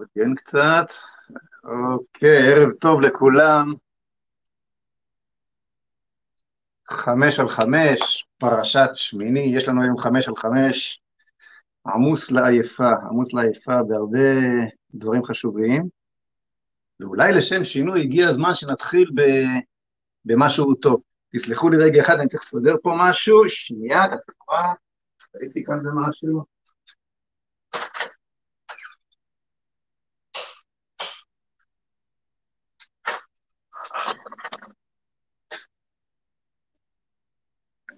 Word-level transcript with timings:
נתארגן 0.00 0.34
קצת. 0.34 0.86
אוקיי, 1.64 2.52
ערב 2.52 2.70
טוב 2.80 3.00
לכולם. 3.00 3.74
חמש 6.90 7.38
על 7.38 7.48
חמש, 7.48 8.26
פרשת 8.38 8.90
שמיני, 8.94 9.52
יש 9.56 9.68
לנו 9.68 9.82
היום 9.82 9.98
חמש 9.98 10.28
על 10.28 10.36
חמש, 10.36 11.00
עמוס 11.86 12.32
לעייפה, 12.32 12.90
עמוס 13.10 13.34
לעייפה 13.34 13.82
בהרבה 13.88 14.18
דברים 14.94 15.24
חשובים, 15.24 15.88
ואולי 17.00 17.32
לשם 17.32 17.64
שינוי 17.64 18.00
הגיע 18.00 18.28
הזמן 18.28 18.54
שנתחיל 18.54 19.10
ב, 19.14 19.22
במשהו 20.24 20.74
טוב. 20.74 21.00
תסלחו 21.32 21.70
לי 21.70 21.76
רגע 21.76 22.00
אחד, 22.00 22.14
אני 22.14 22.28
תכף 22.28 22.54
אסדר 22.54 22.76
פה 22.82 22.94
משהו, 22.98 23.48
שנייה, 23.48 24.06
דקה, 24.06 24.72
הייתי 25.40 25.64
כאן 25.64 25.78
במשהו. 25.82 26.53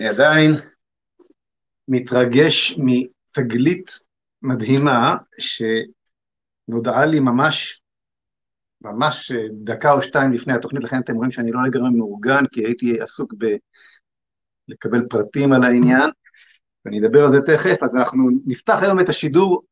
אני 0.01 0.09
עדיין 0.09 0.53
מתרגש 1.89 2.79
מתגלית 2.79 3.93
מדהימה 4.43 5.17
שנודעה 5.39 7.07
לי 7.07 7.21
ממש, 7.21 7.83
ממש 8.81 9.33
דקה 9.65 9.93
או 9.93 10.03
שתיים 10.03 10.33
לפני 10.33 10.53
התוכנית, 10.53 10.85
לכן 10.85 11.01
אתם 11.01 11.15
רואים 11.15 11.31
שאני 11.31 11.53
לא 11.53 11.61
לגמרי 11.67 11.91
מאורגן, 11.91 12.45
כי 12.53 12.65
הייתי 12.65 13.01
עסוק 13.01 13.35
בלקבל 14.69 15.07
פרטים 15.11 15.53
על 15.53 15.63
העניין, 15.63 16.11
ואני 16.85 17.01
אדבר 17.01 17.25
על 17.25 17.31
זה 17.33 17.39
תכף, 17.47 17.83
אז 17.83 17.97
אנחנו 17.97 18.31
נפתח 18.47 18.79
היום 18.83 19.01
את 19.01 19.09
השידור, 19.09 19.63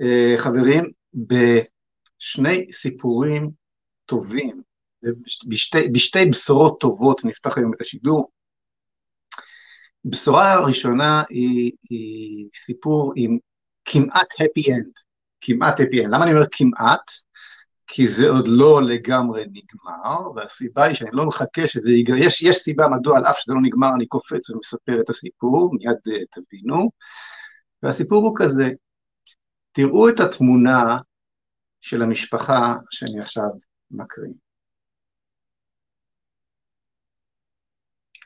אה, 0.00 0.34
חברים, 0.38 0.90
בשני 1.14 2.72
סיפורים 2.72 3.50
טובים, 4.06 4.62
בשתי, 5.46 5.88
בשתי 5.88 6.26
בשורות 6.30 6.80
טובות 6.80 7.24
נפתח 7.24 7.58
היום 7.58 7.74
את 7.74 7.80
השידור. 7.80 8.30
בשורה 10.04 10.52
הראשונה 10.52 11.22
היא, 11.28 11.72
היא 11.90 12.48
סיפור 12.54 13.12
עם 13.16 13.38
כמעט 13.84 14.32
happy 14.32 14.70
end, 14.70 15.02
כמעט 15.40 15.80
happy 15.80 16.04
end. 16.04 16.08
למה 16.08 16.24
אני 16.24 16.32
אומר 16.32 16.46
כמעט? 16.52 17.10
כי 17.86 18.08
זה 18.08 18.28
עוד 18.28 18.48
לא 18.48 18.82
לגמרי 18.82 19.44
נגמר, 19.46 20.30
והסיבה 20.36 20.84
היא 20.84 20.94
שאני 20.94 21.10
לא 21.12 21.26
מחכה 21.26 21.66
שזה 21.66 21.90
ייגמר, 21.90 22.16
יש, 22.18 22.42
יש 22.42 22.56
סיבה 22.56 22.88
מדוע 22.88 23.18
על 23.18 23.24
אף 23.24 23.38
שזה 23.38 23.54
לא 23.54 23.60
נגמר 23.62 23.88
אני 23.96 24.06
קופץ 24.06 24.50
ומספר 24.50 25.00
את 25.00 25.10
הסיפור, 25.10 25.74
מיד 25.74 25.96
uh, 26.08 26.26
תבינו, 26.30 26.90
והסיפור 27.82 28.24
הוא 28.24 28.36
כזה, 28.36 28.68
תראו 29.72 30.08
את 30.08 30.20
התמונה 30.20 30.98
של 31.80 32.02
המשפחה 32.02 32.74
שאני 32.90 33.20
עכשיו 33.20 33.48
מקריא. 33.90 34.32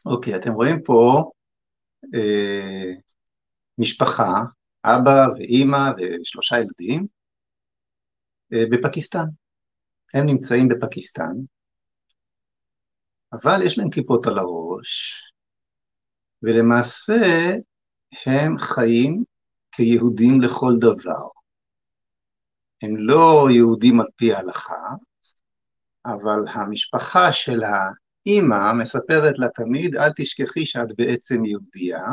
אוקיי, 0.07 0.37
אתם 0.37 0.53
רואים 0.53 0.83
פה 0.83 1.31
אה, 2.15 2.93
משפחה, 3.79 4.33
אבא 4.85 5.27
ואימא 5.37 5.91
ושלושה 5.97 6.57
ילדים, 6.57 7.07
אה, 8.53 8.65
בפקיסטן. 8.71 9.27
הם 10.15 10.27
נמצאים 10.27 10.69
בפקיסטן, 10.69 11.33
אבל 13.33 13.67
יש 13.67 13.79
להם 13.79 13.91
כיפות 13.91 14.27
על 14.27 14.39
הראש, 14.39 15.23
ולמעשה 16.43 17.55
הם 18.27 18.59
חיים 18.59 19.25
כיהודים 19.73 20.41
לכל 20.41 20.73
דבר. 20.81 21.29
הם 22.83 22.97
לא 22.97 23.49
יהודים 23.51 24.01
על 24.01 24.07
פי 24.17 24.33
ההלכה, 24.35 24.89
אבל 26.07 26.49
המשפחה 26.55 27.33
של 27.33 27.61
אימא 28.27 28.73
מספרת 28.73 29.39
לה 29.39 29.49
תמיד, 29.49 29.97
אל 29.97 30.11
תשכחי 30.17 30.67
שאת 30.67 30.97
בעצם 30.97 31.45
יהודייה, 31.45 32.05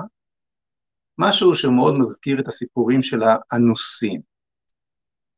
משהו 1.17 1.55
שמאוד 1.55 1.93
מזכיר 1.99 2.39
את 2.39 2.47
הסיפורים 2.47 3.03
של 3.03 3.19
האנוסים. 3.23 4.21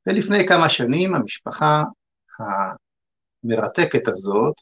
ולפני 0.07 0.47
כמה 0.47 0.69
שנים 0.69 1.15
המשפחה 1.15 1.83
המרתקת 3.43 4.07
הזאת 4.07 4.55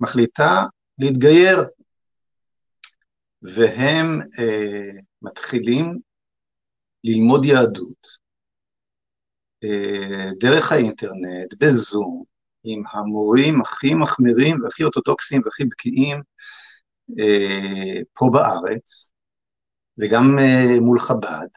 מחליטה 0.00 0.64
להתגייר, 0.98 1.58
והם 3.42 4.20
אה, 4.38 5.00
מתחילים 5.22 5.98
ללמוד 7.04 7.44
יהדות 7.44 8.06
אה, 9.64 10.30
דרך 10.40 10.72
האינטרנט, 10.72 11.54
בזום, 11.60 12.31
עם 12.64 12.82
המורים 12.92 13.60
הכי 13.60 13.94
מחמירים 13.94 14.62
והכי 14.62 14.82
אורתודוקסיים 14.82 15.42
והכי 15.44 15.64
בקיאים 15.64 16.22
אה, 17.18 18.00
פה 18.14 18.30
בארץ, 18.32 19.12
וגם 19.98 20.38
אה, 20.38 20.80
מול 20.80 20.98
חב"ד, 20.98 21.48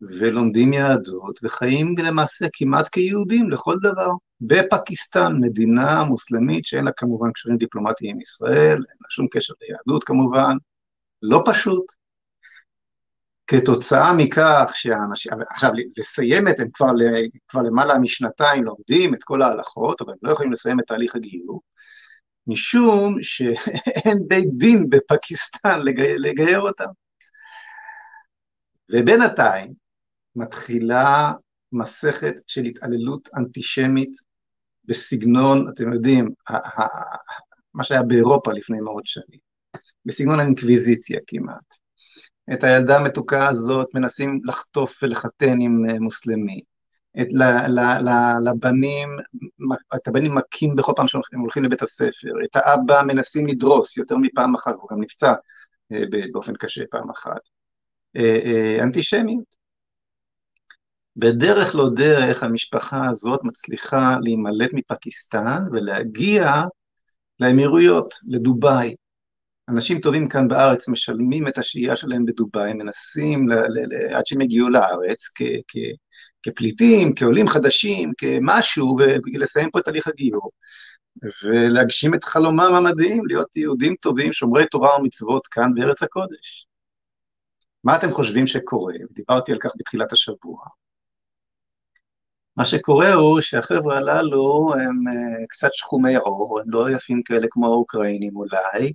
ולומדים 0.00 0.72
יהדות, 0.72 1.40
וחיים 1.42 1.94
למעשה 1.98 2.46
כמעט 2.52 2.88
כיהודים 2.88 3.50
לכל 3.50 3.76
דבר. 3.82 4.10
בפקיסטן, 4.40 5.36
מדינה 5.40 6.04
מוסלמית 6.04 6.64
שאין 6.64 6.84
לה 6.84 6.90
כמובן 6.96 7.32
קשרים 7.32 7.56
דיפלומטיים 7.56 8.14
עם 8.14 8.20
ישראל, 8.20 8.72
אין 8.72 8.96
לה 9.00 9.10
שום 9.10 9.26
קשר 9.30 9.54
ליהדות 9.60 10.04
כמובן, 10.04 10.56
לא 11.22 11.42
פשוט. 11.46 11.84
כתוצאה 13.46 14.14
מכך 14.16 14.70
שהאנשים, 14.74 15.32
עכשיו 15.50 15.70
לסיים 15.96 16.48
את, 16.48 16.60
הם 16.60 16.68
כבר, 16.72 16.86
כבר 17.48 17.62
למעלה 17.62 17.98
משנתיים 17.98 18.64
לומדים 18.64 19.14
את 19.14 19.24
כל 19.24 19.42
ההלכות, 19.42 20.00
אבל 20.00 20.12
הם 20.12 20.18
לא 20.22 20.32
יכולים 20.32 20.52
לסיים 20.52 20.80
את 20.80 20.84
תהליך 20.86 21.16
הגיור, 21.16 21.62
משום 22.46 23.22
שאין 23.22 24.18
בית 24.28 24.48
דין 24.56 24.90
בפקיסטן 24.90 25.80
לגייר, 25.80 26.16
לגייר 26.18 26.60
אותם. 26.60 26.84
ובינתיים 28.92 29.74
מתחילה 30.36 31.32
מסכת 31.72 32.34
של 32.46 32.64
התעללות 32.64 33.28
אנטישמית 33.36 34.12
בסגנון, 34.84 35.68
אתם 35.74 35.92
יודעים, 35.92 36.30
מה 37.74 37.84
שהיה 37.84 38.02
באירופה 38.02 38.52
לפני 38.52 38.80
מאות 38.80 39.06
שנים, 39.06 39.40
בסגנון 40.04 40.40
האינקוויזיציה 40.40 41.20
כמעט. 41.26 41.85
את 42.52 42.64
הילדה 42.64 42.96
המתוקה 42.96 43.48
הזאת 43.48 43.88
מנסים 43.94 44.40
לחטוף 44.44 45.02
ולחתן 45.02 45.60
עם 45.60 45.84
אה, 45.90 45.98
מוסלמי. 46.00 46.60
את 47.20 47.26
ל, 47.30 47.42
ל, 47.68 47.80
ל, 47.80 48.10
לבנים, 48.48 49.08
את 49.96 50.08
הבנים 50.08 50.34
מכים 50.34 50.76
בכל 50.76 50.92
פעם 50.96 51.08
שהם 51.08 51.40
הולכים 51.40 51.64
לבית 51.64 51.82
הספר, 51.82 52.28
את 52.44 52.56
האבא 52.56 53.02
מנסים 53.06 53.46
לדרוס 53.46 53.96
יותר 53.96 54.16
מפעם 54.16 54.54
אחת, 54.54 54.74
הוא 54.74 54.88
גם 54.90 55.00
נפצע 55.00 55.34
אה, 55.92 56.02
באופן 56.32 56.54
קשה 56.54 56.84
פעם 56.90 57.10
אחת. 57.10 57.40
אה, 58.16 58.78
אנטישמיות. 58.82 59.56
בדרך 61.16 61.74
לא 61.74 61.88
דרך 61.94 62.42
המשפחה 62.42 63.08
הזאת 63.08 63.40
מצליחה 63.44 64.16
להימלט 64.22 64.70
מפקיסטן 64.72 65.62
ולהגיע 65.72 66.52
לאמירויות, 67.40 68.14
לדובאי. 68.26 68.94
אנשים 69.68 70.00
טובים 70.00 70.28
כאן 70.28 70.48
בארץ 70.48 70.88
משלמים 70.88 71.48
את 71.48 71.58
השהייה 71.58 71.96
שלהם 71.96 72.24
בדובאי, 72.24 72.72
מנסים 72.72 73.48
ל, 73.48 73.54
ל, 73.54 73.94
ל, 73.94 74.14
עד 74.14 74.26
שהם 74.26 74.40
יגיעו 74.40 74.68
לארץ 74.70 75.28
כ, 75.34 75.42
כ, 75.68 75.76
כפליטים, 76.42 77.14
כעולים 77.14 77.48
חדשים, 77.48 78.12
כמשהו, 78.18 78.98
ולסיים 79.34 79.70
פה 79.70 79.78
את 79.78 79.84
תהליך 79.84 80.06
הגיור, 80.08 80.50
ולהגשים 81.44 82.14
את 82.14 82.24
חלומם 82.24 82.60
המדהים, 82.60 83.26
להיות 83.26 83.56
יהודים 83.56 83.94
טובים, 84.00 84.32
שומרי 84.32 84.66
תורה 84.66 85.00
ומצוות 85.00 85.46
כאן 85.46 85.74
בארץ 85.74 86.02
הקודש. 86.02 86.66
מה 87.84 87.96
אתם 87.96 88.12
חושבים 88.12 88.46
שקורה? 88.46 88.94
דיברתי 89.10 89.52
על 89.52 89.58
כך 89.60 89.70
בתחילת 89.76 90.12
השבוע. 90.12 90.58
מה 92.56 92.64
שקורה 92.64 93.14
הוא 93.14 93.40
שהחבר'ה 93.40 93.96
הללו 93.96 94.72
הם 94.74 95.08
uh, 95.08 95.46
קצת 95.48 95.68
שחומי 95.72 96.16
עור, 96.16 96.60
הם 96.60 96.70
לא 96.70 96.90
יפים 96.90 97.22
כאלה 97.22 97.46
כמו 97.50 97.66
האוקראינים 97.66 98.36
אולי, 98.36 98.92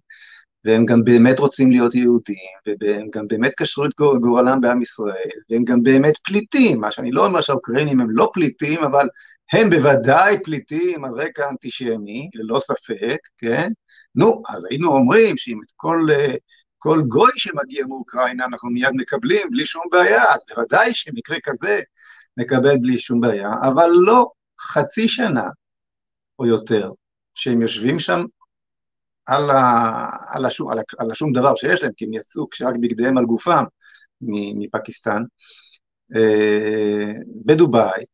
והם 0.65 0.85
גם 0.85 1.03
באמת 1.03 1.39
רוצים 1.39 1.71
להיות 1.71 1.95
יהודים, 1.95 2.75
והם 2.81 3.07
גם 3.13 3.27
באמת 3.27 3.51
קשרו 3.57 3.85
את 3.85 3.91
גורלם 4.21 4.61
בעם 4.61 4.81
ישראל, 4.81 5.29
והם 5.49 5.63
גם 5.63 5.83
באמת 5.83 6.17
פליטים, 6.17 6.79
מה 6.79 6.91
שאני 6.91 7.11
לא 7.11 7.25
אומר 7.25 7.41
שהאוקראינים 7.41 7.99
הם 7.99 8.07
לא 8.09 8.31
פליטים, 8.33 8.83
אבל 8.83 9.07
הם 9.51 9.69
בוודאי 9.69 10.43
פליטים 10.43 11.05
על 11.05 11.11
רקע 11.13 11.49
אנטישמי, 11.49 12.29
ללא 12.33 12.59
ספק, 12.59 13.17
כן? 13.37 13.71
נו, 14.15 14.41
אז 14.49 14.67
היינו 14.69 14.87
אומרים 14.87 15.37
שאם 15.37 15.59
את 15.65 15.71
כל, 15.75 16.07
כל 16.77 17.01
גוי 17.07 17.31
שמגיע 17.35 17.85
מאוקראינה 17.85 18.45
אנחנו 18.45 18.69
מיד 18.69 18.91
מקבלים 18.93 19.47
בלי 19.51 19.65
שום 19.65 19.83
בעיה, 19.91 20.23
אז 20.33 20.41
בוודאי 20.49 20.93
שמקרה 20.93 21.37
כזה 21.43 21.81
נקבל 22.37 22.77
בלי 22.81 22.97
שום 22.97 23.21
בעיה, 23.21 23.51
אבל 23.61 23.89
לא 23.93 24.31
חצי 24.61 25.07
שנה 25.07 25.49
או 26.39 26.45
יותר 26.45 26.91
שהם 27.35 27.61
יושבים 27.61 27.99
שם 27.99 28.25
על, 29.25 29.49
ה, 29.49 30.07
על, 30.27 30.45
השום, 30.45 30.71
על, 30.71 30.79
ה, 30.79 30.81
על 30.97 31.11
השום 31.11 31.33
דבר 31.33 31.55
שיש 31.55 31.83
להם, 31.83 31.91
כי 31.97 32.05
הם 32.05 32.13
יצאו 32.13 32.49
כשרק 32.49 32.75
בגדיהם 32.81 33.17
על 33.17 33.25
גופם 33.25 33.63
מפקיסטן, 34.55 35.23
אה, 36.15 37.11
בדובאי, 37.45 38.05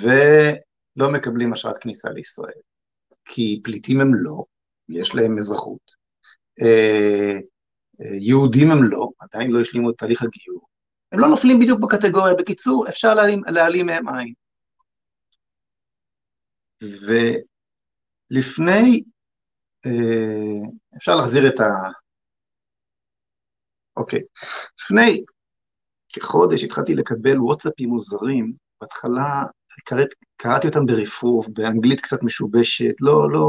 ולא 0.00 1.12
מקבלים 1.12 1.52
אשרת 1.52 1.76
כניסה 1.76 2.10
לישראל, 2.10 2.60
כי 3.24 3.60
פליטים 3.64 4.00
הם 4.00 4.14
לא, 4.14 4.44
יש 4.88 5.14
להם 5.14 5.38
אזרחות, 5.38 5.92
אה, 6.62 7.36
אה, 8.00 8.16
יהודים 8.20 8.70
הם 8.70 8.82
לא, 8.82 9.08
עדיין 9.18 9.50
לא 9.50 9.60
השלימו 9.60 9.90
את 9.90 9.94
תהליך 9.98 10.22
הגיור, 10.22 10.66
הם 11.12 11.20
לא 11.20 11.28
נופלים 11.28 11.60
בדיוק 11.60 11.80
בקטגוריה, 11.80 12.34
בקיצור, 12.34 12.88
אפשר 12.88 13.14
להעלים, 13.46 13.86
מהם 13.86 14.08
עין. 14.08 14.34
ולפני, 18.30 19.02
אפשר 20.96 21.14
להחזיר 21.14 21.48
את 21.48 21.60
ה... 21.60 21.70
אוקיי, 23.96 24.20
לפני 24.80 25.24
כחודש 26.12 26.64
התחלתי 26.64 26.94
לקבל 26.94 27.40
וואטסאפים 27.40 27.88
מוזרים, 27.88 28.52
בהתחלה 28.80 29.44
קראת, 29.84 30.08
קראתי 30.36 30.66
אותם 30.68 30.86
ברפרוף, 30.86 31.48
באנגלית 31.48 32.00
קצת 32.00 32.22
משובשת, 32.22 32.94
לא, 33.00 33.30
לא, 33.30 33.48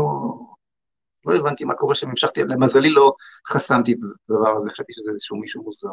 לא 1.26 1.36
הבנתי 1.36 1.66
מה 1.66 1.74
קורה 1.74 1.96
שם, 1.96 2.10
המשכתי, 2.10 2.44
למזלי 2.44 2.90
לא 2.90 3.14
חסמתי 3.48 3.92
את 3.94 3.98
הדבר 4.30 4.58
הזה, 4.58 4.70
חשבתי 4.70 4.94
שזה 4.94 5.12
איזשהו 5.12 5.38
מישהו 5.38 5.64
מוזר. 5.64 5.90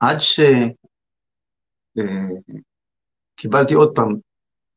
עד 0.00 0.16
שקיבלתי 3.38 3.74
אה, 3.74 3.78
עוד 3.78 3.92
פעם 3.94 4.16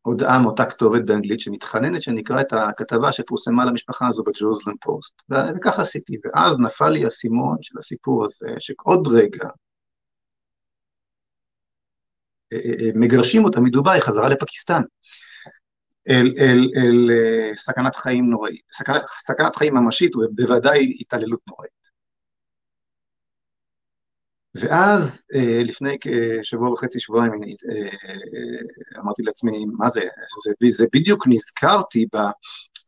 הודעה 0.01 0.39
מאותה 0.39 0.65
כתובת 0.65 1.06
באנגלית 1.06 1.39
שמתחננת 1.39 2.01
שנקרא 2.01 2.42
את 2.42 2.53
הכתבה 2.53 3.12
שפורסמה 3.12 3.65
למשפחה 3.65 4.07
הזו 4.07 4.24
בג'וזלן 4.24 4.74
פוסט, 4.81 5.21
וככה 5.30 5.81
עשיתי, 5.81 6.18
ואז 6.25 6.59
נפל 6.59 6.89
לי 6.89 7.03
האסימון 7.03 7.57
של 7.62 7.80
הסיפור 7.80 8.24
הזה, 8.24 8.48
שעוד 8.59 9.07
רגע 9.07 9.50
אה, 12.53 12.57
אה, 12.57 12.89
מגרשים 12.95 13.45
אותה 13.45 13.62
מדובאי 13.62 14.01
חזרה 14.01 14.30
לפקיסטן, 14.30 14.81
אל, 16.09 16.33
אל, 16.39 16.71
אל 16.77 17.09
סכנת 17.56 17.95
חיים 17.95 18.30
נוראית, 18.30 18.62
סכנת, 18.71 19.01
סכנת 19.19 19.56
חיים 19.56 19.75
ממשית 19.75 20.15
ובוודאי 20.15 20.94
התעללות 21.00 21.39
נוראית. 21.48 21.80
ואז 24.56 25.25
אה, 25.36 25.63
לפני 25.63 25.98
כשבוע 26.01 26.71
וחצי, 26.71 27.00
שבועיים, 27.00 27.33
אה, 27.33 27.89
אמרתי 29.00 29.24
לעצמי, 29.24 29.65
מה 29.65 29.89
זה, 29.89 30.01
זה, 30.45 30.53
זה 30.69 30.86
בדיוק 30.94 31.27
נזכרתי 31.27 32.06
ב, 32.13 32.18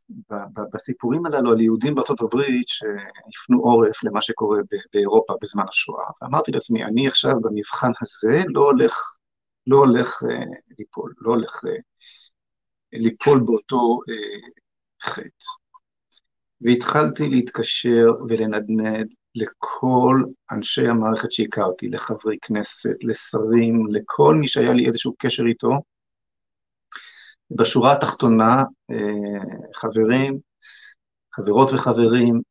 ב, 0.09 0.33
ב, 0.33 0.61
בסיפורים 0.73 1.25
הללו 1.25 1.51
על 1.51 1.61
יהודים 1.61 1.95
בארצות 1.95 2.21
הברית 2.21 2.67
שהפנו 2.67 3.59
עורף 3.59 4.03
למה 4.03 4.21
שקורה 4.21 4.59
באירופה 4.93 5.33
בזמן 5.41 5.63
השואה, 5.69 6.05
ואמרתי 6.21 6.51
לעצמי, 6.51 6.83
אני 6.83 7.07
עכשיו 7.07 7.33
במבחן 7.41 7.91
הזה 8.01 8.43
לא 8.47 8.61
הולך, 8.61 8.95
לא 9.67 9.77
הולך 9.77 10.23
אה, 10.29 10.45
ליפול, 10.79 11.13
לא 11.21 11.31
הולך 11.31 11.61
ליפול 12.93 13.43
באותו 13.45 13.99
חטא. 15.03 15.45
והתחלתי 16.61 17.29
להתקשר 17.29 18.05
ולנדנד 18.29 19.13
לכל 19.35 20.23
אנשי 20.51 20.87
המערכת 20.87 21.31
שהכרתי, 21.31 21.89
לחברי 21.89 22.37
כנסת, 22.41 23.03
לשרים, 23.03 23.87
לכל 23.89 24.35
מי 24.35 24.47
שהיה 24.47 24.73
לי 24.73 24.87
איזשהו 24.87 25.13
קשר 25.17 25.43
איתו. 25.45 25.71
בשורה 27.51 27.91
התחתונה, 27.91 28.63
אה, 28.91 29.43
חברים, 29.75 30.39
חברות 31.35 31.69
וחברים, 31.73 32.41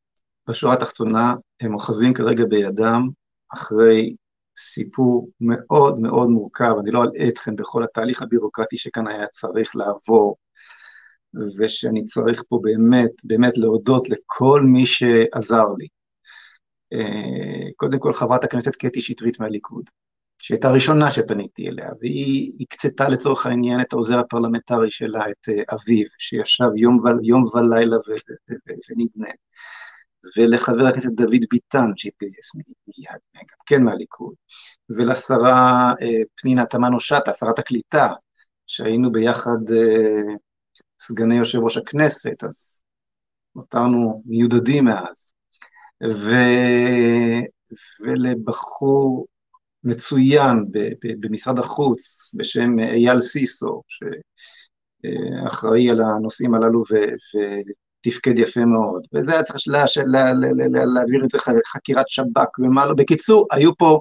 בשורה 0.49 0.75
התחתונה 0.75 1.35
הם 1.61 1.75
אוחזים 1.75 2.15
כרגע 2.15 2.45
בידם 2.45 3.09
אחרי 3.55 4.15
סיפור 4.57 5.29
מאוד 5.41 5.99
מאוד 5.99 6.29
מורכב, 6.29 6.75
אני 6.81 6.91
לא 6.91 7.05
אלאה 7.05 7.29
אתכם 7.29 7.57
בכל 7.57 7.83
התהליך 7.83 8.23
הבירוקרטי 8.23 8.77
שכאן 8.77 9.07
היה 9.07 9.27
צריך 9.27 9.77
לעבור, 9.77 10.37
ושאני 11.59 12.05
צריך 12.05 12.43
פה 12.49 12.59
באמת, 12.63 13.11
באמת 13.25 13.59
להודות 13.59 14.09
לכל 14.09 14.63
מי 14.65 14.87
שעזר 14.87 15.69
לי. 15.79 15.87
אה, 16.93 17.71
קודם 17.77 17.99
כל 17.99 18.13
חברת 18.13 18.45
הכנסת 18.45 18.77
קטי 18.77 19.01
שטרית 19.01 19.41
מהליכוד, 19.41 19.85
שהייתה 20.43 20.69
הראשונה 20.69 21.11
שפניתי 21.11 21.69
אליה, 21.69 21.89
והיא 22.01 22.53
הקצתה 22.61 23.09
לצורך 23.09 23.47
העניין 23.47 23.81
את 23.81 23.93
העוזר 23.93 24.19
הפרלמנטרי 24.19 24.91
שלה, 24.91 25.31
את 25.31 25.49
אה, 25.49 25.63
אביו, 25.75 26.07
שישב 26.19 26.69
יום, 26.77 26.99
ו... 26.99 27.09
יום 27.23 27.45
ולילה 27.55 27.97
ו... 27.97 28.01
ו... 28.01 28.33
ו... 28.51 28.73
ונדנד, 28.91 29.37
ולחבר 30.37 30.87
הכנסת 30.87 31.13
דוד 31.13 31.45
ביטן 31.51 31.91
שהתגייס 31.97 32.55
מיד, 32.55 33.21
גם 33.37 33.59
כן 33.67 33.83
מהליכוד, 33.83 34.35
ולשרה 34.91 35.93
אה, 36.03 36.23
פנינה 36.35 36.67
תמנו 36.67 37.01
שטה, 37.01 37.33
שרת 37.33 37.59
הקליטה, 37.59 38.13
שהיינו 38.67 39.13
ביחד 39.13 39.59
סגני 41.01 41.35
יושב 41.35 41.59
ראש 41.59 41.77
הכנסת, 41.77 42.45
אז 42.45 42.83
נותרנו 43.57 44.23
מיודדים 44.27 44.85
מאז. 44.85 45.32
ו... 46.05 46.31
ולבחור 48.07 49.27
מצוין 49.85 50.65
ב... 50.71 50.79
ב... 50.79 51.27
במשרד 51.27 51.59
החוץ 51.59 52.35
בשם 52.39 52.79
אייל 52.79 53.21
סיסו, 53.21 53.83
שאחראי 55.49 55.91
על 55.91 56.01
הנושאים 56.01 56.55
הללו 56.55 56.83
ו... 56.91 56.95
ותפקד 58.07 58.39
יפה 58.39 58.65
מאוד, 58.65 59.03
וזה 59.15 59.33
היה 59.33 59.43
צריך 59.43 59.59
לה... 59.67 59.85
לה... 60.07 60.33
לה... 60.33 60.67
לה... 60.69 60.85
להעביר 60.95 61.25
את 61.25 61.31
זה 61.31 61.39
חקירת 61.67 62.09
שב"כ 62.09 62.59
ומה 62.59 62.87
לא, 62.87 62.95
בקיצור, 62.95 63.47
היו 63.51 63.77
פה 63.77 64.01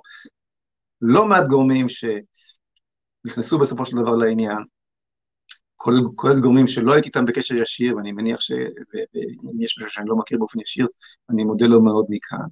לא 1.01 1.25
מעט 1.25 1.47
גורמים 1.47 1.85
שנכנסו 1.89 3.59
בסופו 3.59 3.85
של 3.85 3.97
דבר 3.97 4.11
לעניין, 4.15 4.63
כולל 6.15 6.39
גורמים 6.39 6.67
שלא 6.67 6.93
הייתי 6.93 7.07
איתם 7.07 7.25
בקשר 7.25 7.55
ישיר, 7.55 7.97
ואני 7.97 8.11
מניח 8.11 8.39
שאם 8.39 9.61
יש 9.61 9.77
מישהו 9.77 9.89
שאני 9.89 10.09
לא 10.09 10.15
מכיר 10.15 10.37
באופן 10.37 10.59
ישיר, 10.59 10.87
אני 11.29 11.43
מודה 11.43 11.65
לו 11.65 11.81
מאוד 11.81 12.05
מכאן. 12.09 12.45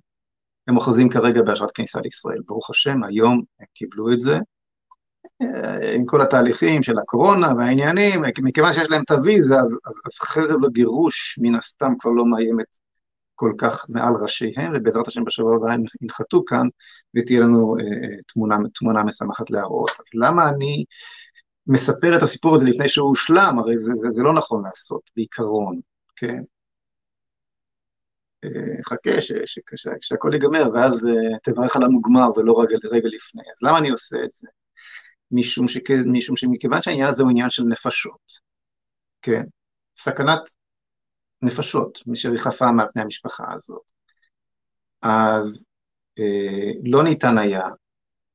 הם 0.68 0.76
אוחזים 0.76 1.10
כרגע 1.10 1.42
באשרת 1.42 1.72
כניסה 1.72 2.00
לישראל. 2.02 2.40
ברוך 2.46 2.70
השם, 2.70 3.04
היום 3.04 3.42
הם 3.60 3.66
קיבלו 3.74 4.14
את 4.14 4.20
זה, 4.20 4.38
אה, 5.42 5.94
עם 5.94 6.06
כל 6.06 6.22
התהליכים 6.22 6.84
של 6.84 7.00
הקורונה 7.00 7.54
והעניינים, 7.58 8.22
מכיוון 8.44 8.74
שיש 8.74 8.92
להם 8.92 9.02
את 9.04 9.12
הוויזה, 9.12 9.56
אז, 9.56 9.78
אז, 9.86 9.96
אז 10.06 10.20
חרב 10.20 10.66
הגירוש 10.66 11.40
מן 11.42 11.56
הסתם 11.56 11.94
כבר 12.00 12.12
לא 12.12 12.26
מאיימת 12.26 12.78
כל 13.36 13.54
כך 13.58 13.86
מעל 13.90 14.14
ראשיהם, 14.22 14.72
ובעזרת 14.76 15.08
השם 15.08 15.24
בשבוע 15.24 15.56
הבא 15.56 15.72
הם 15.72 15.84
ינחתו 16.02 16.44
כאן, 16.46 16.68
ותהיה 17.16 17.40
לנו 17.40 17.76
אה, 17.80 17.84
אה 17.84 18.18
תמונה, 18.28 18.58
תמונה 18.74 19.04
משמחת 19.04 19.50
להראות. 19.50 19.90
אז 19.90 20.06
למה 20.14 20.50
אני 20.50 20.86
מספר 21.70 22.18
את 22.18 22.24
הסיפור 22.24 22.56
הזה 22.56 22.66
לפני 22.66 22.90
שהוא 22.90 23.08
הושלם, 23.08 23.60
הרי 23.60 23.78
זה, 23.78 23.92
זה, 23.96 24.10
זה 24.10 24.24
לא 24.24 24.34
נכון 24.34 24.64
לעשות, 24.64 25.12
בעיקרון, 25.16 25.80
כן? 26.16 26.44
אה, 28.44 28.84
חכה 28.90 29.12
שהכל 30.02 30.30
ייגמר, 30.34 30.70
ואז 30.74 31.08
אה, 31.08 31.38
תברך 31.44 31.76
על 31.76 31.84
המוגמר 31.84 32.28
ולא 32.36 32.62
רגע, 32.62 32.78
רגע 32.92 33.08
לפני. 33.08 33.42
אז 33.42 33.68
למה 33.68 33.78
אני 33.78 33.90
עושה 33.90 34.18
את 34.26 34.32
זה? 34.32 34.48
משום, 35.32 35.68
שכ, 35.68 35.92
משום 36.06 36.36
שמכיוון 36.36 36.82
שהעניין 36.82 37.08
הזה 37.08 37.24
הוא 37.24 37.32
עניין 37.32 37.50
של 37.50 37.64
נפשות, 37.64 38.32
כן? 39.22 39.44
סכנת 39.98 40.40
נפשות, 41.42 42.00
מי 42.08 42.16
שריחפה 42.16 42.72
מעל 42.72 42.88
פני 42.94 43.02
המשפחה 43.02 43.54
הזאת. 43.54 43.92
אז 45.02 45.66
אה, 46.20 46.72
לא 46.84 47.04
ניתן 47.04 47.38
היה 47.38 47.62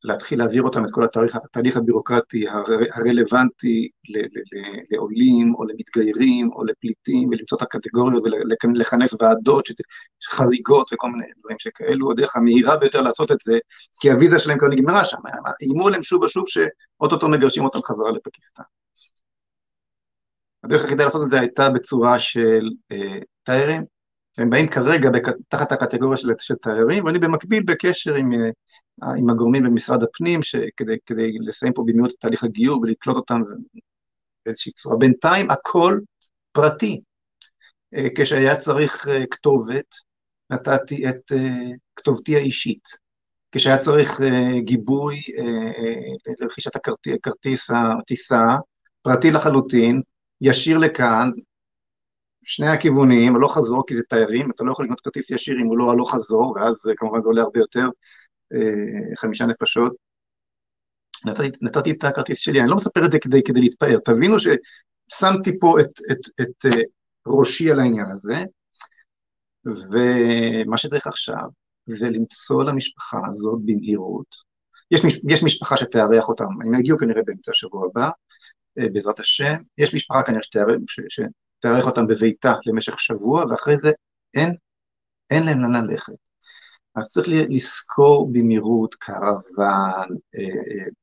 להתחיל 0.04 0.38
להעביר 0.38 0.62
אותם 0.62 0.84
את 0.84 0.90
כל 0.90 1.04
התהליך, 1.04 1.36
התהליך 1.36 1.76
הבירוקרטי 1.76 2.44
הרלוונטי 2.94 3.88
לעולים 4.90 5.54
או 5.54 5.64
למתגיירים 5.64 6.52
או 6.52 6.64
לפליטים 6.64 7.28
ולמצוא 7.28 7.58
את 7.58 7.62
הקטגוריות 7.62 8.22
ולכנס 8.64 9.14
ועדות 9.20 9.68
חריגות 10.30 10.92
וכל 10.92 11.10
מיני 11.10 11.26
דברים 11.40 11.58
שכאלו, 11.58 12.10
הדרך 12.10 12.36
המהירה 12.36 12.76
ביותר 12.76 13.00
לעשות 13.00 13.32
את 13.32 13.36
זה, 13.42 13.58
כי 14.00 14.10
הוויזה 14.10 14.38
שלהם 14.38 14.58
כבר 14.58 14.68
נגמרה 14.68 15.04
שם, 15.04 15.18
איימו 15.62 15.86
עליהם 15.86 16.02
שוב 16.02 16.22
ושוב 16.22 16.44
שאו-טו-טו 16.46 17.28
מגרשים 17.28 17.64
אותם 17.64 17.78
חזרה 17.78 18.10
לפקיסטן. 18.10 18.62
הדרך 20.64 20.82
היחידה 20.82 21.04
לעשות 21.04 21.22
את 21.24 21.30
זה 21.30 21.40
הייתה 21.40 21.70
בצורה 21.70 22.18
של 22.18 22.68
אה, 22.92 23.18
תיירים, 23.44 23.93
הם 24.38 24.50
באים 24.50 24.68
כרגע 24.68 25.10
תחת 25.48 25.72
הקטגוריה 25.72 26.16
של, 26.16 26.28
של 26.38 26.54
תיירים, 26.54 27.04
ואני 27.04 27.18
במקביל 27.18 27.62
בקשר 27.62 28.14
עם, 28.14 28.32
אה, 28.32 29.14
עם 29.18 29.30
הגורמים 29.30 29.62
במשרד 29.62 30.02
הפנים, 30.02 30.42
שכדי, 30.42 30.96
כדי 31.06 31.38
לסיים 31.40 31.72
פה 31.72 31.82
במהירות 31.86 32.10
את 32.10 32.16
תהליך 32.20 32.44
הגיור 32.44 32.80
ולקלוט 32.80 33.16
אותם 33.16 33.40
באיזושהי 34.46 34.72
צורה. 34.72 34.96
בינתיים 34.96 35.50
הכל 35.50 36.00
פרטי. 36.52 37.00
אה, 37.94 38.06
כשהיה 38.16 38.56
צריך 38.56 39.08
אה, 39.08 39.26
כתובת, 39.30 39.94
נתתי 40.50 41.08
את 41.08 41.32
כתובתי 41.96 42.36
האישית. 42.36 43.04
כשהיה 43.52 43.78
צריך 43.78 44.20
גיבוי 44.64 45.16
לרכישת 46.40 46.76
הכרטיס 46.76 47.70
הטיסה, 47.70 48.46
פרטי 49.02 49.30
לחלוטין, 49.30 50.02
ישיר 50.40 50.78
לכאן, 50.78 51.30
שני 52.44 52.68
הכיוונים, 52.68 53.36
הלוך 53.36 53.58
חזור, 53.58 53.86
כי 53.86 53.96
זה 53.96 54.02
תיירים, 54.08 54.50
אתה 54.50 54.64
לא 54.64 54.72
יכול 54.72 54.84
לקנות 54.84 55.00
כרטיס 55.00 55.30
ישיר 55.30 55.56
אם 55.60 55.66
הוא 55.66 55.78
לא 55.78 55.90
הלוך 55.90 56.14
חזור, 56.14 56.56
ואז 56.56 56.82
כמובן 56.96 57.22
זה 57.22 57.26
עולה 57.26 57.42
הרבה 57.42 57.60
יותר, 57.60 57.88
אה, 58.52 59.16
חמישה 59.16 59.46
נפשות. 59.46 59.92
נתתי, 61.26 61.48
נתתי 61.62 61.90
את 61.90 62.04
הכרטיס 62.04 62.38
שלי, 62.38 62.60
אני 62.60 62.70
לא 62.70 62.76
מספר 62.76 63.06
את 63.06 63.10
זה 63.10 63.18
כדי, 63.18 63.42
כדי 63.42 63.60
להתפאר, 63.60 63.98
תבינו 64.04 64.36
ששמתי 64.38 65.58
פה 65.60 65.80
את, 65.80 65.90
את, 66.10 66.40
את, 66.40 66.66
אה, 66.66 66.82
ראשי 67.26 67.70
על 67.70 67.80
העניין 67.80 68.06
הזה, 68.10 68.44
ומה 69.64 70.76
שצריך 70.76 71.06
עכשיו 71.06 71.44
זה 71.86 72.10
למצוא 72.10 72.64
למשפחה 72.64 73.18
הזאת 73.30 73.58
במהירות. 73.64 74.54
יש, 74.90 75.00
יש 75.28 75.44
משפחה 75.44 75.76
שתארח 75.76 76.28
אותם, 76.28 76.44
הם 76.64 76.74
יגיעו 76.74 76.98
כנראה 76.98 77.22
באמצע 77.26 77.50
השבוע 77.50 77.86
הבא, 77.86 78.10
אה, 78.78 78.88
בעזרת 78.92 79.20
השם, 79.20 79.54
יש 79.78 79.94
משפחה 79.94 80.22
כנראה 80.22 80.42
שתארח, 80.42 80.76
שתארח 81.64 81.86
אותם 81.86 82.06
בביתה 82.06 82.54
למשך 82.66 83.00
שבוע, 83.00 83.44
ואחרי 83.50 83.78
זה 83.78 83.92
אין, 84.34 84.54
אין 85.30 85.42
להם 85.46 85.60
לאן 85.60 85.86
ללכת. 85.86 86.12
אז 86.94 87.08
צריך 87.08 87.28
לזכור 87.28 88.32
במהירות 88.32 88.94
קרוון, 88.94 90.08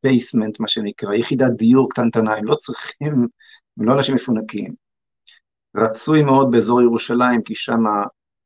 בייסמנט, 0.03 0.59
מה 0.59 0.67
שנקרא, 0.67 1.13
יחידת 1.13 1.51
דיור 1.51 1.89
קטנטנה, 1.89 2.35
הם 2.35 2.45
לא 2.45 2.55
צריכים, 2.55 3.27
הם 3.77 3.85
לא 3.85 3.93
אנשים 3.93 4.15
מפונקים. 4.15 4.73
רצוי 5.75 6.23
מאוד 6.23 6.51
באזור 6.51 6.81
ירושלים, 6.81 7.41
כי 7.43 7.55
שם 7.55 7.85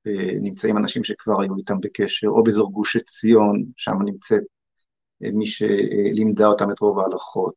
אה, 0.08 0.32
נמצאים 0.42 0.78
אנשים 0.78 1.04
שכבר 1.04 1.42
היו 1.42 1.56
איתם 1.58 1.80
בקשר, 1.80 2.28
או 2.28 2.44
באזור 2.44 2.72
גוש 2.72 2.96
עציון, 2.96 3.64
שם 3.78 3.96
נמצאת 4.06 4.44
אה, 5.24 5.30
מי 5.34 5.46
שלימדה 5.46 6.48
אותם 6.48 6.72
את 6.72 6.80
רוב 6.80 7.00
ההלכות, 7.00 7.56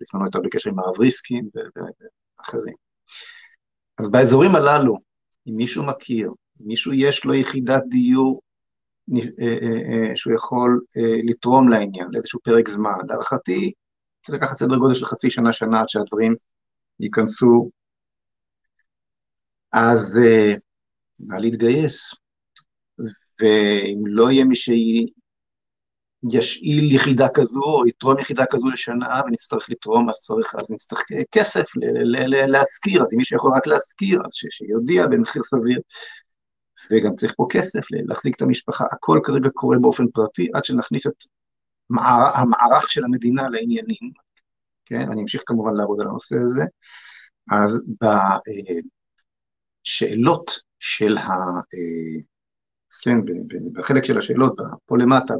לפעמים 0.00 0.24
הייתה 0.24 0.38
בקשר 0.38 0.70
עם 0.70 0.78
הרב 0.78 1.00
ריסקין 1.00 1.48
ואחרים. 1.54 2.74
אז 4.00 4.10
באזורים 4.10 4.54
הללו, 4.54 4.98
אם 5.48 5.56
מישהו 5.56 5.86
מכיר, 5.86 6.32
אם 6.60 6.66
מישהו 6.66 6.92
יש 6.92 7.24
לו 7.24 7.34
יחידת 7.34 7.82
דיור 7.88 8.40
אה, 9.14 9.22
אה, 9.40 10.08
אה, 10.10 10.16
שהוא 10.16 10.34
יכול 10.34 10.80
לתרום 11.28 11.68
לעניין 11.68 12.08
לאיזשהו 12.10 12.40
פרק 12.40 12.68
זמן. 12.68 12.92
להערכתי, 13.08 13.72
צריך 14.26 14.42
לקחת 14.42 14.56
סדר 14.56 14.76
גודל 14.76 14.94
של 14.94 15.04
חצי 15.06 15.30
שנה, 15.30 15.52
שנה 15.52 15.80
עד 15.80 15.88
שהדברים 15.88 16.34
ייכנסו. 17.00 17.70
אז 19.72 20.20
נא 21.20 21.36
להתגייס, 21.36 22.14
ואם 23.40 24.06
לא 24.06 24.30
יהיה 24.30 24.44
מי 24.44 24.54
שישאיל 26.30 26.94
יחידה 26.94 27.28
כזו, 27.34 27.62
או 27.62 27.86
יתרום 27.86 28.18
יחידה 28.18 28.44
כזו 28.50 28.68
לשנה, 28.68 29.20
ונצטרך 29.26 29.70
לתרום, 29.70 30.08
אז 30.08 30.14
צריך, 30.14 30.54
אז 30.54 30.70
נצטרך 30.70 31.04
כסף 31.32 31.64
להשכיר, 32.48 33.02
אז 33.02 33.08
אם 33.12 33.18
מישהו 33.18 33.36
יכול 33.36 33.52
רק 33.56 33.66
להשכיר, 33.66 34.20
אז 34.24 34.30
שיודיע 34.32 35.06
במחיר 35.06 35.42
סביר. 35.42 35.80
וגם 36.92 37.16
צריך 37.16 37.34
פה 37.36 37.46
כסף 37.50 37.80
להחזיק 37.90 38.36
את 38.36 38.42
המשפחה, 38.42 38.84
הכל 38.92 39.20
כרגע 39.24 39.48
קורה 39.54 39.78
באופן 39.78 40.08
פרטי 40.08 40.48
עד 40.54 40.64
שנכניס 40.64 41.06
את 41.06 41.12
מער, 41.90 42.36
המערך 42.36 42.90
של 42.90 43.04
המדינה 43.04 43.48
לעניינים, 43.48 44.12
כן, 44.84 45.10
אני 45.12 45.22
אמשיך 45.22 45.42
כמובן 45.46 45.74
לעבוד 45.74 46.00
על 46.00 46.06
הנושא 46.06 46.36
הזה, 46.42 46.62
אז 47.50 47.82
בשאלות 49.86 50.60
של 50.78 51.18
ה... 51.18 51.30
כן, 53.02 53.18
בחלק 53.72 54.04
של 54.04 54.18
השאלות, 54.18 54.56
פה 54.86 54.96
למטה, 54.98 55.34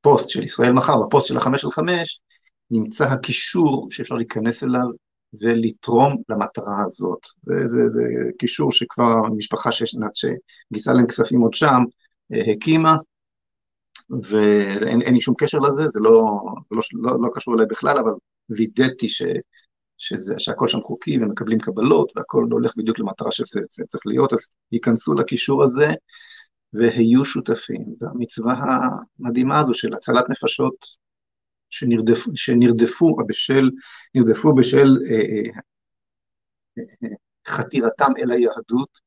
בפוסט 0.00 0.30
של 0.30 0.42
ישראל 0.42 0.72
מחר, 0.72 1.02
בפוסט 1.02 1.26
של 1.26 1.36
החמש 1.36 1.60
של 1.60 1.70
חמש, 1.70 2.20
נמצא 2.70 3.04
הקישור 3.04 3.88
שאפשר 3.90 4.14
להיכנס 4.14 4.64
אליו 4.64 4.86
ולתרום 5.40 6.16
למטרה 6.28 6.82
הזאת. 6.84 7.26
זה, 7.42 7.88
זה, 7.88 8.02
קישור 8.38 8.72
שכבר 8.72 9.26
המשפחה 9.26 9.70
שגייסה 9.72 10.92
להם 10.92 11.06
כספים 11.06 11.40
עוד 11.40 11.54
שם 11.54 11.82
אה, 12.32 12.52
הקימה, 12.52 12.96
ואין 14.22 15.14
לי 15.14 15.20
שום 15.20 15.34
קשר 15.38 15.58
לזה, 15.58 15.88
זה 15.88 16.00
לא, 16.02 16.40
לא, 16.70 16.80
לא, 16.92 17.12
לא 17.22 17.28
קשור 17.34 17.54
אליי 17.54 17.66
בכלל, 17.66 17.98
אבל 17.98 18.12
וידאתי 18.50 19.08
ש, 19.08 19.22
שזה, 20.00 20.34
שהכל 20.38 20.68
שם 20.68 20.80
חוקי 20.80 21.18
ומקבלים 21.18 21.58
קבלות 21.58 22.12
והכל 22.16 22.46
הולך 22.50 22.76
בדיוק 22.76 22.98
למטרה 22.98 23.32
שזה 23.32 23.84
צריך 23.86 24.06
להיות, 24.06 24.32
אז 24.32 24.48
ייכנסו 24.72 25.14
לקישור 25.14 25.64
הזה 25.64 25.86
והיו 26.72 27.24
שותפים 27.24 27.84
במצווה 27.98 28.54
המדהימה 29.20 29.60
הזו 29.60 29.74
של 29.74 29.94
הצלת 29.94 30.30
נפשות 30.30 30.74
שנרדפו, 31.70 32.30
שנרדפו 32.34 33.16
בשל, 33.28 33.70
נרדפו 34.14 34.54
בשל 34.54 34.96
אה, 35.10 35.16
אה, 35.16 36.84
אה, 37.04 37.08
חתירתם 37.48 38.12
אל 38.18 38.30
היהדות, 38.30 39.00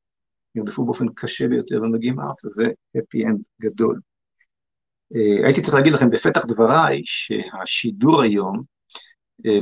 נרדפו 0.54 0.84
באופן 0.84 1.06
קשה 1.14 1.48
ביותר 1.48 1.82
ומגיעים 1.82 2.20
ארצה, 2.20 2.48
זה 2.48 2.64
happy 2.96 3.26
end 3.26 3.42
גדול. 3.60 4.00
אה, 5.16 5.46
הייתי 5.46 5.62
צריך 5.62 5.74
להגיד 5.74 5.92
לכם 5.92 6.10
בפתח 6.10 6.44
דבריי 6.46 7.02
שהשידור 7.04 8.22
היום 8.22 8.73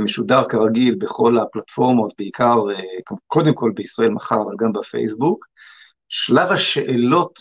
משודר 0.00 0.48
כרגיל 0.48 0.94
בכל 0.98 1.38
הפלטפורמות, 1.38 2.14
בעיקר, 2.18 2.58
אה, 2.70 2.82
קודם 3.26 3.54
כל 3.54 3.72
בישראל 3.74 4.10
מחר, 4.10 4.42
אבל 4.42 4.54
גם 4.58 4.72
בפייסבוק. 4.72 5.46
שלב 6.08 6.52
השאלות 6.52 7.38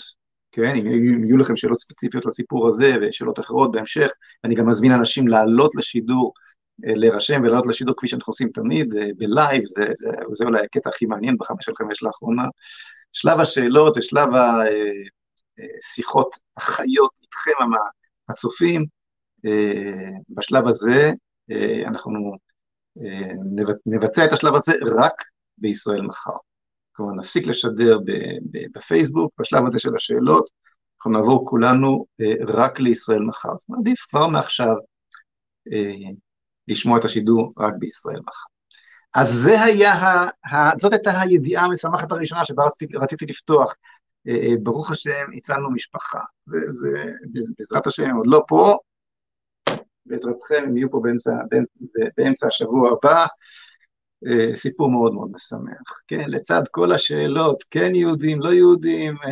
כן, 0.51 0.75
אם 0.75 1.25
יהיו 1.25 1.37
לכם 1.37 1.55
שאלות 1.55 1.79
ספציפיות 1.79 2.25
לסיפור 2.25 2.67
הזה 2.67 2.95
ושאלות 3.01 3.39
אחרות 3.39 3.71
בהמשך, 3.71 4.11
אני 4.43 4.55
גם 4.55 4.67
מזמין 4.67 4.91
אנשים 4.91 5.27
לעלות 5.27 5.75
לשידור, 5.75 6.33
אה, 6.85 6.93
להירשם 6.95 7.41
ולעלות 7.43 7.67
לשידור 7.67 7.95
כפי 7.97 8.07
שאנחנו 8.07 8.31
עושים 8.31 8.49
תמיד, 8.53 8.95
אה, 8.95 9.07
בלייב, 9.17 9.63
זה, 9.65 9.85
זה, 9.95 10.09
זה 10.33 10.45
אולי 10.45 10.65
הקטע 10.65 10.89
הכי 10.89 11.05
מעניין 11.05 11.37
בחמש 11.37 11.65
של 11.65 11.71
חמש 11.75 12.03
לאחרונה. 12.03 12.43
שלב 13.13 13.39
השאלות 13.39 13.97
ושלב 13.97 14.29
השיחות 15.79 16.33
אה, 16.33 16.39
החיות 16.57 17.11
איתכם 17.21 17.51
הצופים, 18.29 18.85
בשלב 20.29 20.67
הזה 20.67 21.11
אנחנו 21.87 22.37
נבצע 23.85 24.25
את 24.25 24.31
השלב 24.31 24.55
הזה 24.55 24.73
רק 24.97 25.13
בישראל 25.57 26.01
מחר. 26.01 26.31
כלומר 26.91 27.13
נפסיק 27.13 27.47
לשדר 27.47 27.99
בפייסבוק, 28.71 29.33
בשלב 29.39 29.67
הזה 29.67 29.79
של 29.79 29.95
השאלות, 29.95 30.49
אנחנו 30.97 31.11
נעבור 31.11 31.49
כולנו 31.49 32.05
אה, 32.21 32.33
רק 32.47 32.79
לישראל 32.79 33.21
מחר. 33.21 33.51
אז 33.51 33.65
עדיף 33.79 33.99
כבר 34.09 34.27
מעכשיו 34.27 34.75
אה, 35.73 36.11
לשמוע 36.67 36.99
את 36.99 37.05
השידור 37.05 37.53
רק 37.57 37.73
בישראל 37.79 38.19
מחר. 38.19 38.51
אז 39.15 39.33
זה 39.33 39.63
היה, 39.63 39.93
זאת 40.81 40.93
הייתה 40.93 41.21
הידיעה 41.21 41.65
המשמחת 41.65 42.11
הראשונה 42.11 42.45
שבה 42.45 42.63
רציתי, 42.65 42.97
רציתי 42.97 43.25
לפתוח. 43.25 43.75
אה, 44.27 44.53
ברוך 44.63 44.91
השם, 44.91 45.25
הצלנו 45.37 45.71
משפחה. 45.71 46.19
זה, 46.45 46.57
זה, 46.71 46.89
בעזרת 47.57 47.87
השם, 47.87 48.15
עוד 48.15 48.27
לא 48.27 48.43
פה, 48.47 48.77
בעזרתכם 50.11 50.63
הם 50.63 50.77
יהיו 50.77 50.91
פה 50.91 50.99
באמצע, 51.03 51.31
באמצע 52.17 52.47
השבוע 52.47 52.91
הבא. 52.91 53.25
אה, 54.27 54.55
סיפור 54.55 54.91
מאוד 54.91 55.13
מאוד 55.13 55.29
משמח, 55.33 56.01
כן, 56.07 56.29
לצד 56.29 56.61
כל 56.71 56.93
השאלות, 56.93 57.63
כן 57.71 57.95
יהודים, 57.95 58.41
לא 58.41 58.53
יהודים, 58.53 59.15
אה, 59.25 59.29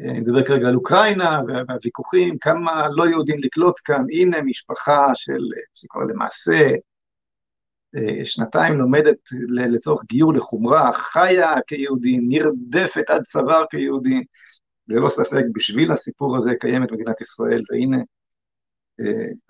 אה, 0.00 0.10
אני 0.10 0.20
מדבר 0.20 0.42
כרגע 0.42 0.68
על 0.68 0.74
אוקראינה 0.74 1.40
והוויכוחים, 1.48 2.38
כמה 2.38 2.88
לא 2.88 3.08
יהודים 3.08 3.38
לקלוט 3.42 3.74
כאן, 3.84 4.04
הנה 4.10 4.42
משפחה 4.42 5.04
של, 5.14 5.40
שכבר 5.74 6.02
למעשה 6.02 6.70
שנתיים 8.24 8.78
לומדת 8.78 9.16
לצורך 9.48 10.04
גיור 10.04 10.32
לחומרה, 10.32 10.92
חיה 10.92 11.54
כיהודים, 11.66 12.24
נרדפת 12.28 13.10
עד 13.10 13.22
צוואר 13.22 13.64
כיהודים, 13.70 14.22
ללא 14.88 15.08
ספק 15.08 15.42
בשביל 15.54 15.92
הסיפור 15.92 16.36
הזה 16.36 16.52
קיימת 16.60 16.92
מדינת 16.92 17.20
ישראל, 17.20 17.62
והנה 17.70 17.96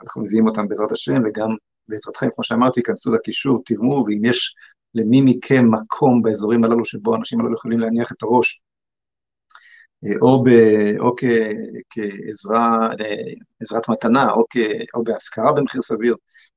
אנחנו 0.03 0.23
מביאים 0.23 0.47
אותם 0.47 0.69
בעזרת 0.69 0.93
השם 0.93 1.23
וגם 1.25 1.57
בעזרתכם, 1.89 2.29
כמו 2.35 2.45
שאמרתי, 2.45 2.83
כנסו 2.83 3.15
לקישור, 3.15 3.63
תראו, 3.65 4.05
ואם 4.07 4.25
יש 4.25 4.55
למי 4.95 5.21
מכם 5.25 5.65
מקום 5.71 6.23
באזורים 6.23 6.65
הללו 6.65 6.85
שבו 6.85 7.15
האנשים 7.15 7.41
הללו 7.41 7.55
יכולים 7.55 7.79
להניח 7.79 8.13
את 8.13 8.23
הראש, 8.23 8.63
אה, 10.05 10.11
או, 10.21 10.45
ב, 10.45 10.49
או 10.99 11.15
כ, 11.17 11.25
כעזרה, 11.91 12.89
אה, 13.01 13.75
מתנה, 13.89 14.31
או, 14.33 14.45
כ, 14.51 14.57
או 14.95 15.05
בהשכרה 15.05 15.53
במחיר 15.53 15.83
סביר, 15.83 16.17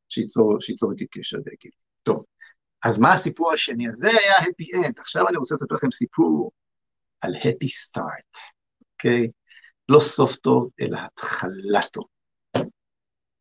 שייצור, 0.09 0.61
שייצור 0.61 0.91
איתי 0.91 1.05
קשר 1.07 1.37
ויגיד. 1.45 1.71
טוב, 2.03 2.23
אז 2.83 2.99
מה 2.99 3.13
הסיפור 3.13 3.53
השני? 3.53 3.87
אז 3.87 3.95
זה 3.95 4.07
היה 4.07 4.33
happy 4.33 4.87
end. 4.87 4.93
עכשיו 4.97 5.27
אני 5.27 5.37
רוצה 5.37 5.55
לספר 5.55 5.75
לכם 5.75 5.91
סיפור 5.91 6.51
על 7.21 7.33
happy 7.33 7.67
start, 7.99 8.39
אוקיי? 8.93 9.27
לא 9.89 9.99
סוף 9.99 10.35
טוב, 10.35 10.69
אלא 10.81 10.97
התחלה 10.97 11.81
טוב. 11.91 12.14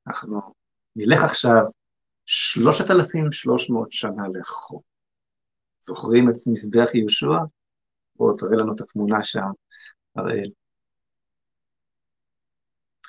אנחנו 0.07 0.41
נלך 0.97 1.23
עכשיו 1.23 1.63
3,300 2.27 3.93
שנה 3.93 4.23
לאחור. 4.35 4.83
זוכרים 5.81 6.31
את 6.31 6.35
מזבח 6.47 6.95
יהושע? 6.95 7.39
בואו 8.17 8.37
תראה 8.37 8.57
לנו 8.57 8.75
את 8.75 8.81
התמונה 8.81 9.25
שם, 9.25 9.51
אראל. 10.19 10.51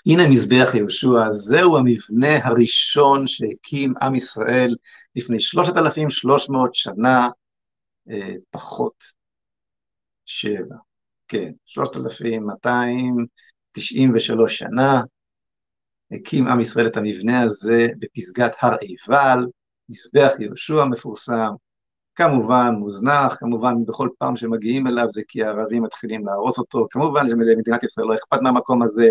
הנה 0.06 0.30
מזבח 0.30 0.76
יהושע, 0.76 1.32
זהו 1.32 1.78
המבנה 1.78 2.46
הראשון 2.46 3.28
שהקים 3.28 3.94
עם 4.02 4.16
ישראל 4.16 4.76
לפני 5.16 5.40
3,300 5.40 6.76
שנה, 6.76 7.30
אה, 8.10 8.34
פחות 8.50 9.04
שבע, 10.26 10.76
כן, 11.28 11.52
3,293 11.66 14.58
שנה, 14.58 15.02
הקים 16.12 16.48
עם 16.48 16.60
ישראל 16.60 16.88
את 16.88 16.98
המבנה 16.98 17.42
הזה 17.42 17.88
בפסגת 18.00 18.56
הר 18.62 18.76
עיבל, 18.82 19.46
מזבח 19.90 20.32
יהושע 20.40 20.82
המפורסם, 20.82 21.52
כמובן 22.16 22.74
מוזנח, 22.80 23.36
כמובן 23.40 23.86
בכל 23.86 24.10
פעם 24.18 24.36
שמגיעים 24.36 24.88
אליו 24.88 25.10
זה 25.10 25.22
כי 25.28 25.44
הערבים 25.44 25.84
מתחילים 25.84 26.26
להרוס 26.26 26.60
אותו, 26.60 26.88
כמובן 26.90 27.28
שלמדינת 27.28 27.84
ישראל 27.84 28.08
לא 28.08 28.16
אכפת 28.16 28.42
מהמקום 28.42 28.82
הזה, 28.82 29.10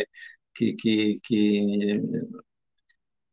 כי, 0.54 0.74
כי, 0.78 1.18
כי, 1.22 1.60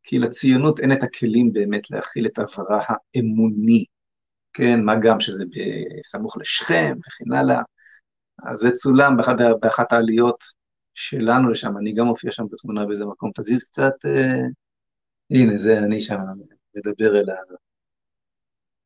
כי 0.02 0.18
לציונות 0.18 0.80
אין 0.80 0.92
את 0.92 1.02
הכלים 1.02 1.52
באמת 1.52 1.90
להכיל 1.90 2.26
את 2.26 2.38
עברה 2.38 2.82
האמוני, 2.86 3.84
כן, 4.52 4.84
מה 4.84 4.96
גם 4.96 5.20
שזה 5.20 5.44
בסמוך 5.44 6.36
לשכם 6.38 6.96
וכן 6.98 7.32
הלאה, 7.32 7.62
אז 8.42 8.58
זה 8.58 8.70
צולם 8.70 9.16
באחת, 9.16 9.36
באחת 9.60 9.92
העליות 9.92 10.44
שלנו 10.94 11.50
לשם, 11.50 11.78
אני 11.78 11.92
גם 11.94 12.06
מופיע 12.06 12.32
שם 12.32 12.44
בתמונה 12.50 12.86
באיזה 12.86 13.06
מקום, 13.06 13.30
תזיז 13.34 13.64
קצת, 13.64 13.94
אה, 14.04 14.42
הנה 15.30 15.58
זה 15.58 15.78
אני 15.78 16.00
שם 16.00 16.18
מדבר 16.74 17.20
אל 17.20 17.30
ה... 17.30 17.34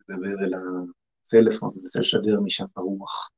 מדבר 0.09 0.45
אל 0.45 0.53
הטלפון, 1.27 1.71
מנסה 1.77 2.01
לשדר 2.01 2.41
משם 2.41 2.65
ברוח. 2.77 3.31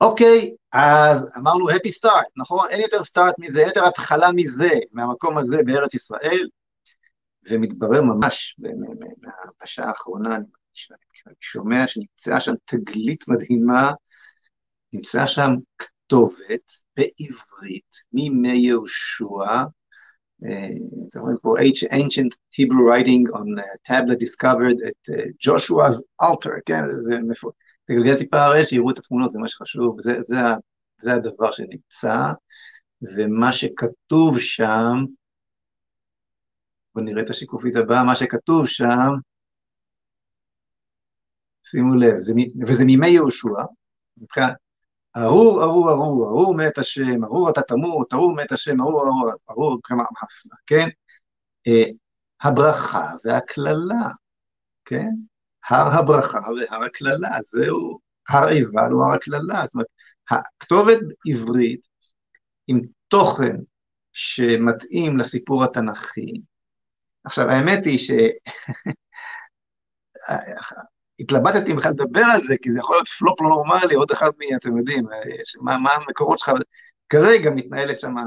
אוקיי, 0.00 0.54
אז 0.72 1.28
אמרנו 1.36 1.70
happy 1.70 1.90
start, 2.02 2.30
נכון? 2.36 2.68
אין 2.70 2.80
יותר 2.80 3.00
start 3.00 3.34
מזה, 3.38 3.58
אין 3.58 3.68
יותר 3.68 3.86
התחלה 3.86 4.32
מזה, 4.32 4.70
מהמקום 4.92 5.38
הזה 5.38 5.56
בארץ 5.66 5.94
ישראל, 5.94 6.48
ומתברר 7.50 8.02
ממש 8.02 8.56
בשעה 9.62 9.88
האחרונה, 9.88 10.36
אני 10.36 10.44
שומע 11.40 11.86
שנמצאה 11.86 12.40
שם 12.40 12.52
תגלית 12.64 13.24
מדהימה, 13.28 13.92
נמצאה 14.92 15.26
שם 15.26 15.50
כתובת 16.10 16.70
בעברית 16.96 17.94
מימי 18.12 18.56
יהושע, 18.56 19.62
אתם 21.08 21.20
רואים 21.20 21.36
פה 21.42 21.54
ancient 21.92 22.34
Hebrew 22.52 22.82
writing 22.88 23.32
on 23.34 23.62
tablet 23.88 24.18
discovered 24.18 24.78
at 24.88 25.14
Joshua's 25.46 26.02
altar, 26.22 26.60
כן, 26.66 26.82
זה 27.00 27.18
מפורט. 27.18 27.54
תגלגל 27.84 28.16
טיפה 28.18 28.42
הרי 28.42 28.66
שיראו 28.66 28.90
את 28.90 28.98
התמונות, 28.98 29.32
זה 29.32 29.38
מה 29.38 29.48
שחשוב, 29.48 30.00
זה, 30.00 30.12
זה, 30.20 30.36
זה 30.96 31.12
הדבר 31.12 31.50
שנמצא, 31.50 32.16
ומה 33.02 33.52
שכתוב 33.52 34.38
שם, 34.38 35.04
בואו 36.94 37.04
נראה 37.04 37.22
את 37.22 37.30
השיקופית 37.30 37.76
הבאה, 37.76 38.04
מה 38.04 38.16
שכתוב 38.16 38.66
שם, 38.66 39.10
שימו 41.64 41.94
לב, 41.94 42.20
זה, 42.20 42.34
וזה 42.66 42.84
מימי 42.84 43.08
יהושע, 43.08 43.62
מבחינת 44.16 44.54
ארור, 45.16 45.62
ארור, 45.64 45.90
ארור, 45.90 46.28
ארור 46.28 46.54
מת 46.54 46.78
השם, 46.78 47.24
ארור 47.24 47.50
אתה 47.50 47.62
תמות, 47.62 48.12
ארור 48.12 48.34
מת 48.34 48.52
השם, 48.52 48.80
ארור, 48.80 49.02
ארור, 49.02 49.30
ארור, 49.50 49.78
כמה, 49.84 50.04
כן? 50.66 50.88
אה, 51.66 51.84
הברכה 52.42 53.10
והקללה, 53.24 54.08
כן? 54.84 55.10
הר 55.68 55.98
הברכה 55.98 56.38
והר 56.38 56.84
הקללה, 56.84 57.36
זהו, 57.42 57.98
הר 58.28 58.48
עיבל 58.48 58.90
הוא 58.90 59.04
הר 59.04 59.12
הקללה, 59.12 59.66
זאת 59.66 59.74
אומרת, 59.74 59.86
הכתובת 60.30 60.98
עברית 61.26 61.86
עם 62.66 62.80
תוכן 63.08 63.56
שמתאים 64.12 65.18
לסיפור 65.18 65.64
התנ"כי. 65.64 66.40
עכשיו, 67.24 67.50
האמת 67.50 67.86
היא 67.86 67.98
ש... 67.98 68.10
התלבטתי 71.20 71.72
אם 71.72 71.76
בכלל 71.76 71.92
לדבר 71.92 72.24
על 72.32 72.42
זה, 72.42 72.54
כי 72.62 72.70
זה 72.70 72.78
יכול 72.78 72.96
להיות 72.96 73.08
פלופ 73.08 73.40
לא 73.40 73.48
נורמלי, 73.48 73.94
עוד 73.94 74.10
אחד 74.10 74.30
מ... 74.38 74.56
אתם 74.56 74.76
יודעים, 74.78 75.04
מה, 75.62 75.78
מה 75.78 75.90
המקורות 75.90 76.38
שלך, 76.38 76.50
כרגע 77.08 77.50
מתנהלת 77.50 78.00
שם, 78.00 78.18
אה, 78.18 78.24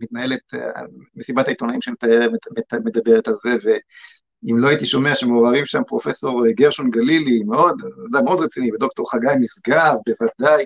מתנהלת 0.00 0.54
אה, 0.54 0.82
מסיבת 1.14 1.48
העיתונאים 1.48 1.80
שמדברת 1.80 3.28
על 3.28 3.34
זה, 3.34 3.50
ואם 3.64 4.58
לא 4.58 4.68
הייתי 4.68 4.86
שומע 4.86 5.14
שמעורבים 5.14 5.66
שם 5.66 5.82
פרופסור 5.86 6.42
גרשון 6.50 6.90
גלילי, 6.90 7.42
מאוד, 7.42 7.82
מאוד 8.24 8.40
רציני, 8.40 8.72
ודוקטור 8.72 9.10
חגי 9.10 9.26
משגב, 9.40 9.94
בוודאי, 10.06 10.64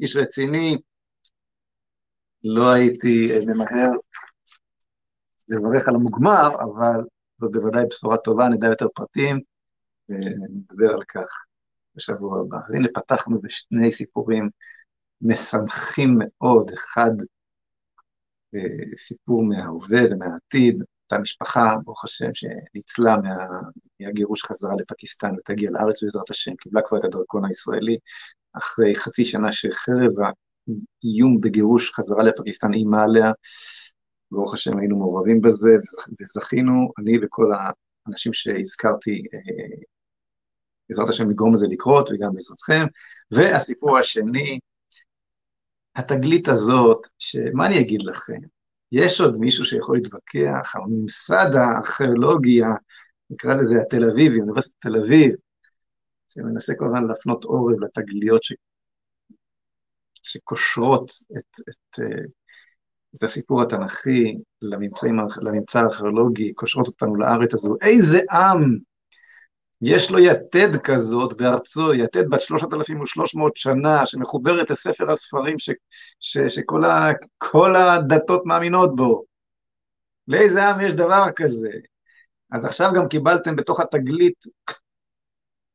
איש 0.00 0.16
רציני, 0.16 0.78
לא 2.44 2.70
הייתי 2.72 3.32
אה, 3.32 3.40
ממהר 3.46 3.90
לברך 5.48 5.88
על 5.88 5.94
המוגמר, 5.94 6.48
אבל 6.60 7.00
זאת 7.36 7.52
בוודאי 7.52 7.84
בשורה 7.90 8.16
טובה, 8.16 8.48
נדע 8.48 8.66
יותר 8.66 8.86
פרטים. 8.94 9.49
ונדבר 10.10 10.90
על 10.90 11.02
כך 11.08 11.44
בשבוע 11.94 12.40
הבא. 12.40 12.58
אז 12.68 12.74
הנה 12.74 12.88
פתחנו 12.94 13.40
בשני 13.40 13.92
סיפורים 13.92 14.48
משמחים 15.22 16.18
מאוד, 16.18 16.70
אחד 16.74 17.10
אה, 18.54 18.96
סיפור 18.96 19.44
מההווה 19.44 20.00
ומהעתיד, 20.10 20.82
אותה 21.12 21.22
משפחה, 21.22 21.74
ברוך 21.84 22.04
השם, 22.04 22.34
שניצלה 22.34 23.16
מה, 23.16 23.36
מהגירוש 24.00 24.44
חזרה 24.44 24.74
לפקיסטן 24.80 25.34
ותגיע 25.34 25.70
לארץ 25.70 26.02
בעזרת 26.02 26.30
השם, 26.30 26.54
קיבלה 26.54 26.82
כבר 26.82 26.98
את 26.98 27.04
הדרכון 27.04 27.44
הישראלי, 27.44 27.96
אחרי 28.52 28.96
חצי 28.96 29.24
שנה 29.24 29.52
שחרב 29.52 30.10
האיום 30.18 31.40
בגירוש 31.40 31.92
חזרה 31.94 32.22
לפקיסטן 32.22 32.74
איימה 32.74 33.04
עליה, 33.04 33.32
ברוך 34.30 34.54
השם 34.54 34.78
היינו 34.78 34.98
מעורבים 34.98 35.40
בזה 35.40 35.70
וזכינו, 36.20 36.92
אני 36.98 37.18
וכל 37.22 37.50
האנשים 37.52 38.32
שהזכרתי 38.32 39.22
אה, 39.34 39.82
בעזרת 40.90 41.08
השם 41.08 41.30
לגרום 41.30 41.54
לזה 41.54 41.66
לקרות, 41.70 42.10
וגם 42.10 42.34
בעזרתכם. 42.34 42.86
והסיפור 43.30 43.98
השני, 43.98 44.58
התגלית 45.96 46.48
הזאת, 46.48 47.06
שמה 47.18 47.66
אני 47.66 47.80
אגיד 47.80 48.02
לכם, 48.02 48.38
יש 48.92 49.20
עוד 49.20 49.38
מישהו 49.38 49.64
שיכול 49.64 49.96
להתווכח, 49.96 50.74
הממסד 50.74 51.50
הארכיאולוגי, 51.54 52.60
נקרא 53.30 53.54
לזה 53.54 53.80
התל 53.80 54.10
אביבי, 54.10 54.40
אוניברסיטת 54.40 54.76
תל 54.78 54.96
אביב, 54.96 55.34
שמנסה 56.28 56.72
כל 56.78 56.86
הזמן 56.86 57.06
להפנות 57.06 57.44
עורב 57.44 57.80
לתגליות 57.80 58.42
ש... 58.42 58.52
שקושרות 60.22 61.10
את, 61.38 61.60
את, 61.68 62.00
את 63.14 63.22
הסיפור 63.22 63.62
התנ"כי 63.62 64.36
לממצא 65.42 65.78
הארכיאולוגי, 65.78 66.52
קושרות 66.52 66.86
אותנו 66.86 67.16
לארץ 67.16 67.54
הזו. 67.54 67.76
איזה 67.80 68.20
עם 68.30 68.78
יש 69.82 70.10
לו 70.10 70.18
יתד 70.18 70.76
כזאת 70.84 71.36
בארצו, 71.36 71.94
יתד 71.94 72.30
בת 72.30 72.40
3,300 72.40 73.56
שנה, 73.56 74.06
שמחוברת 74.06 74.70
לספר 74.70 75.10
הספרים 75.10 75.58
ש, 75.58 75.70
ש, 76.20 76.38
שכל 76.38 76.84
ה, 76.84 77.94
הדתות 77.94 78.46
מאמינות 78.46 78.96
בו. 78.96 79.24
לאיזה 80.28 80.68
עם 80.68 80.80
יש 80.80 80.92
דבר 80.92 81.24
כזה? 81.36 81.70
אז 82.52 82.64
עכשיו 82.64 82.90
גם 82.96 83.08
קיבלתם 83.08 83.56
בתוך 83.56 83.80
התגלית 83.80 84.44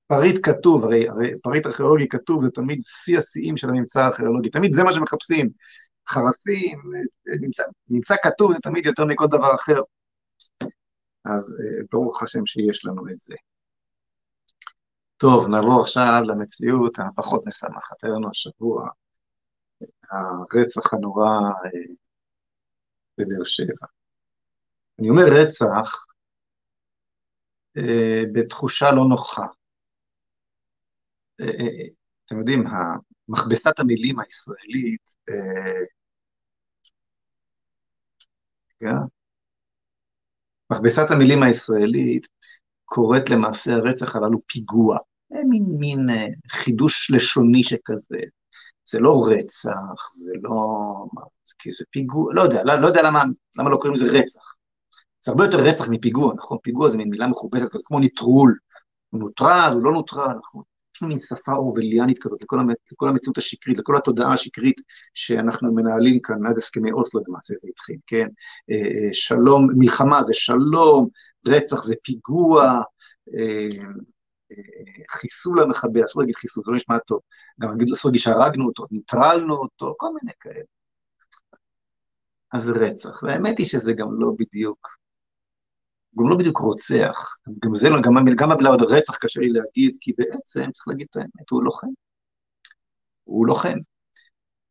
פריט 0.08 0.40
כתוב, 0.44 0.84
הרי, 0.84 1.10
הרי 1.10 1.32
פריט 1.44 1.66
ארכיאולוגי 1.66 2.08
כתוב 2.08 2.42
זה 2.42 2.50
תמיד 2.52 2.80
שיא 2.82 3.18
השיאים 3.18 3.58
של 3.58 3.70
הממצא 3.70 4.02
הארכיאולוגי, 4.02 4.50
תמיד 4.50 4.74
זה 4.74 4.84
מה 4.84 4.94
שמחפשים, 4.94 5.50
חרפים, 6.10 6.80
נמצא, 7.42 7.64
נמצא 7.90 8.16
כתוב 8.24 8.54
זה 8.54 8.60
תמיד 8.60 8.86
יותר 8.86 9.06
מכל 9.06 9.28
דבר 9.28 9.56
אחר. 9.56 9.80
אז 11.26 11.56
אה, 11.60 11.84
ברוך 11.92 12.24
השם 12.24 12.46
שיש 12.46 12.86
לנו 12.86 13.04
את 13.12 13.22
זה. 13.22 13.36
טוב, 15.18 15.48
נעבור 15.48 15.82
עכשיו 15.82 16.22
למציאות 16.28 16.98
הפחות 17.00 17.44
משמחת. 17.48 18.04
היה 18.04 18.14
לנו 18.14 18.30
השבוע 18.30 18.90
הרצח 20.12 20.94
הנורא 20.94 21.30
אה, 21.66 21.94
בבאר 23.18 23.44
שבע. 23.44 23.88
אני 25.00 25.10
אומר 25.10 25.24
רצח 25.42 26.06
אה, 27.78 28.22
בתחושה 28.34 28.86
לא 28.92 29.04
נוחה. 29.10 29.46
אה, 31.42 31.88
אתם 32.26 32.40
יודעים, 32.40 32.64
מכבסת 33.28 33.80
המילים 33.80 34.20
הישראלית? 34.20 35.16
מכבסת 40.72 41.12
המילים 41.12 41.44
הישראלית 41.44 42.28
קוראת 42.86 43.30
למעשה 43.30 43.74
הרצח 43.74 44.16
הללו 44.16 44.40
פיגוע. 44.48 44.98
מין, 45.50 45.66
מין 45.80 46.10
אה, 46.10 46.28
חידוש 46.52 47.12
לשוני 47.12 47.64
שכזה. 47.64 48.20
זה 48.90 49.00
לא 49.00 49.26
רצח, 49.28 50.14
זה 50.14 50.32
לא... 50.42 50.52
כי 51.60 51.72
זה 51.72 51.86
פיגוע, 51.90 52.34
לא 52.34 52.42
יודע, 52.42 52.64
לא, 52.64 52.76
לא 52.76 52.88
יודע 52.88 53.02
למה, 53.02 53.24
למה 53.58 53.70
לא 53.70 53.76
קוראים 53.76 53.94
לזה 53.94 54.06
רצח. 54.12 54.56
זה 55.26 55.32
הרבה 55.32 55.46
יותר 55.46 55.58
רצח 55.58 55.90
מפיגוע, 55.90 56.34
נכון? 56.34 56.58
פיגוע 56.64 56.90
זה 56.90 56.98
מין 56.98 57.10
מילה 57.10 57.28
מכובסת 57.28 57.70
כזאת, 57.70 57.82
כמו 57.86 58.00
נטרול. 58.00 58.58
הוא 59.10 59.20
נוטרל, 59.20 59.72
הוא 59.74 59.84
לא 59.84 59.92
נוטרל, 59.92 60.34
נכון? 60.38 60.64
יש 60.96 61.02
לנו 61.02 61.10
מין 61.10 61.20
שפה 61.20 61.52
אורווליאנית 61.54 62.20
כזאת 62.20 62.44
לכל, 62.44 62.60
המת, 62.60 62.78
לכל 62.92 63.08
המציאות 63.08 63.38
השקרית, 63.38 63.78
לכל 63.78 63.98
התודעה 63.98 64.34
השקרית 64.34 64.82
שאנחנו 65.14 65.74
מנהלים 65.74 66.20
כאן 66.24 66.40
מאז 66.40 66.58
הסכמי 66.58 66.92
אוסלו 66.92 67.22
למעשה 67.28 67.54
זה 67.62 67.68
התחיל, 67.70 67.98
כן? 68.08 68.28
אה, 68.72 68.76
אה, 68.76 69.10
שלום, 69.12 69.68
מלחמה 69.78 70.24
זה 70.24 70.34
שלום, 70.34 71.10
רצח 71.48 71.84
זה 71.84 71.96
פיגוע, 72.04 72.82
חיסול 75.12 75.62
המחבל, 75.62 76.06
אסור 76.06 76.22
להגיד 76.22 76.36
חיסול, 76.36 76.64
זה 76.66 76.72
לא 76.72 76.78
נשמע 76.78 77.00
טוב, 77.00 77.20
גם 77.62 77.70
אסור 77.94 78.12
להגיד 78.12 78.22
שהרגנו 78.22 78.66
אותו, 78.68 78.84
ניטרלנו 78.92 79.56
אותו, 79.56 79.96
כל 79.98 80.08
מיני 80.22 80.32
כאלה. 80.40 80.64
אז 82.54 82.70
רצח. 82.70 83.24
והאמת 83.24 83.58
היא 83.58 83.66
שזה 83.66 83.94
גם 83.94 84.08
לא 84.22 84.32
בדיוק, 84.40 84.88
גם 86.20 86.30
לא 86.30 86.38
בדיוק 86.38 86.58
רוצח. 86.58 87.38
גם 87.64 87.76
זה 87.76 87.90
לא, 87.90 88.02
גם, 88.02 88.14
גם 88.38 88.52
המילה 88.52 88.70
רצח 88.70 89.18
קשה 89.18 89.40
לי 89.40 89.50
להגיד, 89.50 89.98
כי 90.02 90.14
בעצם, 90.18 90.72
צריך 90.72 90.88
להגיד 90.88 91.08
את 91.10 91.16
האמת, 91.16 91.50
הוא 91.52 91.64
לוחם. 91.64 91.88
הוא 93.24 93.48
לוחם. 93.48 93.78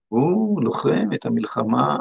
הוא 0.08 0.62
לוחם 0.62 1.08
את 1.14 1.26
המלחמה 1.26 1.96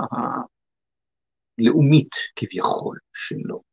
הלאומית 1.60 2.16
כביכול 2.36 2.98
שלו. 3.14 3.73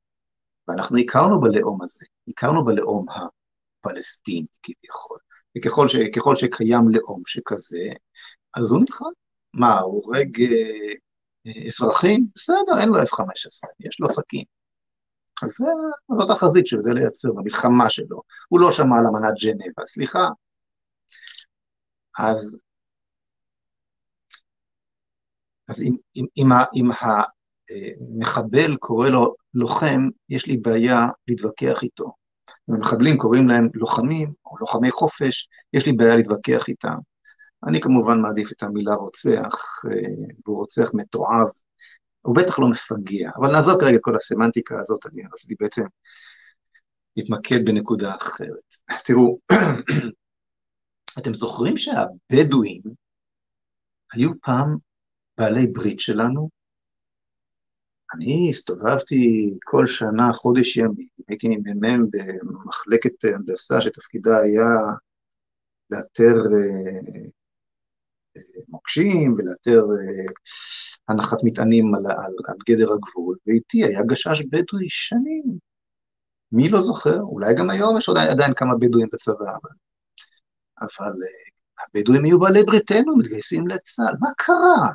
ואנחנו 0.71 0.99
הכרנו 0.99 1.41
בלאום 1.41 1.83
הזה, 1.83 2.07
הכרנו 2.29 2.65
בלאום 2.65 3.07
הפלסטיני 3.09 4.47
כביכול. 4.63 5.19
וככל 5.59 5.89
ש, 5.89 5.97
שקיים 6.41 6.89
לאום 6.89 7.23
שכזה, 7.27 7.93
אז 8.55 8.71
הוא 8.71 8.81
נלחם. 8.81 9.05
מה, 9.55 9.79
הוא 9.79 10.05
הורג 10.05 10.43
אה, 10.43 11.67
אזרחים? 11.67 12.27
בסדר, 12.37 12.81
אין 12.81 12.89
לו 12.89 12.97
F-15, 12.97 13.69
יש 13.81 14.01
לו 14.01 14.09
סכין. 14.11 14.45
אז 15.43 15.51
זאת 16.19 16.31
החזית 16.31 16.67
שהוא 16.67 16.81
יודע 16.81 16.93
לייצר 16.93 17.33
במלחמה 17.33 17.91
שלו. 17.91 18.23
הוא 18.49 18.61
לא 18.61 18.71
שמע 18.71 18.99
על 18.99 19.07
אמנת 19.07 19.35
ג'נבה, 19.43 19.87
סליחה. 19.87 20.29
אז, 22.19 22.59
אז 25.69 25.83
אם, 25.83 25.97
אם, 26.17 26.25
אם, 26.37 26.47
אם 26.75 26.91
המחבל 27.71 28.77
קורא 28.77 29.09
לו 29.09 29.35
לוחם, 29.55 30.09
יש 30.29 30.47
לי 30.47 30.57
בעיה 30.57 31.09
להתווכח 31.29 31.83
איתו. 31.83 32.13
אם 32.71 32.75
המחבלים 32.75 33.19
קוראים 33.19 33.49
להם 33.49 33.69
לוחמים 33.75 34.33
או 34.47 34.59
לוחמי 34.59 34.91
חופש, 34.91 35.49
יש 35.73 35.87
לי 35.87 35.93
בעיה 35.93 36.17
להתווכח 36.17 36.69
איתם. 36.69 36.97
אני 37.67 37.81
כמובן 37.81 38.21
מעדיף 38.21 38.53
את 38.53 38.63
המילה 38.63 38.95
רוצח, 38.95 39.85
אה, 39.91 40.09
והוא 40.47 40.57
רוצח 40.57 40.91
מתועב, 40.95 41.49
הוא 42.23 42.37
בטח 42.37 42.59
לא 42.59 42.69
מפגע, 42.69 43.31
אבל 43.37 43.53
נעזוב 43.53 43.81
כרגע 43.81 43.97
את 43.97 44.01
כל 44.03 44.17
הסמנטיקה 44.17 44.75
הזאת, 44.79 45.07
אני 45.07 45.23
רציתי 45.33 45.55
בעצם 45.61 45.83
להתמקד 47.17 47.65
בנקודה 47.65 48.15
אחרת. 48.17 48.75
תראו, 49.07 49.39
אתם 51.19 51.35
זוכרים 51.35 51.75
שהבדואים 51.77 52.83
היו 54.13 54.31
פעם 54.43 54.77
בעלי 55.39 55.67
ברית 55.67 56.01
שלנו? 56.01 56.60
אני 58.15 58.51
הסתובבתי 58.51 59.55
כל 59.65 59.87
שנה, 59.87 60.33
חודש 60.33 60.77
ימים, 60.77 61.09
הייתי 61.29 61.49
מ"מ 61.49 62.07
במחלקת 62.11 63.25
הנדסה 63.25 63.81
שתפקידה 63.81 64.39
היה 64.39 64.69
לאתר 65.91 66.35
אה, 66.37 67.23
מוקשים 68.69 69.35
ולאתר 69.39 69.81
אה, 69.81 70.33
הנחת 71.09 71.39
מטענים 71.45 71.95
על, 71.95 72.07
על, 72.07 72.35
על 72.47 72.57
גדר 72.69 72.93
הגבול, 72.93 73.37
ואיתי 73.47 73.85
היה 73.85 74.03
גשש 74.03 74.43
בדואי 74.43 74.89
שנים. 74.89 75.59
מי 76.53 76.69
לא 76.69 76.81
זוכר? 76.83 77.21
אולי 77.21 77.55
גם 77.55 77.71
היום 77.71 77.99
יש 77.99 78.09
עדיין, 78.09 78.31
עדיין 78.31 78.55
כמה 78.55 78.75
בדואים 78.81 79.09
בצבא, 79.13 79.51
אבל, 79.51 79.71
אבל 80.81 81.13
אה, 81.23 81.85
הבדואים 81.85 82.25
יהיו 82.25 82.41
בעלי 82.41 82.63
בריתנו, 82.63 83.17
מתגייסים 83.17 83.69
לצה"ל. 83.69 84.15
מה 84.21 84.29
קרה? 84.37 84.91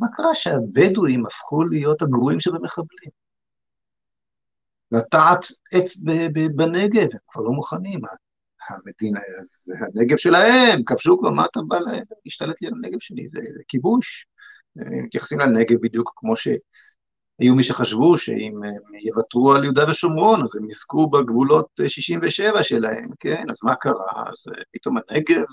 מה 0.00 0.06
קרה 0.16 0.34
שהבדואים 0.34 1.26
הפכו 1.26 1.64
להיות 1.64 2.02
הגרועים 2.02 2.40
שבמחבלים? 2.40 3.10
לטעת 4.92 5.46
עץ 5.72 5.96
בנגב, 6.56 7.08
הם 7.12 7.18
כבר 7.28 7.42
לא 7.42 7.50
מוכנים. 7.50 8.00
המדינה, 8.68 9.20
זה 9.64 9.74
הנגב 9.80 10.16
שלהם, 10.16 10.84
כבשו 10.84 11.18
כבר, 11.18 11.30
מה 11.30 11.44
אתה 11.44 11.60
בא 11.68 11.78
להשתלט 12.24 12.62
לי 12.62 12.68
על 12.68 12.74
הנגב 12.74 12.98
שלי? 13.00 13.28
זה, 13.28 13.40
זה 13.54 13.62
כיבוש. 13.68 14.26
מתייחסים 14.76 15.38
לנגב 15.38 15.76
בדיוק 15.82 16.12
כמו 16.16 16.36
שהיו 16.36 17.54
מי 17.54 17.62
שחשבו 17.62 18.18
שאם 18.18 18.52
הם 18.64 18.94
יוותרו 19.00 19.52
על 19.52 19.64
יהודה 19.64 19.90
ושומרון, 19.90 20.42
אז 20.42 20.56
הם 20.56 20.70
יזכו 20.70 21.10
בגבולות 21.10 21.66
67 21.86 22.62
שלהם, 22.62 23.08
כן? 23.20 23.44
אז 23.50 23.56
מה 23.62 23.74
קרה? 23.74 24.22
אז 24.26 24.52
פתאום 24.72 24.96
הנגב 24.96 25.44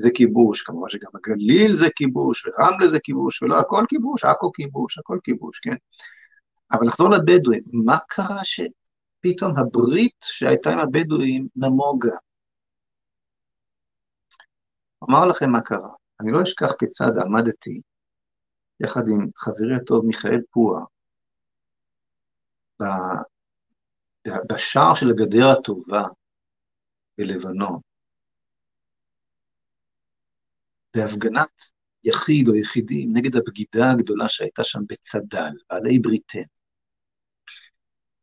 זה 0.00 0.08
כיבוש, 0.14 0.62
כמובן 0.62 0.88
שגם 0.88 1.10
הגליל 1.14 1.74
זה 1.74 1.86
כיבוש, 1.96 2.46
ורמלה 2.46 2.88
זה 2.88 2.98
כיבוש, 3.00 3.42
ולא 3.42 3.60
הכל 3.60 3.84
כיבוש, 3.88 4.24
עכו 4.24 4.52
כיבוש, 4.52 4.98
הכל 4.98 5.18
כיבוש, 5.24 5.58
כן? 5.58 5.74
אבל 6.72 6.86
לחזור 6.86 7.08
לבדואים, 7.10 7.62
מה 7.72 7.96
קרה 8.08 8.44
ש... 8.44 8.60
פתאום 9.20 9.52
הברית 9.58 10.16
שהייתה 10.24 10.70
עם 10.70 10.78
הבדואים 10.78 11.48
נמוגה. 11.56 12.16
אומר 15.02 15.26
לכם 15.26 15.50
מה 15.50 15.60
קרה, 15.60 15.94
אני 16.20 16.32
לא 16.32 16.42
אשכח 16.42 16.72
כיצד 16.78 17.12
עמדתי 17.26 17.80
יחד 18.80 19.08
עם 19.08 19.26
חברי 19.36 19.76
הטוב 19.76 20.06
מיכאל 20.06 20.40
פועה 20.50 20.84
בשער 24.52 24.94
של 24.94 25.10
הגדר 25.10 25.48
הטובה 25.58 26.02
בלבנון, 27.18 27.80
בהפגנת 30.96 31.62
יחיד 32.04 32.48
או 32.48 32.54
יחידים 32.54 33.16
נגד 33.16 33.36
הבגידה 33.36 33.90
הגדולה 33.90 34.28
שהייתה 34.28 34.64
שם 34.64 34.80
בצד"ל, 34.88 35.52
בעלי 35.70 35.98
בריתנו. 35.98 36.42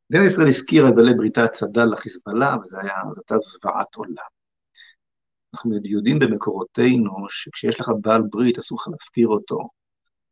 מדינת 0.10 0.32
ישראל 0.32 0.50
הפקירה 0.50 0.90
את 0.90 0.96
בעלי 0.96 1.14
בריתה 1.14 1.44
הצד"ל 1.44 1.86
לחיזבאללה, 1.86 2.56
וזו 2.62 2.78
הייתה 2.78 3.36
זוועת 3.40 3.96
עולם. 3.96 4.38
אנחנו 5.54 5.72
יודעים 5.86 6.20
במקורותינו 6.20 7.30
שכשיש 7.30 7.80
לך 7.80 7.92
בעל 8.02 8.22
ברית 8.30 8.58
אסור 8.58 8.78
לך 8.82 8.88
להפקיר 8.88 9.28
אותו. 9.28 9.70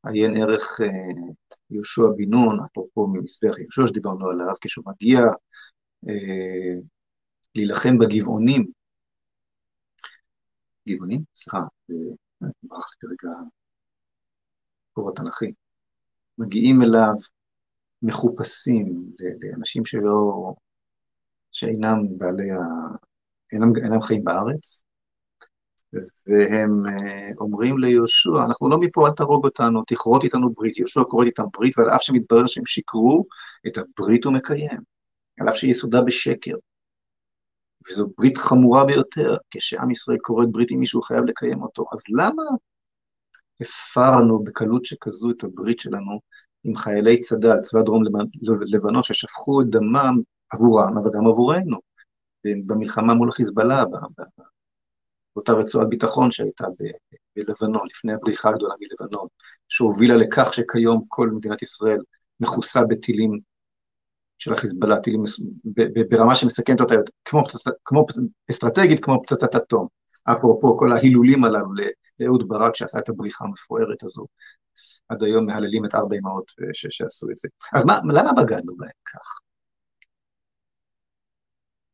עיין 0.08 0.38
ערך 0.38 0.82
אה, 0.82 0.88
יהושע 1.70 2.04
בן 2.18 2.30
נון, 2.30 2.60
אפרופו 2.66 3.08
ממזבח 3.08 3.60
יהושע 3.60 3.88
שדיברנו 3.88 4.30
עליו, 4.30 4.54
כשהוא 4.62 4.86
מגיע 4.88 5.20
אה, 6.10 6.80
להילחם 7.56 7.98
בגבעונים. 7.98 8.66
גבעונים? 10.90 11.24
סליחה, 11.36 11.60
אה, 12.44 12.48
כרגע 13.00 13.34
מקור 14.92 15.10
התנ"כי. 15.10 15.52
מגיעים 16.38 16.82
אליו 16.82 17.14
מחופשים, 18.02 19.12
לאנשים 19.42 19.86
שלא, 19.86 20.54
שאינם 21.52 22.18
בעלי 22.18 22.52
ה... 22.52 22.56
אינם, 23.54 23.72
אינם 23.84 24.02
חיים 24.02 24.24
בארץ, 24.24 24.84
והם 26.28 26.84
אה, 26.86 27.30
אומרים 27.38 27.78
ליהושע, 27.78 28.46
אנחנו 28.46 28.70
לא 28.70 28.78
מפה, 28.80 29.08
אל 29.08 29.12
תהרוג 29.12 29.46
אותנו, 29.46 29.84
תכרות 29.88 30.24
איתנו 30.24 30.54
ברית. 30.54 30.78
יהושע 30.78 31.04
כורת 31.04 31.28
איתם 31.28 31.44
ברית, 31.54 31.80
ועל 31.80 31.90
אף 31.90 32.02
שמתברר 32.02 32.48
שהם 32.48 32.66
שיקרו, 32.66 33.26
את 33.68 33.78
הברית 33.78 34.26
הוא 34.26 34.34
מקיים, 34.34 34.80
על 35.40 35.50
אף 35.50 35.56
שיסודה 35.56 36.02
בשקר. 36.02 36.56
וזו 37.90 38.08
ברית 38.18 38.38
חמורה 38.38 38.86
ביותר, 38.86 39.38
כשעם 39.52 39.92
ישראל 39.92 40.18
כורת 40.22 40.52
ברית 40.52 40.72
עם 40.72 40.80
מישהו, 40.80 41.02
חייב 41.02 41.24
לקיים 41.24 41.62
אותו. 41.62 41.86
אז 41.94 42.00
למה 42.10 42.44
הפרנו 43.62 44.44
בקלות 44.44 44.86
שכזו 44.86 45.32
את 45.32 45.44
הברית 45.44 45.80
שלנו 45.80 46.20
עם 46.64 46.76
חיילי 46.76 47.20
צד"ל, 47.20 47.60
צבא 47.60 47.82
דרום 47.82 48.04
לבנון, 48.68 49.04
ששפכו 49.04 49.62
את 49.62 49.70
דמם 49.70 50.20
עבורם, 50.50 50.98
אבל 50.98 51.12
גם 51.18 51.28
עבורנו, 51.28 51.78
במלחמה 52.66 53.14
מול 53.14 53.30
החיזבאללה, 53.30 53.84
באותה 55.36 55.52
רצועת 55.52 55.90
ביטחון 55.90 56.32
שהייתה 56.32 56.66
בלבנון, 57.36 57.88
לפני 57.90 58.14
הבריחה 58.14 58.50
הגדולה 58.50 58.74
מלבנון, 58.80 59.28
שהובילה 59.70 60.18
לכך 60.18 60.54
שכיום 60.54 61.06
כל 61.08 61.30
מדינת 61.30 61.62
ישראל 61.62 62.00
מכוסה 62.40 62.84
בטילים 62.90 63.40
של 64.38 64.54
החיזבאללה, 64.54 65.00
טילים 65.00 65.24
ברמה 66.10 66.36
שמסכנת 66.36 66.82
אותה, 66.82 66.96
כמו, 67.26 67.44
כמו 67.86 68.06
אסטרטגית, 68.52 69.04
כמו 69.04 69.22
פצצת 69.24 69.56
אטום. 69.56 69.88
אפרופו 70.24 70.78
כל 70.78 70.92
ההילולים 70.92 71.44
הללו 71.44 71.70
לאהוד 72.20 72.48
ברק 72.48 72.76
שעשה 72.76 73.00
את 73.00 73.10
הבריחה 73.10 73.46
המפוארת 73.46 74.04
הזו. 74.04 74.26
עד 75.10 75.24
היום 75.24 75.46
מהללים 75.46 75.86
את 75.86 75.96
ארבע 75.96 76.16
אמהות 76.16 76.52
אה, 76.62 76.68
שעשו 76.74 77.32
את 77.32 77.38
זה. 77.38 77.48
אז 77.74 77.84
מה, 77.86 78.00
למה 78.14 78.32
בגדנו 78.34 78.78
בהם 78.78 78.90
כך? 79.06 79.40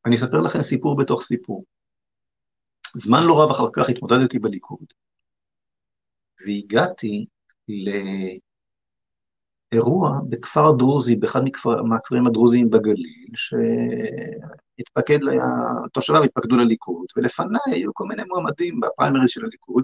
אני 0.06 0.16
אספר 0.16 0.42
לכם 0.42 0.62
סיפור 0.62 0.98
בתוך 0.98 1.24
סיפור. 1.24 1.66
זמן 2.96 3.24
לא 3.24 3.44
רב 3.44 3.52
אחר 3.52 3.68
כך 3.74 3.90
התמודדתי 3.90 4.40
בליכוד, 4.40 4.86
והגעתי 6.46 7.26
לאירוע 9.72 10.20
בכפר 10.30 10.72
דרוזי, 10.72 11.16
באחד 11.16 11.42
מהכפרים 11.90 12.28
הדרוזיים 12.28 12.70
בגליל, 12.70 13.32
שהתפקד, 13.36 15.20
תושביו 15.94 16.24
התפקדו 16.24 16.58
לליכוד, 16.58 17.06
ולפניי 17.18 17.60
היו 17.66 17.94
כל 17.94 18.06
מיני 18.08 18.24
מועמדים 18.28 18.80
בפריימריז 18.80 19.30
של 19.30 19.46
הליכוד, 19.46 19.84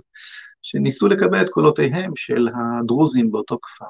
שניסו 0.62 1.08
לקבל 1.08 1.42
את 1.42 1.50
קולותיהם 1.50 2.12
של 2.16 2.48
הדרוזים 2.48 3.32
באותו 3.32 3.58
כפר. 3.62 3.86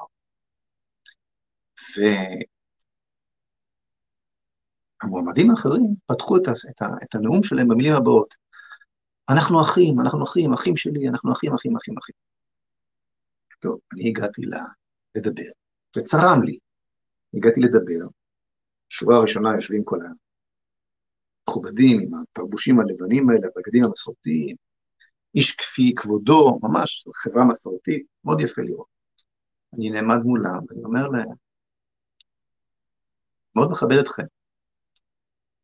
והמועמדים 5.02 5.50
האחרים 5.50 5.94
פתחו 6.06 6.36
את, 6.36 6.42
את, 6.48 6.82
את 7.02 7.14
הנאום 7.14 7.42
שלהם 7.42 7.68
במילים 7.68 7.94
הבאות: 7.94 8.34
אנחנו 9.28 9.62
אחים, 9.62 10.00
אנחנו 10.00 10.24
אחים, 10.24 10.52
אחים 10.52 10.76
שלי, 10.76 11.08
אנחנו 11.08 11.32
אחים, 11.32 11.54
אחים, 11.54 11.76
אחים, 11.76 11.94
אחים. 11.98 12.14
טוב, 13.60 13.78
אני 13.92 14.08
הגעתי 14.08 14.42
לה 14.42 14.64
לדבר. 15.14 15.67
וצרם 15.98 16.42
לי. 16.44 16.58
הגעתי 17.34 17.60
לדבר, 17.60 18.08
שורה 18.88 19.16
הראשונה 19.16 19.54
יושבים 19.54 19.84
כל 19.84 19.98
המכובדים 21.48 22.00
עם 22.00 22.22
התרבושים 22.22 22.80
הלבנים 22.80 23.30
האלה, 23.30 23.46
הבגדים 23.46 23.84
המסורתיים, 23.84 24.56
איש 25.34 25.56
כפי 25.56 25.94
כבודו, 25.96 26.58
ממש 26.62 27.04
חברה 27.14 27.44
מסורתית, 27.44 28.06
מאוד 28.24 28.40
יפה 28.40 28.62
לראות. 28.62 28.86
אני 29.74 29.90
נעמד 29.90 30.18
מולם 30.24 30.58
ואני 30.68 30.84
אומר 30.84 31.08
להם, 31.08 31.36
מאוד 33.54 33.70
מכבד 33.70 33.98
אתכם, 34.00 34.22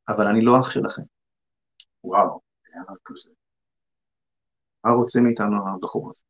אבל 0.09 0.27
אני 0.27 0.45
לא 0.45 0.61
אח 0.61 0.71
שלכם. 0.71 1.03
וואו, 2.05 2.41
היה 2.67 2.83
כזה. 3.05 3.31
מה 4.85 4.93
רוצה 4.93 5.21
מאיתנו 5.21 5.69
הבחור 5.69 6.11
הזה? 6.11 6.25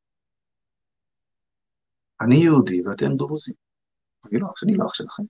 אני 2.21 2.37
יהודי 2.37 2.83
ואתם 2.87 3.17
דרוזים. 3.17 3.64
אני 4.31 4.41
לא, 4.41 4.49
אני 4.65 4.77
לא 4.77 4.87
אח 4.87 4.95
שלכם. 4.95 5.23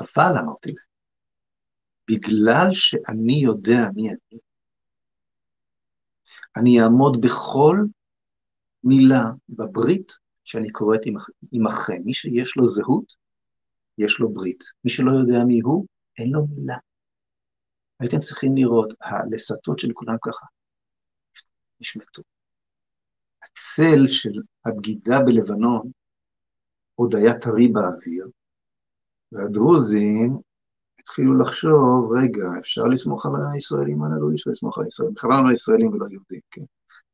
אבל 0.00 0.38
אמרתי 0.40 0.72
להם, 0.72 0.86
בגלל 2.10 2.68
שאני 2.72 3.32
יודע 3.32 3.80
מי 3.94 4.08
אני, 4.08 4.40
אני 6.56 6.82
אעמוד 6.82 7.20
בכל 7.20 7.76
מילה 8.84 9.22
בברית 9.48 10.12
שאני 10.44 10.70
קוראת 10.70 11.00
עמכם. 11.52 12.02
מי 12.04 12.14
שיש 12.14 12.56
לו 12.56 12.66
זהות, 12.66 13.14
יש 13.98 14.20
לו 14.20 14.32
ברית. 14.32 14.64
מי 14.84 14.90
שלא 14.90 15.10
יודע 15.10 15.44
מי 15.46 15.60
הוא, 15.60 15.86
אין 16.18 16.30
לו 16.30 16.46
מילה. 16.46 16.76
הייתם 18.00 18.20
צריכים 18.20 18.56
לראות, 18.56 18.94
הלסתות 19.00 19.78
של 19.78 19.88
כולם 19.94 20.16
ככה, 20.22 20.46
נשמטו. 21.80 22.22
הצל 23.42 24.08
של 24.08 24.40
הבגידה 24.66 25.20
בלבנון 25.26 25.90
עוד 26.96 27.14
היה 27.14 27.38
טרי 27.38 27.68
באוויר, 27.68 28.28
והדרוזים 29.32 30.38
התחילו 30.98 31.38
לחשוב, 31.38 32.12
רגע, 32.22 32.44
אפשר 32.58 32.82
לסמוך 32.84 33.26
על 33.26 33.32
הישראלים 33.52 34.02
הללו? 34.02 34.30
אי 34.30 34.34
אפשר 34.34 34.50
לסמוך 34.50 34.78
על 34.78 34.84
הישראלים, 34.84 35.14
בכוונה 35.14 35.42
לא 35.42 35.52
ישראלים 35.52 35.92
ולא 35.92 36.06
יהודים, 36.10 36.40
כן. 36.50 36.64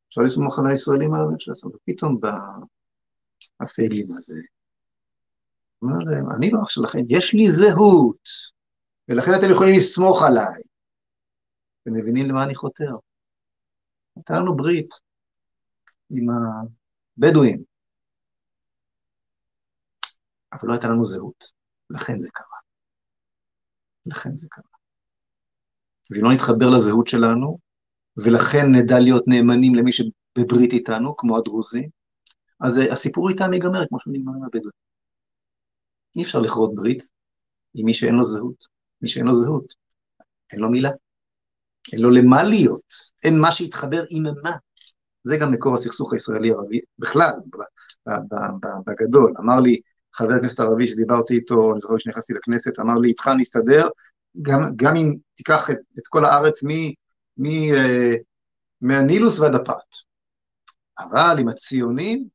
אפשר 0.09 0.21
לסמוך 0.21 0.59
על 0.59 0.67
הישראלים 0.67 1.15
הללו? 1.15 1.35
אפשר 1.35 1.53
לסמוך, 1.53 1.75
ופתאום 1.75 2.21
בא 2.21 2.39
הפיילים 3.61 4.13
הזה, 4.17 4.41
אומר 5.83 5.99
להם, 5.99 6.31
אני 6.31 6.51
לא 6.51 6.63
אח 6.63 6.69
שלכם, 6.69 6.99
יש 7.09 7.35
לי 7.35 7.51
זהות, 7.51 8.29
ולכן 9.09 9.31
אתם 9.39 9.51
יכולים 9.53 9.75
לסמוך 9.75 10.23
עליי. 10.23 10.63
אתם 11.83 11.93
מבינים 11.95 12.27
למה 12.27 12.45
אני 12.45 12.55
חותר? 12.55 12.97
הייתה 14.17 14.35
לנו 14.35 14.57
ברית 14.57 14.95
עם 16.11 16.27
הבדואים, 17.19 17.63
אבל 20.53 20.69
לא 20.69 20.73
הייתה 20.73 20.89
לנו 20.89 21.05
זהות, 21.05 21.45
לכן 21.91 22.19
זה 22.19 22.29
קרה. 22.33 22.59
לכן 24.07 24.37
זה 24.37 24.47
קרה. 24.51 24.65
ואם 26.11 26.25
לא 26.25 26.33
נתחבר 26.33 26.71
לזהות 26.71 27.07
שלנו, 27.07 27.59
ולכן 28.17 28.67
נדע 28.73 28.99
להיות 29.01 29.25
נאמנים 29.27 29.75
למי 29.75 29.91
שבברית 29.93 30.73
איתנו, 30.73 31.17
כמו 31.17 31.39
הדרוזים, 31.39 31.89
אז 32.61 32.81
הסיפור 32.93 33.29
איתם 33.29 33.53
ייגמר 33.53 33.89
כמו 33.89 34.01
שהוא 34.01 34.15
נגמר 34.15 34.33
עם 34.37 34.45
הבדואים. 34.45 34.83
אי 36.17 36.23
אפשר 36.23 36.41
לכרות 36.41 36.75
ברית 36.75 37.03
עם 37.75 37.87
מי 37.87 37.95
שאין 37.95 38.15
לו 38.15 38.25
זהות. 38.25 38.65
מי 39.03 39.09
שאין 39.09 39.27
לו 39.27 39.35
זהות, 39.35 39.75
אין 40.53 40.61
לו 40.61 40.71
מילה. 40.71 40.91
אין 41.93 42.03
לו 42.03 42.11
למה 42.11 42.43
להיות, 42.43 42.93
אין 43.23 43.39
מה 43.39 43.53
שיתחבר 43.53 44.05
עם 44.11 44.23
מה. 44.43 44.57
זה 45.25 45.37
גם 45.41 45.53
מקור 45.53 45.75
הסכסוך 45.75 46.13
הישראלי-ערבי 46.13 46.81
בכלל, 46.99 47.33
בגדול. 48.87 49.35
אמר 49.39 49.61
לי 49.61 49.81
חבר 50.15 50.33
הכנסת 50.39 50.61
ערבי 50.61 50.87
שדיברתי 50.87 51.35
איתו, 51.35 51.73
אני 51.73 51.81
זוכר 51.81 51.99
שנכנסתי 51.99 52.33
לכנסת, 52.33 52.79
אמר 52.79 52.95
לי, 52.95 53.09
איתך 53.09 53.31
נסתדר, 53.39 53.89
גם, 54.43 54.61
גם 54.77 54.97
אם 54.97 55.15
תיקח 55.35 55.71
את, 55.71 55.77
את 55.99 56.07
כל 56.09 56.25
הארץ 56.25 56.65
מ, 56.65 56.69
מ, 57.37 57.47
uh, 57.47 58.19
מהנילוס 58.81 59.39
ועד 59.39 59.55
הפת. 59.55 59.97
אבל 60.99 61.37
עם 61.41 61.49
הציונים, 61.49 62.29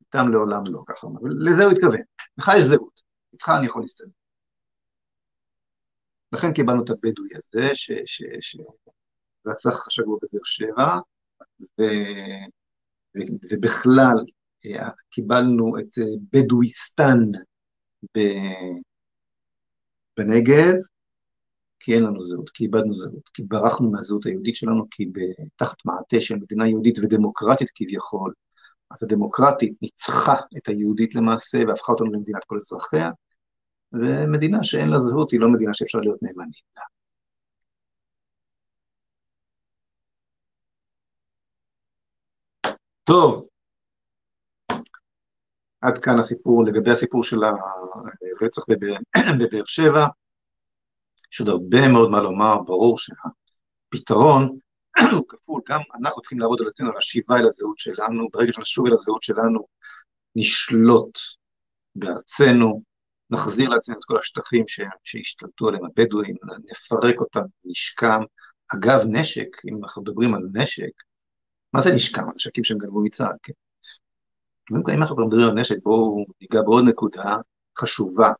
איתם 0.00 0.32
לעולם 0.32 0.62
לא, 0.72 0.82
ככה 0.86 1.06
אומר, 1.06 1.20
לזה 1.24 1.64
הוא 1.64 1.72
התכוון. 1.72 2.00
לך 2.38 2.50
יש 2.56 2.64
זהות, 2.64 3.02
איתך 3.32 3.52
אני 3.58 3.66
יכול 3.66 3.82
להסתדר. 3.82 4.08
לכן 6.32 6.52
קיבלנו 6.52 6.84
את 6.84 6.90
הבדואי 6.90 7.28
הזה, 7.34 7.70
שרצח 8.40 9.86
השבוע 9.86 10.18
בבאר 10.22 10.44
שבע, 10.44 10.98
ו, 11.60 11.82
ובכלל 13.52 14.16
אה, 14.18 14.35
קיבלנו 15.10 15.78
את 15.78 15.98
אה, 15.98 16.04
בדואיסטן 16.32 17.18
בנגב, 20.18 20.74
כי 21.80 21.94
אין 21.94 22.02
לנו 22.02 22.20
זהות, 22.20 22.50
כי 22.50 22.64
איבדנו 22.64 22.92
זהות, 22.92 23.28
כי 23.34 23.42
ברחנו 23.42 23.90
מהזהות 23.90 24.26
היהודית 24.26 24.56
שלנו, 24.56 24.84
כי 24.90 25.10
תחת 25.56 25.76
מעטה 25.84 26.20
של 26.20 26.36
מדינה 26.36 26.68
יהודית 26.68 26.98
ודמוקרטית 26.98 27.70
כביכול, 27.74 28.32
הדמוקרטית 28.90 29.72
ניצחה 29.82 30.34
את 30.56 30.68
היהודית 30.68 31.14
למעשה 31.14 31.58
והפכה 31.68 31.92
אותנו 31.92 32.12
למדינת 32.12 32.44
כל 32.46 32.56
אזרחיה, 32.56 33.10
ומדינה 33.92 34.64
שאין 34.64 34.88
לה 34.88 35.00
זהות 35.00 35.30
היא 35.30 35.40
לא 35.40 35.48
מדינה 35.52 35.74
שאפשר 35.74 35.98
להיות 35.98 36.22
נאמנים 36.22 36.50
לה. 36.76 36.82
טוב, 43.04 43.46
עד 45.80 45.98
כאן 45.98 46.18
הסיפור, 46.18 46.64
לגבי 46.64 46.90
הסיפור 46.90 47.24
של 47.24 47.36
הרצח 47.44 48.62
בבאר 49.40 49.64
שבע, 49.66 50.06
יש 51.32 51.40
עוד 51.40 51.48
הרבה 51.48 51.88
מאוד 51.88 52.10
מה 52.10 52.22
לומר, 52.22 52.58
ברור 52.58 52.98
שהפתרון 52.98 54.58
הוא 55.16 55.24
כפול, 55.28 55.60
גם 55.68 55.80
אנחנו 56.00 56.20
צריכים 56.20 56.40
לעבוד 56.40 56.60
על 56.60 56.66
עצמנו, 56.66 56.90
על 56.90 56.96
השיבה 56.98 57.36
אל 57.36 57.46
הזהות 57.46 57.78
שלנו, 57.78 58.28
ברגע 58.32 58.52
שנשוב 58.52 58.86
אל 58.86 58.92
הזהות 58.92 59.22
שלנו, 59.22 59.66
נשלוט 60.36 61.18
בארצנו, 61.94 62.82
נחזיר 63.30 63.68
לעצמנו 63.68 63.98
את 63.98 64.04
כל 64.04 64.18
השטחים 64.18 64.64
שהשתלטו 65.04 65.68
עליהם 65.68 65.84
הבדואים, 65.84 66.34
נפרק 66.70 67.20
אותם, 67.20 67.44
נשקם. 67.64 68.20
אגב, 68.74 69.00
נשק, 69.08 69.64
אם 69.70 69.82
אנחנו 69.82 70.02
מדברים 70.02 70.34
על 70.34 70.42
נשק, 70.52 70.90
מה 71.72 71.80
זה 71.80 71.94
נשקם? 71.94 72.30
הנשקים 72.30 72.64
שהם 72.64 72.78
גנבו 72.78 73.00
מצה"ל, 73.00 73.36
כן? 73.42 73.52
אם 74.70 75.02
אנחנו 75.02 75.26
מדברים 75.26 75.48
על 75.48 75.54
נשק, 75.54 75.76
בואו 75.82 76.24
ניגע 76.40 76.62
בעוד 76.62 76.84
נקודה 76.88 77.36
חשובה. 77.78 78.32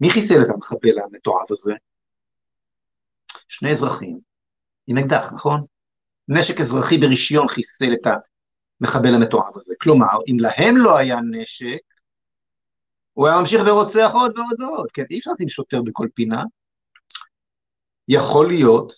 מי 0.00 0.10
חיסל 0.10 0.42
את 0.42 0.48
המחבל 0.54 0.98
המתועב 1.04 1.46
הזה? 1.50 1.72
שני 3.48 3.72
אזרחים 3.72 4.20
עם 4.86 4.98
אקדח, 4.98 5.32
נכון? 5.32 5.64
נשק 6.28 6.60
אזרחי 6.60 6.98
ברישיון 6.98 7.48
חיסל 7.48 7.94
את 7.94 8.06
המחבל 8.80 9.14
המתועב 9.14 9.58
הזה. 9.58 9.74
כלומר, 9.80 10.18
אם 10.28 10.36
להם 10.40 10.74
לא 10.76 10.96
היה 10.96 11.16
נשק, 11.30 11.82
הוא 13.12 13.28
היה 13.28 13.40
ממשיך 13.40 13.62
ורוצח 13.66 14.10
עוד 14.12 14.38
ועוד 14.38 14.60
ועוד. 14.60 14.90
כן, 14.92 15.04
אי 15.10 15.18
אפשר 15.18 15.30
לשים 15.32 15.48
שוטר 15.48 15.82
בכל 15.82 16.08
פינה. 16.14 16.44
יכול 18.08 18.48
להיות 18.48 18.92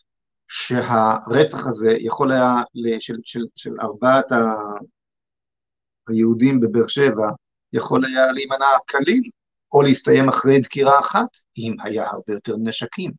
שהרצח 0.49 1.67
הזה 1.67 1.97
יכול 2.01 2.33
היה, 2.33 2.53
של, 2.99 3.17
של, 3.25 3.41
של 3.57 3.71
ארבעת. 3.81 4.27
היהודים 6.09 6.61
בבאר 6.61 6.87
שבע 6.87 7.31
יכול 7.73 8.05
היה 8.05 8.33
להימנע 8.33 8.67
כליל, 8.91 9.31
או 9.73 9.83
להסתיים 9.83 10.29
אחרי 10.29 10.61
דקירה 10.61 11.01
אחת, 11.01 11.29
אם 11.59 11.77
היה 11.83 12.11
הרבה 12.11 12.33
יותר 12.33 12.57
נשקים. 12.57 13.13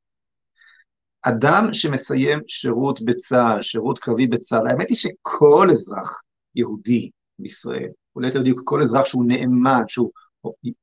אדם 1.21 1.73
שמסיים 1.73 2.39
שירות 2.47 3.01
בצה"ל, 3.01 3.61
שירות 3.61 3.99
קרבי 3.99 4.27
בצה"ל, 4.27 4.67
האמת 4.67 4.89
היא 4.89 4.97
שכל 4.97 5.67
אזרח 5.71 6.21
יהודי 6.55 7.09
בישראל, 7.39 7.89
או 8.15 8.21
ליתר 8.21 8.41
דיוק 8.41 8.61
כל 8.63 8.81
אזרח 8.81 9.05
שהוא 9.05 9.25
נאמן, 9.27 9.81
שהוא 9.87 10.11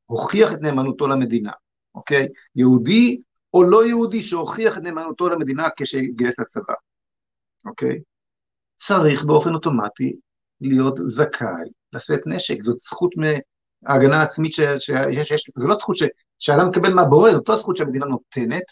הוכיח 0.06 0.52
את 0.52 0.58
נאמנותו 0.60 1.08
למדינה, 1.08 1.52
אוקיי? 1.94 2.26
יהודי 2.56 3.20
או 3.54 3.62
לא 3.62 3.86
יהודי 3.86 4.22
שהוכיח 4.22 4.76
את 4.76 4.82
נאמנותו 4.82 5.28
למדינה 5.28 5.68
כשהתגייס 5.76 6.38
לצבא, 6.38 6.74
אוקיי? 7.66 8.00
צריך 8.76 9.24
באופן 9.24 9.54
אוטומטי 9.54 10.16
להיות 10.60 10.94
זכאי 11.06 11.70
לשאת 11.92 12.20
נשק, 12.26 12.62
זאת 12.62 12.80
זכות 12.80 13.10
מההגנה 13.16 14.20
העצמית 14.20 14.52
שיש, 14.52 14.90
שיש, 15.22 15.50
זו 15.56 15.68
לא 15.68 15.76
זכות 15.76 15.96
ש, 15.96 16.02
שאדם 16.38 16.68
מקבל 16.68 16.94
מהבורא, 16.94 17.32
זאת 17.32 17.48
לא 17.48 17.56
זכות 17.56 17.76
שהמדינה 17.76 18.06
נותנת, 18.06 18.64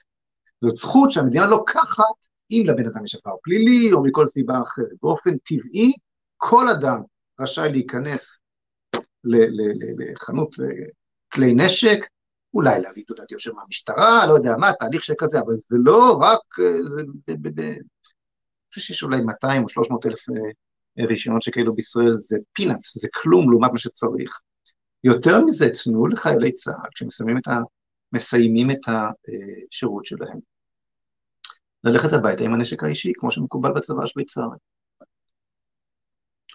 זאת 0.64 0.74
זכות 0.74 1.10
שהמדינה 1.10 1.46
לוקחת 1.46 2.04
אם 2.50 2.62
לבן 2.66 2.86
אדם 2.86 3.04
יש 3.04 3.14
עבר 3.24 3.36
פלילי 3.42 3.92
או 3.92 4.02
מכל 4.02 4.26
סיבה 4.26 4.54
אחרת. 4.62 4.86
באופן 5.02 5.36
טבעי, 5.36 5.92
כל 6.36 6.68
אדם 6.68 7.02
רשאי 7.40 7.72
להיכנס 7.72 8.38
לחנות 9.24 10.54
אה, 10.60 10.66
כלי 11.32 11.54
נשק, 11.54 11.98
אולי 12.54 12.80
להביא 12.80 13.04
תעודת 13.06 13.32
יושר 13.32 13.52
מהמשטרה, 13.54 14.26
לא 14.26 14.32
יודע 14.32 14.56
מה, 14.56 14.72
תהליך 14.72 15.04
שכזה, 15.04 15.40
אבל 15.40 15.54
זה 15.68 15.76
לא 15.84 16.18
רק, 16.20 16.40
אה, 16.60 16.82
זה, 16.82 17.00
אני 17.00 17.78
חושב 18.74 18.80
שיש 18.80 19.02
אולי 19.02 19.20
200 19.20 19.62
או 19.62 19.68
300 19.68 20.06
אלף 20.06 20.28
אה, 20.28 20.50
רישיונות 20.98 21.42
שכאלו 21.42 21.74
בישראל 21.74 22.12
זה 22.16 22.38
פינאץ, 22.52 22.98
זה 22.98 23.08
כלום 23.14 23.50
לעומת 23.50 23.72
מה 23.72 23.78
שצריך. 23.78 24.40
יותר 25.04 25.40
מזה, 25.44 25.68
תנו 25.84 26.06
לחיילי 26.06 26.52
צה"ל, 26.52 26.88
כשמסיימים 26.94 27.38
את, 27.38 27.48
ה, 27.48 27.60
מסיימים 28.12 28.70
את 28.70 28.80
השירות 28.86 30.06
שלהם, 30.06 30.38
ללכת 31.84 32.12
הביתה 32.12 32.44
עם 32.44 32.54
הנשק 32.54 32.84
האישי, 32.84 33.12
כמו 33.16 33.30
שמקובל 33.30 33.72
בצבא 33.72 34.02
השוויצרי. 34.02 34.44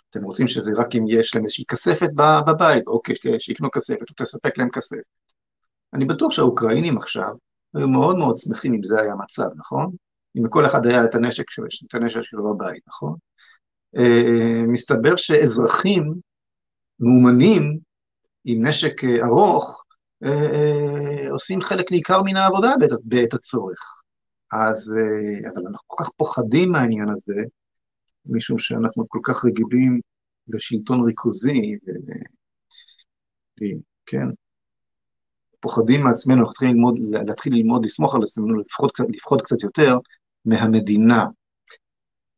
אתם 0.10 0.24
רוצים 0.24 0.48
שזה 0.48 0.72
רק 0.78 0.96
אם 0.96 1.06
יש 1.08 1.36
להם 1.36 1.44
איזושהי 1.44 1.66
כספת 1.66 2.10
בבית, 2.48 2.88
אוקיי, 2.88 3.16
שיקנו 3.40 3.72
כספת, 3.72 4.10
או 4.10 4.16
תספק 4.18 4.58
להם 4.58 4.70
כספת. 4.70 5.06
אני 5.94 6.06
בטוח 6.06 6.32
שהאוקראינים 6.32 6.98
עכשיו 6.98 7.34
היו 7.74 7.88
מאוד 7.88 8.18
מאוד 8.18 8.38
שמחים 8.38 8.74
אם 8.74 8.84
זה 8.84 9.02
היה 9.02 9.14
המצב, 9.14 9.50
נכון? 9.56 9.96
אם 10.38 10.46
לכל 10.46 10.66
אחד 10.66 10.86
היה 10.86 11.06
את 11.06 11.16
הנשק 11.16 11.50
שלו, 11.50 11.66
את 11.88 11.96
הנשק 11.96 12.22
שלו 12.22 12.54
בבית, 12.54 12.84
נכון? 12.88 13.16
Uh, 13.98 14.68
מסתבר 14.68 15.16
שאזרחים 15.16 16.14
מאומנים 17.00 17.78
עם 18.46 18.66
נשק 18.66 19.04
uh, 19.04 19.26
ארוך 19.26 19.84
uh, 20.24 20.28
עושים 21.32 21.62
חלק 21.62 21.92
ניכר 21.92 22.24
מן 22.24 22.36
העבודה 22.36 22.74
בעת, 22.80 22.90
בעת 23.04 23.34
הצורך. 23.34 24.02
אז, 24.52 24.94
אבל 25.54 25.68
אנחנו 25.68 25.88
כל 25.88 26.04
כך 26.04 26.10
פוחדים 26.10 26.72
מהעניין 26.72 27.10
הזה, 27.10 27.42
משום 28.26 28.58
שאנחנו 28.60 29.10
כל 29.10 29.20
כך 29.24 29.46
רגילים 29.46 30.00
לשלטון 30.48 31.06
ריכוזי, 31.06 31.76
ו... 33.62 33.64
כן, 34.06 34.28
פוחדים 35.60 36.02
מעצמנו, 36.02 36.40
אנחנו 36.40 36.54
צריכים 36.54 36.70
ללמוד, 36.70 36.96
להתחיל 37.28 37.54
ללמוד, 37.54 37.86
לסמוך 37.86 38.16
על 38.16 38.24
עצמנו, 38.24 38.60
לפחות 38.60 38.92
קצת, 38.92 39.06
לפחות 39.10 39.42
קצת 39.42 39.64
יותר 39.64 39.98
מהמדינה. 40.46 41.26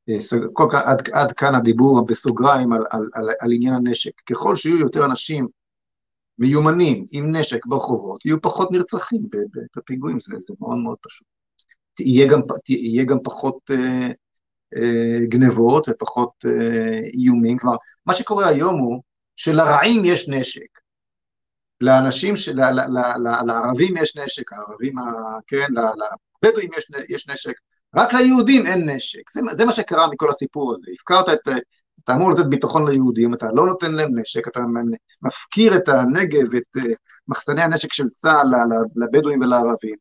אה, 0.09 0.15
כל 0.53 0.67
כך, 0.71 0.81
עד, 0.85 1.09
עד 1.13 1.31
כאן 1.31 1.55
הדיבור 1.55 2.05
בסוגריים 2.05 2.73
על, 2.73 2.81
על, 2.89 3.09
על, 3.13 3.29
על 3.39 3.51
עניין 3.51 3.73
הנשק. 3.73 4.21
ככל 4.21 4.55
שיהיו 4.55 4.77
יותר 4.77 5.05
אנשים 5.05 5.47
מיומנים 6.39 7.05
עם 7.11 7.35
נשק 7.35 7.65
ברחובות, 7.65 8.25
יהיו 8.25 8.41
פחות 8.41 8.71
נרצחים 8.71 9.21
בפיגועים, 9.75 10.19
זה, 10.19 10.35
זה 10.47 10.53
מאוד 10.59 10.77
מאוד 10.77 10.97
פשוט. 11.01 11.27
יהיה 11.99 12.27
גם, 12.27 12.41
יהיה 12.69 13.05
גם 13.05 13.17
פחות 13.23 13.71
אה, 13.71 14.07
אה, 14.77 15.25
גנבות 15.27 15.89
ופחות 15.89 16.31
אה, 16.45 16.99
איומים, 17.13 17.57
כלומר, 17.57 17.77
מה 18.05 18.13
שקורה 18.13 18.47
היום 18.47 18.79
הוא 18.79 19.01
שלרעים 19.35 20.05
יש 20.05 20.29
נשק, 20.29 20.79
לאנשים, 21.81 22.35
של, 22.35 22.55
ל, 22.55 22.61
ל, 22.61 22.99
ל, 23.17 23.45
לערבים 23.45 23.97
יש 23.97 24.17
נשק, 24.17 24.53
הערבים, 24.53 24.95
כן, 25.47 25.67
לבדואים 26.43 26.69
יש, 26.77 26.91
יש 27.09 27.29
נשק, 27.29 27.53
רק 27.95 28.13
ליהודים 28.13 28.65
אין 28.65 28.89
נשק, 28.89 29.29
זה, 29.31 29.41
זה 29.57 29.65
מה 29.65 29.71
שקרה 29.71 30.07
מכל 30.11 30.29
הסיפור 30.29 30.75
הזה, 30.75 30.91
הפקרת 30.95 31.29
את, 31.29 31.47
אתה 32.03 32.15
אמור 32.15 32.31
לתת 32.31 32.45
ביטחון 32.45 32.91
ליהודים, 32.91 33.33
אתה 33.33 33.47
לא 33.53 33.65
נותן 33.65 33.91
להם 33.91 34.19
נשק, 34.19 34.47
אתה 34.47 34.59
מפקיר 35.21 35.77
את 35.77 35.89
הנגב, 35.89 36.55
את 36.55 36.77
אה, 36.77 36.93
מחסני 37.27 37.61
הנשק 37.61 37.93
של 37.93 38.09
צה"ל 38.09 38.47
לבדואים 38.95 39.41
ולערבים. 39.41 39.95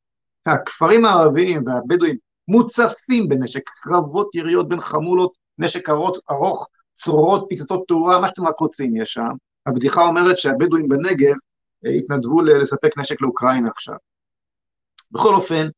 הכפרים 0.46 1.04
הערביים 1.04 1.62
והבדואים 1.66 2.16
מוצפים 2.48 3.28
בנשק, 3.28 3.62
קרבות 3.68 4.34
יריות 4.34 4.68
בין 4.68 4.80
חמולות, 4.80 5.32
נשק 5.58 5.88
ארוך, 5.88 6.18
ארוך 6.30 6.68
צרורות, 6.92 7.46
פצצות 7.50 7.84
תאורה, 7.88 8.20
מה 8.20 8.28
שאתם 8.28 8.46
רק 8.46 8.60
רוצים 8.60 8.96
יש 8.96 9.12
שם. 9.12 9.32
הבדיחה 9.66 10.06
אומרת 10.06 10.38
שהבדואים 10.38 10.88
בנגב 10.88 11.34
אה, 11.86 11.90
התנדבו 11.90 12.42
לספק 12.42 12.98
נשק 12.98 13.20
לאוקראינה 13.20 13.68
עכשיו. 13.68 13.96
בכל 15.12 15.34
אופן, 15.34 15.68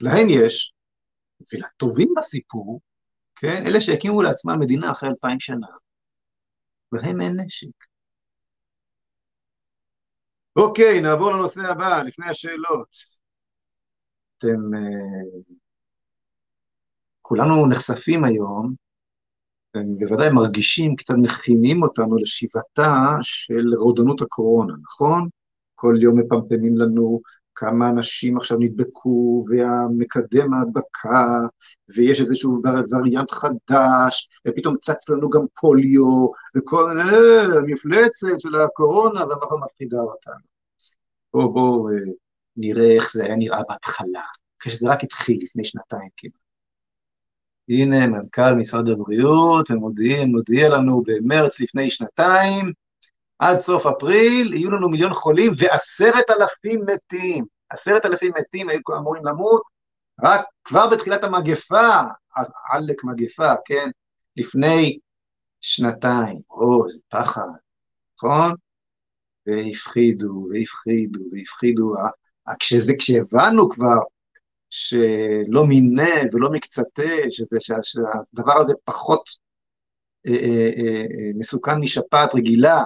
להם 0.00 0.26
יש, 0.30 0.73
ולטובים 1.52 2.08
בסיפור, 2.16 2.80
כן, 3.36 3.64
אלה 3.66 3.80
שהקימו 3.80 4.22
לעצמם 4.22 4.60
מדינה 4.60 4.90
אחרי 4.90 5.08
אלפיים 5.08 5.40
שנה, 5.40 5.66
להם 6.92 7.20
אין 7.20 7.40
נשק. 7.40 7.84
אוקיי, 10.56 11.00
נעבור 11.00 11.30
לנושא 11.30 11.60
הבא, 11.60 12.02
לפני 12.02 12.26
השאלות. 12.26 12.88
אתם, 14.38 14.74
אה, 14.74 15.44
כולנו 17.22 17.66
נחשפים 17.66 18.24
היום, 18.24 18.74
בוודאי 19.98 20.28
מרגישים, 20.32 20.96
קצת 20.96 21.14
מכינים 21.22 21.82
אותנו 21.82 22.16
לשיבתה 22.16 23.16
של 23.22 23.74
רודנות 23.78 24.22
הקורונה, 24.22 24.74
נכון? 24.82 25.28
כל 25.74 25.94
יום 26.02 26.20
מפמפמים 26.20 26.76
לנו 26.76 27.20
כמה 27.54 27.88
אנשים 27.88 28.36
עכשיו 28.36 28.58
נדבקו, 28.60 29.44
והמקדם 29.48 30.54
ההדבקה, 30.54 31.38
ויש 31.96 32.20
איזשהו 32.20 32.60
וריאנט 32.92 33.30
חדש, 33.30 34.28
ופתאום 34.48 34.76
צץ 34.80 35.08
לנו 35.08 35.30
גם 35.30 35.40
פוליו, 35.60 36.28
וכל 36.56 36.98
אה, 37.00 37.58
המפלצת 37.58 38.26
של 38.38 38.54
הקורונה, 38.54 39.26
והמחר 39.26 39.56
מפחידה 39.56 39.98
אותנו. 39.98 40.44
בואו 41.32 41.52
בואו 41.52 41.88
אה, 41.88 41.94
נראה 42.56 42.94
איך 42.94 43.12
זה 43.12 43.24
היה 43.24 43.36
נראה 43.36 43.60
בהתחלה, 43.68 44.24
כשזה 44.58 44.88
רק 44.88 45.04
התחיל 45.04 45.38
לפני 45.42 45.64
שנתיים 45.64 46.08
כמעט. 46.16 46.44
הנה 47.68 48.06
מנכ"ל 48.06 48.54
משרד 48.54 48.88
הבריאות, 48.88 49.70
הם 49.70 49.76
מודיעים, 49.76 50.28
מודיע 50.28 50.68
לנו 50.68 51.02
במרץ 51.06 51.60
לפני 51.60 51.90
שנתיים, 51.90 52.72
עד 53.38 53.60
סוף 53.60 53.86
אפריל 53.86 54.54
יהיו 54.54 54.70
לנו 54.70 54.88
מיליון 54.88 55.14
חולים 55.14 55.52
ועשרת 55.58 56.30
אלפים 56.30 56.80
מתים. 56.86 57.44
עשרת 57.70 58.06
אלפים 58.06 58.32
מתים 58.38 58.68
היו 58.68 58.80
אמורים 58.98 59.26
למות 59.26 59.62
רק 60.24 60.46
כבר 60.64 60.90
בתחילת 60.90 61.24
המגפה, 61.24 61.90
עלק 62.72 63.04
מגפה, 63.04 63.52
כן? 63.64 63.90
לפני 64.36 64.98
שנתיים. 65.60 66.40
או, 66.50 66.84
איזה 66.84 67.00
פחד, 67.08 67.48
נכון? 68.16 68.54
והפחידו, 69.46 70.46
והפחידו, 70.50 71.20
והפחידו. 71.32 71.92
כשזה, 72.60 72.92
כשהבנו 72.98 73.70
כבר 73.70 73.98
שלא 74.70 75.66
מיניה 75.66 76.22
ולא 76.32 76.50
מקצתה, 76.50 77.30
שזה, 77.30 77.56
שהדבר 77.60 78.60
הזה 78.60 78.72
פחות 78.84 79.22
אה, 80.26 80.32
אה, 80.32 80.70
אה, 80.78 81.30
מסוכן 81.34 81.80
משפעת 81.80 82.34
רגילה, 82.34 82.84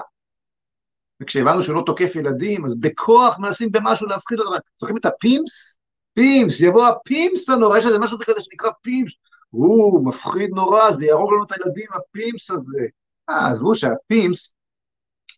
וכשהבנו 1.22 1.62
שהוא 1.62 1.76
לא 1.76 1.82
תוקף 1.86 2.16
ילדים, 2.16 2.64
אז 2.64 2.80
בכוח 2.80 3.38
מנסים 3.38 3.72
במשהו 3.72 4.06
להפחיד 4.06 4.38
אותם. 4.40 4.52
זוכרים 4.80 4.96
את 4.96 5.04
ה 5.04 5.16
PIMS? 5.16 5.76
PIMS, 6.14 6.60
יבוא 6.60 6.86
ה 6.86 6.99
PIMS 6.99 7.50
הנורא, 7.50 7.78
יש 7.78 7.86
איזה 7.86 7.98
משהו 7.98 8.18
כזה 8.18 8.40
שנקרא 8.40 8.70
PIMS, 8.82 9.12
הוא 9.50 10.06
מפחיד 10.06 10.50
נורא, 10.50 10.92
זה 10.92 11.04
יהרוג 11.04 11.32
לנו 11.32 11.44
את 11.44 11.52
הילדים, 11.52 11.86
ה 11.94 12.05
PIMS 12.05 12.50
הזה. 12.50 12.86
אה, 13.30 13.50
עזבו 13.50 13.74
שה 13.74 14.09
PIMS 14.09 14.54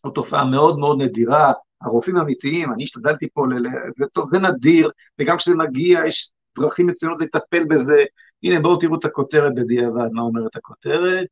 הוא 0.05 0.13
תופעה 0.13 0.45
מאוד 0.45 0.79
מאוד 0.79 1.03
נדירה, 1.03 1.53
הרופאים 1.81 2.17
האמיתיים, 2.17 2.73
אני 2.73 2.83
השתדלתי 2.83 3.29
פה, 3.35 3.47
ל... 3.47 3.67
זה 3.97 4.07
טוב, 4.07 4.31
זה 4.33 4.39
נדיר, 4.39 4.91
וגם 5.19 5.37
כשזה 5.37 5.55
מגיע, 5.55 6.07
יש 6.07 6.33
דרכים 6.59 6.87
מצוינות 6.87 7.21
לטפל 7.21 7.65
בזה. 7.65 8.05
הנה, 8.43 8.61
בואו 8.61 8.77
תראו 8.77 8.99
את 8.99 9.05
הכותרת 9.05 9.55
בדיעבד, 9.55 10.09
מה 10.13 10.23
אומרת 10.23 10.57
הכותרת? 10.57 11.27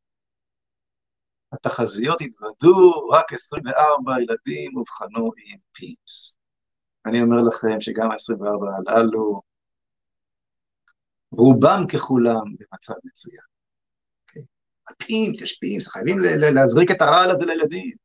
התחזיות 1.53 2.21
התוודו, 2.21 3.09
רק 3.09 3.33
24 3.33 4.13
ילדים 4.23 4.77
אובחנו 4.77 5.31
עם 5.47 5.59
PIMS. 5.73 6.37
אני 7.07 7.23
אומר 7.23 7.37
לכם 7.49 7.81
שגם 7.81 8.11
ה-24 8.11 8.91
הללו, 8.93 9.43
רובם 11.31 11.85
ככולם 11.93 12.45
במצב 12.59 12.95
מצוין. 13.05 13.41
Okay. 13.41 14.29
אוקיי? 14.29 14.43
ה 14.91 14.99
PIMS, 14.99 15.41
יש 15.41 15.59
PIMS, 15.59 15.89
חייבים 15.89 16.19
להזריק 16.55 16.91
את 16.91 17.03
הרעל 17.03 17.31
הזה 17.31 17.45
לילדים. 17.47 17.97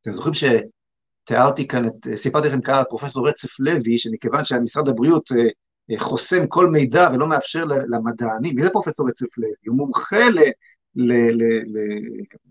אתם 0.00 0.10
זוכרים 0.10 0.34
שתיארתי 0.34 1.68
כאן, 1.68 1.86
את, 1.86 2.06
סיפרתי 2.16 2.48
לכם 2.48 2.60
כאן 2.60 2.74
על 2.74 2.84
פרופסור 2.84 3.28
רצף 3.28 3.60
לוי, 3.60 3.98
שמכיוון 3.98 4.44
שמשרד 4.44 4.88
הבריאות 4.88 5.32
אה, 5.32 5.44
אה, 5.90 5.98
חוסם 5.98 6.46
כל 6.48 6.66
מידע 6.66 7.08
ולא 7.14 7.28
מאפשר 7.28 7.64
למדענים, 7.64 8.56
מי 8.56 8.62
זה 8.62 8.70
פרופסור 8.70 9.08
רצף 9.08 9.38
לוי? 9.38 9.52
הוא 9.66 9.76
מומחה 9.76 10.28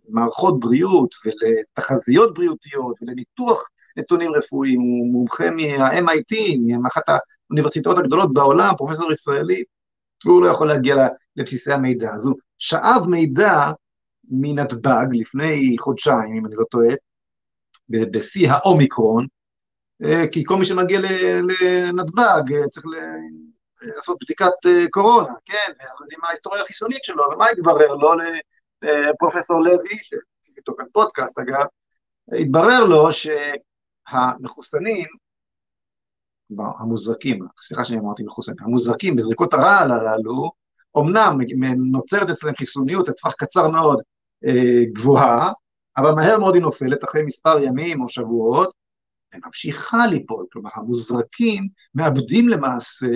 למערכות 0.10 0.60
בריאות 0.60 1.16
ולתחזיות 1.26 2.34
בריאותיות 2.34 2.96
ולניתוח 3.02 3.70
נתונים 3.98 4.32
רפואיים, 4.36 4.82
הוא 4.82 5.12
מומחה 5.12 5.52
מה-MIT, 5.52 6.60
מאחת 6.82 7.04
האוניברסיטאות 7.08 7.98
הגדולות 7.98 8.34
בעולם, 8.34 8.74
פרופסור 8.78 9.12
ישראלי, 9.12 9.64
והוא 10.26 10.42
לא 10.42 10.52
יכול 10.52 10.68
להגיע 10.68 11.08
לבסיסי 11.36 11.74
המידע. 11.74 12.12
אז 12.16 12.26
הוא 12.26 12.36
שאב 12.58 13.06
מידע 13.08 13.72
מנתב"ג 14.30 15.06
לפני 15.12 15.76
חודשיים, 15.80 16.36
אם 16.38 16.46
אני 16.46 16.56
לא 16.56 16.66
טועה, 16.72 16.96
בשיא 17.90 18.52
האומיקרון, 18.52 19.28
אה, 20.04 20.28
כי 20.32 20.44
כל 20.46 20.58
מי 20.58 20.66
שמגיע 20.66 21.00
לנתב"ג 21.62 22.54
אה, 22.54 22.68
צריך 22.72 22.86
לעשות 23.82 24.18
בדיקת 24.22 24.66
אה, 24.66 24.86
קורונה, 24.90 25.34
כן, 25.46 25.72
אנחנו 25.82 26.06
יודעים 26.06 26.20
מה 26.22 26.28
ההיסטוריה 26.28 26.64
החיסונית 26.64 27.04
שלו, 27.04 27.24
ומה 27.34 27.46
התברר 27.50 27.96
לו 27.96 28.14
לפרופסור 28.82 29.64
לוי, 29.64 29.98
שעשיתי 30.02 30.58
איתו 30.58 30.74
כאן 30.78 30.86
פודקאסט 30.94 31.40
אגב, 31.40 31.66
התברר 32.42 32.84
לו 32.86 33.10
שהמחוסנים, 33.12 35.08
המוזרקים, 36.80 37.48
סליחה 37.62 37.86
שאני 37.86 38.00
אמרתי 38.00 38.24
מחוסנים, 38.24 38.58
המוזרקים 38.62 39.16
בזריקות 39.16 39.54
הרעל 39.54 39.92
הללו, 39.92 40.52
אמנם 40.98 41.38
נוצרת 41.92 42.30
אצלם 42.30 42.56
חיסוניות 42.56 43.08
לטווח 43.08 43.34
קצר 43.34 43.70
מאוד 43.70 44.02
אה, 44.46 44.86
גבוהה, 44.94 45.52
אבל 45.98 46.12
מהר 46.12 46.40
מאוד 46.40 46.56
היא 46.56 46.62
נופלת 46.62 47.04
אחרי 47.04 47.24
מספר 47.24 47.64
ימים 47.64 48.02
או 48.02 48.10
שבועות, 48.10 48.74
וממשיכה 49.36 50.08
ליפול, 50.08 50.46
כלומר 50.52 50.70
המוזרקים 50.74 51.68
מאבדים 51.96 52.50
למעשה 52.50 53.08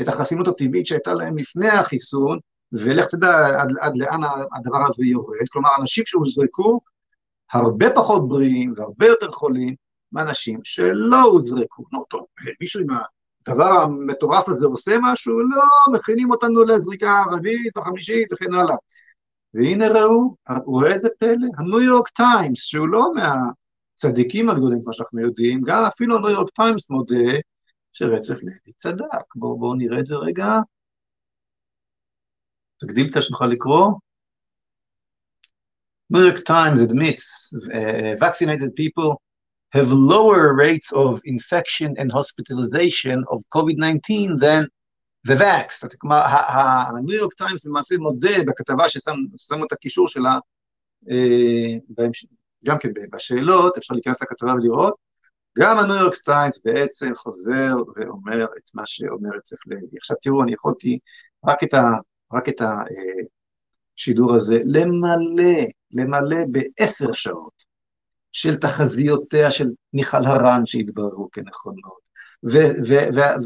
את 0.00 0.08
החסינות 0.08 0.48
הטבעית 0.48 0.86
שהייתה 0.86 1.14
להם 1.14 1.38
לפני 1.38 1.68
החיסון, 1.68 2.38
ולך 2.72 3.08
תדע 3.10 3.60
עד, 3.60 3.72
עד 3.80 3.92
לאן 3.96 4.20
הדבר 4.52 4.86
הזה 4.88 5.04
יורד, 5.04 5.48
כלומר 5.52 5.70
אנשים 5.80 6.04
שהוזרקו 6.06 6.80
הרבה 7.52 7.86
פחות 7.94 8.28
בריאים 8.28 8.74
והרבה 8.76 9.06
יותר 9.06 9.30
חולים 9.30 9.74
מאנשים 10.12 10.60
שלא 10.64 11.22
הוזרקו. 11.22 11.84
נו 11.92 12.04
טוב, 12.04 12.26
מישהו 12.60 12.80
עם 12.80 12.86
הדבר 13.48 13.72
המטורף 13.72 14.48
הזה 14.48 14.66
עושה 14.66 14.96
משהו? 15.02 15.40
לא, 15.40 15.92
מכינים 15.92 16.30
אותנו 16.30 16.64
לזריקה 16.64 17.22
הרביעית 17.26 17.76
או 17.76 17.82
חמישית 17.82 18.32
וכן 18.32 18.54
הלאה. 18.54 18.76
והנה 19.54 19.88
ראו, 19.88 20.36
רואה 20.64 20.92
איזה 20.92 21.08
פלא, 21.18 21.46
הניו 21.58 21.80
יורק 21.80 22.08
טיימס, 22.08 22.58
שהוא 22.58 22.88
לא 22.88 23.12
מהצדיקים 23.14 24.50
הגדולים, 24.50 24.82
כמו 24.82 24.92
שאנחנו 24.92 25.20
יודעים, 25.20 25.62
גם 25.64 25.84
אפילו 25.84 26.16
הניו 26.16 26.30
יורק 26.30 26.50
טיימס 26.50 26.90
מודה 26.90 27.32
שרצף 27.94 28.42
לוי 28.42 28.72
צדק. 28.76 29.34
בואו 29.34 29.58
בוא 29.58 29.76
נראה 29.76 30.00
את 30.00 30.06
זה 30.06 30.14
רגע. 30.14 30.46
תגדיל 32.80 33.10
את 33.10 33.16
השנוכל 33.16 33.46
לקרוא. 33.46 33.92
New 36.12 36.22
York 36.30 36.44
Times 36.44 36.80
admits 36.88 37.26
uh, 37.72 38.14
vaccinated 38.26 38.70
people 38.76 39.10
have 39.76 39.90
lower 39.90 40.54
rates 40.54 40.92
of 40.92 41.20
infection 41.24 41.90
and 42.00 42.12
hospitalization 42.12 43.18
of 43.32 43.38
COVID-19 43.56 44.38
than 44.44 44.62
the 45.28 45.36
vax. 45.36 45.86
כלומר, 45.98 46.22
הניו 46.26 47.16
יורק 47.16 47.32
טיימס 47.32 47.66
למעשה 47.66 47.96
מודה 47.98 48.44
בכתבה 48.46 48.88
ששמו 48.88 49.64
את 49.66 49.72
הקישור 49.72 50.08
שלה, 50.08 50.38
uh, 51.04 52.04
גם 52.64 52.78
כן 52.78 52.88
בשאלות, 53.12 53.76
אפשר 53.78 53.94
להיכנס 53.94 54.22
לכתבה 54.22 54.52
ולראות, 54.54 54.94
גם 55.58 55.78
הניו 55.78 55.96
יורק 55.96 56.14
טיימס 56.14 56.60
בעצם 56.64 57.14
חוזר 57.14 57.74
ואומר 57.96 58.44
את 58.44 58.70
מה 58.74 58.82
שאומר 58.86 59.30
אצל 59.38 59.56
לוי. 59.66 59.98
עכשיו 59.98 60.16
תראו, 60.22 60.42
אני 60.42 60.52
יכולתי 60.52 60.98
רק 61.44 61.64
את, 61.64 61.74
ה, 61.74 61.82
רק 62.32 62.48
את 62.48 62.60
השידור 63.96 64.34
הזה 64.34 64.58
למלא, 64.64 65.64
למלא 65.90 66.38
בעשר 66.50 67.12
שעות 67.12 67.64
של 68.32 68.56
תחזיותיה 68.56 69.50
של 69.50 69.70
מיכל 69.92 70.24
הרן 70.24 70.66
שהתבררו 70.66 71.30
כנכונות, 71.30 72.04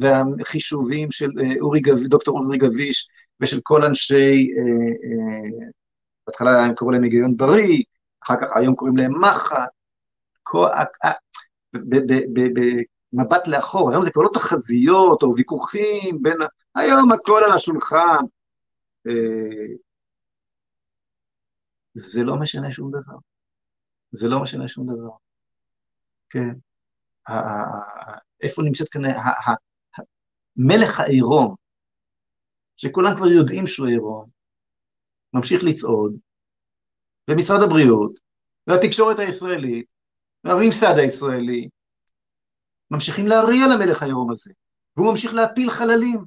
והחישובים 0.01 1.11
של 1.11 1.31
אה, 1.41 1.55
אורי 1.61 1.81
גב, 1.81 1.99
דוקטור 2.07 2.39
אורי 2.39 2.59
גביש 2.59 3.09
ושל 3.41 3.61
כל 3.63 3.85
אנשי, 3.85 4.51
אה, 4.57 4.63
אה, 5.05 5.69
בהתחלה 6.27 6.65
הם 6.65 6.75
קראו 6.75 6.91
להם 6.91 7.03
היגיון 7.03 7.37
בריא, 7.37 7.83
אחר 8.25 8.35
כך 8.41 8.57
היום 8.57 8.75
קוראים 8.75 8.97
להם 8.97 9.21
מחט, 9.25 9.69
במבט 13.13 13.47
לאחור, 13.47 13.91
היום 13.91 14.05
זה 14.05 14.11
כבר 14.11 14.23
לא 14.23 14.31
תחזיות 14.35 15.23
או 15.23 15.35
ויכוחים 15.37 16.23
בין, 16.23 16.37
היום 16.75 17.13
הכל 17.13 17.43
על 17.45 17.53
השולחן. 17.53 18.25
אה, 19.07 19.75
זה 21.95 22.23
לא 22.23 22.37
משנה 22.37 22.73
שום 22.73 22.91
דבר. 22.91 23.17
זה 24.11 24.29
לא 24.29 24.43
משנה 24.43 24.69
שום 24.69 24.87
דבר. 24.87 25.11
כן. 26.31 26.55
איפה 28.43 28.63
נמצאת 28.63 28.89
כאן 28.89 29.03
מלך 30.57 31.01
העירום, 31.01 31.55
שכולם 32.77 33.17
כבר 33.17 33.27
יודעים 33.27 33.67
שהוא 33.67 33.89
עירום, 33.89 34.31
ממשיך 35.33 35.63
לצעוד, 35.65 36.17
ומשרד 37.31 37.61
הבריאות, 37.63 38.21
והתקשורת 38.67 39.19
הישראלית, 39.19 39.87
והממסד 40.49 40.99
הישראלי, 40.99 41.69
ממשיכים 42.91 43.27
להריע 43.27 43.67
למלך 43.67 44.03
העירום 44.03 44.31
הזה, 44.31 44.51
והוא 44.97 45.11
ממשיך 45.11 45.35
להפיל 45.35 45.71
חללים. 45.71 46.25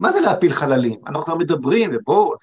מה 0.00 0.12
זה 0.12 0.20
להפיל 0.20 0.52
חללים? 0.52 1.00
אנחנו 1.06 1.24
כבר 1.24 1.34
מדברים, 1.34 1.90
ובואו, 1.94 2.34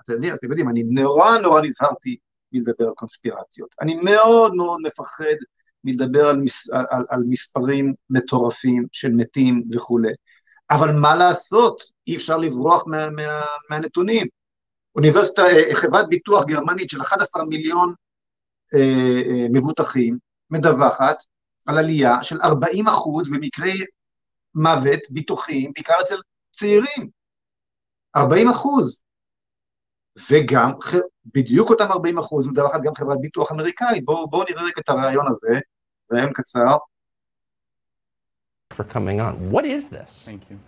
אתם 0.00 0.48
יודעים, 0.50 0.68
אני 0.68 0.82
נורא 0.82 1.38
נורא 1.38 1.60
נזהרתי 1.60 2.16
מלדבר 2.52 2.84
על 2.86 2.94
קונספירציות. 2.94 3.74
אני 3.80 3.94
מאוד 3.94 4.54
מאוד 4.54 4.80
מפחד 4.82 5.24
מלדבר 5.84 6.28
על, 6.28 6.36
מס, 6.36 6.70
על, 6.70 6.84
על, 6.90 7.04
על 7.08 7.22
מספרים 7.28 7.94
מטורפים 8.10 8.86
של 8.92 9.12
מתים 9.12 9.64
וכולי. 9.72 10.12
אבל 10.70 10.92
מה 10.92 11.14
לעשות? 11.14 11.82
אי 12.06 12.16
אפשר 12.16 12.36
לברוח 12.36 12.82
מה, 12.86 13.10
מה, 13.10 13.42
מהנתונים. 13.70 14.26
אוניברסיטה, 14.96 15.42
אה, 15.42 15.74
חברת 15.74 16.08
ביטוח 16.08 16.44
גרמנית 16.44 16.90
של 16.90 17.02
11 17.02 17.44
מיליון 17.44 17.94
מבוטחים 19.52 20.18
מדווחת 20.50 21.16
על 21.66 21.78
עלייה 21.78 22.22
של 22.22 22.40
40 22.42 22.86
אחוז 22.88 23.30
במקרי 23.30 23.84
מוות 24.54 25.00
ביטוחיים, 25.10 25.72
בעיקר 25.74 25.94
אצל 26.02 26.16
צעירים. 26.50 27.10
40 28.16 28.48
אחוז. 28.48 29.02
וגם 30.30 30.72
בדיוק 31.34 31.70
אותם 31.70 31.84
40 31.84 32.18
אחוז 32.18 32.46
מדווחת 32.46 32.80
גם 32.82 32.94
חברת 32.94 33.20
ביטוח 33.20 33.52
אמריקאית. 33.52 34.04
בואו 34.04 34.30
בוא 34.30 34.44
נראה 34.50 34.62
רק 34.66 34.78
את 34.78 34.88
הרעיון 34.88 35.26
הזה, 35.28 35.60
רעיון 36.12 36.32
קצר. 36.32 36.76
For 38.74 38.84
coming 38.84 39.20
on. 39.20 39.50
What 39.52 39.64
is 39.64 39.88
this? 39.88 40.28
Thank 40.28 40.50
you. 40.50 40.58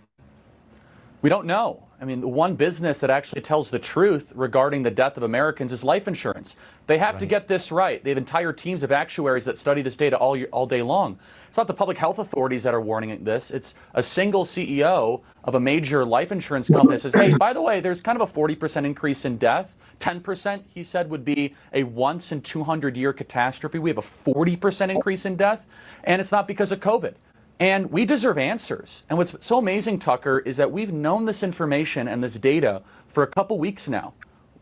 We 1.21 1.29
don't 1.29 1.45
know. 1.45 1.88
I 2.01 2.05
mean, 2.05 2.21
the 2.21 2.27
one 2.29 2.55
business 2.55 2.99
that 2.99 3.09
actually 3.09 3.41
tells 3.41 3.71
the 3.71 3.79
truth 3.79 4.31
regarding 4.33 4.83
the 4.83 4.91
death 4.91 5.17
of 5.17 5.23
Americans 5.23 5.73
is 5.73 5.83
life 5.83 6.07
insurance. 6.07 6.55
They 6.87 6.97
have 6.97 7.15
right. 7.15 7.19
to 7.19 7.25
get 7.25 7.49
this 7.49 7.73
right. 7.73 8.01
They 8.01 8.11
have 8.11 8.17
entire 8.17 8.53
teams 8.53 8.83
of 8.83 8.91
actuaries 8.93 9.43
that 9.45 9.57
study 9.57 9.81
this 9.81 9.97
data 9.97 10.17
all, 10.17 10.37
year, 10.37 10.47
all 10.51 10.65
day 10.65 10.81
long. 10.81 11.19
It's 11.49 11.57
not 11.57 11.67
the 11.67 11.73
public 11.73 11.97
health 11.97 12.17
authorities 12.17 12.63
that 12.63 12.73
are 12.73 12.79
warning 12.79 13.23
this. 13.25 13.51
It's 13.51 13.75
a 13.93 14.01
single 14.01 14.45
CEO 14.45 15.21
of 15.43 15.55
a 15.55 15.59
major 15.59 16.05
life 16.05 16.31
insurance 16.31 16.69
company 16.69 16.95
that 16.95 17.01
says, 17.01 17.13
hey, 17.13 17.33
by 17.33 17.51
the 17.51 17.61
way, 17.61 17.81
there's 17.81 18.01
kind 18.01 18.19
of 18.19 18.29
a 18.29 18.31
40% 18.31 18.85
increase 18.85 19.25
in 19.25 19.37
death. 19.37 19.75
10%, 19.99 20.61
he 20.73 20.83
said, 20.83 21.09
would 21.09 21.25
be 21.25 21.53
a 21.73 21.83
once 21.83 22.31
in 22.31 22.41
200 22.41 22.95
year 22.95 23.11
catastrophe. 23.11 23.77
We 23.77 23.89
have 23.89 23.97
a 23.97 24.01
40% 24.01 24.89
increase 24.89 25.25
in 25.25 25.35
death, 25.35 25.65
and 26.05 26.21
it's 26.21 26.31
not 26.31 26.47
because 26.47 26.71
of 26.71 26.79
COVID. 26.79 27.15
And 27.59 27.91
we 27.91 28.05
deserve 28.05 28.37
answers. 28.37 29.03
And 29.09 29.17
what's 29.17 29.35
so 29.45 29.57
amazing, 29.57 29.99
Tucker, 29.99 30.39
is 30.39 30.55
that 30.57 30.71
we've 30.71 30.93
known 30.93 31.25
this 31.25 31.43
information 31.43 32.07
and 32.07 32.23
this 32.23 32.35
data 32.35 32.81
for 33.09 33.23
a 33.23 33.27
couple 33.27 33.59
weeks 33.59 33.89
now. 33.89 34.13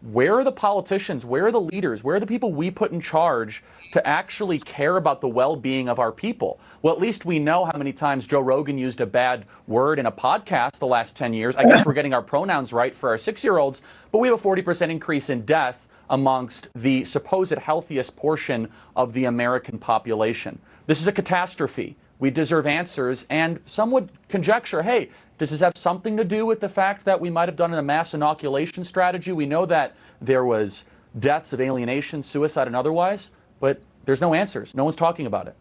Where 0.02 0.36
are 0.40 0.44
the 0.44 0.52
politicians? 0.52 1.26
Where 1.26 1.46
are 1.48 1.52
the 1.52 1.62
leaders? 1.62 2.04
Where 2.04 2.16
are 2.16 2.20
the 2.20 2.28
people 2.28 2.54
we 2.54 2.72
put 2.72 2.92
in 2.92 3.02
charge 3.02 3.64
to 3.94 4.08
actually 4.08 4.60
care 4.60 4.98
about 4.98 5.22
the 5.22 5.28
well 5.28 5.56
being 5.56 5.90
of 5.90 6.00
our 6.00 6.12
people? 6.12 6.60
Well, 6.82 6.94
at 6.94 7.00
least 7.00 7.26
we 7.26 7.40
know 7.40 7.66
how 7.66 7.78
many 7.78 7.94
times 7.94 8.26
Joe 8.26 8.42
Rogan 8.42 8.78
used 8.78 9.02
a 9.02 9.06
bad 9.06 9.46
word 9.68 10.00
in 10.00 10.06
a 10.06 10.12
podcast 10.12 10.80
the 10.80 10.88
last 10.88 11.16
10 11.16 11.34
years. 11.34 11.56
I 11.56 11.64
guess 11.66 11.86
we're 11.86 11.94
getting 11.94 12.14
our 12.14 12.22
pronouns 12.22 12.74
right 12.74 12.94
for 12.94 13.10
our 13.10 13.18
six 13.18 13.44
year 13.44 13.58
olds, 13.58 13.82
but 14.12 14.20
we 14.20 14.28
have 14.28 14.40
a 14.40 14.42
40% 14.42 14.90
increase 14.90 15.30
in 15.30 15.46
death 15.46 15.88
amongst 16.10 16.70
the 16.76 17.04
supposed 17.04 17.52
healthiest 17.52 18.16
portion 18.16 18.70
of 18.96 19.14
the 19.14 19.26
American 19.26 19.78
population. 19.78 20.60
This 20.86 21.02
is 21.02 21.08
a 21.08 21.12
catastrophe. 21.12 21.96
We 22.20 22.32
deserve 22.32 22.66
answers. 22.66 23.26
And 23.30 23.60
some 23.66 23.92
would 23.92 24.10
conjecture 24.30 24.84
hey, 24.84 25.10
does 25.38 25.52
this 25.52 25.60
have 25.60 25.78
something 25.78 26.18
to 26.18 26.24
do 26.24 26.46
with 26.46 26.60
the 26.60 26.70
fact 26.70 27.06
that 27.06 27.22
we 27.22 27.30
might 27.30 27.48
have 27.48 27.56
done 27.56 27.74
a 27.74 27.82
mass 27.82 28.14
inoculation 28.14 28.84
strategy? 28.84 29.32
We 29.32 29.46
know 29.46 29.66
that 29.68 29.96
there 30.20 30.46
was 30.46 30.86
deaths 31.20 31.54
of 31.54 31.62
alienation, 31.62 32.24
suicide, 32.24 32.68
and 32.68 32.76
otherwise, 32.76 33.30
but 33.60 33.82
there's 34.06 34.22
no 34.22 34.34
answers. 34.34 34.74
No 34.74 34.84
one's 34.84 34.96
talking 34.96 35.28
about 35.28 35.48
it. 35.48 35.56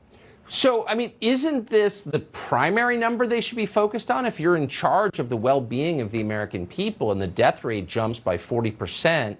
So, 0.48 0.86
I 0.86 0.94
mean, 0.94 1.12
isn't 1.20 1.68
this 1.68 2.02
the 2.02 2.20
primary 2.20 2.96
number 2.96 3.26
they 3.26 3.40
should 3.40 3.56
be 3.56 3.66
focused 3.66 4.10
on? 4.10 4.26
If 4.26 4.38
you're 4.38 4.56
in 4.56 4.68
charge 4.68 5.18
of 5.18 5.28
the 5.28 5.36
well 5.36 5.60
being 5.60 6.00
of 6.00 6.12
the 6.12 6.20
American 6.20 6.66
people 6.66 7.10
and 7.10 7.20
the 7.20 7.26
death 7.26 7.64
rate 7.64 7.88
jumps 7.88 8.20
by 8.20 8.38
40% 8.38 9.36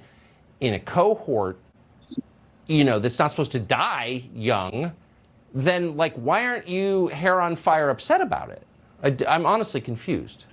in 0.61 0.75
a 0.75 0.81
cohort, 0.81 1.59
you 2.67 2.83
know, 2.83 2.99
that's 2.99 3.19
not 3.19 3.31
supposed 3.31 3.53
to 3.53 3.61
die 3.61 4.25
young, 4.35 4.93
then 5.57 5.97
like 5.97 6.15
why 6.15 6.45
aren't 6.45 6.69
you 6.69 7.09
hair 7.09 7.41
on 7.41 7.57
fire 7.57 7.89
upset 7.89 8.21
about 8.21 8.51
it? 8.51 8.63
I, 9.03 9.17
am 9.35 9.47
honestly 9.47 9.81
confused. 9.81 10.45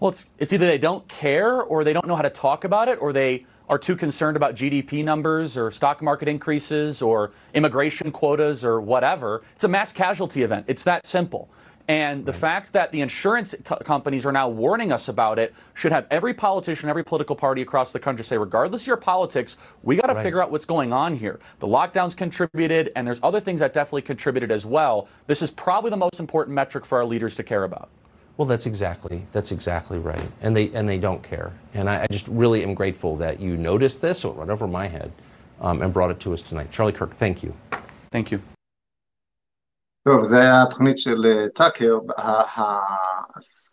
Well, 0.00 0.10
it's, 0.10 0.26
it's 0.38 0.52
either 0.52 0.66
they 0.66 0.78
don't 0.78 1.06
care 1.08 1.62
or 1.62 1.84
they 1.84 1.92
don't 1.92 2.06
know 2.06 2.16
how 2.16 2.22
to 2.22 2.30
talk 2.30 2.64
about 2.64 2.88
it 2.88 2.98
or 3.00 3.12
they 3.12 3.46
are 3.68 3.78
too 3.78 3.96
concerned 3.96 4.36
about 4.36 4.54
GDP 4.54 5.04
numbers 5.04 5.56
or 5.56 5.70
stock 5.70 6.02
market 6.02 6.28
increases 6.28 7.00
or 7.00 7.32
immigration 7.54 8.10
quotas 8.10 8.64
or 8.64 8.80
whatever. 8.80 9.42
It's 9.54 9.64
a 9.64 9.68
mass 9.68 9.92
casualty 9.92 10.42
event. 10.42 10.66
It's 10.68 10.84
that 10.84 11.06
simple. 11.06 11.48
And 11.88 12.26
the 12.26 12.32
fact 12.32 12.72
that 12.72 12.90
the 12.90 13.00
insurance 13.00 13.54
co- 13.64 13.76
companies 13.76 14.26
are 14.26 14.32
now 14.32 14.48
warning 14.48 14.90
us 14.90 15.06
about 15.06 15.38
it 15.38 15.54
should 15.74 15.92
have 15.92 16.06
every 16.10 16.34
politician, 16.34 16.88
every 16.88 17.04
political 17.04 17.36
party 17.36 17.62
across 17.62 17.92
the 17.92 18.00
country 18.00 18.24
say, 18.24 18.36
regardless 18.36 18.82
of 18.82 18.86
your 18.88 18.96
politics, 18.96 19.56
we 19.84 19.94
got 19.94 20.08
to 20.08 20.14
right. 20.14 20.24
figure 20.24 20.42
out 20.42 20.50
what's 20.50 20.64
going 20.64 20.92
on 20.92 21.16
here. 21.16 21.38
The 21.60 21.68
lockdowns 21.68 22.16
contributed, 22.16 22.90
and 22.96 23.06
there's 23.06 23.20
other 23.22 23.38
things 23.38 23.60
that 23.60 23.72
definitely 23.72 24.02
contributed 24.02 24.50
as 24.50 24.66
well. 24.66 25.08
This 25.28 25.42
is 25.42 25.50
probably 25.52 25.90
the 25.90 25.96
most 25.96 26.18
important 26.18 26.56
metric 26.56 26.84
for 26.84 26.98
our 26.98 27.04
leaders 27.04 27.36
to 27.36 27.44
care 27.44 27.62
about. 27.62 27.88
Well, 28.36 28.46
that's 28.46 28.66
exactly 28.66 29.24
that's 29.32 29.50
exactly 29.50 29.98
right, 29.98 30.28
and 30.42 30.54
they 30.54 30.70
and 30.74 30.86
they 30.86 30.98
don't 30.98 31.22
care. 31.22 31.52
And 31.72 31.88
I, 31.88 32.02
I 32.02 32.06
just 32.10 32.28
really 32.28 32.62
am 32.62 32.74
grateful 32.74 33.16
that 33.16 33.40
you 33.40 33.56
noticed 33.56 34.02
this, 34.02 34.20
so 34.20 34.30
it 34.30 34.36
went 34.36 34.50
over 34.50 34.66
my 34.66 34.88
head, 34.88 35.10
um, 35.60 35.80
and 35.80 35.92
brought 35.92 36.10
it 36.10 36.20
to 36.20 36.34
us 36.34 36.42
tonight. 36.42 36.70
Charlie 36.70 36.92
Kirk, 36.92 37.16
thank 37.16 37.42
you. 37.42 37.54
Thank 38.10 38.30
you. 38.30 38.42
טוב, 40.08 40.24
זה 40.24 40.40
היה 40.40 40.62
התוכנית 40.62 40.98
של 40.98 41.26
אה, 41.26 41.48
טאקר, 41.48 41.98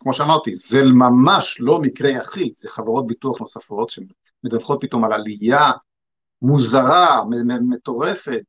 כמו 0.00 0.12
שאמרתי, 0.12 0.54
זה 0.54 0.82
ממש 0.94 1.60
לא 1.60 1.80
מקרה 1.80 2.10
יחיד, 2.10 2.52
זה 2.58 2.68
חברות 2.70 3.06
ביטוח 3.06 3.40
נוספות 3.40 3.90
שמדווחות 3.90 4.78
פתאום 4.80 5.04
על 5.04 5.12
עלייה 5.12 5.70
מוזרה, 6.42 7.22
מטורפת 7.70 8.42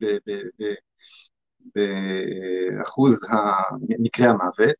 באחוז 1.75 3.19
מקרי 3.99 4.27
המוות, 4.27 4.75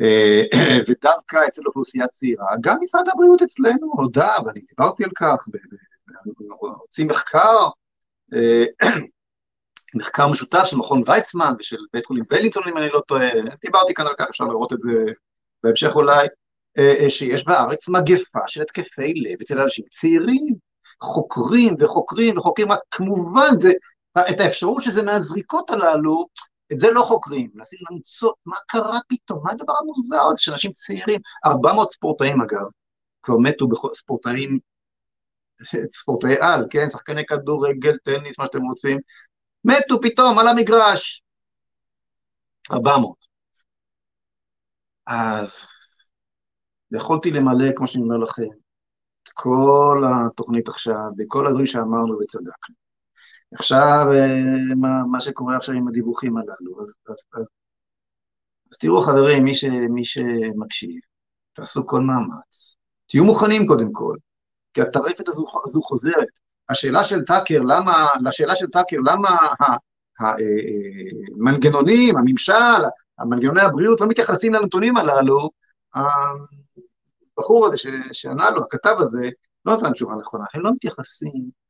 אה, 0.00 0.42
ודווקא 0.88 1.46
אצל 1.48 1.62
אוכלוסייה 1.66 2.08
צעירה, 2.08 2.48
גם 2.60 2.76
משרד 2.82 3.08
הבריאות 3.08 3.42
אצלנו 3.42 3.92
הודה, 3.92 4.32
ואני 4.46 4.60
דיברתי 4.60 5.04
על 5.04 5.10
כך, 5.16 5.48
הוציא 6.60 7.04
מחקר, 7.04 7.68
אה, 8.34 8.64
מחקר 9.94 10.28
משותף 10.28 10.62
של 10.64 10.76
מכון 10.76 11.00
ויצמן 11.06 11.52
ושל 11.58 11.76
בית 11.92 12.06
חולים 12.06 12.24
בלינסון, 12.30 12.62
אם 12.68 12.78
אני 12.78 12.88
לא 12.88 13.00
טועה, 13.08 13.28
דיברתי 13.62 13.94
כאן 13.94 14.06
על 14.06 14.14
כך, 14.18 14.26
אפשר 14.30 14.44
לראות 14.44 14.72
את 14.72 14.80
זה 14.80 15.04
בהמשך 15.62 15.90
אולי, 15.94 16.26
אה, 16.78 16.94
אה, 17.00 17.10
שיש 17.10 17.44
בארץ 17.44 17.88
מגפה 17.88 18.40
של 18.46 18.62
התקפי 18.62 19.14
לב 19.14 19.38
אצל 19.42 19.60
אנשים 19.60 19.84
צעירים, 20.00 20.54
חוקרים 21.02 21.74
וחוקרים 21.78 22.38
וחוקרים, 22.38 22.68
כמובן, 22.90 23.50
זה, 23.62 23.72
את 24.30 24.40
האפשרות 24.40 24.82
שזה 24.82 25.02
מהזריקות 25.02 25.70
הללו, 25.70 26.26
את 26.72 26.80
זה 26.80 26.90
לא 26.90 27.02
חוקרים, 27.02 27.50
מנסים 27.54 27.78
למצוא 27.90 28.32
מה 28.46 28.56
קרה 28.68 28.98
פתאום, 29.08 29.40
מה 29.44 29.50
הדבר 29.52 29.72
המוזר 29.80 30.22
הזה 30.22 30.42
שאנשים 30.42 30.72
צעירים, 30.72 31.20
400 31.46 31.92
ספורטאים 31.92 32.40
אגב, 32.40 32.66
כבר 33.22 33.36
מתו, 33.38 33.68
בכל- 33.68 33.94
ספורטאים, 33.94 34.58
ספורטאי 35.94 36.36
על, 36.40 36.66
כן, 36.70 36.88
שחקני 36.88 37.26
כדורגל, 37.26 37.96
טניס, 38.04 38.38
מה 38.38 38.46
שאתם 38.46 38.62
רוצים, 38.62 38.98
מתו 39.64 40.00
פתאום 40.02 40.38
על 40.38 40.46
המגרש. 40.48 41.22
400. 42.72 43.16
אז 45.06 45.66
יכולתי 46.92 47.30
למלא, 47.30 47.72
כמו 47.76 47.86
שאני 47.86 48.04
אומר 48.04 48.16
לכם, 48.16 48.48
את 49.22 49.28
כל 49.34 50.04
התוכנית 50.26 50.68
עכשיו, 50.68 51.10
וכל 51.18 51.46
הדברים 51.46 51.66
שאמרנו 51.66 52.18
וצדקנו. 52.18 52.74
עכשיו, 53.54 54.06
אה, 54.12 54.74
מה, 54.76 54.88
מה 55.12 55.20
שקורה 55.20 55.56
עכשיו 55.56 55.74
עם 55.74 55.88
הדיווחים 55.88 56.36
הללו, 56.36 56.80
אז, 56.80 56.94
אז, 57.08 57.16
אז, 57.34 57.44
אז 58.72 58.78
תראו 58.78 59.02
חברים, 59.02 59.44
מי, 59.44 59.54
ש, 59.54 59.64
מי 59.64 60.04
שמקשיב, 60.04 61.00
תעשו 61.52 61.86
כל 61.86 62.00
מאמץ, 62.00 62.76
תהיו 63.06 63.24
מוכנים 63.24 63.66
קודם 63.66 63.92
כל, 63.92 64.16
כי 64.74 64.80
הטרפת 64.80 65.28
הזו, 65.28 65.44
הזו 65.64 65.82
חוזרת. 65.82 66.40
השאלה 66.70 67.04
של 67.04 67.24
טאקר, 67.24 67.58
למה, 67.58 68.08
לשאלה 68.20 68.56
של 68.56 68.66
טאקר, 68.66 68.96
למה 69.04 69.36
המנגנונים, 70.20 72.16
הממשל, 72.16 72.82
המנגנוני 73.18 73.62
הבריאות 73.62 74.00
לא 74.00 74.06
מתייחסים 74.06 74.54
לנתונים 74.54 74.96
הללו, 74.96 75.50
הבחור 77.38 77.66
הזה 77.66 77.76
שענה 78.12 78.50
לו, 78.50 78.62
הכתב 78.62 78.96
הזה, 78.98 79.30
לא 79.66 79.76
נתן 79.76 79.92
תשובה 79.92 80.14
נכונה, 80.14 80.44
הם 80.54 80.62
לא 80.62 80.70
מתייחסים, 80.72 81.60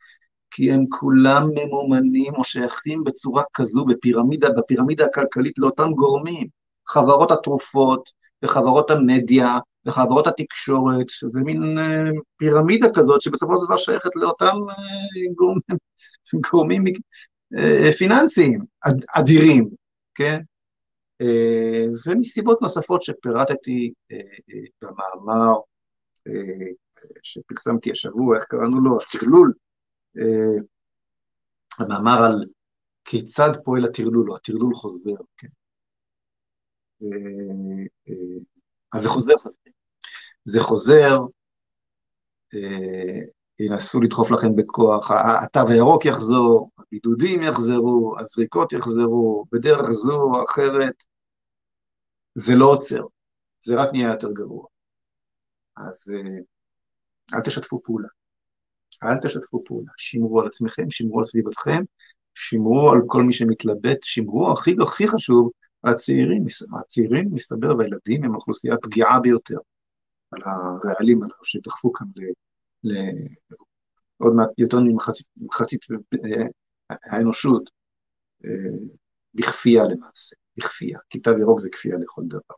כי 0.51 0.73
הם 0.73 0.85
כולם 0.89 1.49
ממומנים 1.55 2.35
או 2.35 2.45
שייכים 2.45 3.05
בצורה 3.05 3.43
כזו 3.55 3.85
בפירמידה, 3.85 4.49
בפירמידה 4.51 5.05
הכלכלית 5.05 5.59
לאותם 5.59 5.93
גורמים, 5.93 6.47
חברות 6.89 7.31
התרופות 7.31 8.11
וחברות 8.43 8.91
המדיה 8.91 9.59
וחברות 9.87 10.27
התקשורת, 10.27 11.09
שזה 11.09 11.41
מין 11.41 11.79
אה, 11.79 12.11
פירמידה 12.37 12.87
כזאת 12.95 13.21
שבסופו 13.21 13.53
של 13.61 13.67
דבר 13.67 13.77
שייכת 13.77 14.17
לאותם 14.17 14.57
אה, 14.71 15.35
גורמים, 15.35 15.79
גורמים 16.51 16.85
אה, 17.59 17.93
פיננסיים 17.99 18.61
אד, 18.81 19.05
אדירים, 19.15 19.69
כן? 20.15 20.41
ומסיבות 22.07 22.63
נוספות 22.63 23.03
שפירטתי 23.03 23.93
במאמר 24.83 25.53
שפרסמתי 27.23 27.91
השבוע, 27.91 28.37
איך 28.37 28.45
קראנו 28.45 28.81
לו? 28.81 28.99
הטרלול, 29.01 29.53
המאמר 31.79 32.25
על 32.25 32.45
כיצד 33.05 33.51
פועל 33.65 33.85
הטרלול, 33.85 34.31
או 34.31 34.37
הטרלול 34.37 34.75
חוזר, 34.75 35.15
כן? 35.37 35.49
אה, 37.03 37.85
אה, 38.09 38.39
אז 38.93 39.03
זה 39.03 39.09
חוזר, 39.09 39.35
זה 40.45 40.61
חוזר, 40.61 41.19
אה, 42.55 43.21
ינסו 43.59 44.01
לדחוף 44.01 44.31
לכם 44.31 44.57
בכוח, 44.57 45.11
התו 45.45 45.69
הירוק 45.69 46.05
יחזור, 46.05 46.71
הבידודים 46.79 47.43
יחזרו, 47.43 48.15
הזריקות 48.19 48.73
יחזרו, 48.73 49.45
בדרך 49.53 49.91
זו 49.91 50.23
או 50.23 50.45
אחרת, 50.45 50.95
זה 52.35 52.53
לא 52.55 52.65
עוצר, 52.65 53.03
זה 53.61 53.75
רק 53.77 53.89
נהיה 53.93 54.11
יותר 54.11 54.33
גרוע. 54.33 54.67
אז 55.77 56.13
אל 57.35 57.41
תשתפו 57.41 57.83
פעולה, 57.85 58.09
אל 59.03 59.19
תשתפו 59.23 59.65
פעולה, 59.65 59.93
שמרו 59.97 60.41
על 60.41 60.47
עצמכם, 60.47 60.91
שמרו 60.91 61.19
על 61.19 61.25
סביבתכם, 61.25 61.83
שמרו 62.35 62.91
על 62.91 62.99
כל 63.07 63.23
מי 63.23 63.33
שמתלבט, 63.33 63.99
שמרו 64.03 64.53
הכי 64.53 64.75
הכי 64.83 65.09
חשוב 65.09 65.51
הצעירים, 65.85 66.45
הצעירים 66.81 67.29
מסתבר 67.33 67.77
והילדים 67.77 68.25
הם 68.25 68.33
האוכלוסייה 68.33 68.75
הפגיעה 68.75 69.21
ביותר, 69.21 69.59
על 70.31 70.43
הרעלים 70.45 71.23
הללו 71.23 71.45
שדחפו 71.45 71.93
כאן 71.93 72.07
ל... 72.17 72.23
ל... 72.85 72.95
עוד 74.19 74.33
מעט 74.35 74.59
יותר 74.59 74.77
ממחצית 74.81 75.27
מחצית, 75.37 75.81
אה, 75.91 76.47
האנושות 76.91 77.71
אה, 78.45 78.51
בכפייה 79.35 79.85
למעשה, 79.85 80.37
בכפייה, 80.57 80.99
כי 81.11 81.21
תו 81.21 81.31
ירוק 81.31 81.61
זה 81.61 81.69
כפייה 81.73 81.97
לכל 81.97 82.23
דבר. 82.29 82.55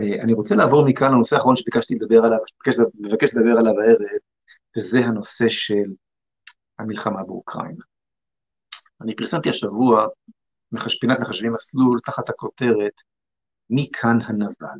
אה, 0.00 0.22
אני 0.22 0.32
רוצה 0.32 0.54
לעבור 0.54 0.84
מכאן 0.88 1.12
לנושא 1.12 1.36
האחרון 1.36 1.56
שביקשתי 1.56 1.94
לדבר 1.94 2.24
עליו, 2.24 2.38
מבקש 2.94 3.34
לדבר 3.34 3.58
עליו 3.58 3.80
הערב, 3.80 4.20
וזה 4.76 4.98
הנושא 4.98 5.48
של 5.48 5.92
המלחמה 6.78 7.22
באוקראינה. 7.22 7.84
אני 9.00 9.16
פרסמתי 9.16 9.48
השבוע 9.48 10.06
פינת 11.00 11.20
מחשבים 11.20 11.52
מסלול 11.52 12.00
תחת 12.04 12.28
הכותרת 12.28 13.00
מי 13.70 13.88
כאן 13.92 14.18
הנבל. 14.26 14.78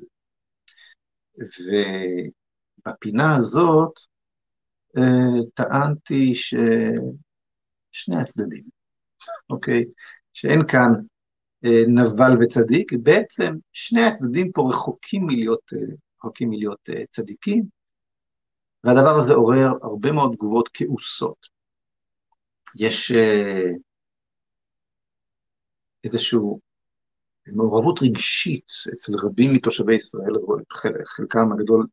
ובפינה 2.87 3.37
הזאת 3.37 3.93
אה, 4.97 5.43
טענתי 5.55 6.35
ששני 6.35 8.17
הצדדים, 8.21 8.65
אוקיי? 9.51 9.85
שאין 10.33 10.61
כאן 10.69 10.91
אה, 11.65 11.83
נבל 11.89 12.33
וצדיק, 12.41 12.93
בעצם 13.03 13.55
שני 13.73 14.05
הצדדים 14.05 14.53
פה 14.53 14.69
רחוקים 14.71 15.27
מלהיות, 15.27 15.73
אה, 15.73 15.95
רחוקים 16.19 16.51
מלהיות 16.51 16.89
צדיקים, 17.11 17.65
והדבר 18.85 19.19
הזה 19.21 19.33
עורר 19.33 19.69
הרבה 19.83 20.13
מאוד 20.13 20.33
תגובות 20.35 20.69
כעוסות. 20.73 21.47
יש 22.79 23.13
איזושהי 26.05 26.39
מעורבות 27.47 27.99
רגשית 28.03 28.67
אצל 28.95 29.13
רבים 29.23 29.55
מתושבי 29.55 29.95
ישראל, 29.95 30.33
חלקם 31.05 31.53
הגדול 31.53 31.87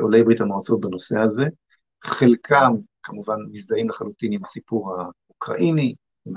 עולי 0.00 0.22
ברית 0.24 0.40
המועצות 0.40 0.80
בנושא 0.80 1.18
הזה, 1.18 1.44
חלקם 2.04 2.72
כמובן 3.02 3.36
מזדהים 3.50 3.88
לחלוטין 3.88 4.32
עם 4.32 4.44
הסיפור 4.44 4.96
האוקראיני, 4.96 5.94
עם 6.26 6.34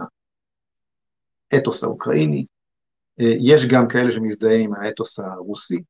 האתוס 1.51 1.83
האוקראיני, 1.83 2.45
יש 3.17 3.65
גם 3.71 3.87
כאלה 3.87 4.11
שמזדהים 4.11 4.61
עם 4.61 4.73
האתוס 4.73 5.19
הרוסי, 5.19 5.83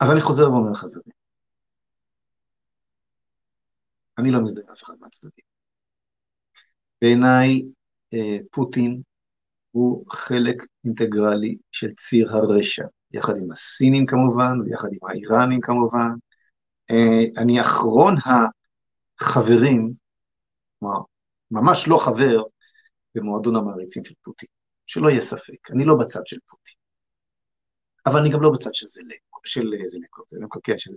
אז 0.00 0.10
אני 0.10 0.20
חוזר 0.20 0.42
ואומר 0.42 0.74
חברים, 0.74 1.02
אני 4.18 4.30
לא 4.30 4.40
מזדהה 4.44 4.64
עם 4.64 4.72
אף 4.72 4.82
אחד 4.82 4.94
מהצדדים. 5.00 5.44
בעיניי 7.00 7.62
פוטין 8.50 9.02
הוא 9.70 10.04
חלק 10.10 10.66
אינטגרלי 10.84 11.56
של 11.70 11.92
ציר 11.94 12.36
הרשע, 12.36 12.84
יחד 13.12 13.36
עם 13.36 13.52
הסינים 13.52 14.06
כמובן, 14.06 14.60
ויחד 14.60 14.88
עם 14.92 15.08
האיראנים 15.08 15.60
כמובן. 15.60 16.10
אני 17.36 17.60
אחרון 17.60 18.14
החברים, 19.20 19.92
כלומר, 20.78 20.98
ממש 21.50 21.88
לא 21.88 21.96
חבר 22.04 22.42
במועדון 23.14 23.56
המעריצים 23.56 24.04
של 24.04 24.14
פוטין, 24.22 24.48
שלא 24.86 25.08
יהיה 25.08 25.22
ספק, 25.22 25.70
אני 25.70 25.84
לא 25.84 25.94
בצד 26.00 26.26
של 26.26 26.36
פוטין. 26.46 26.74
אבל 28.06 28.20
אני 28.20 28.30
גם 28.30 28.42
לא 28.42 28.50
בצד 28.50 28.74
של 28.74 28.86
זלנקו, 28.86 29.40
של 29.44 29.70
זלנקו, 29.86 30.22
זלנקו, 30.28 30.60
כן, 30.64 30.78
של 30.78 30.90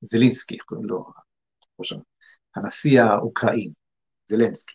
זלינסקי, 0.00 0.58
קוראים 0.58 0.86
לו, 0.86 1.04
הנשיא 2.56 3.02
האוקראיני, 3.02 3.72
זלנסקי. 4.26 4.74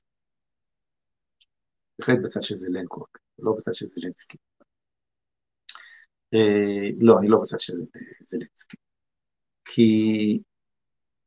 בהחלט 1.99 2.19
בצד 2.23 2.43
של 2.43 2.55
זלנקו, 2.55 3.05
לא 3.39 3.53
בצד 3.57 3.73
של 3.73 3.85
זלנסקי. 3.85 4.37
אה, 6.33 6.89
לא, 7.01 7.19
אני 7.19 7.27
לא 7.27 7.37
רוצה 7.37 7.59
שזה 7.59 7.83
זלנסקי. 8.23 8.77
כי 9.65 10.39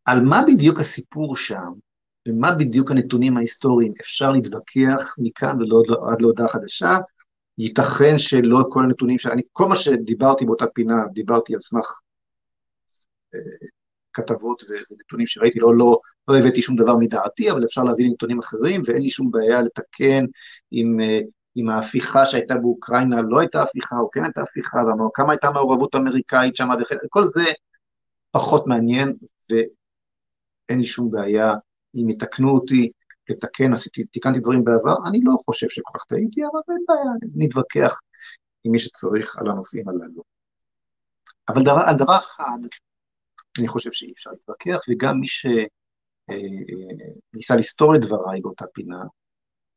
על 0.04 0.20
מה 0.24 0.42
בדיוק 0.46 0.80
הסיפור 0.80 1.36
שם, 1.36 1.72
ומה 2.28 2.54
בדיוק 2.54 2.90
הנתונים 2.90 3.36
ההיסטוריים, 3.36 3.92
אפשר 4.00 4.30
להתווכח 4.30 5.14
מכאן 5.18 5.58
ועד 5.62 6.20
להודעה 6.20 6.48
חדשה, 6.48 6.98
ייתכן 7.58 8.18
שלא 8.18 8.64
כל 8.70 8.84
הנתונים, 8.84 9.18
שאני, 9.18 9.42
כל 9.52 9.68
מה 9.68 9.76
שדיברתי 9.76 10.44
באותה 10.44 10.66
פינה, 10.66 10.94
דיברתי 11.12 11.54
על 11.54 11.60
סמך 11.60 12.00
אה, 13.34 13.40
כתבות 14.14 14.62
ונתונים 14.90 15.26
שראיתי, 15.26 15.60
לא, 15.60 15.76
לא, 15.76 15.98
לא 16.28 16.38
הבאתי 16.38 16.62
שום 16.62 16.76
דבר 16.76 16.96
מדעתי, 16.96 17.50
אבל 17.50 17.64
אפשר 17.64 17.82
להביא 17.82 18.10
נתונים 18.10 18.38
אחרים, 18.38 18.82
ואין 18.86 19.02
לי 19.02 19.10
שום 19.10 19.30
בעיה 19.30 19.62
לתקן 19.62 20.24
אם, 20.72 21.00
אה, 21.02 21.20
אם 21.56 21.68
ההפיכה 21.68 22.24
שהייתה 22.24 22.56
באוקראינה 22.56 23.22
לא 23.22 23.40
הייתה 23.40 23.62
הפיכה, 23.62 23.96
או 23.96 24.10
כן 24.10 24.24
הייתה 24.24 24.42
הפיכה, 24.42 24.78
וכמה 25.08 25.32
הייתה 25.32 25.50
מעורבות 25.50 25.94
אמריקאית 25.94 26.56
שם, 26.56 26.68
כל 27.08 27.24
זה 27.24 27.44
פחות 28.30 28.66
מעניין, 28.66 29.14
ואין 29.50 30.80
לי 30.80 30.86
שום 30.86 31.10
בעיה 31.10 31.54
אם 31.94 32.08
יתקנו 32.08 32.50
אותי, 32.50 32.90
לתקן, 33.28 33.72
עשיתי, 33.72 34.04
תיקנתי 34.04 34.40
דברים 34.40 34.64
בעבר, 34.64 34.94
אני 35.08 35.20
לא 35.24 35.36
חושב 35.44 35.68
שכל 35.68 35.98
כך 35.98 36.04
טעיתי, 36.04 36.40
אבל 36.44 36.60
אין 36.68 36.84
בעיה, 36.88 37.10
נתווכח 37.34 38.00
עם 38.64 38.72
מי 38.72 38.78
שצריך 38.78 39.36
על 39.36 39.50
הנושאים 39.50 39.88
הללו. 39.88 40.22
אבל 41.48 41.62
דבר, 41.62 41.82
על 41.86 41.96
דבר 41.96 42.18
אחד, 42.18 42.58
אני 43.58 43.68
חושב 43.68 43.90
שאי 43.92 44.12
אפשר 44.12 44.30
להתווכח, 44.30 44.78
וגם 44.88 45.20
מי 45.20 45.28
שניסה 45.28 45.54
אה, 46.30 47.54
אה, 47.54 47.58
לסתור 47.58 47.96
את 47.96 48.00
דבריי 48.00 48.40
באותה 48.40 48.64
פינה, 48.74 49.02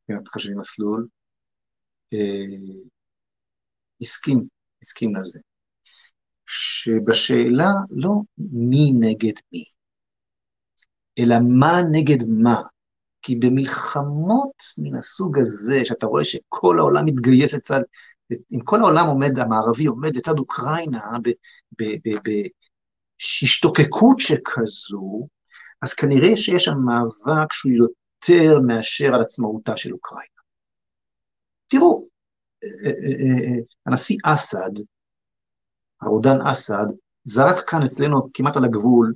מבחינת 0.08 0.28
חשבים 0.28 0.58
מסלול, 0.58 1.08
אה, 2.12 2.78
הסכים, 4.00 4.46
הסכים 4.82 5.16
לזה. 5.16 5.38
שבשאלה 6.46 7.70
לא 7.90 8.12
מי 8.38 8.92
נגד 9.00 9.32
מי, 9.52 9.64
אלא 11.18 11.36
מה 11.48 11.80
נגד 11.92 12.24
מה. 12.28 12.62
כי 13.22 13.36
במלחמות 13.36 14.62
מן 14.78 14.94
הסוג 14.94 15.38
הזה, 15.38 15.84
שאתה 15.84 16.06
רואה 16.06 16.24
שכל 16.24 16.78
העולם 16.78 17.04
מתגייס 17.04 17.54
לצד, 17.54 17.80
אם 18.32 18.60
כל 18.64 18.80
העולם 18.80 19.06
עומד, 19.06 19.38
המערבי 19.38 19.86
עומד 19.86 20.16
לצד 20.16 20.38
אוקראינה, 20.38 21.00
בהשתוקקות 23.20 24.18
שכזו, 24.18 25.28
אז 25.82 25.94
כנראה 25.94 26.36
שיש 26.36 26.64
שם 26.64 26.74
מאבק 26.84 27.52
שהוא 27.52 27.72
יותר 27.72 28.60
מאשר 28.66 29.14
על 29.14 29.20
עצמאותה 29.20 29.76
של 29.76 29.92
אוקראינה. 29.92 30.36
תראו, 31.68 32.08
אה, 32.64 32.68
אה, 32.68 32.90
אה, 32.90 33.60
הנשיא 33.86 34.16
אסד, 34.24 34.70
הרודן 36.00 36.40
אסד, 36.52 36.86
זרק 37.24 37.68
כאן 37.70 37.82
אצלנו 37.82 38.30
כמעט 38.34 38.56
על 38.56 38.64
הגבול 38.64 39.14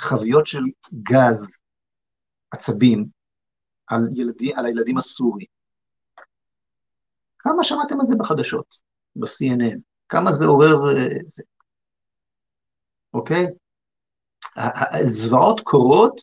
חביות 0.00 0.46
של 0.46 0.62
גז 1.02 1.60
עצבים 2.50 3.06
על, 3.86 4.00
ילדי, 4.12 4.54
על 4.54 4.66
הילדים 4.66 4.98
הסורים. 4.98 5.46
כמה 7.38 7.64
שמעתם 7.64 8.00
על 8.00 8.06
זה 8.06 8.14
בחדשות, 8.18 8.66
ב-CNN? 9.16 9.78
כמה 10.08 10.32
זה 10.32 10.44
עורר... 10.44 10.76
זה. 11.28 11.42
אוקיי? 13.14 13.46
הזוועות 14.56 15.60
קורות, 15.60 16.20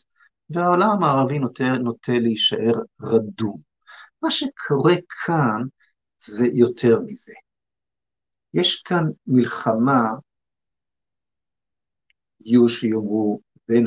והעולם 0.50 0.90
המערבי 0.90 1.38
נוטה, 1.38 1.72
נוטה 1.78 2.12
להישאר 2.12 2.72
רדום. 3.02 3.60
מה 4.22 4.30
שקורה 4.30 4.94
כאן 5.26 5.62
זה 6.18 6.46
יותר 6.52 7.00
מזה. 7.06 7.32
יש 8.54 8.82
כאן 8.82 9.04
מלחמה, 9.26 10.02
יהיו 12.40 12.68
שיאמרו, 12.68 13.40
בין 13.68 13.86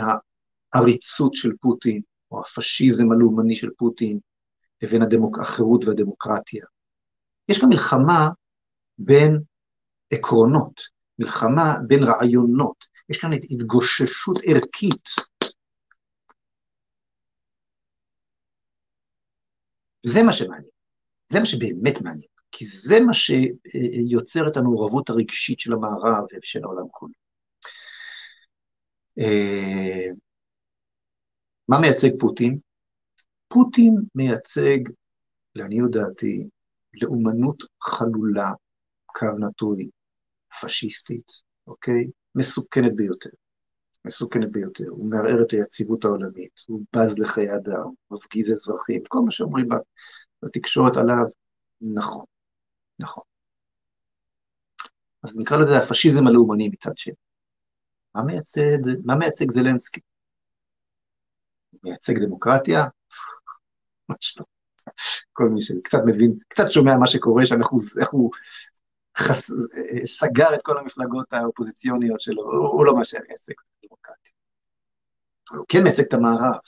העריצות 0.73 1.35
של 1.35 1.51
פוטין, 1.61 2.01
או 2.31 2.41
הפשיזם 2.41 3.11
הלאומני 3.11 3.55
של 3.55 3.69
פוטין, 3.77 4.19
לבין 4.81 5.01
הדמוק... 5.01 5.39
החירות 5.39 5.85
והדמוקרטיה. 5.85 6.65
יש 7.49 7.59
כאן 7.59 7.69
מלחמה 7.69 8.29
בין 8.97 9.39
עקרונות, 10.13 10.81
מלחמה 11.19 11.73
בין 11.87 12.03
רעיונות, 12.03 12.92
יש 13.09 13.17
כאן 13.17 13.29
התגוששות 13.33 14.37
ערכית. 14.45 15.09
זה 20.05 20.23
מה 20.25 20.33
שמעניין, 20.33 20.69
זה 21.31 21.39
מה 21.39 21.45
שבאמת 21.45 22.01
מעניין. 22.03 22.33
כי 22.51 22.65
זה 22.65 22.95
מה 23.07 23.13
שיוצר 23.13 24.47
את 24.47 24.57
המעורבות 24.57 25.09
הרגשית 25.09 25.59
של 25.59 25.73
המערב 25.73 26.23
ושל 26.43 26.63
העולם 26.63 26.87
כולו. 26.91 27.13
אה, 29.19 30.07
מה 31.67 31.77
מייצג 31.81 32.09
פוטין? 32.19 32.59
פוטין 33.47 33.95
מייצג, 34.15 34.79
לעניות 35.55 35.91
דעתי, 35.91 36.47
לאומנות 37.01 37.63
חלולה, 37.83 38.51
קו 39.05 39.25
נטוי, 39.39 39.89
פשיסטית, 40.61 41.31
אוקיי? 41.67 42.07
מסוכנת 42.35 42.95
ביותר. 42.95 43.29
מסוכנת 44.05 44.51
ביותר. 44.51 44.89
הוא 44.89 45.09
מערער 45.09 45.43
את 45.47 45.51
היציבות 45.51 46.05
העולמית, 46.05 46.61
הוא 46.67 46.81
בז 46.95 47.19
לחיי 47.19 47.55
אדם, 47.55 47.89
מפגיז 48.11 48.51
אזרחים, 48.51 49.01
כל 49.07 49.19
מה 49.25 49.31
שאומרים 49.31 49.67
בתקשורת 50.43 50.97
עליו, 50.97 51.25
נכון. 51.81 52.25
נכון. 52.99 53.23
אז 55.23 55.35
נקרא 55.37 55.57
לזה 55.57 55.77
הפשיזם 55.77 56.27
הלאומני 56.27 56.69
מצד 56.69 56.97
שני. 56.97 57.13
מה 58.15 58.23
מייצג, 58.23 58.77
מה 59.05 59.15
מייצג 59.15 59.51
זלנסקי? 59.51 60.01
מייצג 61.83 62.19
דמוקרטיה? 62.19 62.85
ממש 64.09 64.37
לא. 64.39 64.45
כל 65.33 65.49
מי 65.49 65.61
שקצת 65.61 65.99
מבין, 66.05 66.33
קצת 66.47 66.65
שומע 66.69 66.97
מה 66.97 67.07
שקורה 67.07 67.45
שם, 67.45 67.59
איך 67.59 67.69
הוא, 67.69 67.81
איך 67.99 68.09
הוא 68.09 68.31
חס, 69.17 69.51
סגר 70.05 70.55
את 70.55 70.61
כל 70.63 70.77
המפלגות 70.77 71.33
האופוזיציוניות 71.33 72.21
שלו, 72.21 72.43
הוא, 72.43 72.67
הוא 72.67 72.85
לא 72.85 72.95
מה 72.95 73.05
שמייצג 73.05 73.53
דמוקרטיה. 73.85 74.31
אבל 75.49 75.57
הוא 75.57 75.65
כן 75.69 75.83
מייצג 75.83 76.03
את 76.03 76.13
המערב. 76.13 76.59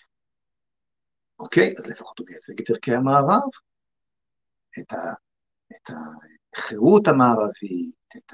אוקיי, 1.39 1.73
אז 1.77 1.87
לפחות 1.87 2.19
הוא 2.19 2.27
מייצג 2.29 2.61
את 2.61 2.69
ערכי 2.69 2.95
המערב, 2.95 3.49
את 4.79 4.93
ה... 4.93 5.13
את 5.71 5.89
החירות 6.55 7.07
המערבית, 7.07 7.95
את 8.17 8.33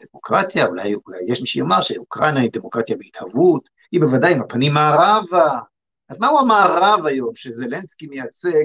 הדמוקרטיה, 0.00 0.66
אולי, 0.66 0.94
אולי 1.06 1.18
יש 1.28 1.40
מי 1.40 1.46
שיאמר 1.46 1.80
שאוקראינה 1.80 2.40
היא 2.40 2.50
דמוקרטיה 2.52 2.96
בהתהוות, 2.96 3.70
היא 3.92 4.00
בוודאי 4.00 4.32
עם 4.32 4.42
הפנים 4.42 4.74
מערבה. 4.74 5.60
אז 6.08 6.18
מהו 6.18 6.38
המערב 6.38 7.06
היום 7.06 7.36
שזלנסקי 7.36 8.06
מייצג 8.06 8.64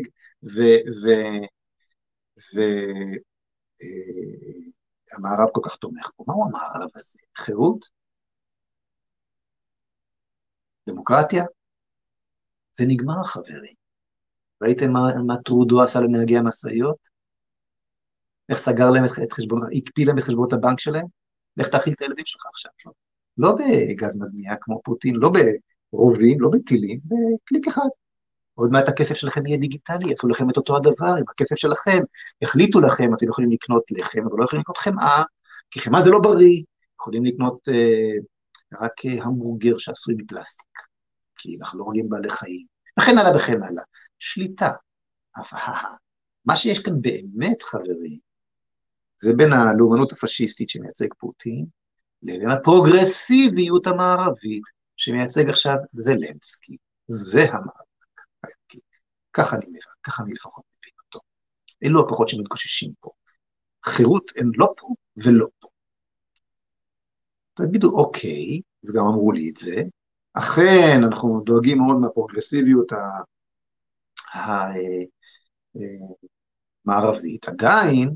והמערב 5.16 5.49
כל 5.53 5.61
כך 5.63 5.76
תומך 5.76 6.11
בו? 6.18 6.26
מהו 6.28 6.45
המערב 6.45 6.89
הזה? 6.95 7.20
חירות? 7.38 7.89
דמוקרטיה? 10.89 11.43
זה 12.74 12.84
נגמר, 12.88 13.24
חברים. 13.24 13.74
ראיתם 14.61 14.91
מה, 14.91 14.99
מה 15.28 15.36
טרודו 15.45 15.84
עשה 15.84 15.99
לנהגי 15.99 16.38
המשאיות? 16.38 17.16
איך 18.49 18.57
סגר 18.57 18.89
להם 18.89 19.03
את 19.24 19.34
חשבונות, 19.34 19.70
הקפיא 19.76 20.05
להם 20.05 20.18
את 20.18 20.24
חשבונות 20.24 20.53
הבנק 20.53 20.80
שלהם, 20.80 21.05
לך 21.57 21.68
תאכיל 21.68 21.93
את 21.93 22.01
הילדים 22.01 22.26
שלך 22.26 22.45
עכשיו. 22.45 22.72
לא, 22.86 22.91
לא 23.38 23.55
בגז 23.55 24.16
מזניע 24.16 24.55
כמו 24.61 24.82
פוטין, 24.84 25.16
לא 25.16 25.32
ברובים, 25.91 26.41
לא 26.41 26.49
בטילים, 26.53 26.99
בקליק 27.05 27.68
אחד. 27.68 27.89
עוד 28.56 28.72
מעט 28.72 28.89
הכסף 28.89 29.16
שלכם 29.16 29.47
יהיה 29.47 29.58
דיגיטלי, 29.58 30.10
יעשו 30.10 30.28
לכם 30.28 30.49
את 30.49 30.58
אותו 30.58 30.78
הדבר 30.78 31.16
עם 31.18 31.24
הכסף 31.30 31.56
שלכם, 31.56 32.03
החליטו 32.41 32.82
לכם, 32.82 33.14
אתם 33.14 33.28
יכולים 33.30 33.51
לקנות 33.51 33.84
לחם, 33.91 34.20
אבל 34.30 34.39
לא 34.39 34.45
יכולים 34.45 34.62
לקנות 34.62 34.78
חמאה, 34.78 35.24
כי 35.72 35.80
חמאה 35.80 36.03
זה 36.03 36.10
לא 36.10 36.20
בריא, 36.20 36.64
יכולים 37.01 37.26
לקנות 37.26 37.70
אה, 37.70 38.12
רק 38.82 39.06
אה, 39.06 39.24
המבורגר 39.24 39.78
שעשוי 39.78 40.16
מפלסטיק, 40.18 40.80
כי 41.38 41.58
אנחנו 41.60 41.80
לא 41.80 41.84
רואים 41.84 42.10
בעלי 42.10 42.30
חיים, 42.30 42.66
וכן 42.99 43.18
הלאה 43.18 43.36
וכן 43.36 43.64
הלאה. 43.64 43.84
שליטה. 44.20 44.72
אבל 45.38 45.74
מה 46.45 46.56
שיש 46.56 46.80
כאן 46.80 47.01
באמת, 47.01 47.62
חברים, 47.62 48.20
זה 49.22 49.34
בין 49.34 49.53
הלאומנות 49.53 50.12
הפשיסטית 50.12 50.70
שמייצג 50.70 51.08
פוטין, 51.20 51.66
לבין 52.24 52.49
הפרוגרסיביות 52.49 53.88
המערבית 53.88 54.64
שמייצג 54.97 55.49
עכשיו 55.49 55.76
זלנסקי. 55.91 56.78
זה 57.08 57.45
המאבק. 58.46 58.86
ככה 59.34 59.56
אני 59.56 59.66
מבין, 59.66 59.82
ככה 60.04 60.24
אני 60.24 60.34
לפחות 60.34 60.64
מבין 60.80 60.93
אותו. 61.06 61.20
אלו 61.84 62.06
הכוחות 62.06 62.30
שמתגוששים 62.30 62.91
פה. 63.00 63.10
חירות 63.86 64.32
הן 64.36 64.52
לא 64.56 64.74
פה 64.78 64.88
ולא 65.18 65.48
פה. 65.60 65.68
תגידו, 67.54 67.89
אוקיי, 67.98 68.62
וגם 68.84 69.06
אמרו 69.06 69.32
לי 69.32 69.50
את 69.50 69.58
זה, 69.58 69.76
אכן, 70.34 71.02
אנחנו 71.04 71.41
דואגים 71.46 71.78
מאוד 71.78 71.96
מהפרוגרסיביות 71.96 72.91
המערבית, 76.86 77.48
עדיין 77.48 78.16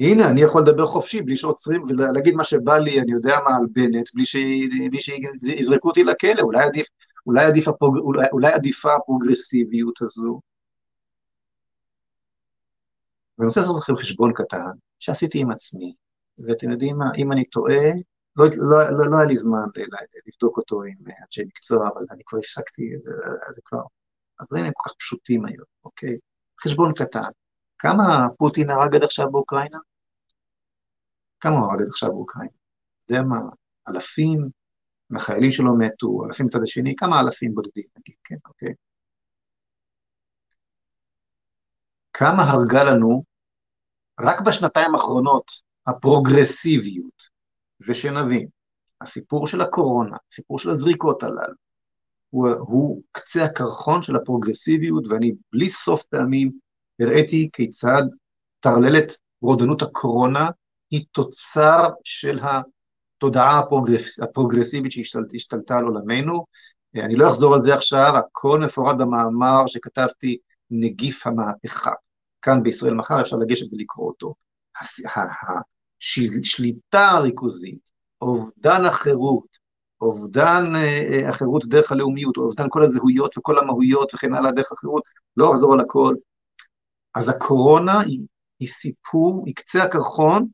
הנה, 0.00 0.30
אני 0.30 0.40
יכול 0.40 0.62
לדבר 0.62 0.86
חופשי 0.86 1.22
בלי 1.22 1.36
שעוצרים 1.36 1.82
ולהגיד 1.82 2.34
מה 2.34 2.44
שבא 2.44 2.78
לי, 2.78 3.00
אני 3.00 3.12
יודע 3.12 3.36
מה, 3.44 3.56
על 3.56 3.66
בנט. 3.72 4.08
בלי 4.14 5.00
שיזרקו 5.00 5.88
אותי 5.88 6.04
לכלא, 6.04 6.42
אולי, 6.42 6.64
עדיף, 6.64 6.86
אולי, 7.26 7.44
עדיף 7.44 7.68
הפוג... 7.68 7.98
אולי, 7.98 8.26
אולי 8.32 8.52
עדיפה 8.52 8.94
הפרוגרסיביות 8.94 10.02
הזו. 10.02 10.40
ואני 13.38 13.48
רוצה 13.48 13.60
לעשות 13.60 13.76
לכם 13.76 13.96
חשבון 13.96 14.32
קטן 14.34 14.70
שעשיתי 14.98 15.40
עם 15.40 15.50
עצמי, 15.50 15.94
ואתם 16.38 16.70
יודעים 16.70 16.98
מה, 16.98 17.04
אם 17.16 17.32
אני 17.32 17.44
טועה, 17.44 17.84
לא, 18.36 18.44
לא, 18.56 18.90
לא, 18.90 19.10
לא 19.10 19.16
היה 19.16 19.26
לי 19.26 19.36
זמן 19.36 19.64
לבדוק 20.26 20.56
אותו 20.56 20.82
עם 20.82 20.96
אנשי 21.26 21.44
מקצוע, 21.44 21.88
אבל 21.88 22.06
אני 22.10 22.22
כבר 22.26 22.38
הפסקתי, 22.38 22.82
זה, 22.98 23.12
זה 23.50 23.60
כבר, 23.64 23.82
הדברים 24.40 24.64
הם 24.64 24.72
כל 24.74 24.88
כך 24.88 24.94
פשוטים 24.98 25.46
היום, 25.46 25.66
אוקיי? 25.84 26.18
חשבון 26.64 26.92
קטן. 26.94 27.30
כמה 27.78 28.26
פוטין 28.38 28.70
הרג 28.70 28.94
עד 28.94 29.02
עכשיו 29.02 29.30
באוקראינה? 29.30 29.78
כמה 31.40 31.56
הוא 31.56 31.70
הרג 31.70 31.82
עד 31.82 31.88
עכשיו 31.88 32.08
באוקראינה? 32.08 32.52
אתה 33.04 33.12
יודע 33.12 33.22
מה, 33.22 33.40
אלפים 33.88 34.50
מהחיילים 35.14 35.50
שלו 35.50 35.78
מתו, 35.78 36.24
אלפים 36.26 36.46
מצד 36.46 36.62
השני, 36.62 36.96
כמה 36.96 37.20
אלפים 37.20 37.54
בודדים 37.54 37.84
נגיד, 37.98 38.16
כן, 38.24 38.36
אוקיי? 38.48 38.74
כמה 42.12 42.42
הרגה 42.42 42.84
לנו 42.84 43.24
רק 44.20 44.40
בשנתיים 44.40 44.94
האחרונות 44.94 45.50
הפרוגרסיביות, 45.86 47.22
ושנבין, 47.88 48.48
הסיפור 49.00 49.46
של 49.46 49.60
הקורונה, 49.60 50.16
הסיפור 50.30 50.58
של 50.58 50.70
הזריקות 50.70 51.22
הללו, 51.22 51.54
הוא, 52.30 52.48
הוא 52.48 53.02
קצה 53.12 53.44
הקרחון 53.44 54.02
של 54.02 54.16
הפרוגרסיביות, 54.16 55.04
ואני 55.08 55.32
בלי 55.52 55.70
סוף 55.70 56.02
פעמים 56.02 56.52
הראיתי 57.00 57.48
כיצד 57.52 58.02
טרללת 58.60 59.12
רודנות 59.40 59.82
הקורונה 59.82 60.50
היא 60.90 61.04
תוצר 61.12 61.88
של 62.04 62.38
התודעה 63.16 63.58
הפרוגרס, 63.58 64.20
הפרוגרסיבית 64.20 64.92
שהשתלטה 64.92 65.78
על 65.78 65.84
עולמנו. 65.84 66.46
אני 66.96 67.16
לא 67.16 67.28
אחזור 67.28 67.54
על 67.54 67.60
זה 67.60 67.74
עכשיו, 67.74 68.12
הכל 68.16 68.60
מפורט 68.60 68.96
במאמר 68.96 69.66
שכתבתי, 69.66 70.38
נגיף 70.70 71.26
המהפכה. 71.26 71.90
כאן 72.42 72.62
בישראל 72.62 72.94
מחר 72.94 73.20
אפשר 73.20 73.36
לגשת 73.36 73.72
ולקרוא 73.72 74.06
אותו. 74.08 74.34
השליטה 76.00 77.08
הריכוזית, 77.08 77.90
אובדן 78.20 78.84
החירות, 78.84 79.64
אובדן 80.00 80.72
אה, 80.76 81.28
החירות 81.28 81.66
דרך 81.66 81.92
הלאומיות, 81.92 82.36
אובדן 82.36 82.66
כל 82.68 82.82
הזהויות 82.82 83.38
וכל 83.38 83.58
המהויות 83.58 84.14
וכן 84.14 84.34
הלאה 84.34 84.52
דרך 84.52 84.72
החירות, 84.72 85.02
לא 85.36 85.52
אחזור 85.52 85.72
על 85.72 85.80
הכל. 85.80 86.14
אז 87.14 87.28
הקורונה 87.28 88.00
היא, 88.00 88.20
היא 88.60 88.68
סיפור, 88.68 89.42
היא 89.46 89.54
קצה 89.54 89.82
הקרחון, 89.82 90.48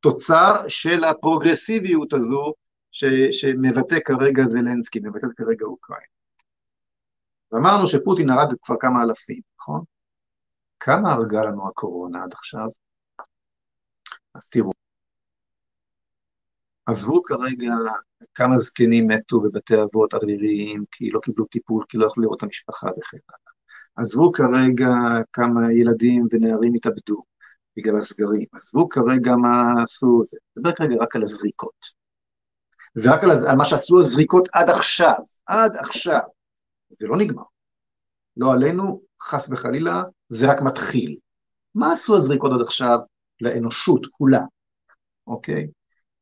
תוצר 0.00 0.64
של 0.68 1.04
הפרוגרסיביות 1.04 2.12
הזו 2.12 2.54
ש, 2.90 3.04
שמבטא 3.30 3.98
כרגע 4.04 4.42
זלנסקי, 4.50 5.00
מבטאת 5.00 5.32
כרגע 5.36 5.64
אוקראינה. 5.64 6.06
ואמרנו 7.52 7.86
שפוטין 7.86 8.30
הרג 8.30 8.54
כבר 8.62 8.76
כמה 8.80 9.02
אלפים, 9.02 9.40
נכון? 9.60 9.84
כמה 10.80 11.12
הרגה 11.12 11.42
לנו 11.44 11.68
הקורונה 11.68 12.22
עד 12.24 12.32
עכשיו? 12.32 12.68
אז 14.34 14.48
תראו, 14.48 14.72
עזבו 16.86 17.22
כרגע 17.22 17.74
כמה 18.34 18.58
זקנים 18.58 19.06
מתו 19.08 19.40
בבתי 19.40 19.82
אבות 19.82 20.14
עריריים, 20.14 20.84
כי 20.90 21.10
לא 21.10 21.20
קיבלו 21.20 21.44
טיפול, 21.44 21.84
כי 21.88 21.98
לא 21.98 22.06
יכלו 22.06 22.22
לראות 22.22 22.38
את 22.38 22.42
המשפחה 22.42 22.86
וכן 22.86 23.18
הלאה. 23.28 23.52
עזבו 23.96 24.32
כרגע 24.32 24.88
כמה 25.32 25.72
ילדים 25.72 26.26
ונערים 26.30 26.74
התאבדו 26.74 27.22
בגלל 27.78 27.96
הסגרים, 27.96 28.46
עזבו 28.52 28.88
כרגע 28.88 29.36
מה 29.36 29.82
עשו, 29.82 30.22
זה 30.24 30.36
נדבר 30.56 30.72
כרגע 30.74 30.94
רק 31.00 31.16
על 31.16 31.22
הזריקות. 31.22 31.98
ורק 32.96 33.24
על, 33.24 33.30
על 33.30 33.56
מה 33.56 33.64
שעשו 33.64 34.00
הזריקות 34.00 34.48
עד 34.52 34.70
עכשיו, 34.70 35.18
עד 35.46 35.76
עכשיו. 35.76 36.20
זה 36.98 37.08
לא 37.08 37.16
נגמר. 37.16 37.42
לא 38.36 38.52
עלינו, 38.52 39.02
חס 39.22 39.50
וחלילה, 39.50 40.02
זה 40.28 40.50
רק 40.50 40.62
מתחיל. 40.62 41.16
מה 41.74 41.92
עשו 41.92 42.16
הזריקות 42.16 42.52
עד 42.52 42.60
עכשיו 42.66 42.98
לאנושות 43.40 44.06
כולה, 44.10 44.42
אוקיי? 45.26 45.68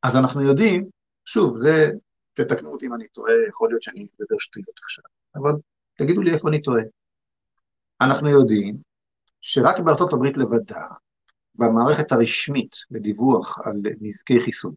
אז 0.03 0.17
אנחנו 0.17 0.43
יודעים, 0.43 0.87
שוב, 1.25 1.59
זה, 1.59 1.91
תתקנו 2.35 2.73
אותי 2.73 2.87
אם 2.87 2.95
אני 2.95 3.09
טועה, 3.09 3.33
יכול 3.49 3.69
להיות 3.69 3.83
שאני 3.83 4.01
מדבר 4.01 4.39
שטויות 4.39 4.81
עכשיו, 4.83 5.05
אבל 5.35 5.53
תגידו 5.99 6.23
לי 6.23 6.35
איפה 6.35 6.49
אני 6.49 6.63
טועה. 6.63 6.83
אנחנו 8.01 8.29
יודעים 8.29 8.77
שרק 9.41 9.81
בארצות 9.85 10.13
הברית 10.13 10.37
לבדה, 10.37 10.87
במערכת 11.59 12.13
הרשמית 12.13 12.77
לדיווח 12.91 13.67
על 13.67 13.75
נזקי 14.01 14.41
חיסון, 14.41 14.75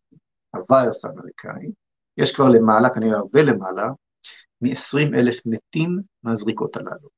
הווירוס 0.56 1.06
האמריקאי, 1.06 1.72
יש 2.18 2.36
כבר 2.36 2.50
למעלה, 2.50 2.90
כנראה 2.90 3.18
הרבה 3.18 3.44
למעלה, 3.44 3.86
מ-20 4.62 5.20
אלף 5.20 5.46
מתים 5.46 6.00
מהזריקות 6.24 6.78
הללו. 6.78 7.10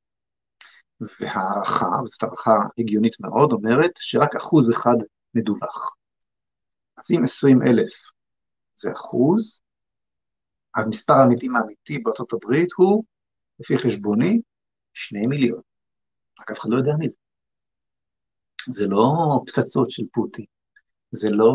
והערכה, 1.01 2.01
וזאת 2.03 2.23
הערכה 2.23 2.53
הגיונית 2.77 3.19
מאוד, 3.19 3.51
אומרת 3.51 3.91
שרק 3.95 4.35
אחוז 4.35 4.71
אחד 4.71 4.95
מדווח. 5.35 5.95
אז 6.97 7.11
אם 7.11 7.23
20 7.23 7.61
אלף 7.61 8.11
זה 8.75 8.91
אחוז, 8.91 9.59
המספר 10.75 11.13
המתים 11.13 11.55
האמיתי 11.55 11.99
בארצות 11.99 12.33
הברית 12.33 12.69
הוא, 12.77 13.03
לפי 13.59 13.77
חשבוני, 13.77 14.41
שני 14.93 15.27
מיליון. 15.27 15.61
רק 16.39 16.51
אף 16.51 16.59
אחד 16.59 16.69
לא 16.69 16.77
יודע 16.77 16.91
מזה. 16.99 17.15
זה 17.15 17.30
לא 18.89 19.41
פצצות 19.47 19.91
של 19.91 20.03
פוטין, 20.13 20.45
זה 21.11 21.29
לא 21.29 21.53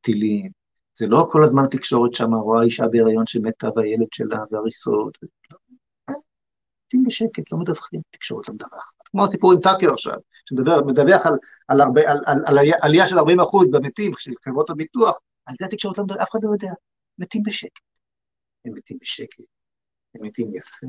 טילים, 0.00 0.50
זה 0.94 1.06
לא 1.06 1.28
כל 1.32 1.44
הזמן 1.44 1.66
תקשורת 1.70 2.14
שם 2.14 2.34
רואה 2.34 2.62
אישה 2.62 2.88
בהיריון 2.88 3.26
שמתה 3.26 3.68
והילד 3.76 4.06
שלה 4.12 4.38
והריסות. 4.50 5.18
מתים 6.86 7.04
בשקט, 7.06 7.52
לא 7.52 7.58
מדווחים, 7.58 8.00
תקשורת 8.10 8.48
לא 8.48 8.54
מדווחת. 8.54 8.96
כמו 9.04 9.24
הסיפור 9.24 9.52
עם 9.52 9.60
טאקר 9.60 9.92
עכשיו, 9.92 10.16
שמדווח 10.48 11.26
על, 11.26 11.32
על, 11.68 11.80
על, 11.80 11.90
על, 12.26 12.42
על 12.46 12.58
עלייה 12.80 13.06
של 13.08 13.18
40 13.18 13.40
אחוז 13.40 13.68
במתים 13.70 14.12
של 14.18 14.32
חברות 14.44 14.70
הביטוח, 14.70 15.18
על 15.46 15.54
זה 15.60 15.66
התקשורת 15.66 15.98
לא 15.98 16.04
מדווחת, 16.04 16.22
אף 16.22 16.30
אחד 16.30 16.38
לא 16.42 16.52
יודע. 16.52 16.72
מתים 17.18 17.42
בשקט. 17.42 17.82
הם 18.64 18.74
מתים 18.74 18.98
בשקט, 19.00 19.44
הם 20.14 20.22
מתים 20.22 20.54
יפה, 20.54 20.86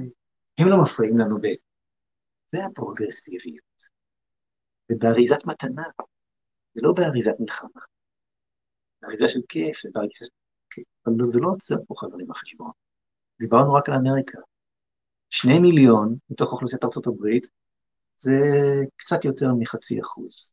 הם 0.57 0.67
לא 0.67 0.81
מפריעים 0.81 1.17
לנו 1.17 1.37
בזה. 1.37 1.47
זה 2.55 2.65
הפרוגרסיביות. 2.65 3.96
זה 4.89 4.95
באריזת 4.99 5.45
מתנה, 5.45 5.83
זה 6.73 6.81
לא 6.83 6.93
באריזת 6.93 7.35
מלחמה. 7.39 7.81
באריזה 9.01 9.29
של 9.29 9.39
כיף, 9.49 9.81
זה 9.81 9.89
באריזה 9.93 10.13
של 10.15 10.25
כיף. 10.69 10.85
אבל 11.05 11.13
זה 11.23 11.39
לא 11.41 11.47
עוצר 11.47 11.75
פה 11.87 11.95
חברים 11.97 12.27
בחשבון. 12.27 12.71
דיברנו 13.39 13.73
רק 13.73 13.89
על 13.89 13.95
אמריקה. 13.95 14.37
שני 15.29 15.59
מיליון 15.59 16.15
מתוך 16.29 16.51
אוכלוסיית 16.51 16.83
ארצות 16.83 17.07
הברית 17.07 17.47
זה 18.17 18.31
קצת 18.95 19.25
יותר 19.25 19.53
מחצי 19.59 20.01
אחוז. 20.01 20.51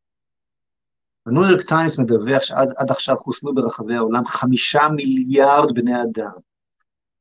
הניו 1.26 1.42
יורק 1.50 1.62
טיימס 1.68 1.98
מדווח 1.98 2.42
שעד 2.42 2.90
עכשיו 2.90 3.16
חוסנו 3.16 3.54
ברחבי 3.54 3.94
העולם 3.94 4.26
חמישה 4.26 4.80
מיליארד 4.96 5.74
בני 5.74 6.02
אדם. 6.02 6.38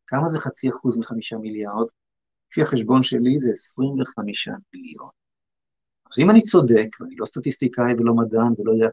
כמה 0.07 0.27
זה 0.27 0.39
חצי 0.39 0.69
אחוז 0.69 0.97
מחמישה 0.97 1.37
מיליארד? 1.37 1.87
לפי 2.51 2.61
החשבון 2.61 3.03
שלי 3.03 3.39
זה 3.39 3.49
25 3.55 4.49
מיליון. 4.73 5.09
אז 6.13 6.23
אם 6.23 6.29
אני 6.29 6.41
צודק, 6.41 6.87
ואני 6.99 7.15
לא 7.15 7.25
סטטיסטיקאי 7.25 7.93
ולא 7.93 8.13
מדען 8.13 8.53
ולא 8.57 8.71
יודע, 8.71 8.87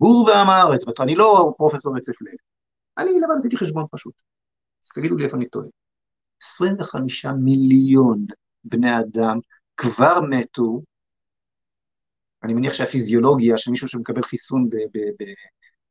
בור 0.00 0.28
ועם 0.28 0.48
הארץ, 0.50 0.84
ואני 0.98 1.14
לא 1.14 1.54
פרופסור 1.56 1.96
רצף 1.96 2.22
לב, 2.22 2.36
אני 2.98 3.10
לבד 3.20 3.34
עשיתי 3.38 3.56
חשבון 3.56 3.84
פשוט. 3.90 4.14
תגידו 4.94 5.16
לי 5.16 5.24
איפה 5.24 5.36
אני 5.36 5.48
טועה. 5.48 5.66
25 6.42 7.26
מיליון 7.26 8.26
בני 8.64 8.98
אדם 9.00 9.38
כבר 9.76 10.20
מתו, 10.30 10.82
אני 12.42 12.54
מניח 12.54 12.72
שהפיזיולוגיה 12.72 13.58
של 13.58 13.70
מישהו 13.70 13.88
שמקבל 13.88 14.22
חיסון 14.22 14.68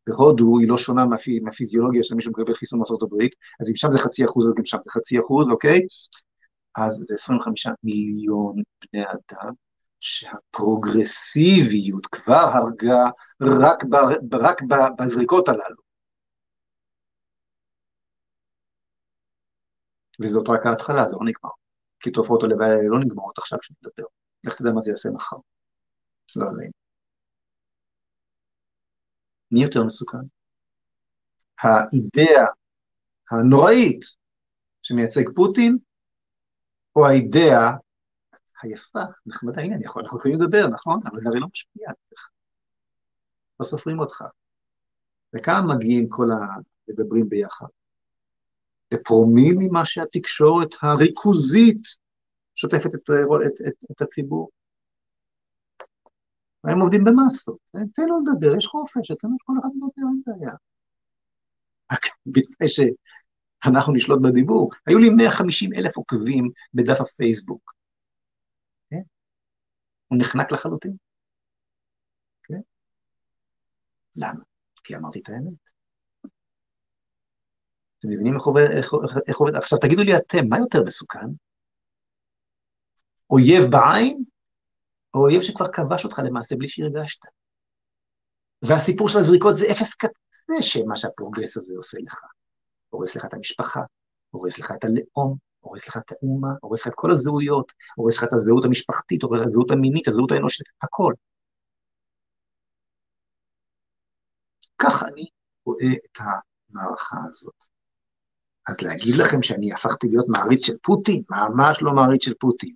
בהודו 0.07 0.59
היא 0.59 0.69
לא 0.69 0.77
שונה 0.77 1.05
מהפיזיולוגיה 1.43 2.03
של 2.03 2.15
מישהו 2.15 2.31
שמקבל 2.31 2.55
חיסון 2.55 2.79
בארצות 2.79 3.03
הברית, 3.03 3.35
אז 3.59 3.69
אם 3.69 3.75
שם 3.75 3.91
זה 3.91 3.99
חצי 3.99 4.25
אחוז, 4.25 4.47
אז 4.47 4.53
גם 4.57 4.65
שם 4.65 4.77
זה 4.83 4.91
חצי 4.91 5.19
אחוז, 5.19 5.47
אוקיי? 5.51 5.79
אז 6.75 7.03
זה 7.07 7.13
25 7.13 7.67
מיליון 7.83 8.55
בני 8.83 9.03
אדם, 9.03 9.53
שהפרוגרסיביות 10.03 12.05
כבר 12.05 12.51
הרגה 12.53 13.03
רק, 13.41 13.83
ב, 13.83 13.95
רק 14.35 14.61
ב, 14.61 14.73
בזריקות 14.99 15.47
הללו. 15.47 15.83
וזאת 20.21 20.49
רק 20.49 20.65
ההתחלה, 20.65 21.07
זה 21.07 21.15
לא 21.15 21.21
נגמר. 21.25 21.49
כי 21.99 22.11
תופעות 22.11 22.43
הלוואי 22.43 22.69
האלה 22.69 22.87
לא 22.87 22.99
נגמרות 22.99 23.37
עכשיו 23.37 23.59
כשנדבר. 23.59 24.03
לך 24.45 24.55
תדע 24.55 24.71
מה 24.71 24.81
זה 24.81 24.91
יעשה 24.91 25.09
מחר. 25.09 25.37
לא 26.35 26.45
יודע. 26.45 26.63
מי 29.51 29.63
יותר 29.63 29.83
מסוכן? 29.83 30.17
האידאה 31.59 32.45
הנוראית 33.31 34.01
שמייצג 34.81 35.35
פוטין, 35.35 35.77
או 36.95 37.07
האידאה 37.07 37.71
היפה, 38.63 39.03
נחמדה, 39.25 39.61
הנה, 39.61 39.75
אני 39.75 39.85
יכול, 39.85 40.01
אנחנו 40.03 40.19
יכולים 40.19 40.37
לדבר, 40.41 40.67
נכון? 40.67 40.99
אבל 41.05 41.19
זה 41.23 41.29
הרי 41.29 41.39
לא 41.39 41.47
משפיע 41.53 41.87
עליך. 41.87 42.29
לא 43.59 43.65
סופרים 43.65 43.99
אותך. 43.99 44.23
וכמה 45.35 45.75
מגיעים 45.75 46.09
כל 46.09 46.27
המדברים 46.31 47.29
ביחד? 47.29 47.67
לפרומיל 48.91 49.55
ממה 49.59 49.85
שהתקשורת 49.85 50.69
הריכוזית 50.81 51.81
שוטפת 52.55 52.95
את, 52.95 53.09
את, 53.47 53.67
את, 53.67 53.73
את 53.91 54.01
הציבור. 54.01 54.49
הם 56.63 56.79
עובדים 56.79 57.03
במסות, 57.03 57.57
תן 57.71 58.03
לו 58.07 58.19
לדבר, 58.19 58.55
יש 58.57 58.65
חופש, 58.65 59.07
תן 59.07 59.27
לו 59.27 59.37
כל 59.43 59.53
אחד 59.59 59.69
לדבר, 59.75 60.07
אין 60.09 60.21
בעיה. 60.25 60.53
רק 61.93 62.05
בתנאי 62.25 62.69
שאנחנו 62.69 63.93
נשלוט 63.93 64.21
בדיבור. 64.21 64.71
היו 64.87 64.99
לי 64.99 65.09
150 65.09 65.73
אלף 65.73 65.97
עוקבים 65.97 66.51
בדף 66.73 67.01
הפייסבוק. 67.01 67.73
הוא 70.13 70.21
נחנק 70.21 70.51
לחלוטין. 70.51 70.95
כן? 72.43 72.61
למה? 74.15 74.43
כי 74.83 74.95
אמרתי 74.95 75.19
את 75.19 75.29
האמת. 75.29 75.69
אתם 77.99 78.07
מבינים 78.09 78.35
איך 78.35 78.43
עובד, 78.43 78.67
איך, 78.77 78.93
איך 79.27 79.37
עובד? 79.37 79.55
עכשיו 79.55 79.79
תגידו 79.79 80.03
לי 80.03 80.17
אתם, 80.17 80.47
מה 80.49 80.59
יותר 80.59 80.83
מסוכן? 80.85 81.27
אויב 83.29 83.63
בעין, 83.71 84.23
או 85.13 85.19
אויב 85.19 85.41
שכבר 85.41 85.71
כבש 85.71 86.05
אותך 86.05 86.21
למעשה 86.25 86.55
בלי 86.55 86.69
שהרגשת? 86.69 87.21
והסיפור 88.61 89.09
של 89.09 89.17
הזריקות 89.17 89.57
זה 89.57 89.65
אפס 89.71 89.93
קצה 89.95 90.61
שמה 90.61 90.95
שה 90.95 91.12
progress 91.12 91.57
הזה 91.57 91.73
עושה 91.77 91.97
לך. 92.01 92.21
הורס 92.89 93.15
לך 93.15 93.25
את 93.25 93.33
המשפחה, 93.33 93.81
הורס 94.29 94.59
לך 94.59 94.71
את 94.71 94.83
הלאום, 94.83 95.37
הורס 95.63 95.87
לך 95.87 95.97
את 95.97 96.11
האומה, 96.11 96.53
הורס 96.61 96.81
לך 96.81 96.87
את 96.87 96.93
כל 96.95 97.11
הזהויות, 97.11 97.71
הורס 97.95 98.17
לך 98.17 98.23
את 98.23 98.33
הזהות 98.33 98.65
המשפחתית, 98.65 99.23
הורס 99.23 99.39
לך 99.39 99.43
את 99.45 99.49
הזהות 99.49 99.71
המינית, 99.71 100.07
הזהות 100.07 100.31
האנושית, 100.31 100.67
הכל. 100.81 101.13
כך 104.77 105.03
אני 105.03 105.25
רואה 105.65 105.93
את 106.05 106.17
המערכה 106.19 107.17
הזאת. 107.29 107.63
אז 108.67 108.81
להגיד 108.81 109.15
לכם 109.15 109.41
שאני 109.41 109.73
הפכתי 109.73 110.07
להיות 110.07 110.25
מעריץ 110.29 110.65
של 110.65 110.77
פוטין? 110.81 111.23
ממש 111.29 111.77
לא 111.81 111.93
מעריץ 111.93 112.25
של 112.25 112.33
פוטין. 112.39 112.73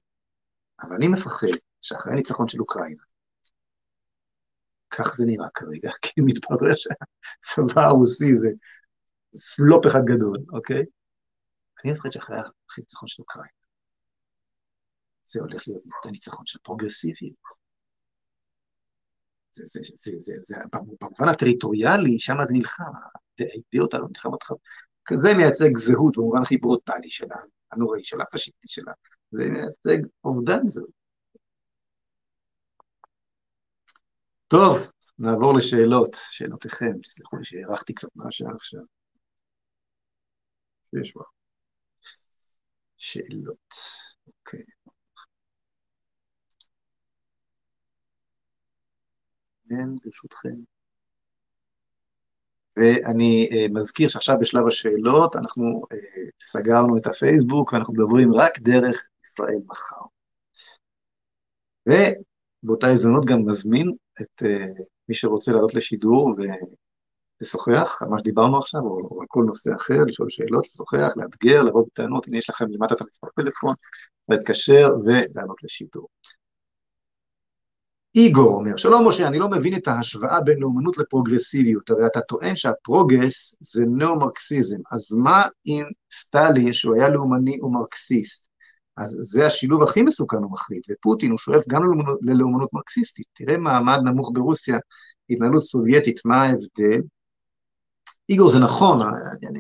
אבל 0.82 0.96
אני 0.96 1.08
מפחד 1.08 1.48
שאחרי 1.82 2.14
הניצחון 2.14 2.48
של 2.48 2.60
אוקראינה, 2.60 3.04
כך 4.90 5.16
זה 5.16 5.26
נראה 5.26 5.50
כרגע, 5.54 5.92
כי 6.02 6.22
מתברר 6.22 6.74
שהצבא 6.76 7.82
הרוסי 7.82 8.40
זה 8.40 8.50
פלופ 9.56 9.88
אחד 9.88 10.02
גדול, 10.06 10.38
אוקיי? 10.54 10.86
אני 11.84 11.94
מפחד 11.94 12.10
שאחרי 12.10 12.38
הניצחון 12.78 13.08
של 13.08 13.22
אוקראינה, 13.22 13.52
זה 15.26 15.40
הולך 15.40 15.68
להיות 15.68 15.84
הניצחון 16.06 16.46
של 16.46 16.60
פרוגרסיביות. 16.64 17.68
זה, 19.52 19.64
זה, 19.66 19.80
זה, 19.96 20.12
זה, 20.20 20.34
זה, 20.40 20.56
במובן 21.02 21.30
הטריטוריאלי, 21.30 22.20
שם 22.20 22.36
זה 22.48 22.54
נלחם, 22.54 22.84
האידאות 23.40 23.94
הללו 23.94 24.08
נלחמות 24.08 24.44
זה 25.24 25.34
מייצג 25.38 25.78
זהות 25.78 26.18
במובן 26.18 26.42
הכי 26.42 26.58
ברוטלי 26.58 27.12
שלה, 27.12 27.36
הנוראי 27.72 28.04
שלה, 28.04 28.24
הפשיסטי 28.24 28.68
שלה, 28.68 28.92
זה 29.32 29.46
מייצג 29.50 30.08
אובדן 30.24 30.68
זהות. 30.68 30.90
טוב, 34.48 34.78
נעבור 35.20 35.58
לשאלות, 35.58 36.16
שאלותיכם, 36.30 36.92
תסלחו 37.04 37.38
לי 37.38 37.44
שהארכתי 37.44 37.94
קצת 37.94 38.08
מהשעה 38.16 38.52
עכשיו. 38.56 38.82
יש 41.02 41.12
כבר. 41.12 41.37
שאלות, 42.98 43.74
אוקיי. 44.28 44.64
כן, 49.70 49.96
ברשותכם. 50.06 50.56
ואני 52.78 53.50
uh, 53.52 53.74
מזכיר 53.74 54.08
שעכשיו 54.08 54.36
בשלב 54.40 54.68
השאלות 54.68 55.36
אנחנו 55.36 55.82
uh, 55.94 55.98
סגרנו 56.42 56.98
את 56.98 57.08
הפייסבוק 57.08 57.74
ואנחנו 57.74 57.94
מדברים 57.94 58.34
רק 58.34 58.60
דרך 58.60 59.08
ישראל 59.24 59.60
מחר. 59.66 60.06
ובאותה 61.86 62.88
הזדמנות 62.88 63.26
גם 63.26 63.46
מזמין 63.46 63.92
את 64.22 64.44
uh, 64.44 64.82
מי 65.10 65.16
שרוצה 65.16 65.52
לעלות 65.52 65.76
לשידור 65.76 66.34
ולשוחח 67.42 67.98
על 68.02 68.08
מה 68.08 68.20
שדיברנו 68.20 68.58
עכשיו, 68.58 68.82
או, 68.82 69.08
או 69.12 69.22
על 69.22 69.28
כל 69.30 69.44
נושא 69.44 69.76
אחר, 69.76 69.98
לשאול 70.08 70.30
שאלות, 70.30 70.66
לשוחח, 70.66 71.10
לאתגר, 71.16 71.64
לבוא 71.64 71.86
בטענות, 71.88 72.28
הנה 72.28 72.38
יש 72.38 72.50
לכם 72.50 72.66
למטה 72.70 72.96
את 72.96 73.02
המספר 73.02 73.28
טלפון, 73.36 73.76
להתקשר 74.30 74.90
ולעלות 75.06 75.64
לשידור. 75.64 76.08
איגור 78.16 78.56
אומר, 78.56 78.78
שלום 78.78 79.08
משה, 79.08 79.28
אני 79.28 79.40
לא 79.40 79.50
מבין 79.50 79.76
את 79.76 79.88
ההשוואה 79.88 80.42
בין 80.42 80.60
לאומנות 80.60 80.98
לפרוגרסיביות, 80.98 81.90
הרי 81.90 82.06
אתה 82.06 82.22
טוען 82.22 82.56
שה 82.56 82.83
progress 82.83 83.56
זה 83.60 83.86
נאו-מרקסיזם, 83.88 84.78
אז 84.92 85.12
מה 85.12 85.44
עם 85.66 85.86
סטלין 86.14 86.74
שהוא 86.74 86.96
היה 86.96 87.10
לאומני 87.10 87.62
ומרקסיסט? 87.62 88.48
אז 88.98 89.18
זה 89.22 89.48
השילוב 89.48 89.84
הכי 89.84 90.02
מסוכן 90.02 90.44
ומחריד, 90.44 90.82
ופוטין 90.90 91.32
הוא 91.32 91.38
שואף 91.38 91.64
גם 91.70 91.84
ללאומנות, 91.84 92.20
ללאומנות 92.22 92.74
מרקסיסטית. 92.74 93.26
תראה 93.34 93.58
מעמד 93.58 94.00
נמוך 94.04 94.32
ברוסיה, 94.34 94.78
התנהלות 95.30 95.64
סובייטית, 95.64 96.20
מה 96.26 96.44
ההבדל? 96.44 97.02
איגור, 98.30 98.50
זה 98.50 98.60
נכון, 98.60 99.00
אני, 99.50 99.60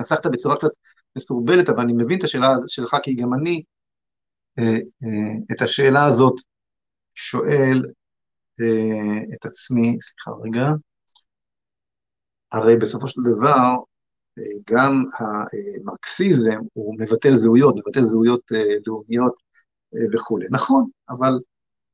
נסחת 0.00 0.26
בצורה 0.26 0.56
קצת 0.56 0.68
מסורבלת, 1.16 1.68
אבל 1.68 1.80
אני 1.80 1.92
מבין 1.92 2.18
את 2.18 2.24
השאלה 2.24 2.48
שלך, 2.66 2.96
כי 3.02 3.14
גם 3.14 3.34
אני, 3.34 3.62
אה, 4.58 4.64
אה, 5.04 5.34
את 5.52 5.62
השאלה 5.62 6.04
הזאת 6.04 6.34
שואל 7.14 7.82
אה, 8.60 9.34
את 9.34 9.44
עצמי, 9.46 9.98
סליחה 10.00 10.30
רגע, 10.44 10.68
הרי 12.52 12.76
בסופו 12.76 13.08
של 13.08 13.20
דבר 13.22 13.74
אה, 14.38 14.44
גם 14.70 15.04
המרקסיזם 15.18 16.58
הוא 16.72 16.94
מבטל 16.98 17.34
זהויות, 17.34 17.74
מבטל 17.76 18.02
זהויות 18.02 18.52
אה, 18.54 18.74
לאומיות 18.86 19.34
אה, 19.96 20.00
וכולי. 20.12 20.46
נכון, 20.50 20.88
אבל 21.08 21.32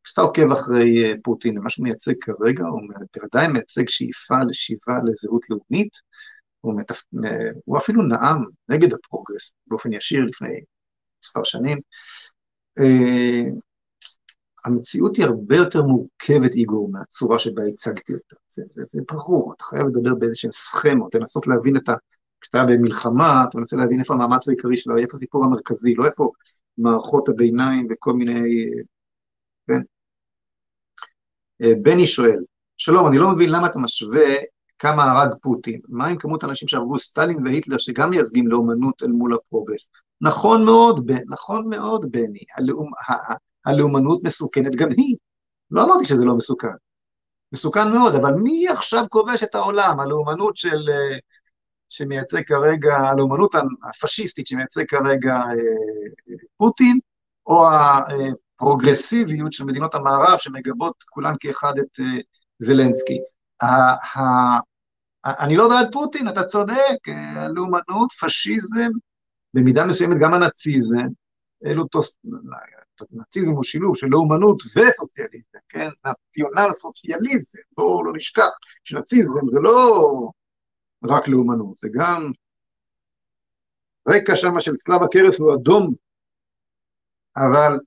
כשאתה 0.05 0.21
עוקב 0.21 0.53
אחרי 0.53 1.05
אה, 1.05 1.15
פוטין, 1.25 1.59
מה 1.59 1.71
שהוא 1.71 1.85
מייצג 1.85 2.15
כרגע, 2.21 2.65
הוא 2.65 2.81
בוודאי 3.17 3.49
מייצג 3.49 3.89
שאיפה 3.89 4.35
לשיבה 4.49 4.99
לזהות 5.05 5.51
לאומית, 5.51 5.93
הוא, 6.61 6.81
מתפ... 6.81 7.03
אה, 7.25 7.51
הוא 7.65 7.79
אפילו 7.79 8.03
נאם 8.03 8.45
נגד 8.69 8.93
הפרוגרס 8.93 9.55
באופן 9.67 9.93
ישיר 9.93 10.25
לפני 10.25 10.61
מספר 11.25 11.43
שנים. 11.45 11.79
אה, 12.79 13.43
המציאות 14.65 15.17
היא 15.17 15.25
הרבה 15.25 15.57
יותר 15.57 15.83
מורכבת, 15.83 16.55
איגור, 16.55 16.91
מהצורה 16.93 17.39
שבה 17.39 17.63
הצגתי 17.69 18.13
אותה. 18.15 18.37
זה, 18.49 18.63
זה, 18.71 18.83
זה 18.85 19.01
ברור, 19.13 19.55
אתה 19.57 19.65
חייב 19.65 19.87
לדבר 19.87 20.15
באיזשהן 20.15 20.53
סכמות, 20.53 21.15
לנסות 21.15 21.47
להבין 21.47 21.77
את 21.77 21.89
ה... 21.89 21.95
כשאתה 22.41 22.65
במלחמה, 22.65 23.45
אתה 23.49 23.59
מנסה 23.59 23.77
להבין 23.77 24.01
איפה 24.01 24.15
המאמץ 24.15 24.49
העיקרי 24.49 24.77
שלו, 24.77 24.97
איפה 24.97 25.17
הסיפור 25.17 25.45
המרכזי, 25.45 25.95
לא 25.95 26.07
איפה 26.07 26.31
מערכות 26.79 27.29
הביניים 27.29 27.87
וכל 27.91 28.13
מיני... 28.13 28.41
כן? 29.67 29.81
אה, 31.63 31.73
בני 31.83 32.07
שואל, 32.07 32.39
שלום, 32.77 33.09
אני 33.09 33.19
לא 33.19 33.31
מבין 33.31 33.51
למה 33.51 33.67
אתה 33.67 33.79
משווה 33.79 34.35
כמה 34.79 35.13
הרג 35.13 35.35
פוטין. 35.43 35.81
מה 35.89 36.07
עם 36.07 36.19
כמות 36.19 36.45
האנשים 36.45 36.69
שהרגו 36.69 36.99
סטלין 36.99 37.47
והיטלר, 37.47 37.79
שגם 37.79 38.11
מייצגים 38.11 38.49
לאומנות 38.49 39.03
אל 39.03 39.09
מול 39.09 39.35
ה 39.35 39.40
progress? 39.40 39.89
נכון 40.21 40.65
מאוד, 40.65 41.11
נכון 41.29 41.69
מאוד, 41.69 42.13
בני. 42.13 42.45
הלאום, 42.57 42.91
הלאומנות 43.67 44.21
מסוכנת 44.25 44.77
גם 44.77 44.89
היא. 44.91 45.17
לא 45.71 45.85
אמרתי 45.85 46.05
שזה 46.05 46.25
לא 46.25 46.35
מסוכן. 46.37 46.69
מסוכן 47.53 47.93
מאוד, 47.93 48.15
אבל 48.15 48.33
מי 48.33 48.69
עכשיו 48.69 49.05
כובש 49.11 49.43
את 49.43 49.55
העולם? 49.55 50.01
הלאומנות 50.01 50.57
של, 50.57 50.91
אה, 50.91 51.19
שמייצג 51.89 52.43
כרגע, 52.43 52.95
הלאומנות 52.97 53.55
הפשיסטית 53.89 54.47
שמייצג 54.47 54.85
כרגע 54.85 55.35
אה, 55.35 56.37
פוטין, 56.57 56.99
או 57.47 57.67
הפרוגרסיביות 58.63 59.53
של 59.53 59.65
מדינות 59.65 59.95
המערב 59.95 60.39
שמגבות 60.39 61.03
כולן 61.03 61.35
כאחד 61.41 61.73
את 61.79 62.01
אה, 62.01 62.21
זלנסקי. 62.59 63.19
אני 65.25 65.57
לא 65.57 65.69
בעד 65.69 65.93
פוטין, 65.93 66.29
אתה 66.29 66.45
צודק, 66.45 67.09
לאומנות, 67.55 68.13
פשיזם, 68.21 68.91
במידה 69.55 69.87
מסוימת 69.87 70.17
גם 70.21 70.35
הנאציזם, 70.35 71.07
אלו 71.67 71.87
תוס... 71.87 72.17
נאציזם 73.11 73.53
הוא 73.53 73.65
שילוב 73.65 73.97
של 73.97 74.07
לאומנות 74.07 74.63
וסוציאליזם, 74.63 75.59
כן? 75.69 75.89
נציונל 76.07 76.73
סוציאליזם, 76.77 77.59
בואו 77.77 78.05
לא 78.05 78.13
נשכח 78.17 78.51
שנאציזם 78.85 79.51
זה 79.51 79.59
לא 79.63 80.31
רק 81.05 81.29
לאומנות, 81.29 81.79
זה 81.79 81.89
גם 81.95 82.31
רקע 84.09 84.37
שם 84.37 84.61
של 84.61 84.77
צלב 84.77 85.03
הקרס 85.03 85.39
הוא 85.39 85.55
אדום, 85.55 85.95
אבל, 87.37 87.79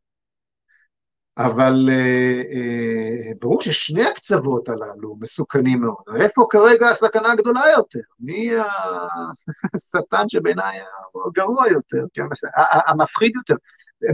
אבל 1.38 1.89
אה, 1.89 2.41
אה, 2.51 3.31
ברור 3.41 3.61
ששני 3.61 4.05
הקצוות 4.05 4.69
הללו 4.69 5.15
מסוכנים 5.19 5.81
מאוד. 5.81 6.21
איפה 6.21 6.47
כרגע 6.49 6.89
הסכנה 6.89 7.31
הגדולה 7.31 7.61
יותר? 7.77 7.99
מי 8.19 8.51
השטן 9.73 10.29
שבעיניי 10.29 10.79
הגרוע 11.27 11.67
יותר, 11.67 12.05
כן? 12.13 12.23
המפחיד 12.88 13.31
יותר? 13.36 13.55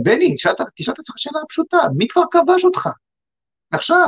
בני, 0.04 0.36
תשאל 0.36 0.54
את 0.54 1.00
עצמך 1.00 1.16
שאלה 1.18 1.40
פשוטה, 1.50 1.78
מי 1.98 2.08
כבר 2.08 2.24
כבש 2.32 2.66
אותך? 2.66 2.90
עכשיו. 3.72 4.08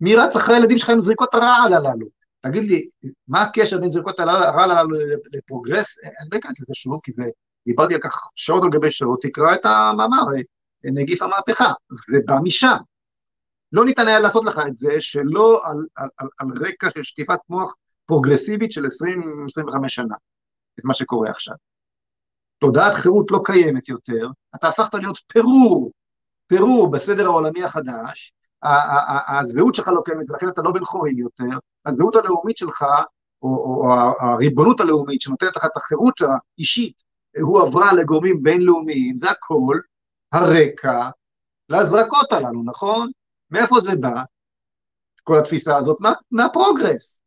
מי 0.00 0.16
רץ 0.16 0.36
אחרי 0.36 0.54
הילדים 0.54 0.78
שלך 0.78 0.90
עם 0.90 1.00
זריקות 1.00 1.34
הרעל 1.34 1.74
הללו? 1.74 2.06
תגיד 2.40 2.62
לי, 2.62 2.88
מה 3.28 3.42
הקשר 3.42 3.80
בין 3.80 3.90
זריקות 3.90 4.20
הרעל 4.20 4.70
הללו 4.70 4.96
לפרוגרס? 5.32 5.98
אני 6.04 6.28
לא 6.32 6.38
אכנס 6.38 6.60
לזה 6.60 6.74
שוב, 6.74 7.00
כי 7.04 7.12
זה, 7.12 7.22
דיברתי 7.66 7.94
על 7.94 8.00
כך 8.00 8.28
שעות 8.34 8.62
על 8.62 8.70
גבי 8.70 8.90
שעות, 8.90 9.22
תקרא 9.22 9.54
את 9.54 9.64
המאמר, 9.64 10.24
נגיף 10.84 11.22
המהפכה, 11.22 11.72
זה 11.90 12.18
בא 12.26 12.34
משם. 12.42 12.76
לא 13.72 13.84
ניתן 13.84 14.08
היה 14.08 14.20
לעשות 14.20 14.44
לך 14.44 14.60
את 14.68 14.74
זה 14.74 14.90
שלא 14.98 15.60
על, 15.64 15.76
על, 15.96 16.08
על, 16.16 16.28
על 16.38 16.48
רקע 16.66 16.90
של 16.90 17.02
שטיפת 17.02 17.38
מוח 17.48 17.74
פרוגרסיבית 18.06 18.72
של 18.72 18.84
20-25 18.84 19.88
שנה, 19.88 20.14
את 20.78 20.84
מה 20.84 20.94
שקורה 20.94 21.30
עכשיו. 21.30 21.54
תודעת 22.58 22.94
חירות 22.94 23.30
לא 23.30 23.40
קיימת 23.44 23.88
יותר, 23.88 24.28
אתה 24.54 24.68
הפכת 24.68 24.94
להיות 24.94 25.18
פירור, 25.26 25.92
פירור 26.46 26.90
בסדר 26.90 27.26
העולמי 27.26 27.64
החדש, 27.64 28.32
הזהות 29.28 29.74
שלך 29.74 29.88
לא 29.88 30.02
קיימת, 30.04 30.30
ולכן 30.30 30.48
אתה 30.48 30.62
לא 30.62 30.72
בן 30.72 30.84
חורים 30.84 31.18
יותר, 31.18 31.58
הזהות 31.86 32.16
הלאומית 32.16 32.58
שלך, 32.58 32.84
או, 33.42 33.48
או, 33.48 33.84
או 33.84 33.92
הריבונות 34.20 34.80
הלאומית 34.80 35.20
שנותנת 35.20 35.56
לך 35.56 35.64
את 35.64 35.76
החירות 35.76 36.14
האישית, 36.20 37.02
הוא 37.40 37.62
עברה 37.62 37.92
לגורמים 37.92 38.42
בינלאומיים, 38.42 39.16
זה 39.16 39.30
הכל 39.30 39.78
הרקע 40.32 41.10
להזרקות 41.68 42.32
הללו, 42.32 42.62
נכון? 42.64 43.10
מאיפה 43.50 43.76
זה 43.84 43.96
בא? 44.00 44.22
כל 45.22 45.38
התפיסה 45.38 45.76
הזאת? 45.76 45.96
מה, 46.00 46.12
מה 46.30 46.46
progress. 46.46 47.20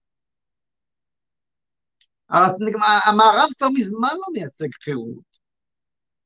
המערב 3.07 3.49
כבר 3.57 3.67
מזמן 3.79 4.13
לא 4.13 4.27
מייצג 4.33 4.67
חירות. 4.83 5.31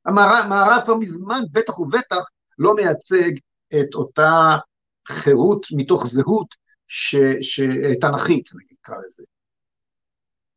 המערב 0.06 0.84
כבר 0.86 0.96
מזמן, 0.96 1.42
בטח 1.52 1.80
ובטח, 1.80 2.24
לא 2.58 2.76
מייצג 2.76 3.32
את 3.68 3.94
אותה 3.96 4.56
חירות 5.08 5.66
מתוך 5.72 6.06
זהות 6.06 6.56
ש, 6.88 7.16
ש, 7.42 7.60
תנכית, 8.02 8.50
נקרא 8.72 8.96
לזה. 9.06 9.24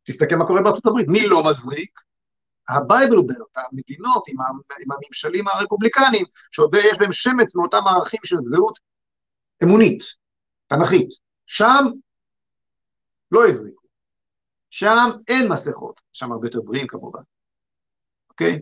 תסתכל 0.03 0.37
מה 0.37 0.47
קורה 0.47 0.63
בארצות 0.63 0.87
הברית, 0.87 1.09
מי 1.09 1.27
לא 1.27 1.51
מזריק? 1.51 2.01
ה 2.69 2.78
Bible 2.78 3.23
Belt, 3.27 3.57
המדינות 3.57 4.25
עם, 4.29 4.37
עם 4.81 4.93
הממשלים 4.93 5.45
הרפובליקניים, 5.49 6.25
שיש 6.51 6.99
בהם 6.99 7.13
שמץ 7.13 7.55
מאותם 7.55 7.87
ערכים 7.87 8.21
של 8.25 8.37
זהות 8.41 8.79
אמונית, 9.63 10.03
תנכית. 10.67 11.09
שם 11.47 11.85
לא 13.33 13.49
הזריקו. 13.49 13.89
שם 14.71 15.11
אין 15.29 15.53
מסכות, 15.53 16.01
שם 16.13 16.33
הרבה 16.33 16.47
יותר 16.47 16.61
בריאים 16.61 16.87
כמובן, 16.87 17.21
אוקיי? 18.31 18.59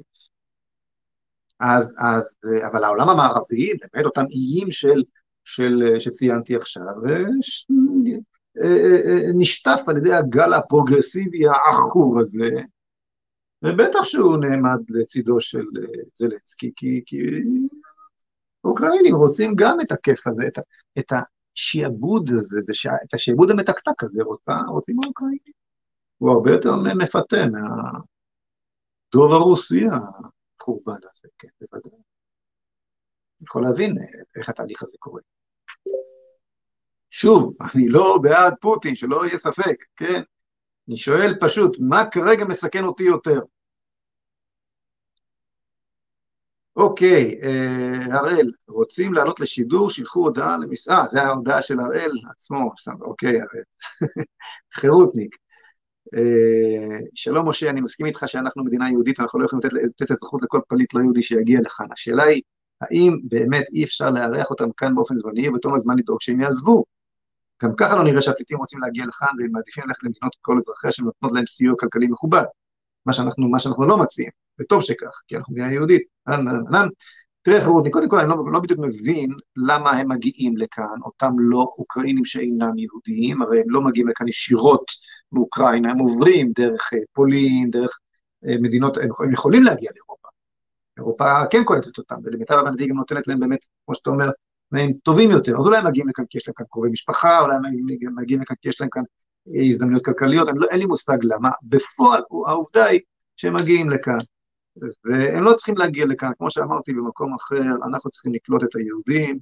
אז, 1.60 1.94
אז, 1.98 2.34
אבל 2.72 2.84
העולם 2.84 3.08
המערבי, 3.08 3.72
באמת 3.92 4.06
אותם 4.06 4.24
איים 4.30 4.70
של, 4.70 5.02
של, 5.44 5.98
שציינתי 5.98 6.56
עכשיו, 6.56 6.82
ש, 7.42 7.66
אה, 8.62 8.68
אה, 8.68 9.12
אה, 9.12 9.32
נשטף 9.34 9.80
על 9.86 9.96
ידי 9.96 10.12
הגל 10.12 10.52
הפרוגרסיבי 10.52 11.48
העכור 11.48 12.20
הזה, 12.20 12.50
ובטח 13.66 14.04
שהוא 14.04 14.36
נעמד 14.36 14.80
לצידו 14.88 15.40
של 15.40 15.64
זלצקי, 16.14 16.72
כי, 16.76 17.02
כי 17.06 17.16
האוקראינים 18.64 19.14
רוצים 19.14 19.54
גם 19.56 19.80
את 19.80 19.92
הכיף 19.92 20.26
הזה, 20.26 20.42
את, 20.48 20.58
את 20.98 21.12
השיעבוד 21.12 22.30
הזה, 22.36 22.60
זה 22.60 22.72
את 23.04 23.14
השיעבוד 23.14 23.50
המתקתק 23.50 24.02
הזה 24.02 24.22
רוצה, 24.22 24.52
רוצים 24.68 24.96
האוקראינים. 25.04 25.56
הוא 26.18 26.30
הרבה 26.30 26.50
יותר 26.50 26.74
מפתה 26.76 27.36
מהדוב 27.46 29.32
הרוסי 29.32 29.84
החורבן 30.60 30.98
הזה, 31.12 31.28
כן, 31.38 31.48
בוודאי. 31.60 31.92
אני 33.40 33.46
יכול 33.48 33.62
להבין 33.62 33.96
איך 34.36 34.48
התהליך 34.48 34.82
הזה 34.82 34.96
קורה. 34.98 35.20
שוב, 37.10 37.54
אני 37.60 37.88
לא 37.88 38.18
בעד 38.22 38.54
פוטין, 38.60 38.94
שלא 38.94 39.26
יהיה 39.26 39.38
ספק, 39.38 39.76
כן? 39.96 40.22
אני 40.88 40.96
שואל 40.96 41.34
פשוט, 41.40 41.76
מה 41.80 42.10
כרגע 42.10 42.44
מסכן 42.44 42.84
אותי 42.84 43.04
יותר? 43.04 43.40
אוקיי, 46.76 47.40
אה, 47.42 48.16
הראל, 48.16 48.50
רוצים 48.68 49.12
לעלות 49.12 49.40
לשידור, 49.40 49.90
שילחו 49.90 50.20
הודעה 50.20 50.56
למסעה, 50.58 51.00
אה, 51.00 51.06
זה 51.06 51.22
ההודעה 51.22 51.62
של 51.62 51.80
הראל 51.80 52.10
עצמו, 52.30 52.70
אוקיי, 53.00 53.28
הראל, 53.40 53.62
חירותניק. 54.80 55.36
אה, 56.14 56.98
שלום 57.14 57.48
משה, 57.48 57.70
אני 57.70 57.80
מסכים 57.80 58.06
איתך 58.06 58.24
שאנחנו 58.26 58.64
מדינה 58.64 58.90
יהודית, 58.90 59.20
אנחנו 59.20 59.38
לא 59.38 59.44
יכולים 59.44 59.64
לתת, 59.64 59.72
לתת 59.72 60.10
אזרחות 60.10 60.42
לכל 60.42 60.60
פליט 60.68 60.94
לא 60.94 61.00
יהודי 61.00 61.22
שיגיע 61.22 61.60
לכאן. 61.60 61.86
השאלה 61.92 62.22
היא, 62.22 62.42
האם 62.80 63.18
באמת 63.24 63.64
אי 63.72 63.84
אפשר 63.84 64.10
לארח 64.10 64.50
אותם 64.50 64.68
כאן 64.76 64.94
באופן 64.94 65.14
זמני, 65.14 65.48
ובתום 65.48 65.74
הזמן 65.74 65.94
לדאוג 65.98 66.20
שהם 66.20 66.40
יעזבו? 66.40 66.84
גם 67.62 67.70
ככה 67.76 67.96
לא 67.96 68.04
נראה 68.04 68.20
שהפליטים 68.20 68.58
רוצים 68.58 68.80
להגיע 68.80 69.06
לכאן 69.06 69.28
והם 69.38 69.50
מעדיפים 69.52 69.84
ללכת 69.86 70.02
למדינות 70.02 70.36
כל 70.40 70.58
אזרחיה 70.58 70.92
שנותנות 70.92 71.32
להם 71.32 71.46
סיוע 71.46 71.74
כלכלי 71.78 72.06
מכובד, 72.06 72.44
מה 73.06 73.12
שאנחנו, 73.12 73.48
מה 73.48 73.58
שאנחנו 73.58 73.86
לא 73.86 73.98
מציעים, 73.98 74.30
וטוב 74.60 74.82
שכך, 74.82 75.20
כי 75.26 75.36
אנחנו 75.36 75.54
מדינה 75.54 75.72
יהודית. 75.72 76.02
תראה 77.46 77.64
חרותי, 77.64 77.90
קודם 77.90 78.08
כל 78.08 78.20
אני 78.20 78.28
לא, 78.28 78.36
לא 78.52 78.60
בדיוק 78.60 78.80
מבין 78.80 79.30
למה 79.56 79.90
הם 79.90 80.08
מגיעים 80.12 80.56
לכאן, 80.56 80.98
אותם 81.02 81.32
לא 81.38 81.74
אוקראינים 81.78 82.24
שאינם 82.24 82.78
יהודיים, 82.78 83.42
הרי 83.42 83.60
הם 83.60 83.70
לא 83.70 83.80
מגיעים 83.80 84.08
לכאן 84.08 84.28
ישירות 84.28 84.84
מאוקראינה, 85.32 85.90
הם 85.90 85.98
עוברים 85.98 86.52
דרך 86.54 86.90
אה, 86.94 86.98
פולין, 87.12 87.70
דרך 87.70 87.98
אה, 88.46 88.54
מדינות, 88.62 88.96
הם 89.22 89.32
יכולים 89.32 89.62
להגיע 89.62 89.90
לאירופה. 89.94 90.28
אירופה 90.98 91.46
כן 91.50 91.64
קולטת 91.64 91.98
אותם, 91.98 92.16
ולמיטב 92.24 92.54
הבנתי 92.54 92.86
גם 92.86 92.96
נותנת 92.96 93.28
להם 93.28 93.40
באמת, 93.40 93.58
כמו 93.84 93.94
שאתה 93.94 94.10
אומר, 94.10 94.30
תנאים 94.70 94.92
טובים 95.02 95.30
יותר, 95.30 95.58
אז 95.58 95.66
אולי 95.66 95.78
הם 95.78 95.86
מגיעים 95.86 96.08
לכאן 96.08 96.24
כי 96.30 96.38
יש 96.38 96.48
להם 96.48 96.54
כאן 96.54 96.66
קרובי 96.70 96.88
משפחה, 96.88 97.40
אולי 97.40 97.54
הם 97.54 98.14
מגיעים 98.16 98.42
לכאן 98.42 98.56
כי 98.62 98.68
יש 98.68 98.80
להם 98.80 98.90
כאן 98.90 99.02
הזדמנויות 99.54 100.04
כלכליות, 100.04 100.48
לא, 100.54 100.66
אין 100.70 100.78
לי 100.78 100.86
מושג 100.86 101.18
למה. 101.22 101.50
בפועל, 101.62 102.22
העובדה 102.46 102.84
היא 102.84 103.00
שהם 103.36 103.54
מגיעים 103.54 103.90
לכאן, 103.90 104.18
והם 105.04 105.44
לא 105.44 105.54
צריכים 105.54 105.76
להגיע 105.76 106.06
לכאן, 106.06 106.30
כמו 106.38 106.50
שאמרתי, 106.50 106.92
במקום 106.92 107.34
אחר, 107.34 107.62
אנחנו 107.86 108.10
צריכים 108.10 108.34
לקלוט 108.34 108.64
את 108.64 108.76
היהודים, 108.76 109.38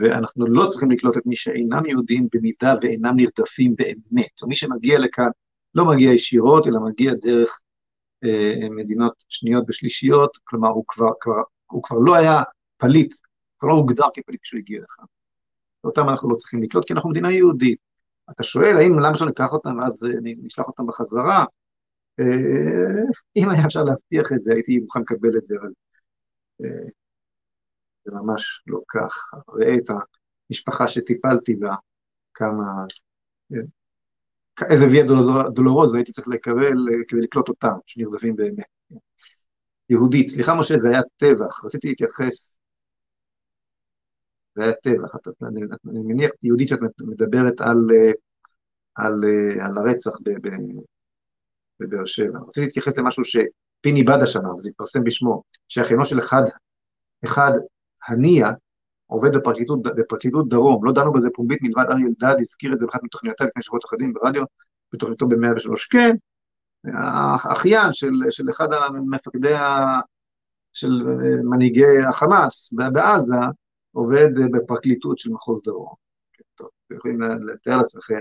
ואנחנו 0.00 0.46
לא 0.46 0.66
צריכים 0.70 0.90
לקלוט 0.90 1.16
את 1.16 1.26
מי 1.26 1.36
שאינם 1.36 1.86
יהודים 1.86 2.28
במידה 2.34 2.74
ואינם 2.82 3.16
נרדפים 3.16 3.74
באמת. 3.76 4.42
ומי 4.42 4.56
שמגיע 4.56 4.98
לכאן 4.98 5.30
לא 5.74 5.84
מגיע 5.84 6.12
ישירות, 6.12 6.66
אלא 6.66 6.80
מגיע 6.80 7.12
דרך 7.14 7.60
אה, 8.24 8.68
מדינות 8.70 9.24
שניות 9.28 9.64
ושלישיות, 9.68 10.36
כלומר 10.44 10.68
הוא 10.68 10.84
כבר, 10.88 11.10
כבר, 11.20 11.42
הוא 11.70 11.82
כבר 11.82 11.98
לא 11.98 12.14
היה 12.14 12.42
פליט, 12.76 13.14
כבר 13.58 13.68
לא 13.68 13.74
הוגדר 13.74 14.04
כפליט 14.14 14.40
כשהוא 14.42 14.58
הגיע 14.58 14.80
לכאן. 14.80 15.04
אותם 15.84 16.08
אנחנו 16.08 16.30
לא 16.30 16.36
צריכים 16.36 16.62
לקלוט, 16.62 16.84
כי 16.84 16.92
אנחנו 16.92 17.10
מדינה 17.10 17.32
יהודית. 17.32 17.89
אתה 18.30 18.42
שואל, 18.42 18.76
האם 18.76 18.98
למה 18.98 19.18
שלא 19.18 19.26
ניקח 19.28 19.52
אותם 19.52 19.80
אה, 19.80 19.86
נשלח 20.22 20.66
אותם 20.66 20.86
בחזרה? 20.86 21.44
אה, 22.20 23.02
אם 23.36 23.48
היה 23.48 23.66
אפשר 23.66 23.82
להבטיח 23.82 24.32
את 24.32 24.40
זה, 24.40 24.52
הייתי 24.52 24.78
מוכן 24.78 25.00
לקבל 25.00 25.36
את 25.38 25.46
זה, 25.46 25.54
אבל 25.60 25.70
אה, 26.64 26.88
זה 28.04 28.12
ממש 28.12 28.62
לא 28.66 28.80
כך. 28.88 29.34
ראה 29.48 29.74
את 29.76 29.90
המשפחה 30.50 30.88
שטיפלתי 30.88 31.54
בה, 31.54 31.74
כמה... 32.34 32.84
איזה 34.70 34.86
ויה 34.86 35.04
דולורוזה 35.54 35.96
הייתי 35.96 36.12
צריך 36.12 36.28
לקבל 36.28 36.76
כדי 37.08 37.20
לקלוט 37.20 37.48
אותם, 37.48 37.72
שנרדפים 37.86 38.36
באמת. 38.36 38.66
יהודית, 39.90 40.28
סליחה 40.28 40.54
משה, 40.54 40.74
זה 40.78 40.88
היה 40.88 41.00
טבח, 41.16 41.64
רציתי 41.64 41.88
להתייחס 41.88 42.49
זה 44.54 44.62
היה 44.62 44.72
טבח. 44.72 45.14
אני, 45.42 45.60
אני 45.90 46.02
מניח, 46.02 46.30
יהודית, 46.42 46.68
שאת 46.68 46.78
מדברת 47.00 47.60
על, 47.60 47.76
אה, 47.92 48.10
על, 48.94 49.20
אה, 49.24 49.66
על 49.66 49.78
הרצח 49.78 50.10
בבאר 51.80 52.04
שבע. 52.04 52.38
רציתי 52.48 52.66
להתייחס 52.66 52.98
למשהו 52.98 53.24
שפיני 53.24 54.04
בדש 54.04 54.36
אמר, 54.36 54.58
זה 54.58 54.68
התפרסם 54.68 55.04
בשמו, 55.04 55.42
שאחיינו 55.68 56.04
של 56.04 56.18
אחד, 56.18 56.42
אחד 57.24 57.52
הנייה, 58.08 58.52
עובד 59.06 59.30
בפרקליטות, 59.36 59.82
בפרקליטות 59.82 60.48
דרום, 60.48 60.84
לא 60.84 60.92
דנו 60.92 61.12
בזה 61.12 61.28
פומבית 61.34 61.62
מלבד 61.62 61.84
אריה 61.90 62.06
אלדד, 62.06 62.40
הזכיר 62.40 62.72
את 62.72 62.78
זה 62.78 62.86
באחת 62.86 63.02
מתוכניותיה 63.02 63.46
לפני 63.46 63.62
שבועות 63.62 63.84
אחדים 63.84 64.12
ברדיו, 64.12 64.42
בתוכניתו 64.92 65.28
ב-103, 65.28 65.88
כן, 65.90 66.16
האחיין 66.84 67.92
של, 67.92 68.10
של 68.30 68.50
אחד 68.50 68.72
המפקדי, 68.72 69.54
של 70.72 71.02
מנהיגי 71.44 71.98
החמאס 72.08 72.74
בעזה, 72.92 73.34
עובד 73.92 74.28
בפרקליטות 74.52 75.18
של 75.18 75.30
מחוז 75.30 75.62
דרום. 75.62 75.94
כן, 76.32 76.44
טוב, 76.54 76.68
יכולים 76.90 77.20
לתאר 77.22 77.76
לעצמכם. 77.76 78.20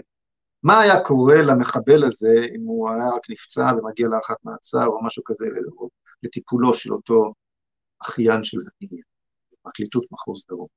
מה 0.63 0.80
היה 0.80 1.03
קורה 1.03 1.41
למחבל 1.41 2.05
הזה 2.05 2.34
אם 2.55 2.63
הוא 2.63 2.89
היה 2.89 3.09
רק 3.09 3.30
נפצע 3.30 3.72
ומגיע 3.78 4.07
להארכת 4.07 4.36
מעצר 4.43 4.86
או 4.86 5.03
משהו 5.03 5.24
כזה, 5.26 5.45
לטיפולו 6.24 6.74
של 6.74 6.93
אותו 6.93 7.34
אחיין 8.01 8.43
של 8.43 8.57
הניה, 8.57 9.03
פרקליטות 9.61 10.05
מחוז 10.11 10.45
דרום. 10.49 10.67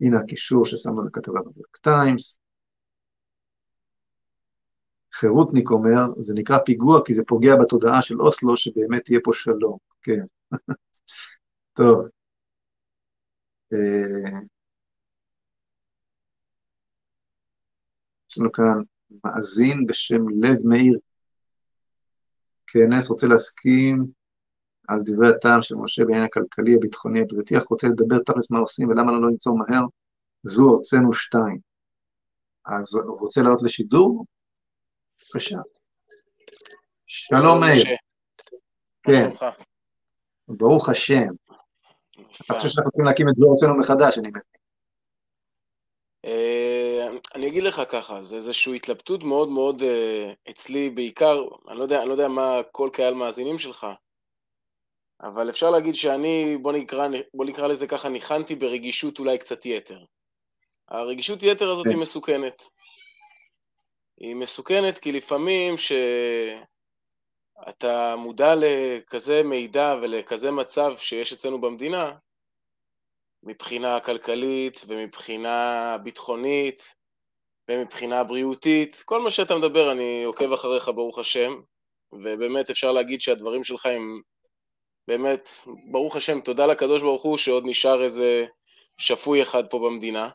הנה 0.00 0.20
הקישור 0.20 0.64
ששמנו 0.64 1.04
לכתבה 1.06 1.40
בברק 1.40 1.76
טיימס. 1.76 2.38
חירותניק 5.12 5.70
אומר, 5.70 6.04
זה 6.18 6.34
נקרא 6.36 6.58
פיגוע 6.58 7.00
כי 7.04 7.14
זה 7.14 7.22
פוגע 7.26 7.56
בתודעה 7.56 8.02
של 8.02 8.20
אוסלו 8.20 8.56
שבאמת 8.56 9.10
יהיה 9.10 9.20
פה 9.24 9.30
שלום, 9.34 9.78
כן. 10.02 10.24
טוב, 11.78 12.00
אה, 12.00 12.15
יש 18.30 18.38
לנו 18.38 18.52
כאן 18.52 18.82
מאזין 19.24 19.86
בשם 19.86 20.28
לב 20.28 20.56
מאיר. 20.64 20.98
כנס 22.66 23.08
רוצה 23.10 23.26
להסכים 23.26 24.06
על 24.88 24.98
דברי 25.04 25.28
הטעם 25.28 25.62
של 25.62 25.74
משה 25.74 26.04
בעניין 26.04 26.24
הכלכלי, 26.24 26.74
הביטחוני, 26.74 27.20
הבריאותי, 27.20 27.58
אך 27.58 27.64
רוצה 27.64 27.86
לדבר 27.86 28.18
תכלס 28.18 28.50
מה 28.50 28.58
עושים 28.58 28.88
ולמה 28.88 29.12
לא 29.12 29.28
למצוא 29.28 29.52
מהר, 29.52 29.84
זו 30.42 30.62
הוצאנו 30.62 31.12
שתיים. 31.12 31.58
אז 32.66 32.94
הוא 32.94 33.20
רוצה 33.20 33.42
לעלות 33.42 33.62
לשידור? 33.62 34.24
בבקשה. 35.18 35.58
שלום 37.06 37.60
מאיר. 37.60 37.96
כן. 39.02 39.30
ברוך 40.48 40.88
השם. 40.88 41.45
אתה 42.20 42.54
חושב 42.54 42.68
שאנחנו 42.68 42.90
צריכים 42.90 43.04
להקים 43.04 43.28
את 43.28 43.34
זו 43.34 43.46
הוצאנו 43.46 43.78
מחדש, 43.78 44.18
אני 44.18 44.28
מבין. 44.28 44.42
אה, 46.24 47.08
אני 47.34 47.46
אגיד 47.46 47.62
לך 47.62 47.82
ככה, 47.88 48.22
זה 48.22 48.36
איזושהי 48.36 48.76
התלבטות 48.76 49.22
מאוד 49.22 49.48
מאוד 49.48 49.82
אה, 49.82 50.32
אצלי 50.50 50.90
בעיקר, 50.90 51.44
אני 51.68 51.78
לא 51.78 51.82
יודע, 51.82 52.00
אני 52.00 52.08
לא 52.08 52.14
יודע 52.14 52.28
מה 52.28 52.60
כל 52.72 52.90
קהל 52.92 53.14
מאזינים 53.14 53.58
שלך, 53.58 53.86
אבל 55.20 55.50
אפשר 55.50 55.70
להגיד 55.70 55.94
שאני, 55.94 56.56
בוא 56.62 56.72
נקרא, 56.72 57.08
בוא 57.34 57.44
נקרא 57.44 57.66
לזה 57.66 57.86
ככה, 57.86 58.08
ניחנתי 58.08 58.54
ברגישות 58.54 59.18
אולי 59.18 59.38
קצת 59.38 59.66
יתר. 59.66 60.04
הרגישות 60.88 61.42
יתר 61.42 61.70
הזאת 61.70 61.86
היא 61.86 61.94
כן. 61.94 62.00
מסוכנת. 62.00 62.62
היא 64.16 64.36
מסוכנת 64.36 64.98
כי 64.98 65.12
לפעמים 65.12 65.74
שאתה 67.64 68.16
מודע 68.16 68.54
לכזה 68.56 69.42
מידע 69.42 69.96
ולכזה 70.02 70.50
מצב 70.50 70.94
שיש 70.98 71.32
אצלנו 71.32 71.60
במדינה, 71.60 72.12
מבחינה 73.42 74.00
כלכלית 74.00 74.80
ומבחינה 74.88 75.96
ביטחונית 76.02 76.94
ומבחינה 77.70 78.24
בריאותית, 78.24 79.02
כל 79.04 79.20
מה 79.20 79.30
שאתה 79.30 79.58
מדבר 79.58 79.92
אני 79.92 80.24
עוקב 80.24 80.52
אחריך 80.52 80.88
ברוך 80.88 81.18
השם, 81.18 81.60
ובאמת 82.12 82.70
אפשר 82.70 82.92
להגיד 82.92 83.20
שהדברים 83.20 83.64
שלך 83.64 83.86
הם 83.86 84.20
באמת, 85.08 85.48
ברוך 85.90 86.16
השם, 86.16 86.40
תודה 86.40 86.66
לקדוש 86.66 87.02
ברוך 87.02 87.22
הוא 87.22 87.36
שעוד 87.36 87.64
נשאר 87.66 88.02
איזה 88.02 88.46
שפוי 88.98 89.42
אחד 89.42 89.66
פה 89.70 89.78
במדינה. 89.78 90.28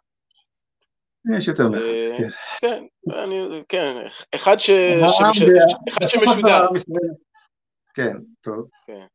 יש 1.38 1.48
יותר 1.48 1.70
מאחד, 1.70 1.84
אה, 1.84 2.18
כן. 2.18 2.28
כן, 2.62 2.84
אני, 3.14 3.64
כן, 3.70 4.04
אחד 4.36 4.58
שמשודר. 6.08 6.68
כן, 7.94 8.18
טוב. 8.42 8.68
כן. 8.86 9.06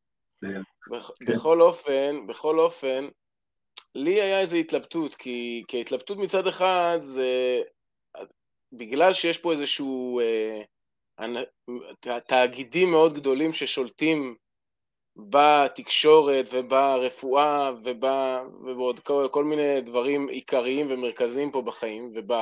בכל 1.26 1.61
אופן, 1.61 2.26
בכל 2.26 2.59
אופן, 2.59 3.09
לי 3.94 4.22
היה 4.22 4.40
איזו 4.40 4.57
התלבטות, 4.57 5.14
כי, 5.14 5.64
כי 5.68 5.76
ההתלבטות 5.76 6.18
מצד 6.18 6.46
אחד 6.46 6.98
זה 7.02 7.61
בגלל 8.72 9.12
שיש 9.12 9.38
פה 9.38 9.52
איזשהו 9.52 10.20
אה, 10.20 10.62
תאגידים 12.26 12.90
מאוד 12.90 13.14
גדולים 13.14 13.52
ששולטים 13.52 14.36
בתקשורת 15.16 16.46
וברפואה 16.52 17.72
וב, 17.82 18.04
ובעוד 18.64 19.00
כל, 19.00 19.28
כל 19.30 19.44
מיני 19.44 19.80
דברים 19.80 20.28
עיקריים 20.28 20.86
ומרכזיים 20.90 21.50
פה 21.50 21.62
בחיים 21.62 22.12
וב, 22.14 22.32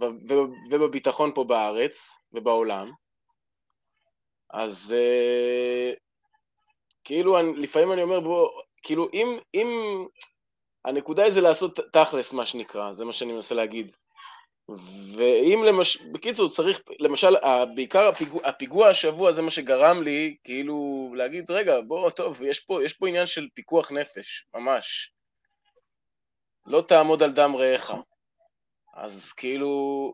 וב, 0.00 0.50
ובביטחון 0.70 1.32
פה 1.34 1.44
בארץ 1.44 2.18
ובעולם. 2.32 2.90
אז 4.50 4.94
אה, 4.98 5.92
כאילו 7.04 7.40
אני, 7.40 7.52
לפעמים 7.56 7.92
אני 7.92 8.02
אומר 8.02 8.20
בוא, 8.20 8.48
כאילו 8.82 9.08
אם, 9.12 9.38
אם 9.54 9.68
הנקודה 10.84 11.22
היא 11.22 11.32
זה 11.32 11.40
לעשות 11.40 11.78
תכלס 11.92 12.32
מה 12.32 12.46
שנקרא, 12.46 12.92
זה 12.92 13.04
מה 13.04 13.12
שאני 13.12 13.32
מנסה 13.32 13.54
להגיד. 13.54 13.92
ואם 15.16 15.62
למש... 15.66 15.96
בקיצור 15.96 16.50
צריך, 16.50 16.82
למשל, 16.98 17.34
בעיקר 17.74 18.08
הפיגוע, 18.08 18.40
הפיגוע 18.44 18.88
השבוע 18.88 19.32
זה 19.32 19.42
מה 19.42 19.50
שגרם 19.50 20.02
לי 20.02 20.36
כאילו 20.44 21.08
להגיד, 21.16 21.50
רגע, 21.50 21.80
בוא, 21.80 22.10
טוב, 22.10 22.42
יש 22.42 22.60
פה, 22.60 22.84
יש 22.84 22.92
פה 22.92 23.08
עניין 23.08 23.26
של 23.26 23.48
פיקוח 23.54 23.92
נפש, 23.92 24.46
ממש. 24.54 25.12
לא 26.66 26.84
תעמוד 26.88 27.22
על 27.22 27.32
דם 27.32 27.56
רעך. 27.56 27.90
אז 28.94 29.32
כאילו, 29.32 30.12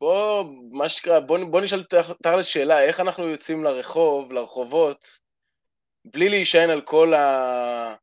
בוא, 0.00 0.44
מה 0.70 0.88
שקרה, 0.88 1.20
בוא, 1.20 1.38
בוא 1.44 1.60
נשאל 1.60 1.82
תכלס 2.22 2.46
שאלה, 2.46 2.82
איך 2.82 3.00
אנחנו 3.00 3.28
יוצאים 3.28 3.64
לרחוב, 3.64 4.32
לרחובות, 4.32 5.18
בלי 6.04 6.28
להישען 6.28 6.70
על 6.70 6.80
כל 6.80 7.14
ה... 7.14 7.94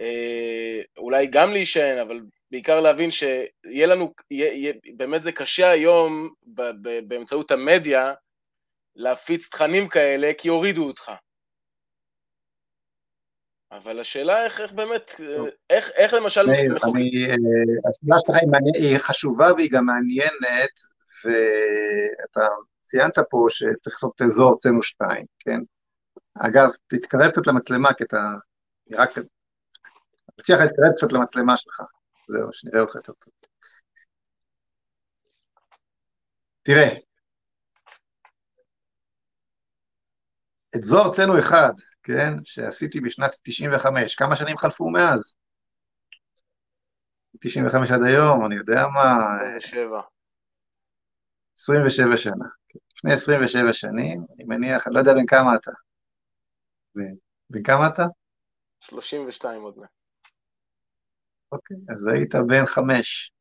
אה, 0.00 0.80
אולי 0.98 1.26
גם 1.26 1.52
להישען, 1.52 1.98
אבל 1.98 2.20
בעיקר 2.50 2.80
להבין 2.80 3.10
שיהיה 3.10 3.86
לנו, 3.86 4.12
יהיה, 4.30 4.52
יהיה, 4.52 4.72
באמת 4.96 5.22
זה 5.22 5.32
קשה 5.32 5.70
היום 5.70 6.30
ב, 6.46 6.62
ב, 6.62 7.08
באמצעות 7.08 7.50
המדיה 7.50 8.14
להפיץ 8.96 9.48
תכנים 9.48 9.88
כאלה 9.88 10.32
כי 10.38 10.48
יורידו 10.48 10.86
אותך. 10.86 11.12
אבל 13.72 14.00
השאלה 14.00 14.44
איך, 14.44 14.60
איך 14.60 14.72
באמת, 14.72 15.10
איך, 15.70 15.90
איך 15.90 16.14
למשל... 16.14 16.50
אה, 16.50 16.54
השאלה 17.90 18.18
שלך 18.18 18.36
היא 18.74 18.98
חשובה 18.98 19.52
והיא 19.52 19.70
גם 19.70 19.86
מעניינת, 19.86 20.74
ואתה 21.24 22.48
ציינת 22.86 23.18
פה 23.30 23.46
שצריך 23.48 23.94
לעשות 23.94 24.12
את 24.16 24.22
אזור 24.22 24.50
הוצאנו 24.50 24.82
שתיים, 24.82 25.26
כן? 25.38 25.60
אגב, 26.34 26.68
תתקרב 26.86 27.30
קצת 27.30 27.46
למצלמה, 27.46 27.94
כי 27.94 28.04
אתה 28.04 28.16
נראה. 28.86 29.04
מציע 30.38 30.56
לך 30.56 30.62
להתקרב 30.62 30.92
קצת 30.96 31.12
למצלמה 31.12 31.56
שלך. 31.56 31.80
זהו, 32.28 32.52
שנראה 32.52 32.80
אותך 32.80 32.94
יותר 32.94 33.12
טוב. 33.12 33.32
תראה, 36.62 36.88
את 40.76 40.82
זו 40.82 41.04
ארצנו 41.04 41.38
אחד, 41.38 41.72
כן, 42.02 42.32
שעשיתי 42.44 43.00
בשנת 43.00 43.30
95, 43.42 44.14
כמה 44.14 44.36
שנים 44.36 44.58
חלפו 44.58 44.90
מאז? 44.90 45.34
95 47.40 47.90
עד 47.90 48.00
היום, 48.06 48.46
אני 48.46 48.54
יודע 48.54 48.86
מה... 48.94 49.34
27. 49.56 50.00
27 51.58 52.16
שנה. 52.16 52.46
לפני 52.96 53.12
27 53.12 53.72
שנים, 53.72 54.24
אני 54.34 54.44
מניח, 54.44 54.86
אני 54.86 54.94
לא 54.94 55.00
יודע 55.00 55.14
בין 55.14 55.26
כמה 55.26 55.54
אתה. 55.54 55.70
בין 57.50 57.62
כמה 57.62 57.88
אתה? 57.88 58.04
32 58.80 59.62
עוד 59.62 59.78
מעט. 59.78 59.99
אוקיי, 61.52 61.76
אז 61.96 62.06
היית 62.06 62.34
בן 62.34 62.66
חמש, 62.66 63.32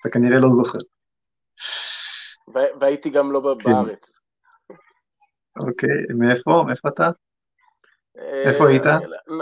אתה 0.00 0.10
כנראה 0.10 0.38
לא 0.40 0.48
זוכר. 0.48 0.78
והייתי 2.80 3.10
גם 3.10 3.32
לא 3.32 3.56
כן. 3.60 3.70
בארץ. 3.70 4.18
אוקיי, 5.68 6.16
מאיפה? 6.18 6.64
מאיפה 6.66 6.88
אתה? 6.88 7.10
איפה 8.18 8.68
היית? 8.68 8.82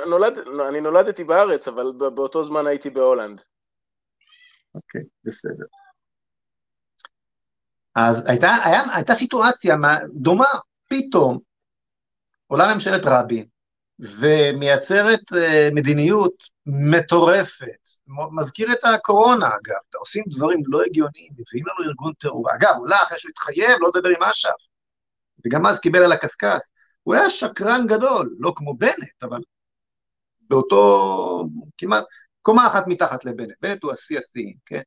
נולד, 0.09 0.39
אני 0.69 0.81
נולדתי 0.81 1.25
בארץ, 1.25 1.69
אבל 1.69 1.93
באותו 1.99 2.43
זמן 2.43 2.67
הייתי 2.67 2.91
בהולנד. 2.91 3.41
אוקיי, 4.75 5.01
בסדר. 5.25 5.65
אז 7.97 8.27
הייתה, 8.27 8.49
היה, 8.65 8.83
הייתה 8.97 9.15
סיטואציה 9.15 9.77
דומה, 10.13 10.49
פתאום 10.89 11.39
עולה 12.47 12.75
ממשלת 12.75 13.03
רבין, 13.07 13.47
ומייצרת 14.05 15.33
uh, 15.33 15.75
מדיניות 15.75 16.35
מטורפת. 16.67 17.89
מזכיר 18.33 18.73
את 18.73 18.79
הקורונה, 18.85 19.47
אגב, 19.47 20.01
עושים 20.01 20.25
דברים 20.27 20.63
לא 20.67 20.83
הגיוניים, 20.83 21.33
מביאים 21.33 21.67
לנו 21.67 21.89
ארגון 21.89 22.13
טרור. 22.13 22.55
אגב, 22.55 22.75
עולה 22.79 22.97
אחרי 22.97 23.19
שהוא 23.19 23.31
התחייב 23.31 23.79
לא 23.81 23.91
לדבר 23.95 24.09
עם 24.09 24.23
אש"ף, 24.23 24.51
וגם 25.47 25.67
אז 25.67 25.81
קיבל 25.81 26.05
על 26.05 26.13
הקשקש. 26.13 26.61
הוא 27.03 27.15
היה 27.15 27.31
שקרן 27.31 27.87
גדול, 27.87 28.37
לא 28.39 28.53
כמו 28.57 28.75
בנט, 28.75 29.23
אבל 29.23 29.41
באותו, 30.41 31.45
כמעט, 31.79 32.05
קומה 32.43 32.67
אחת 32.67 32.85
מתחת 32.87 33.25
לבנט. 33.25 33.55
בנט 33.61 33.83
הוא 33.83 33.93
השיא 33.93 34.19
השיאים, 34.19 34.57
כן? 34.67 34.83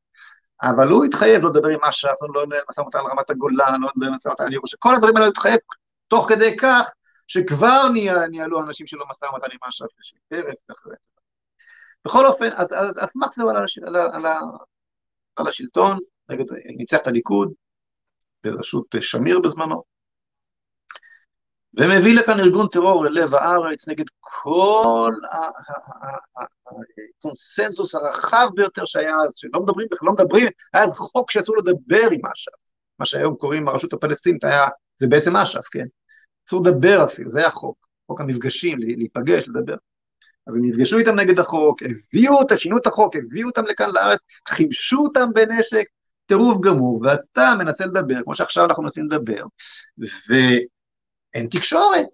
אבל 0.61 0.87
הוא 0.87 1.05
התחייב 1.05 1.43
לא 1.43 1.49
לדבר 1.49 1.67
עם 1.67 1.83
אש"ף, 1.83 2.15
לא 2.33 2.43
לנהל 2.43 2.61
משא 2.69 2.81
ומתן 2.81 2.99
על 2.99 3.05
רמת 3.11 3.29
הגולן, 3.29 3.81
לא 3.81 3.89
עם 3.95 4.15
משא 4.15 4.27
ומתן 4.27 4.43
על 4.43 4.53
ירושלים, 4.53 4.77
כל 4.79 4.95
הדברים 4.95 5.15
האלה 5.15 5.25
הוא 5.25 5.31
התחייב, 5.31 5.59
תוך 6.07 6.29
כדי 6.29 6.57
כך 6.57 6.89
שכבר 7.27 7.87
ניהלו 8.29 8.61
אנשים 8.61 8.87
שלא 8.87 9.05
משא 9.09 9.25
ומתן 9.25 9.47
עם 9.51 9.59
אש"ף 9.69 9.99
ושל 9.99 10.17
פרץ 10.27 10.63
ואחרי. 10.69 10.95
בכל 12.05 12.25
אופן, 12.25 12.49
אז, 12.55 12.67
אז, 12.99 13.09
מקס 13.15 13.39
על, 13.39 13.49
על, 13.87 13.95
על, 13.95 14.25
על 15.35 15.47
השלטון, 15.47 15.99
נגד, 16.29 16.45
ניצח 16.77 16.97
את 17.01 17.07
הליכוד, 17.07 17.53
בראשות 18.43 18.95
שמיר 18.99 19.39
בזמנו, 19.39 19.83
ומביא 21.73 22.19
לכאן 22.19 22.39
ארגון 22.39 22.67
טרור 22.67 23.05
ללב 23.05 23.35
הארץ 23.35 23.87
נגד 23.87 24.05
כל 24.19 25.13
הקונסנזוס 27.17 27.95
הרחב 27.95 28.47
ביותר 28.55 28.85
שהיה 28.85 29.15
אז, 29.15 29.33
שלא 29.35 29.61
מדברים, 29.61 29.87
לא 30.01 30.13
מדברים, 30.13 30.47
היה 30.73 30.87
חוק 30.91 31.31
שאסור 31.31 31.57
לדבר 31.57 32.07
עם 32.11 32.25
אש"ף, 32.25 32.51
מה 32.99 33.05
שהיום 33.05 33.35
קוראים 33.35 33.67
הרשות 33.67 33.93
הפלסטינית, 33.93 34.43
היה, 34.43 34.67
זה 34.97 35.07
בעצם 35.07 35.35
אש"ף, 35.35 35.67
כן? 35.71 35.85
אסור 36.47 36.61
לדבר 36.61 37.03
אפילו, 37.05 37.31
זה 37.31 37.47
החוק, 37.47 37.87
חוק 38.07 38.21
המפגשים, 38.21 38.77
להיפגש, 38.79 39.47
לדבר. 39.47 39.75
אז 40.47 40.55
הם 40.55 40.65
נפגשו 40.65 40.97
איתם 40.97 41.15
נגד 41.15 41.39
החוק, 41.39 41.79
הביאו 41.83 42.33
אותם, 42.33 42.57
שינו 42.57 42.77
את 42.77 42.87
החוק, 42.87 43.15
הביאו 43.15 43.47
אותם 43.47 43.65
לכאן 43.65 43.89
לארץ, 43.91 44.19
חימשו 44.47 44.97
אותם 44.97 45.29
בנשק, 45.33 45.85
טירוף 46.25 46.61
גמור, 46.61 47.01
ואתה 47.03 47.53
מנסה 47.59 47.85
לדבר, 47.85 48.23
כמו 48.23 48.35
שעכשיו 48.35 48.65
אנחנו 48.65 48.83
מנסים 48.83 49.05
לדבר, 49.05 49.43
ואין 50.29 51.47
תקשורת. 51.51 52.07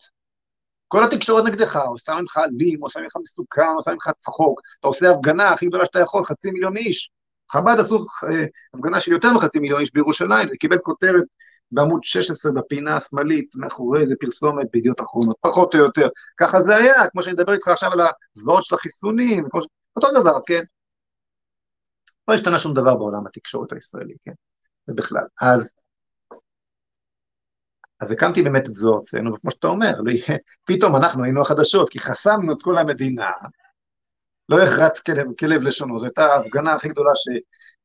כל 0.88 1.04
התקשורת 1.04 1.46
נגדך, 1.46 1.76
עושה 1.76 2.14
ממך 2.22 2.38
אלים, 2.38 2.82
עושה 2.82 3.00
ממך 3.00 3.14
מסוכן, 3.24 3.74
עושה 3.76 3.92
ממך 3.92 4.10
צחוק, 4.18 4.62
אתה 4.80 4.88
עושה 4.88 5.12
הפגנה 5.12 5.50
הכי 5.50 5.66
גדולה 5.66 5.86
שאתה 5.86 6.00
יכול, 6.00 6.26
חצי 6.26 6.52
מיליון 6.52 6.78
איש. 6.78 7.10
חב"ד 7.52 7.80
עשו 7.80 7.98
אה, 7.98 8.46
הפגנה 8.74 9.00
של 9.00 9.12
יותר 9.12 9.34
מחצי 9.34 9.60
מיליון 9.60 9.82
איש 9.82 9.94
בירושלים, 9.94 10.50
זה 10.50 10.56
קיבל 10.60 10.78
כותרת 10.78 11.24
בעמוד 11.74 12.04
16 12.04 12.52
בפינה 12.52 12.98
השמאלית, 12.98 13.56
מאחורי 13.56 14.02
איזה 14.02 14.14
פרסומת 14.20 14.68
בידיעות 14.74 15.02
אחרונות, 15.02 15.36
פחות 15.42 15.76
או 15.76 15.80
יותר. 15.80 16.08
ככה 16.38 16.62
זה 16.62 16.76
היה, 16.76 17.10
כמו 17.10 17.24
שאני 17.24 17.34
מדבר 17.34 17.54
איתך 17.54 17.68
עכשיו 17.68 17.92
על 17.92 18.00
הזוועות 18.36 18.64
של 18.64 18.76
החיסונים, 18.76 19.46
ש... 19.46 19.66
אותו 19.96 20.08
דבר, 20.22 20.40
כן? 20.46 20.64
לא 22.28 22.34
השתנה 22.34 22.60
שום 22.60 22.74
דבר 22.74 22.96
בעולם 22.96 23.28
התקשורת 23.28 23.74
הישראלי, 23.74 24.16
כן? 24.22 24.32
ובכלל. 24.88 25.24
אז, 25.42 25.70
אז 28.02 28.12
הקמתי 28.12 28.44
באמת 28.44 28.70
את 28.70 28.74
זו 28.74 28.96
ארצנו, 28.96 29.34
וכמו 29.34 29.52
שאתה 29.52 29.68
אומר, 29.68 30.02
לא 30.02 30.12
פתאום 30.66 30.96
אנחנו 30.96 31.24
היינו 31.24 31.42
החדשות, 31.42 31.90
כי 31.90 32.00
חסמנו 32.00 32.54
את 32.54 32.64
כל 32.64 32.78
המדינה, 32.78 33.32
לא 34.50 34.64
יחרץ 34.64 35.00
כלב, 35.00 35.28
כלב 35.40 35.62
לשונו, 35.62 36.00
זו 36.00 36.06
הייתה 36.06 36.26
ההפגנה 36.26 36.74
הכי 36.74 36.90
גדולה 36.90 37.12
ש, 37.16 37.30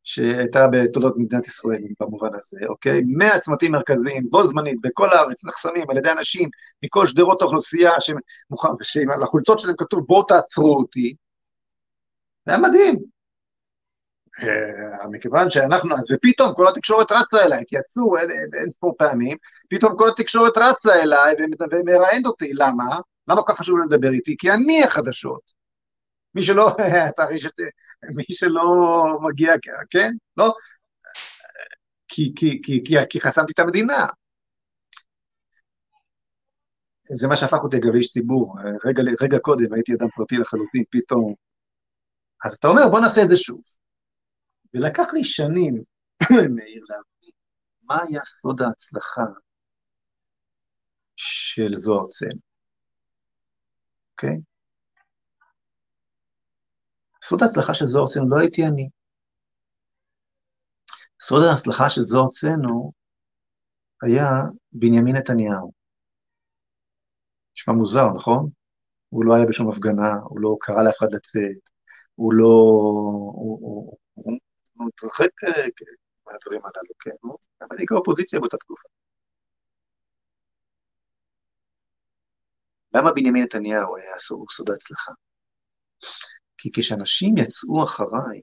שהייתה 0.09 0.67
בתולדות 0.73 1.15
מדינת 1.19 1.47
ישראל 1.47 1.83
במובן 2.01 2.29
הזה, 2.35 2.59
אוקיי? 2.69 3.01
מאה 3.07 3.39
צמתים 3.39 3.73
מרכזיים, 3.73 4.27
בו 4.31 4.47
זמנית, 4.47 4.81
בכל 4.83 5.11
הארץ, 5.13 5.45
נחסמים 5.45 5.91
על 5.91 5.97
ידי 5.97 6.11
אנשים 6.11 6.49
מכל 6.83 7.07
שדרות 7.07 7.43
האוכלוסייה, 7.43 7.93
שעל 8.01 9.23
החולצות 9.23 9.59
שלהם 9.59 9.75
כתוב 9.79 10.07
בואו 10.07 10.23
תעצרו 10.23 10.77
אותי. 10.77 11.15
זה 12.47 12.53
היה 12.53 12.63
מדהים. 12.63 12.97
אה, 14.43 15.09
מכיוון 15.11 15.51
שאנחנו, 15.51 15.95
ופתאום 16.11 16.55
כל 16.55 16.69
התקשורת 16.69 17.13
רצה 17.13 17.45
אליי, 17.45 17.61
התייצאו 17.61 18.17
אין 18.61 18.71
ספור 18.71 18.95
פעמים, 18.99 19.37
פתאום 19.71 19.97
כל 19.99 20.09
התקשורת 20.09 20.59
רצה 20.59 20.95
אליי 20.95 21.35
ומראיינת 21.73 22.27
אותי, 22.27 22.53
למה? 22.53 22.85
למה 23.29 23.43
כל 23.43 23.53
כך 23.53 23.59
חשוב 23.59 23.79
לדבר 23.79 24.11
איתי? 24.11 24.37
כי 24.39 24.53
אני 24.53 24.85
החדשות. 24.85 25.59
מי 26.35 26.43
שלא, 26.43 26.77
מי 28.17 28.25
שלא 28.31 28.65
מגיע, 29.23 29.53
כן? 29.91 30.13
לא, 30.37 30.55
כי, 32.09 32.33
כי, 32.37 32.61
כי, 32.63 32.83
כי, 32.85 32.95
כי 33.11 33.21
חסמתי 33.21 33.53
את 33.53 33.59
המדינה. 33.59 34.07
זה 37.13 37.29
מה 37.29 37.37
שהפך 37.37 37.59
אותי 37.63 37.77
אגב 37.77 37.95
איש 37.95 38.11
ציבור, 38.11 38.57
רגע, 38.85 39.03
רגע 39.21 39.39
קודם 39.39 39.73
הייתי 39.73 39.95
אדם 39.95 40.09
פרטי 40.09 40.37
לחלוטין, 40.37 40.85
פתאום... 40.91 41.35
אז 42.45 42.55
אתה 42.55 42.69
אומר, 42.69 42.83
בוא 42.91 43.01
נעשה 43.01 43.23
את 43.23 43.29
זה 43.29 43.37
שוב. 43.37 43.61
ולקח 44.75 45.07
לי 45.13 45.25
שנים, 45.25 45.83
מאיר, 46.57 46.85
להבין 46.89 47.35
מה 47.83 47.99
היה 48.09 48.21
סוד 48.25 48.63
ההצלחה 48.63 49.25
של 51.17 51.75
זוהר 51.75 52.07
צל, 52.07 52.39
אוקיי? 54.13 54.31
Okay? 54.31 54.58
סוד 57.25 57.43
ההצלחה 57.43 57.75
של 57.75 57.85
זוהר 57.85 58.07
צנו 58.07 58.29
לא 58.31 58.37
הייתי 58.41 58.67
אני. 58.67 58.89
סוד 61.23 61.43
ההצלחה 61.51 61.91
של 61.91 62.03
זוהר 62.03 62.29
צנו 62.29 62.93
היה 64.03 64.25
בנימין 64.73 65.17
נתניהו. 65.17 65.73
נשמע 67.55 67.75
מוזר, 67.75 68.07
נכון? 68.17 68.51
הוא 69.09 69.25
לא 69.25 69.35
היה 69.35 69.47
בשום 69.47 69.69
הפגנה, 69.71 70.13
הוא 70.25 70.41
לא 70.41 70.57
קרא 70.61 70.83
לאף 70.83 70.99
אחד 70.99 71.07
לצאת, 71.13 71.71
הוא 72.15 72.33
לא... 72.35 72.45
הוא, 73.35 73.99
הוא, 74.15 74.39
התרחק 74.89 75.45
אה, 75.45 75.67
מהדברים 76.27 76.61
הללו, 76.65 76.95
כן? 77.01 77.11
הוא 77.21 77.39
היה 77.61 77.69
מנהיג 77.73 77.93
האופוזיציה 77.93 78.41
באותה 78.41 78.57
תקופה. 78.57 78.89
למה 82.95 83.13
בנימין 83.13 83.45
נתניהו 83.45 83.97
היה 83.97 84.19
סוד 84.19 84.71
ההצלחה? 84.71 85.13
כי 86.59 86.71
כשאנשים 86.75 87.35
יצאו 87.39 87.85
אחריי 87.85 88.41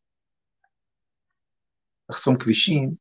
לחסום 2.09 2.37
כבישים, 2.37 2.95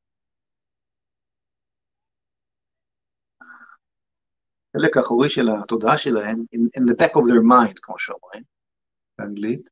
החלק 4.74 4.96
האחורי 4.96 5.30
של 5.30 5.48
התודעה 5.62 5.98
שלהם, 5.98 6.36
in, 6.56 6.80
in 6.80 6.82
the 6.82 6.96
back 6.96 7.12
of 7.12 7.24
their 7.28 7.42
mind, 7.52 7.78
כמו 7.82 7.98
שאומרים, 7.98 8.42
באנגלית, 9.18 9.68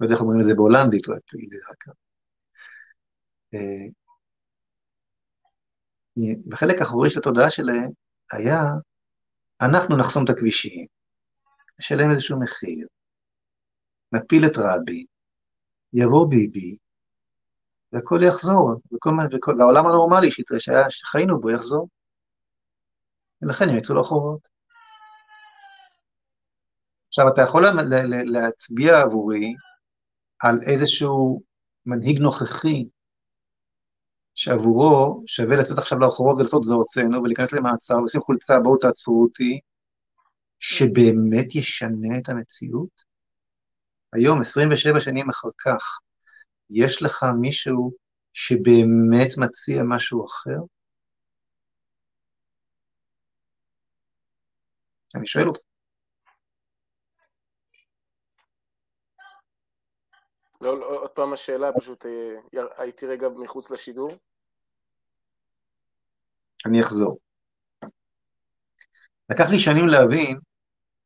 לא 0.00 0.06
יודע 0.06 0.14
איך 0.14 0.22
אומרים 0.22 0.40
את 0.40 0.46
זה 0.46 0.54
בהולנדית, 0.54 1.08
אולי 1.08 1.18
את 1.18 1.50
זה 1.50 1.58
אחר 1.64 1.92
בחלק 6.48 6.80
האחורי 6.80 7.10
של 7.10 7.20
התודעה 7.20 7.50
שלהם 7.50 7.90
היה, 8.32 8.62
אנחנו 9.60 9.96
נחסום 9.96 10.24
את 10.24 10.30
הכבישים, 10.30 10.86
נשלם 11.78 12.10
איזשהו 12.10 12.40
מחיר, 12.40 12.88
נפיל 14.12 14.46
את 14.46 14.56
רבין, 14.58 15.04
יבוא 15.92 16.30
ביבי, 16.30 16.76
והכל 17.92 18.20
יחזור, 18.22 18.72
וכל, 18.92 19.10
וכל, 19.32 19.54
והעולם 19.58 19.86
הנורמלי 19.86 20.28
שחיינו 20.90 21.40
בו 21.40 21.50
יחזור. 21.50 21.88
ולכן 23.42 23.68
הם 23.68 23.76
יצאו 23.76 23.94
לרחובות. 23.94 24.48
עכשיו, 27.08 27.28
אתה 27.28 27.42
יכול 27.42 27.64
להצביע 28.24 29.00
עבורי 29.00 29.54
על 30.38 30.60
איזשהו 30.66 31.42
מנהיג 31.86 32.18
נוכחי 32.18 32.88
שעבורו 34.34 35.22
שווה 35.26 35.56
לצאת 35.56 35.78
עכשיו 35.78 35.98
לרחובות 35.98 36.36
ולעשות 36.38 36.64
זה 36.64 36.74
הוצאנו 36.74 37.22
ולהיכנס 37.22 37.52
למעצר 37.52 37.94
ולשים 37.98 38.20
חולצה, 38.20 38.60
בואו 38.60 38.76
תעצרו 38.76 39.22
אותי, 39.22 39.60
שבאמת 40.58 41.54
ישנה 41.54 42.18
את 42.18 42.28
המציאות? 42.28 43.09
היום, 44.12 44.40
27 44.40 45.00
שנים 45.00 45.30
אחר 45.30 45.48
כך, 45.58 45.98
יש 46.70 47.02
לך 47.02 47.24
מישהו 47.40 47.92
שבאמת 48.32 49.38
מציע 49.38 49.82
משהו 49.88 50.26
אחר? 50.26 50.58
אני 55.14 55.26
שואל 55.26 55.48
אותך. 55.48 55.60
לא, 60.60 60.80
לא, 60.80 60.86
עוד 60.86 61.10
פעם 61.10 61.32
השאלה, 61.32 61.70
פשוט 61.78 62.06
אה, 62.06 62.62
הייתי 62.76 63.06
רגע 63.06 63.28
מחוץ 63.28 63.70
לשידור. 63.70 64.10
אני 66.66 66.80
אחזור. 66.80 67.18
לקח 69.30 69.50
לי 69.50 69.58
שנים 69.58 69.86
להבין 69.86 70.38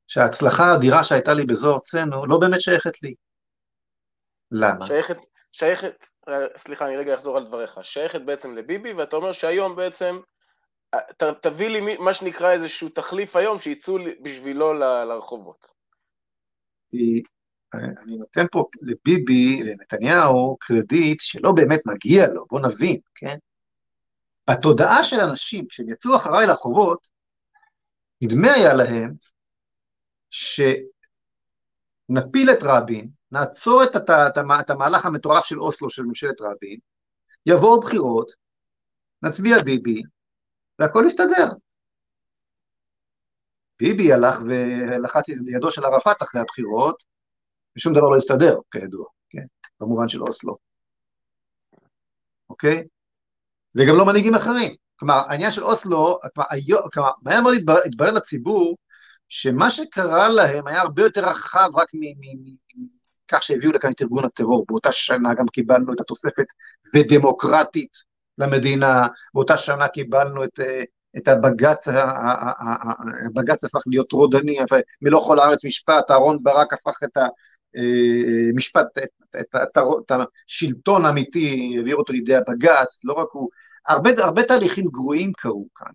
שההצלחה 0.06 0.64
האדירה 0.64 1.04
שהייתה 1.04 1.34
לי 1.34 1.46
בזוהר 1.46 1.78
צנו 1.78 2.26
לא 2.26 2.38
באמת 2.38 2.60
שייכת 2.60 3.02
לי. 3.02 3.14
למה? 4.50 4.86
שייכת, 4.86 5.16
שייכת, 5.52 6.06
סליחה, 6.56 6.86
אני 6.86 6.96
רגע 6.96 7.14
אחזור 7.14 7.36
על 7.36 7.44
דבריך, 7.44 7.78
שייכת 7.82 8.20
בעצם 8.20 8.54
לביבי, 8.54 8.92
ואתה 8.92 9.16
אומר 9.16 9.32
שהיום 9.32 9.76
בעצם, 9.76 10.18
ת, 11.16 11.22
תביא 11.22 11.68
לי 11.68 11.96
מה 11.96 12.14
שנקרא 12.14 12.52
איזשהו 12.52 12.88
תחליף 12.88 13.36
היום, 13.36 13.58
שיצאו 13.58 13.98
בשבילו 14.22 14.72
ל, 14.72 15.04
לרחובות. 15.04 15.66
אני 17.74 18.16
נותן 18.16 18.46
פה 18.52 18.64
לביבי, 18.82 19.62
לנתניהו, 19.62 20.56
קרדיט 20.60 21.20
שלא 21.20 21.52
באמת 21.52 21.80
מגיע 21.86 22.26
לו, 22.26 22.46
בוא 22.50 22.60
נבין, 22.60 23.00
כן? 23.14 23.36
בתודעה 24.50 25.04
של 25.04 25.20
אנשים, 25.20 25.66
כשהם 25.68 25.88
יצאו 25.88 26.16
אחריי 26.16 26.46
לרחובות, 26.46 27.08
נדמה 28.22 28.52
היה 28.52 28.74
להם 28.74 29.14
שנפיל 30.34 30.90
את 32.50 32.58
רבין, 32.62 33.10
נעצור 33.32 33.84
את, 33.84 33.96
את, 33.96 34.10
את, 34.10 34.38
את 34.60 34.70
המהלך 34.70 35.06
המטורף 35.06 35.44
של 35.44 35.60
אוסלו 35.60 35.90
של 35.90 36.02
ממשלת 36.02 36.40
רבין, 36.40 36.78
יבואו 37.46 37.80
בחירות, 37.80 38.32
נצביע 39.22 39.62
ביבי, 39.64 40.02
והכל 40.78 41.04
יסתדר. 41.06 41.48
ביבי 43.80 44.12
הלך 44.12 44.38
ולחץ 44.46 45.30
את 45.30 45.36
ידו 45.56 45.70
של 45.70 45.84
ערפאת 45.84 46.22
אחרי 46.22 46.40
הבחירות, 46.40 47.04
ושום 47.76 47.92
דבר 47.92 48.08
לא 48.08 48.16
הסתדר, 48.16 48.56
כידוע, 48.70 49.06
כן? 49.30 49.44
במובן 49.80 50.08
של 50.08 50.22
אוסלו. 50.22 50.56
אוקיי? 52.50 52.84
וגם 53.74 53.96
לא 53.96 54.06
מנהיגים 54.06 54.34
אחרים. 54.34 54.74
כלומר, 54.96 55.22
העניין 55.28 55.50
של 55.50 55.64
אוסלו, 55.64 56.18
כלומר, 56.92 57.10
מהר 57.22 57.42
מאוד 57.42 57.54
התברר 57.86 58.12
לציבור 58.12 58.76
שמה 59.36 59.70
שקרה 59.70 60.28
להם 60.28 60.66
היה 60.66 60.80
הרבה 60.80 61.02
יותר 61.02 61.24
רחב 61.24 61.68
רק 61.74 61.88
מכך 61.94 63.42
שהביאו 63.42 63.72
לכאן 63.72 63.90
את 63.90 64.02
ארגון 64.02 64.24
הטרור. 64.24 64.64
באותה 64.68 64.92
שנה 64.92 65.34
גם 65.34 65.46
קיבלנו 65.46 65.92
את 65.92 66.00
התוספת 66.00 66.46
ודמוקרטית 66.94 67.96
למדינה, 68.38 69.06
באותה 69.34 69.56
שנה 69.56 69.88
קיבלנו 69.88 70.44
את, 70.44 70.60
את 71.16 71.28
הבג"ץ, 71.28 71.88
הבג"ץ 73.26 73.64
הפך 73.64 73.80
להיות 73.86 74.12
רודני, 74.12 74.58
מלוא 75.02 75.26
כל 75.26 75.38
הארץ 75.38 75.64
משפט, 75.64 76.10
אהרן 76.10 76.36
ברק 76.42 76.72
הפך 76.72 76.98
את, 77.04 77.16
ה, 77.16 77.26
משפט, 78.54 78.86
את, 78.98 79.08
את, 79.40 79.56
את, 79.56 79.78
את 79.78 80.12
השלטון 80.46 81.04
האמיתי, 81.04 81.74
העביר 81.76 81.96
אותו 81.96 82.12
לידי 82.12 82.36
הבג"ץ, 82.36 83.00
לא 83.04 83.12
רק 83.12 83.28
הוא, 83.32 83.48
הרבה, 83.86 84.10
הרבה 84.18 84.42
תהליכים 84.42 84.86
גרועים 84.88 85.32
קרו 85.32 85.66
כאן. 85.74 85.92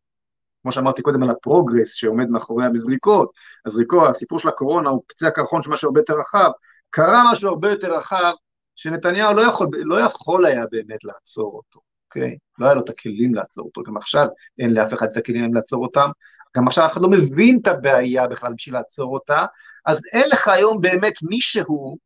כמו 0.61 0.71
שאמרתי 0.71 1.01
קודם 1.01 1.23
על 1.23 1.29
ה 1.29 1.36
progress 1.36 1.93
שעומד 1.93 2.29
מאחורי 2.29 2.65
הזריקות, 2.65 3.31
הזריקות, 3.65 4.09
הסיפור 4.09 4.39
של 4.39 4.49
הקורונה 4.49 4.89
הוא 4.89 5.03
קצה 5.07 5.27
הקרחון 5.27 5.61
של 5.61 5.71
משהו 5.71 5.87
הרבה 5.87 5.99
יותר 5.99 6.19
רחב, 6.19 6.49
קרה 6.89 7.31
משהו 7.31 7.49
הרבה 7.49 7.69
יותר 7.69 7.97
רחב, 7.97 8.33
שנתניהו 8.75 9.35
לא 9.35 9.41
יכול, 9.41 9.67
לא 9.73 9.99
יכול 9.99 10.45
היה 10.45 10.65
באמת 10.71 11.03
לעצור 11.03 11.53
אותו, 11.55 11.79
אוקיי? 12.05 12.37
לא 12.59 12.65
היה 12.65 12.75
לו 12.75 12.81
את 12.81 12.89
הכלים 12.89 13.35
לעצור 13.35 13.65
אותו, 13.65 13.83
גם 13.83 13.97
עכשיו 13.97 14.27
אין 14.59 14.73
לאף 14.73 14.93
אחד 14.93 15.07
את 15.11 15.17
הכלים 15.17 15.53
לעצור 15.53 15.83
אותם, 15.83 16.09
גם 16.57 16.67
עכשיו 16.67 16.85
אף 16.85 16.91
אחד 16.91 17.01
לא 17.01 17.09
מבין 17.09 17.59
את 17.61 17.67
הבעיה 17.67 18.27
בכלל 18.27 18.53
בשביל 18.53 18.75
לעצור 18.75 19.13
אותה, 19.13 19.45
אז 19.85 19.97
אין 20.13 20.29
לך 20.29 20.47
היום 20.47 20.81
באמת 20.81 21.13
מישהו 21.21 21.97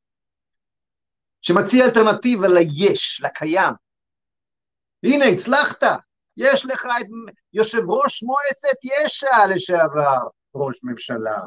שמציע 1.42 1.86
אלטרנטיבה 1.86 2.48
ליש, 2.48 3.22
לקיים. 3.24 3.74
הנה, 5.04 5.26
הצלחת, 5.26 5.84
יש 6.38 6.66
לך 6.66 6.86
את 6.86 7.36
יושב 7.54 7.90
ראש 7.90 8.24
מועצת 8.24 8.78
יש"ע 8.84 9.48
לשעבר, 9.48 10.28
ראש 10.56 10.80
ממשלה. 10.84 11.40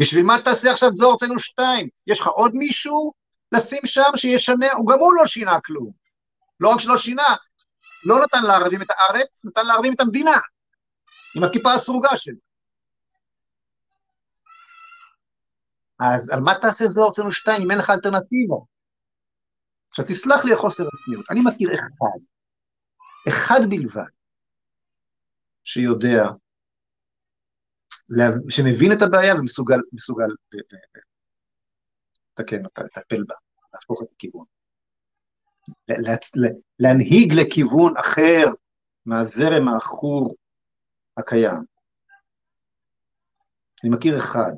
בשביל 0.00 0.24
מה 0.24 0.36
תעשה 0.44 0.72
עכשיו 0.72 0.90
זוהר 0.92 1.12
ארצנו 1.12 1.38
שתיים? 1.38 1.88
יש 2.06 2.20
לך 2.20 2.26
עוד 2.26 2.54
מישהו 2.54 3.12
לשים 3.52 3.80
שם 3.84 4.16
שישנה? 4.16 4.72
הוא 4.72 4.88
גם 4.92 4.98
הוא 4.98 5.14
לא 5.14 5.26
שינה 5.26 5.58
כלום. 5.64 5.90
לא 6.60 6.68
רק 6.68 6.80
שלא 6.80 6.98
שינה, 6.98 7.36
לא 8.04 8.16
נתן 8.24 8.42
לערבים 8.42 8.82
את 8.82 8.86
הארץ, 8.90 9.44
נתן 9.44 9.66
לערבים 9.66 9.94
את 9.94 10.00
המדינה, 10.00 10.40
עם 11.36 11.44
הכיפה 11.44 11.72
הסרוגה 11.72 12.16
שלו. 12.16 12.48
אז 16.00 16.30
על 16.30 16.40
מה 16.40 16.54
תעשה 16.54 16.88
זוהר 16.88 17.06
ארצנו 17.06 17.32
שתיים 17.32 17.62
אם 17.62 17.70
אין 17.70 17.78
לך 17.78 17.90
אלטרנטיבה? 17.90 18.56
עכשיו 19.88 20.04
תסלח 20.04 20.44
לי 20.44 20.50
על 20.52 20.58
חוסר 20.58 20.84
הצניעות, 20.92 21.26
אני 21.30 21.40
מכיר 21.44 21.70
אחד, 21.74 22.18
אחד 23.28 23.60
בלבד, 23.70 24.10
שיודע, 25.64 26.24
שמבין 28.48 28.92
את 28.92 29.02
הבעיה 29.02 29.34
ומסוגל 29.34 29.78
לתקן 32.32 32.64
אותה, 32.64 32.82
לטפל 32.82 33.24
בה, 33.24 33.34
להפוך 33.74 34.02
את 34.02 34.08
הכיוון. 34.12 34.44
להנהיג 36.78 37.32
לכיוון 37.32 37.96
אחר 37.96 38.44
מהזרם 39.06 39.68
העכור 39.68 40.34
הקיים. 41.16 41.62
אני 43.84 43.90
מכיר 43.90 44.16
אחד, 44.16 44.52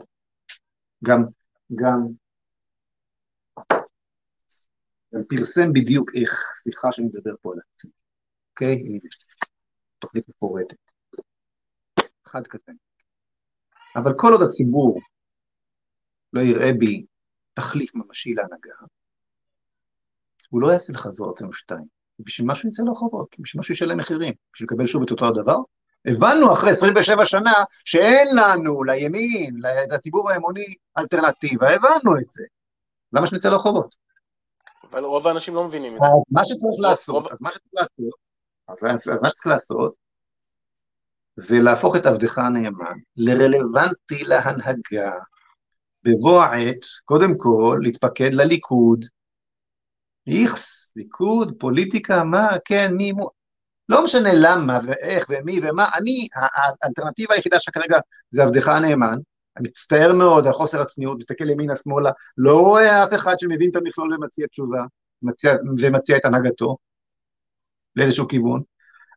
גם, 1.05 1.23
גם 1.75 2.07
פרסם 5.29 5.73
בדיוק 5.73 6.11
איך, 6.15 6.53
סליחה 6.63 6.93
שאני 6.93 7.07
מדבר 7.07 7.35
פה 7.43 7.53
על 7.53 7.59
עצמי, 7.59 7.91
אוקיי? 8.51 8.99
תוכנית 9.99 10.29
מפורטת. 10.29 10.77
אחד 12.27 12.47
כזה. 12.47 12.73
אבל 13.97 14.13
כל 14.17 14.33
עוד 14.33 14.43
הציבור 14.43 15.01
לא 16.33 16.41
יראה 16.41 16.73
בי 16.79 17.05
תחליף 17.55 17.95
ממשי 17.95 18.35
להנהגה, 18.35 18.75
הוא 20.51 20.63
לא 20.63 20.73
יעשה 20.73 20.93
לך 20.93 21.09
זו 21.13 21.33
אצלנו 21.35 21.53
שתיים. 21.53 21.85
בשביל 22.21 22.49
משהו 22.49 22.69
יצא 22.69 22.83
לרחובות, 22.83 23.37
בשביל 23.39 23.61
משהו 23.61 23.75
ישלם 23.75 23.99
מחירים, 23.99 24.35
בשביל 24.53 24.67
לקבל 24.67 24.87
שוב 24.87 25.03
את 25.03 25.11
אותו 25.11 25.29
הדבר. 25.29 25.57
הבנו 26.05 26.53
אחרי 26.53 26.71
27 26.71 27.25
שנה 27.25 27.53
שאין 27.85 28.29
לנו, 28.37 28.85
לימין, 28.85 29.57
לציבור 29.91 30.31
האמוני, 30.31 30.75
אלטרנטיבה, 30.99 31.75
הבנו 31.75 32.19
את 32.19 32.31
זה. 32.31 32.45
למה 33.13 33.27
שנצא 33.27 33.49
לרחובות? 33.49 34.10
אבל 34.85 35.05
רוב 35.05 35.27
האנשים 35.27 35.55
לא 35.55 35.69
מבינים 35.69 35.95
את 35.95 36.01
זה. 36.01 36.07
מה 36.31 36.45
שצריך 36.45 36.75
לעשות, 36.79 37.33
אז 37.33 37.39
מה 37.41 37.51
שצריך 37.51 37.73
לעשות, 37.73 38.15
אז, 38.69 38.85
מה 39.23 39.31
שצריך 39.31 39.47
לעשות, 39.47 39.95
זה 41.37 41.57
להפוך 41.61 41.97
את 41.97 42.07
עבדך 42.07 42.39
הנאמן 42.39 42.99
לרלוונטי 43.17 44.25
להנהגה, 44.25 45.13
בבוא 46.05 46.43
העת, 46.43 46.81
קודם 47.05 47.39
כל, 47.39 47.81
להתפקד 47.83 48.31
לליכוד, 48.33 49.05
איכס, 50.27 50.93
ליכוד, 50.97 51.55
פוליטיקה, 51.59 52.25
מה, 52.25 52.49
כן, 52.65 52.95
מי, 52.95 53.13
מו... 53.13 53.31
לא 53.89 54.05
משנה 54.05 54.31
למה 54.35 54.79
ואיך 54.87 55.27
ומי 55.29 55.61
ומה, 55.63 55.89
אני, 55.95 56.29
האלטרנטיבה 56.83 57.35
היחידה 57.35 57.61
שכרגע 57.61 57.99
זה 58.31 58.43
עבדך 58.43 58.69
הנאמן, 58.69 59.19
מצטער 59.63 60.13
מאוד 60.13 60.47
על 60.47 60.53
חוסר 60.53 60.81
הצניעות, 60.83 61.19
מסתכל 61.19 61.51
ימינה 61.51 61.77
שמאלה, 61.77 62.11
לא 62.39 62.61
רואה 62.61 63.05
אף 63.05 63.15
אחד 63.15 63.35
שמבין 63.39 63.71
את 63.71 63.77
המכלול 63.77 64.15
ומציע 64.15 64.47
תשובה, 64.47 64.85
מציע, 65.23 65.53
ומציע 65.79 66.17
את 66.17 66.25
הנהגתו 66.25 66.77
לאיזשהו 67.97 68.29
כיוון, 68.29 68.63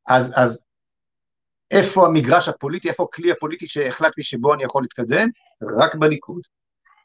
אז, 0.07 0.31
אז 0.35 0.61
איפה 1.71 2.05
המגרש 2.05 2.47
הפוליטי, 2.47 2.89
איפה 2.89 3.03
הכלי 3.03 3.31
הפוליטי 3.31 3.67
שהחלטתי 3.67 4.23
שבו 4.23 4.53
אני 4.53 4.63
יכול 4.63 4.83
להתקדם? 4.83 5.29
רק 5.79 5.95
בליכוד. 5.95 6.41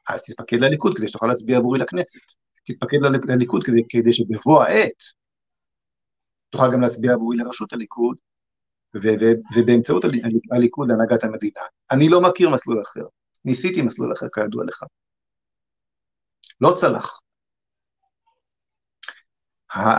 אז 0.08 0.22
תתפקד 0.22 0.56
לליכוד 0.56 0.96
כדי 0.96 1.08
שתוכל 1.08 1.26
להצביע 1.26 1.58
עבורי 1.58 1.78
לכנסת. 1.78 2.20
תתפקד 2.64 2.98
לליכוד 3.28 3.64
כדי, 3.64 3.82
כדי 3.88 4.12
שבבוא 4.12 4.62
העת 4.62 5.02
תוכל 6.50 6.72
גם 6.72 6.80
להצביע 6.80 7.12
עבורי 7.12 7.36
לראשות 7.36 7.72
הליכוד, 7.72 8.16
ובאמצעות 9.56 10.04
הליכוד 10.52 10.88
להנהגת 10.88 11.24
המדינה. 11.24 11.60
אני 11.90 12.08
לא 12.08 12.20
מכיר 12.20 12.50
מסלול 12.50 12.82
אחר. 12.82 13.04
ניסיתי 13.44 13.82
מסלול 13.82 14.12
אחר 14.12 14.26
כידוע 14.34 14.64
לך. 14.64 14.84
לא 16.60 16.74
צלח. 16.80 17.20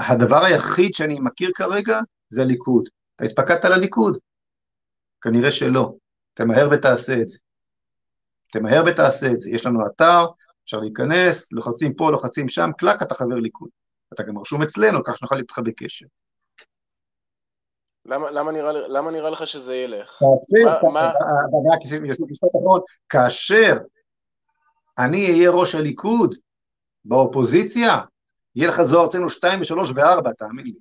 הדבר 0.10 0.44
היחיד 0.46 0.94
שאני 0.94 1.20
מכיר 1.20 1.52
כרגע 1.56 2.00
זה 2.30 2.42
הליכוד. 2.42 2.90
אתה 3.16 3.26
התפקדת 3.26 3.66
לליכוד? 3.66 4.18
כנראה 5.22 5.52
שלא. 5.52 5.94
תמהר 6.34 6.70
ותעשה 6.72 7.22
את 7.22 7.30
זה. 7.30 7.40
תמהר 8.52 8.84
ותעשה 8.88 9.28
את 9.34 9.40
זה. 9.40 9.50
יש 9.50 9.66
לנו 9.66 9.88
אתר, 9.88 10.26
אפשר 10.64 10.78
להיכנס, 10.78 11.52
לוחצים 11.52 11.94
פה, 11.94 12.12
לוחצים 12.12 12.50
שם, 12.50 12.70
קלק, 12.78 13.02
אתה 13.02 13.16
חבר 13.16 13.36
ליכוד. 13.36 13.70
אתה 14.14 14.24
גם 14.24 14.38
רשום 14.38 14.62
אצלנו, 14.62 15.00
כך 15.04 15.18
שנוכל 15.18 15.38
איתך 15.38 15.60
בקשר. 15.66 16.06
למה, 18.06 18.32
למה, 18.32 18.52
נראה, 18.52 18.72
למה 18.72 19.12
נראה 19.12 19.30
לך 19.30 19.48
שזה 19.48 19.76
ילך? 19.76 20.20
כאשר 23.10 23.78
אני 24.98 25.32
אהיה 25.32 25.50
ראש 25.50 25.76
הליכוד 25.76 26.36
באופוזיציה, 27.06 28.02
יהיה 28.56 28.70
לך 28.70 28.82
זוהר 28.82 29.08
אצלנו 29.08 29.30
שתיים 29.30 29.62
ושלוש 29.62 29.92
וארבע, 29.96 30.34
תאמין 30.34 30.66
לי. 30.66 30.74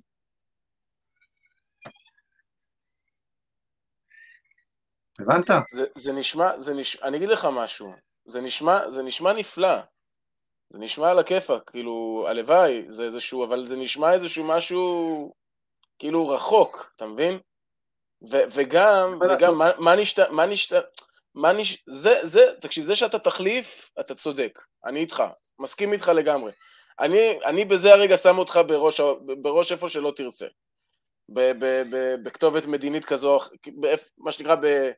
הבנת? 5.19 5.49
זה, 5.69 5.85
זה 5.95 6.13
נשמע, 6.13 6.59
זה 6.59 6.73
נשמע, 6.73 7.07
אני 7.07 7.17
אגיד 7.17 7.29
לך 7.29 7.47
משהו, 7.53 7.93
זה 8.25 8.41
נשמע, 8.41 8.89
זה 8.89 9.03
נשמע 9.03 9.33
נפלא. 9.33 9.79
זה 10.73 10.79
נשמע 10.79 11.11
על 11.11 11.19
הכיפאק, 11.19 11.69
כאילו, 11.69 12.25
הלוואי, 12.29 12.85
זה 12.87 13.03
איזשהו, 13.03 13.45
אבל 13.45 13.65
זה 13.65 13.77
נשמע 13.77 14.13
איזשהו 14.13 14.43
משהו, 14.47 15.33
כאילו, 15.99 16.27
רחוק, 16.27 16.91
אתה 16.95 17.05
מבין? 17.05 17.39
ו- 18.29 18.43
וגם, 18.55 19.19
וגם, 19.29 19.57
מה, 19.57 19.71
מה 19.77 19.95
נשת... 19.95 20.19
מה 20.19 20.45
נשת... 20.45 20.75
מה 21.35 21.53
נש... 21.53 21.83
זה, 21.87 22.27
זה, 22.27 22.41
תקשיב, 22.61 22.83
זה 22.83 22.95
שאתה 22.95 23.19
תחליף, 23.19 23.91
אתה 23.99 24.15
צודק, 24.15 24.59
אני 24.85 24.99
איתך, 24.99 25.23
מסכים 25.59 25.93
איתך 25.93 26.07
לגמרי. 26.07 26.51
אני, 26.99 27.39
אני 27.45 27.65
בזה 27.65 27.93
הרגע 27.93 28.17
שם 28.17 28.37
אותך 28.37 28.59
בראש, 28.67 29.01
בראש 29.41 29.71
איפה 29.71 29.89
שלא 29.89 30.13
תרצה. 30.15 30.47
ב, 31.29 31.39
ב, 31.39 31.65
ב, 31.65 32.15
בכתובת 32.23 32.65
מדינית 32.65 33.05
כזו, 33.05 33.39
מה 34.17 34.31
שנקרא, 34.31 34.55
ב, 34.55 34.91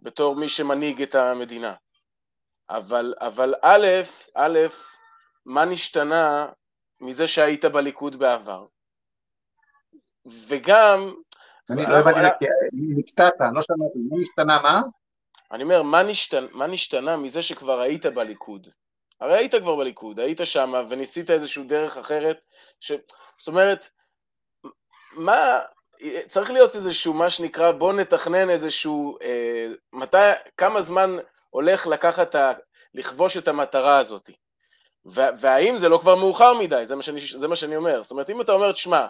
בתור 0.00 0.36
מי 0.36 0.48
שמנהיג 0.48 1.02
את 1.02 1.14
המדינה. 1.14 1.74
אבל, 2.70 3.14
אבל 3.18 3.54
א', 3.62 3.86
א', 4.34 4.58
מה 5.46 5.64
נשתנה 5.64 6.46
מזה 7.00 7.28
שהיית 7.28 7.64
בליכוד 7.64 8.18
בעבר? 8.18 8.66
וגם... 10.26 11.12
אני 11.70 11.86
לא 11.86 11.96
הבנתי, 11.96 12.44
נקטעת, 12.72 13.34
לא 13.40 13.62
שמעתי, 13.62 13.98
מה 14.10 14.16
נשתנה 14.20 14.62
מה? 14.62 14.82
אני 15.52 15.62
אומר, 15.62 15.82
מה 15.82 16.02
נשתנה, 16.02 16.46
מה 16.52 16.66
נשתנה 16.66 17.16
מזה 17.16 17.42
שכבר 17.42 17.80
היית 17.80 18.06
בליכוד? 18.06 18.68
הרי 19.20 19.36
היית 19.36 19.54
כבר 19.54 19.76
בליכוד, 19.76 20.20
היית 20.20 20.40
שם 20.44 20.72
וניסית 20.88 21.30
איזושהי 21.30 21.64
דרך 21.64 21.96
אחרת, 21.96 22.40
ש... 22.80 22.92
זאת 23.36 23.48
אומרת, 23.48 23.90
מה, 25.12 25.58
צריך 26.26 26.50
להיות 26.50 26.74
איזשהו 26.74 27.14
מה 27.14 27.30
שנקרא, 27.30 27.72
בוא 27.72 27.92
נתכנן 27.92 28.50
איזשהו, 28.50 29.18
אה, 29.22 29.66
מתי, 29.92 30.32
כמה 30.56 30.82
זמן 30.82 31.16
הולך 31.50 31.86
לקחת, 31.86 32.34
ה, 32.34 32.52
לכבוש 32.94 33.36
את 33.36 33.48
המטרה 33.48 33.98
הזאת. 33.98 34.30
והאם 35.04 35.76
זה 35.76 35.88
לא 35.88 35.98
כבר 35.98 36.16
מאוחר 36.16 36.54
מדי, 36.54 36.86
זה 36.86 36.96
מה, 36.96 37.02
שאני, 37.02 37.20
זה 37.36 37.48
מה 37.48 37.56
שאני 37.56 37.76
אומר. 37.76 38.02
זאת 38.02 38.10
אומרת, 38.10 38.30
אם 38.30 38.40
אתה 38.40 38.52
אומר, 38.52 38.72
תשמע, 38.72 39.06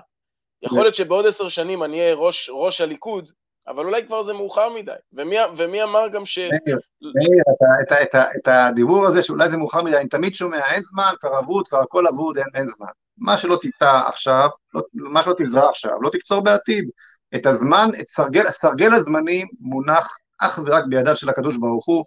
יכול 0.62 0.82
להיות 0.82 0.94
שבעוד 0.94 1.26
עשר 1.26 1.48
שנים 1.48 1.82
אני 1.82 2.00
אהיה 2.00 2.14
ראש, 2.14 2.50
ראש 2.52 2.80
הליכוד, 2.80 3.30
אבל 3.68 3.84
אולי 3.84 4.06
כבר 4.06 4.22
זה 4.22 4.32
מאוחר 4.32 4.68
מדי. 4.68 4.92
ומי, 5.12 5.36
ומי 5.56 5.82
אמר 5.82 6.08
גם 6.08 6.26
ש... 6.26 6.38
מאיר, 6.38 7.42
את, 7.82 7.92
את, 7.92 8.14
את, 8.36 8.48
הדיבור 8.48 9.06
הזה 9.06 9.22
שאולי 9.22 9.50
זה 9.50 9.56
מאוחר 9.56 9.82
מדי, 9.82 9.96
אני 9.96 10.08
תמיד 10.08 10.34
שומע, 10.34 10.66
אין 10.66 10.82
זמן, 10.82 11.12
כבר 11.20 11.38
אבוד, 11.38 11.68
כבר 11.68 11.80
הכל 11.80 12.06
אבוד, 12.06 12.38
אין, 12.38 12.46
אין 12.54 12.66
זמן. 12.66 12.86
מה 13.18 13.38
שלא 13.38 13.58
תיטע 13.60 14.00
עכשיו, 14.08 14.48
לא, 14.74 14.82
מה 14.94 15.22
שלא 15.22 15.34
תזרע 15.38 15.68
עכשיו, 15.68 16.02
לא 16.02 16.10
תקצור 16.10 16.40
בעתיד. 16.40 16.90
את 17.34 17.46
הזמן, 17.46 17.90
את 18.00 18.10
סרגל, 18.10 18.50
סרגל 18.50 18.94
הזמנים 18.94 19.48
מונח 19.60 20.16
אך 20.40 20.60
ורק 20.66 20.84
בידיו 20.88 21.16
של 21.16 21.28
הקדוש 21.28 21.56
ברוך 21.56 21.86
הוא, 21.86 22.04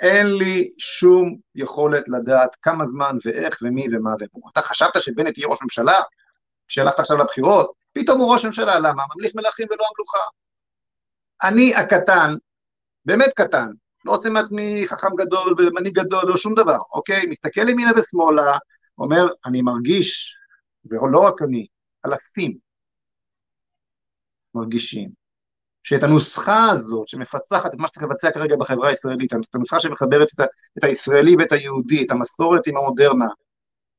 אין 0.00 0.26
לי 0.26 0.70
שום 0.78 1.36
יכולת 1.54 2.08
לדעת 2.08 2.56
כמה 2.62 2.84
זמן 2.86 3.16
ואיך 3.24 3.58
ומי 3.62 3.86
ומה 3.92 4.10
ומו. 4.20 4.48
אתה 4.52 4.62
חשבת 4.62 5.00
שבנט 5.00 5.38
יהיה 5.38 5.48
ראש 5.48 5.62
ממשלה? 5.62 6.00
כשהלכת 6.68 6.98
עכשיו 6.98 7.16
לבחירות? 7.16 7.79
פתאום 7.92 8.20
הוא 8.20 8.32
ראש 8.32 8.44
ממשלה, 8.44 8.78
למה? 8.78 9.02
ממליך 9.14 9.34
מלכים 9.34 9.66
ולא 9.70 9.84
המלוכה. 9.88 10.18
אני 11.42 11.74
הקטן, 11.74 12.34
באמת 13.04 13.32
קטן, 13.36 13.66
לא 14.04 14.14
עושה 14.14 14.28
מעצמי 14.28 14.84
חכם 14.86 15.16
גדול 15.18 15.54
ומנהיג 15.58 15.94
גדול 15.94 16.30
או 16.32 16.36
שום 16.36 16.54
דבר, 16.54 16.78
אוקיי? 16.92 17.26
מסתכל 17.26 17.68
ימינה 17.68 17.90
ושמאלה, 17.96 18.58
אומר, 18.98 19.26
אני 19.46 19.62
מרגיש, 19.62 20.36
ולא 20.84 21.20
רק 21.20 21.42
אני, 21.42 21.66
אלפים 22.06 22.58
מרגישים, 24.54 25.10
שאת 25.82 26.02
הנוסחה 26.02 26.70
הזאת 26.70 27.08
שמפצחת 27.08 27.74
את 27.74 27.78
מה 27.78 27.88
שצריך 27.88 28.06
לבצע 28.06 28.30
כרגע 28.30 28.56
בחברה 28.56 28.88
הישראלית, 28.88 29.32
את 29.32 29.54
הנוסחה 29.54 29.80
שמחברת 29.80 30.28
את, 30.34 30.40
ה, 30.40 30.44
את 30.78 30.84
הישראלי 30.84 31.36
ואת 31.38 31.52
היהודי, 31.52 32.04
את 32.06 32.10
המסורת 32.10 32.66
עם 32.66 32.76
המודרנה, 32.76 33.28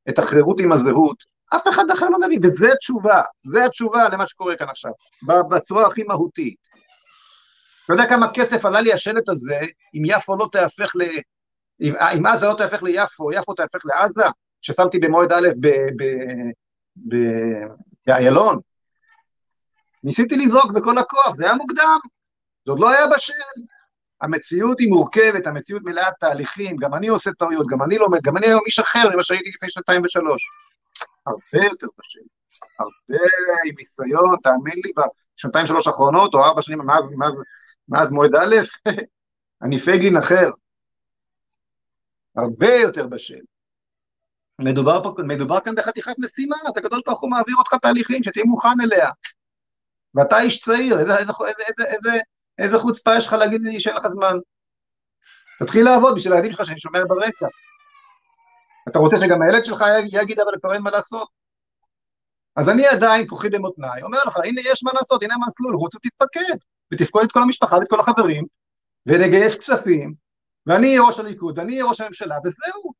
את 0.09 0.19
החירות 0.19 0.59
עם 0.59 0.71
הזהות, 0.71 1.23
אף 1.55 1.67
אחד 1.67 1.91
אחר 1.93 2.09
לא 2.09 2.19
מבין, 2.19 2.39
וזו 2.43 2.67
התשובה, 2.73 3.21
זו 3.51 3.59
התשובה 3.59 4.09
למה 4.09 4.27
שקורה 4.27 4.55
כאן 4.55 4.69
עכשיו, 4.69 4.91
בצורה 5.49 5.87
הכי 5.87 6.03
מהותית. 6.03 6.67
אתה 7.85 7.93
יודע 7.93 8.09
כמה 8.09 8.27
כסף 8.33 8.65
עלה 8.65 8.81
לי 8.81 8.93
השלט 8.93 9.29
הזה, 9.29 9.59
אם 9.93 10.01
יפו 10.05 10.35
לא 10.35 10.47
תהפך 10.51 10.95
ל... 10.95 11.01
אם, 11.81 11.93
אם 12.17 12.25
עזה 12.25 12.47
לא 12.47 12.53
תהפך 12.53 12.83
ליפו, 12.83 13.31
יפו 13.31 13.53
תהפך 13.53 13.79
לעזה, 13.85 14.29
ששמתי 14.61 14.99
במועד 14.99 15.31
א' 15.31 15.47
באיילון? 18.05 18.59
ניסיתי 20.03 20.35
לזרוק 20.35 20.71
בכל 20.71 20.97
הכוח, 20.97 21.35
זה 21.35 21.45
היה 21.45 21.53
מוקדם, 21.53 21.97
זה 22.65 22.71
עוד 22.71 22.79
לא 22.79 22.89
היה 22.89 23.07
בשל. 23.07 23.33
המציאות 24.21 24.79
היא 24.79 24.89
מורכבת, 24.89 25.47
המציאות 25.47 25.83
מלאת 25.85 26.13
תהליכים, 26.19 26.75
גם 26.75 26.93
אני 26.93 27.07
עושה 27.07 27.31
טעויות, 27.31 27.67
גם 27.67 27.83
אני 27.83 27.97
לומד, 27.97 28.21
גם 28.23 28.37
אני 28.37 28.45
היום 28.45 28.61
איש 28.65 28.79
אחר 28.79 29.09
ממה 29.13 29.23
שהייתי 29.23 29.49
לפני 29.49 29.69
שנתיים 29.69 30.01
ושלוש. 30.05 30.41
הרבה 31.25 31.65
יותר 31.65 31.87
בשל, 31.97 32.19
הרבה 32.79 33.23
עם 33.65 33.75
ניסיון, 33.77 34.35
תאמין 34.43 34.79
לי, 34.85 34.91
בשנתיים 35.37 35.67
שלוש 35.67 35.87
האחרונות, 35.87 36.33
או 36.33 36.43
ארבע 36.43 36.61
שנים, 36.61 36.79
מאז, 36.79 37.11
מאז, 37.17 37.33
מאז 37.89 38.09
מועד 38.11 38.35
א', 38.35 38.55
אני 39.63 39.79
פייגלין 39.79 40.17
אחר. 40.17 40.49
הרבה 42.35 42.73
יותר 42.73 43.07
בשל. 43.07 43.39
מדובר, 44.59 45.03
פה, 45.03 45.23
מדובר 45.27 45.59
כאן 45.59 45.75
בחתיכת 45.75 46.13
משימה, 46.19 46.55
אתה 46.69 46.79
הקדוש 46.79 47.01
ברוך 47.05 47.21
הוא 47.21 47.29
מעביר 47.29 47.55
אותך 47.55 47.73
תהליכים, 47.81 48.23
שתהיה 48.23 48.45
מוכן 48.45 48.81
אליה. 48.83 49.09
ואתה 50.15 50.39
איש 50.39 50.61
צעיר, 50.61 50.99
איזה, 50.99 51.17
איזה, 51.17 51.31
איזה, 51.47 51.63
איזה, 51.67 51.83
איזה, 51.93 52.19
איזה 52.57 52.79
חוצפה 52.79 53.11
יש 53.17 53.27
לך 53.27 53.33
להגיד 53.33 53.61
לי 53.61 53.79
שאין 53.79 53.95
לך 53.95 54.07
זמן? 54.07 54.35
תתחיל 55.59 55.85
לעבוד 55.85 56.15
בשביל 56.15 56.33
הילדים 56.33 56.51
שלך 56.51 56.65
שאני 56.65 56.79
שומע 56.79 56.99
ברקע. 57.07 57.47
אתה 58.87 58.99
רוצה 58.99 59.17
שגם 59.17 59.41
הילד 59.41 59.65
שלך 59.65 59.83
יגיד 60.11 60.39
אבל 60.39 60.51
כבר 60.59 60.73
אין 60.73 60.81
מה 60.81 60.91
לעשות? 60.91 61.27
אז 62.55 62.69
אני 62.69 62.87
עדיין 62.87 63.27
כוחי 63.27 63.49
במותניי, 63.49 64.03
אומר 64.03 64.19
לך, 64.27 64.37
הנה 64.37 64.61
יש 64.65 64.83
מה 64.83 64.91
לעשות, 64.93 65.23
הנה 65.23 65.33
המסלול, 65.33 65.75
רוצה 65.75 65.99
תתפקד, 65.99 66.55
ותפקוד 66.93 67.23
את 67.23 67.31
כל 67.31 67.41
המשפחה 67.41 67.77
ואת 67.77 67.87
כל 67.89 67.99
החברים, 67.99 68.45
ונגייס 69.05 69.59
כספים, 69.59 70.13
ואני 70.67 70.87
אהיה 70.87 71.01
ראש 71.01 71.19
הליכוד, 71.19 71.59
ואני 71.59 71.73
אהיה 71.73 71.85
ראש 71.85 72.01
הממשלה, 72.01 72.37
וזהו. 72.39 72.93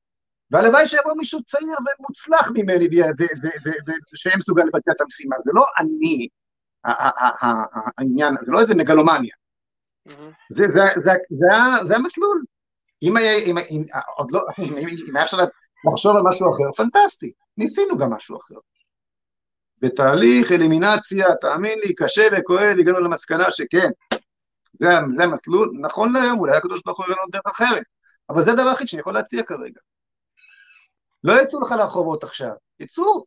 והלוואי 0.52 0.88
שיבוא 0.88 1.14
מישהו 1.18 1.44
צעיר 1.44 1.78
ומוצלח 2.00 2.52
ממני, 2.54 2.88
שיהיה 4.16 4.38
מסוגל 4.38 4.64
לבצע 4.64 4.92
את 4.92 5.02
המשימה. 5.02 5.36
זה 5.40 5.52
לא 5.54 5.66
אני, 5.78 6.28
העניין, 7.98 8.36
זה 8.42 8.52
לא 8.52 8.60
איזה 8.60 8.76
מגלומניה. 8.76 9.36
זה 10.50 11.96
המסלול. 11.96 12.44
אם 13.04 13.18
היה 13.18 13.34
אפשר 15.24 15.38
לחשוב 15.86 16.16
על 16.16 16.22
משהו 16.22 16.50
אחר, 16.50 16.84
פנטסטי, 16.84 17.32
ניסינו 17.58 17.98
גם 17.98 18.14
משהו 18.14 18.38
אחר. 18.38 18.56
בתהליך 19.82 20.52
אלימינציה, 20.52 21.36
תאמין 21.42 21.80
לי, 21.80 21.96
קשה 21.96 22.28
וכואב, 22.32 22.78
הגענו 22.80 23.00
למסקנה 23.00 23.52
שכן, 23.52 23.90
זה, 24.80 24.88
זה 25.18 25.24
המסלול, 25.24 25.72
נכון 25.82 26.14
להיום, 26.14 26.40
אולי 26.40 26.58
הקדוש 26.58 26.82
ברוך 26.86 26.98
הוא 26.98 27.06
יראה 27.06 27.18
לנו 27.22 27.32
דרך 27.32 27.48
אחרת, 27.48 27.84
אבל 28.30 28.44
זה 28.46 28.52
הדבר 28.52 28.70
היחיד 28.70 28.88
שאני 28.88 29.00
יכול 29.00 29.14
להציע 29.14 29.44
כרגע. 29.44 29.80
לא 31.24 31.42
יצאו 31.42 31.62
לך 31.62 31.72
לרחובות 31.72 32.24
עכשיו, 32.24 32.52
יצאו 32.80 33.24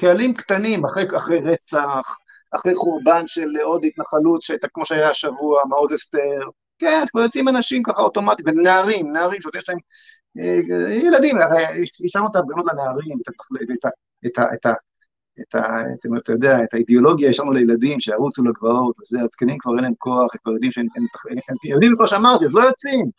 קהלים 0.00 0.34
קטנים 0.34 0.84
אחרי, 0.84 1.04
אחרי 1.16 1.40
רצח, 1.40 2.16
אחרי 2.50 2.74
חורבן 2.74 3.26
של 3.26 3.56
עוד 3.62 3.84
התנחלות 3.84 4.42
שהייתה 4.42 4.68
כמו 4.68 4.86
שהיה 4.86 5.10
השבוע, 5.10 5.62
מעוז 5.68 5.94
אסתר, 5.94 6.40
כן, 6.78 7.00
אז 7.02 7.10
כבר 7.10 7.20
יוצאים 7.20 7.48
אנשים 7.48 7.82
ככה 7.82 8.02
אוטומטית, 8.02 8.46
ונערים, 8.48 9.12
נערים 9.12 9.42
שעוד 9.42 9.56
יש 9.56 9.68
להם, 9.68 9.78
ילדים, 10.36 11.40
הרי 11.40 11.84
השארנו 12.04 12.28
את 12.30 12.36
ההפגנות 12.36 12.66
לנערים, 12.72 13.18
את 13.20 13.28
יודע, 16.28 16.64
את 16.64 16.74
האידיאולוגיה 16.74 17.28
השארנו 17.30 17.52
לילדים 17.52 18.00
שירוצו 18.00 18.44
לגבעות 18.44 18.96
וזה, 19.00 19.20
הזקנים 19.20 19.58
כבר 19.58 19.76
אין 19.76 19.84
להם 19.84 19.94
כוח, 19.98 20.34
הם 20.34 20.40
כבר 20.42 20.52
יודעים 20.52 20.72
שהם 20.72 20.86
יודעים 21.64 21.92
כמו 21.96 22.06
שאמרתי, 22.06 22.44
אז 22.44 22.54
לא 22.54 22.60
יוצאים. 22.60 23.10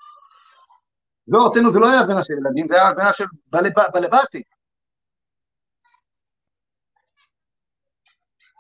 לא, 1.27 1.48
אצלנו 1.52 1.73
זה 1.73 1.80
לא 1.80 1.91
היה 1.91 1.99
הפגנה 1.99 2.23
של 2.23 2.34
ילדים, 2.34 2.68
זה 2.68 2.76
היה 2.76 2.90
הפגנה 2.90 3.14
של 3.14 3.26
בלבטי. 3.94 4.44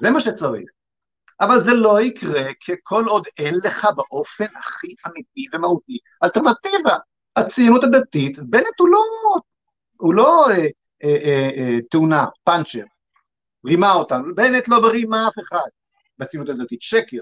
זה 0.01 0.11
מה 0.11 0.21
שצריך. 0.21 0.69
אבל 1.41 1.63
זה 1.63 1.73
לא 1.73 2.01
יקרה 2.01 2.53
כל 2.83 3.03
עוד 3.07 3.27
אין 3.37 3.55
לך 3.63 3.87
באופן 3.95 4.45
הכי 4.55 4.95
אמיתי 5.07 5.45
ומהותי 5.53 5.97
אלטרנטיבה. 6.23 6.97
הציונות 7.35 7.83
הדתית, 7.83 8.39
בנט 8.39 8.79
הוא 8.79 8.89
לא, 8.89 8.99
הוא 9.97 10.13
לא 10.13 10.45
אה, 10.49 10.55
אה, 11.03 11.17
אה, 11.23 11.49
אה, 11.57 11.81
תאונה, 11.89 12.25
פאנצ'ר, 12.43 12.83
רימה 13.65 13.93
אותנו, 13.93 14.35
בנט 14.35 14.67
לא 14.67 14.79
ברימה 14.79 15.27
אף 15.27 15.33
אחד 15.39 15.69
בציונות 16.17 16.49
הדתית, 16.49 16.81
שקר. 16.81 17.17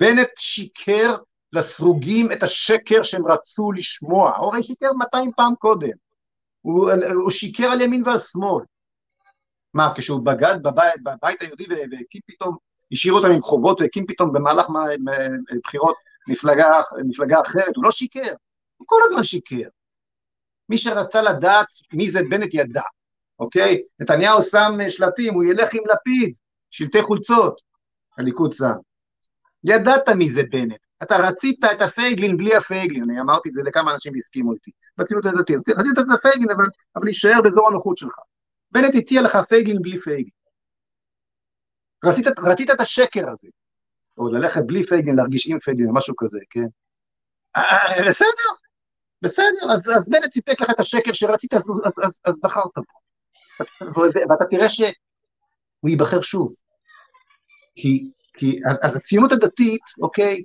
בנט 0.00 0.28
שיקר 0.38 1.16
לסרוגים 1.52 2.32
את 2.32 2.42
השקר 2.42 3.02
שהם 3.02 3.26
רצו 3.26 3.72
לשמוע, 3.72 4.32
הרי 4.36 4.62
שיקר 4.62 4.92
200 4.92 5.30
פעם 5.36 5.54
קודם, 5.54 5.90
הוא, 6.60 6.90
הוא 7.14 7.30
שיקר 7.30 7.66
על 7.66 7.80
ימין 7.80 8.02
ועל 8.06 8.18
שמאל, 8.18 8.64
מה, 9.74 9.92
כשהוא 9.96 10.24
בגד 10.24 10.62
בבית, 10.62 11.02
בבית 11.02 11.42
היהודי 11.42 11.64
והקים 11.68 12.20
פתאום, 12.26 12.56
השאיר 12.92 13.14
אותם 13.14 13.30
עם 13.30 13.42
חובות 13.42 13.80
והקים 13.80 14.06
פתאום 14.06 14.32
במהלך 14.32 14.66
בחירות 15.64 15.96
מפלגה, 16.28 16.80
מפלגה 17.08 17.40
אחרת, 17.40 17.76
הוא 17.76 17.84
לא 17.84 17.90
שיקר, 17.90 18.34
הוא 18.76 18.86
כל 18.88 19.00
הזמן 19.06 19.24
שיקר. 19.24 19.68
מי 20.68 20.78
שרצה 20.78 21.22
לדעת 21.22 21.66
מי 21.92 22.10
זה 22.10 22.20
בנט 22.30 22.54
ידע, 22.54 22.82
אוקיי? 23.38 23.82
נתניהו 24.00 24.42
שם 24.42 24.72
שלטים, 24.88 25.34
הוא 25.34 25.44
ילך 25.44 25.68
עם 25.74 25.82
לפיד, 25.92 26.38
שלטי 26.70 27.02
חולצות, 27.02 27.60
הליכוד 28.18 28.52
שם. 28.52 28.74
ידעת 29.64 30.08
מי 30.08 30.30
זה 30.30 30.42
בנט, 30.50 30.80
אתה 31.02 31.16
רצית 31.16 31.64
את 31.64 31.82
הפייגלין 31.82 32.36
בלי 32.36 32.56
הפייגלין, 32.56 33.02
אני 33.02 33.20
אמרתי 33.20 33.48
את 33.48 33.54
זה 33.54 33.62
לכמה 33.62 33.92
אנשים 33.94 34.12
והסכימו 34.14 34.52
איתי, 34.52 34.70
בציונות 34.98 35.26
הדתית, 35.26 35.56
רצית 35.68 35.98
את 35.98 36.04
הפייגלין 36.14 36.50
אבל, 36.50 36.64
אבל 36.96 37.04
להישאר 37.04 37.42
באזור 37.42 37.68
הנוחות 37.68 37.98
שלך. 37.98 38.18
בנט 38.70 38.94
הציע 38.98 39.22
לך 39.22 39.38
פייגלין 39.48 39.82
בלי 39.82 40.00
פייגלין. 40.00 40.30
רצית, 42.04 42.26
רצית 42.38 42.70
את 42.70 42.80
השקר 42.80 43.30
הזה, 43.30 43.48
או 44.18 44.32
ללכת 44.32 44.62
בלי 44.66 44.86
פייגלין, 44.86 45.16
להרגיש 45.16 45.48
עם 45.50 45.58
פייגלין, 45.58 45.90
משהו 45.92 46.16
כזה, 46.16 46.38
כן? 46.50 46.66
אה, 47.56 47.62
אה, 47.62 48.08
בסדר, 48.08 48.50
בסדר, 49.22 49.72
אז, 49.72 49.90
אז 49.96 50.08
בנט 50.08 50.32
סיפק 50.32 50.60
לך 50.60 50.70
את 50.70 50.80
השקר 50.80 51.12
שרצית, 51.12 51.54
אז, 51.54 51.62
אז, 51.84 51.92
אז, 52.04 52.20
אז 52.24 52.34
בחרת 52.42 52.72
בו. 52.76 52.82
ואתה 54.30 54.44
תראה 54.50 54.68
שהוא 54.68 54.90
ייבחר 55.88 56.20
שוב. 56.20 56.52
כי, 57.74 58.10
כי 58.38 58.60
אז 58.82 58.96
הציונות 58.96 59.32
הדתית, 59.32 59.82
אוקיי, 60.02 60.42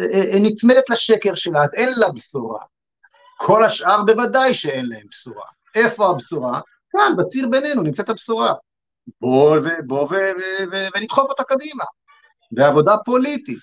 אה, 0.00 0.38
נצמדת 0.40 0.90
לשקר 0.90 1.34
שלה, 1.34 1.64
אז 1.64 1.70
אין 1.74 1.88
לה 1.96 2.12
בשורה. 2.12 2.64
כל 3.38 3.64
השאר 3.64 4.02
בוודאי 4.06 4.54
שאין 4.54 4.86
להם 4.88 5.06
בשורה. 5.10 5.46
איפה 5.74 6.10
הבשורה? 6.10 6.60
כאן, 6.90 7.16
בציר 7.18 7.48
בינינו, 7.48 7.82
נמצאת 7.82 8.08
הבשורה. 8.08 8.54
בוא, 9.20 9.56
בוא 9.86 10.08
ונדחוף 10.94 11.30
אותה 11.30 11.44
קדימה. 11.44 11.84
ועבודה 12.56 12.94
פוליטית, 13.04 13.58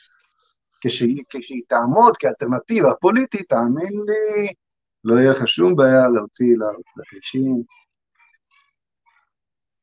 כשהיא, 0.88 1.23
כשהיא 1.30 1.61
תעמוד 1.68 2.18
כאלטרנטיבה 2.18 2.93
פוליטית, 3.01 3.49
תאמין 3.49 3.93
לי, 4.07 4.53
לא 5.03 5.19
יהיה 5.19 5.31
לך 5.31 5.47
שום 5.47 5.76
בעיה 5.76 6.07
להוציא 6.07 6.55
לקרישים. 6.97 7.64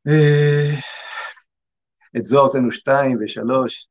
אה, 0.09 0.81
את 2.17 2.27
זו 2.27 2.41
הוצאנו 2.41 2.73
שתיים 2.73 3.19
ושלוש, 3.21 3.89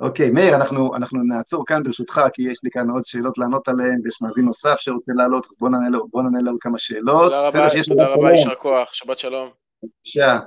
אוקיי, 0.00 0.30
מאיר, 0.30 0.56
אנחנו, 0.56 0.96
אנחנו 0.96 1.22
נעצור 1.22 1.66
כאן 1.66 1.82
ברשותך, 1.82 2.20
כי 2.32 2.42
יש 2.42 2.64
לי 2.64 2.70
כאן 2.70 2.90
עוד 2.90 3.04
שאלות 3.04 3.38
לענות 3.38 3.68
עליהן, 3.68 4.00
ויש 4.04 4.22
מאזין 4.22 4.44
נוסף 4.44 4.76
שרוצה 4.78 5.12
לעלות, 5.16 5.46
אז 5.46 5.56
בוא 5.58 5.68
נענה 5.68 5.88
לו, 5.88 6.08
בוא 6.08 6.22
נענה 6.22 6.40
לו 6.40 6.50
עוד 6.50 6.60
כמה 6.60 6.78
שאלות. 6.78 7.22
תודה 7.22 7.48
רבה, 7.48 7.68
תודה 7.88 8.14
רבה, 8.14 8.30
יישר 8.30 8.54
כוח, 8.54 8.92
שבת 8.92 9.18
שלום. 9.18 9.50
בבקשה. 9.82 10.38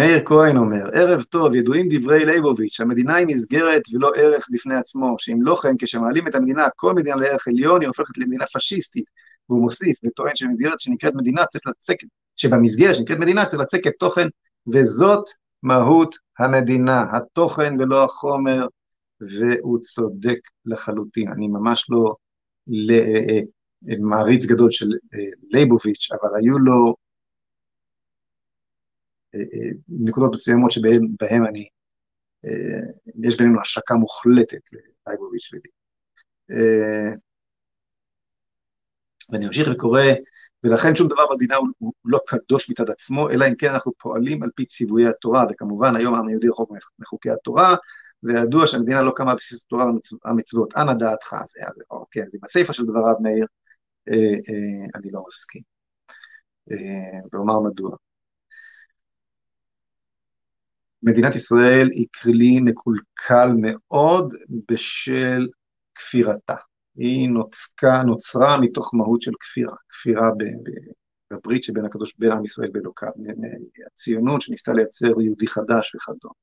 אה, 0.00 0.06
מאיר 0.06 0.22
כהן 0.24 0.56
אומר, 0.56 0.88
ערב 0.92 1.22
טוב, 1.22 1.54
ידועים 1.54 1.86
דברי 1.90 2.24
ליבוביץ', 2.24 2.80
המדינה 2.80 3.14
היא 3.14 3.26
מסגרת 3.26 3.82
ולא 3.92 4.10
ערך 4.16 4.46
בפני 4.50 4.74
עצמו, 4.74 5.14
שאם 5.18 5.42
לא 5.42 5.56
כן, 5.62 5.76
כשמעלים 5.78 6.28
את 6.28 6.34
המדינה, 6.34 6.68
כל 6.76 6.94
מדינה 6.94 7.16
לערך 7.16 7.48
עליון, 7.48 7.80
היא 7.80 7.88
הופכת 7.88 8.18
למדינה 8.18 8.44
פשיסטית. 8.54 9.04
והוא 9.48 9.62
מוסיף 9.62 9.96
וטוען 10.04 10.36
שבמסגרת 10.36 10.80
שנקראת 10.80 11.14
מדינה 11.14 11.46
צריך 11.46 11.66
לצק, 11.66 11.96
שבמסגרת 12.36 12.94
שנקראת 12.94 13.18
מדינה 13.18 13.46
צריך 13.46 13.62
לצק 13.62 13.86
את 13.86 13.92
תוכן, 13.98 14.28
וזאת 14.72 15.24
מהות 15.62 16.16
המדינה, 16.38 17.04
התוכן 17.12 17.80
ולא 17.80 18.04
החומר, 18.04 18.66
והוא 19.20 19.78
צודק 19.78 20.38
לחלוטין. 20.66 21.32
אני 21.32 21.48
ממש 21.48 21.86
לא 21.90 22.14
אה, 22.90 23.18
אה, 23.28 23.96
מעריץ 24.00 24.46
גדול 24.46 24.70
של 24.70 24.90
אה, 25.14 25.18
ליבוביץ', 25.50 26.08
אבל 26.12 26.30
היו 26.36 26.58
לו 26.58 26.94
נקודות 29.88 30.32
מסוימות 30.32 30.70
שבהן 30.70 31.46
אני, 31.48 31.68
יש 33.24 33.36
בינינו 33.38 33.60
השקה 33.60 33.94
מוחלטת 33.94 34.60
ללייבוביץ' 35.06 35.50
ולי. 35.52 35.70
ואני 39.30 39.46
אמשיך 39.46 39.68
וקורא, 39.72 40.02
ולכן 40.64 40.96
שום 40.96 41.08
דבר 41.08 41.26
במדינה 41.30 41.56
הוא, 41.56 41.92
לא 42.04 42.18
קדוש 42.26 42.70
מצד 42.70 42.90
עצמו, 42.90 43.30
אלא 43.30 43.48
אם 43.48 43.54
כן 43.54 43.72
אנחנו 43.72 43.92
פועלים 43.98 44.42
על 44.42 44.50
פי 44.54 44.66
ציוויי 44.66 45.08
התורה, 45.08 45.44
וכמובן 45.50 45.96
היום 45.96 46.14
העם 46.14 46.28
היהודי 46.28 46.48
רחוק 46.48 46.72
מחוקי 46.98 47.30
התורה, 47.30 47.76
וידוע 48.22 48.66
שהמדינה 48.66 49.02
לא 49.02 49.12
קמה 49.16 49.34
בסיס 49.34 49.64
התורה 49.64 49.86
והמצוות, 50.24 50.76
אנא 50.76 50.92
דעתך, 50.92 51.36
זה, 51.46 51.60
זה, 51.74 51.84
אוקיי, 51.90 52.22
אז 52.22 52.34
עם 52.34 52.40
הסיפה 52.44 52.72
של 52.72 52.86
דבריו 52.86 53.14
מאיר, 53.20 53.46
אה, 54.08 54.14
אה, 54.14 54.86
אני 54.94 55.10
לא 55.10 55.24
מסכים. 55.28 55.62
אה, 56.70 57.20
ואומר 57.32 57.60
מדוע. 57.60 57.96
מדינת 61.02 61.34
ישראל 61.34 61.88
היא 61.92 62.06
כלי 62.22 62.60
מקולקל 62.60 63.48
מאוד 63.60 64.34
בשל 64.70 65.48
כפירתה. 65.94 66.54
היא 66.96 67.28
נוצקה, 67.28 68.02
נוצרה 68.06 68.60
מתוך 68.60 68.94
מהות 68.94 69.22
של 69.22 69.32
כפירה, 69.40 69.76
כפירה 69.88 70.30
בברית 71.30 71.64
שבין 71.64 71.84
הקדוש, 71.84 72.14
בין 72.18 72.32
עם 72.32 72.44
ישראל 72.44 72.70
באלוקיו, 72.72 73.08
הציונות 73.86 74.42
שניסתה 74.42 74.72
לייצר 74.72 75.20
יהודי 75.20 75.46
חדש 75.46 75.94
וכדומה. 75.94 76.34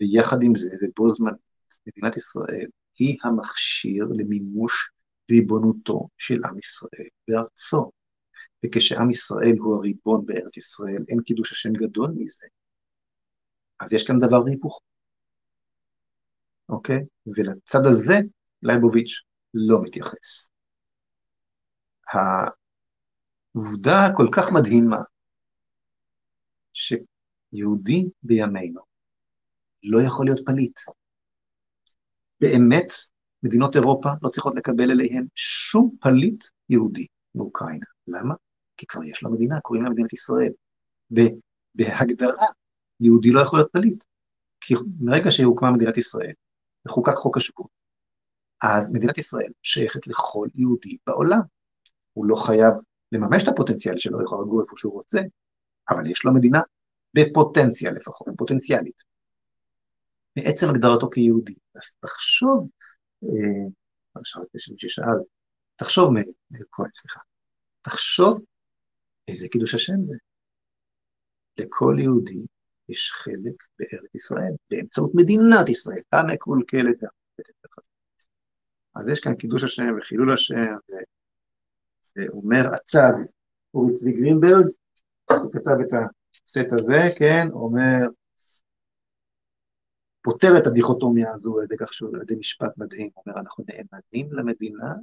ויחד 0.00 0.42
עם 0.42 0.54
זה, 0.54 0.70
ובו 0.82 1.08
זמנית, 1.08 1.38
מדינת 1.86 2.16
ישראל 2.16 2.66
היא 2.98 3.16
המכשיר 3.24 4.04
למימוש 4.10 4.90
ריבונותו 5.30 6.08
של 6.18 6.40
עם 6.44 6.58
ישראל 6.58 7.08
בארצו. 7.28 7.90
וכשעם 8.64 9.10
ישראל 9.10 9.56
הוא 9.58 9.76
הריבון 9.76 10.26
בארץ 10.26 10.56
ישראל, 10.56 11.04
אין 11.08 11.20
קידוש 11.20 11.52
השם 11.52 11.72
גדול 11.72 12.10
מזה. 12.16 12.46
אז 13.80 13.92
יש 13.92 14.06
כאן 14.06 14.18
דבר 14.18 14.46
היפוך. 14.46 14.80
אוקיי? 16.68 16.98
ולצד 17.26 17.86
הזה 17.86 18.14
לייבוביץ' 18.62 19.20
לא 19.54 19.82
מתייחס. 19.82 20.50
העובדה 23.54 23.96
הכל 24.06 24.26
כך 24.32 24.52
מדהימה, 24.52 25.02
שיהודי 26.72 28.04
בימינו 28.22 28.80
לא 29.82 29.98
יכול 30.06 30.26
להיות 30.26 30.40
פליט. 30.46 30.80
באמת, 32.40 32.92
מדינות 33.42 33.76
אירופה 33.76 34.08
לא 34.22 34.28
צריכות 34.28 34.54
לקבל 34.56 34.90
אליהן 34.90 35.26
שום 35.34 35.96
פליט 36.00 36.44
יהודי 36.68 37.06
מאוקראינה. 37.34 37.86
למה? 38.06 38.34
כי 38.76 38.86
כבר 38.86 39.04
יש 39.04 39.22
לה 39.22 39.30
מדינה, 39.30 39.60
קוראים 39.60 39.84
לה 39.84 39.90
מדינת 39.90 40.12
ישראל. 40.12 40.52
בהגדרה, 41.74 42.46
יהודי 43.00 43.30
לא 43.30 43.40
יכול 43.40 43.58
להיות 43.58 43.72
פליט. 43.72 44.04
כי 44.66 44.74
מרגע 45.00 45.30
שהוקמה 45.30 45.70
מדינת 45.70 45.96
ישראל, 45.96 46.32
וחוקק 46.86 47.14
חוק 47.16 47.36
השבות, 47.36 47.70
אז 48.62 48.92
מדינת 48.92 49.18
ישראל 49.18 49.50
שייכת 49.62 50.06
לכל 50.06 50.48
יהודי 50.54 50.96
בעולם. 51.06 51.40
הוא 52.12 52.26
לא 52.26 52.36
חייב 52.36 52.74
לממש 53.12 53.42
את 53.42 53.48
הפוטנציאל 53.48 53.98
שלו, 53.98 54.22
יכול 54.22 54.42
לגור 54.42 54.62
איפה 54.62 54.76
שהוא 54.76 54.92
רוצה, 54.92 55.20
אבל 55.90 56.10
יש 56.10 56.24
לו 56.24 56.34
מדינה 56.34 56.60
בפוטנציאל 57.14 57.94
לפחות, 57.94 58.28
פוטנציאלית. 58.38 59.02
מעצם 60.36 60.70
הגדרתו 60.70 61.10
כיהודי. 61.10 61.54
אז 61.74 61.94
תחשוב, 62.00 62.68
אה, 63.24 63.70
יש 64.54 64.68
מי 64.68 64.78
ששאל, 64.78 65.18
תחשוב, 65.76 66.12
מאיר 66.12 66.64
כהן, 66.72 66.88
סליחה, 66.92 67.20
תחשוב 67.82 68.40
איזה 69.28 69.48
קידוש 69.48 69.74
השם 69.74 70.04
זה. 70.04 70.14
לכל 71.58 71.96
יהודי 71.98 72.40
יש 72.88 73.12
חלק 73.12 73.64
בארץ 73.78 74.14
ישראל, 74.14 74.52
באמצעות 74.70 75.12
מדינת 75.14 75.68
ישראל, 75.68 76.02
המקולקלת. 76.12 76.96
אז 78.94 79.08
יש 79.08 79.20
כאן 79.20 79.34
קידוש 79.34 79.64
השם 79.64 79.96
וחילול 79.98 80.32
השם, 80.32 80.74
ואומר 82.16 82.74
הצד 82.74 83.12
אורי 83.74 83.94
צבי 83.94 84.12
גרינברג, 84.12 84.66
הוא 85.30 85.52
כתב 85.52 85.76
את 85.86 85.92
הסט 85.92 86.72
הזה, 86.72 87.00
כן, 87.18 87.46
אומר, 87.52 88.06
פותר 90.22 90.58
את 90.58 90.66
הדיכוטומיה 90.66 91.32
הזו 91.34 91.58
על 91.58 91.64
ידי 91.64 91.74
כך 91.78 91.92
שהוא 91.92 92.10
על 92.14 92.22
ידי 92.22 92.34
משפט 92.34 92.78
מדהים, 92.78 93.10
הוא 93.14 93.22
אומר, 93.26 93.40
אנחנו 93.40 93.64
נאמנים 93.68 94.32
למדינה 94.32 94.94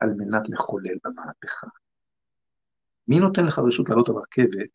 על 0.00 0.10
מנת 0.16 0.48
לחולל 0.48 0.96
במהפכה. 1.04 1.66
מי 3.08 3.18
נותן 3.18 3.44
לך 3.46 3.58
רשות 3.58 3.88
לעלות 3.88 4.08
על 4.08 4.14
רכבת 4.14 4.70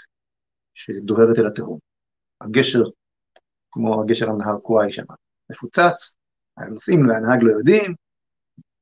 שדוהרת 0.73 1.39
אל 1.39 1.47
התהום? 1.47 1.92
הגשר, 2.43 2.83
כמו 3.71 4.01
הגשר 4.01 4.29
על 4.29 4.35
נהר 4.35 4.59
קוואי 4.59 4.91
שם, 4.91 5.03
מפוצץ, 5.49 6.15
הנוסעים 6.57 7.07
והנהג 7.07 7.43
לא 7.43 7.51
יודעים, 7.57 7.95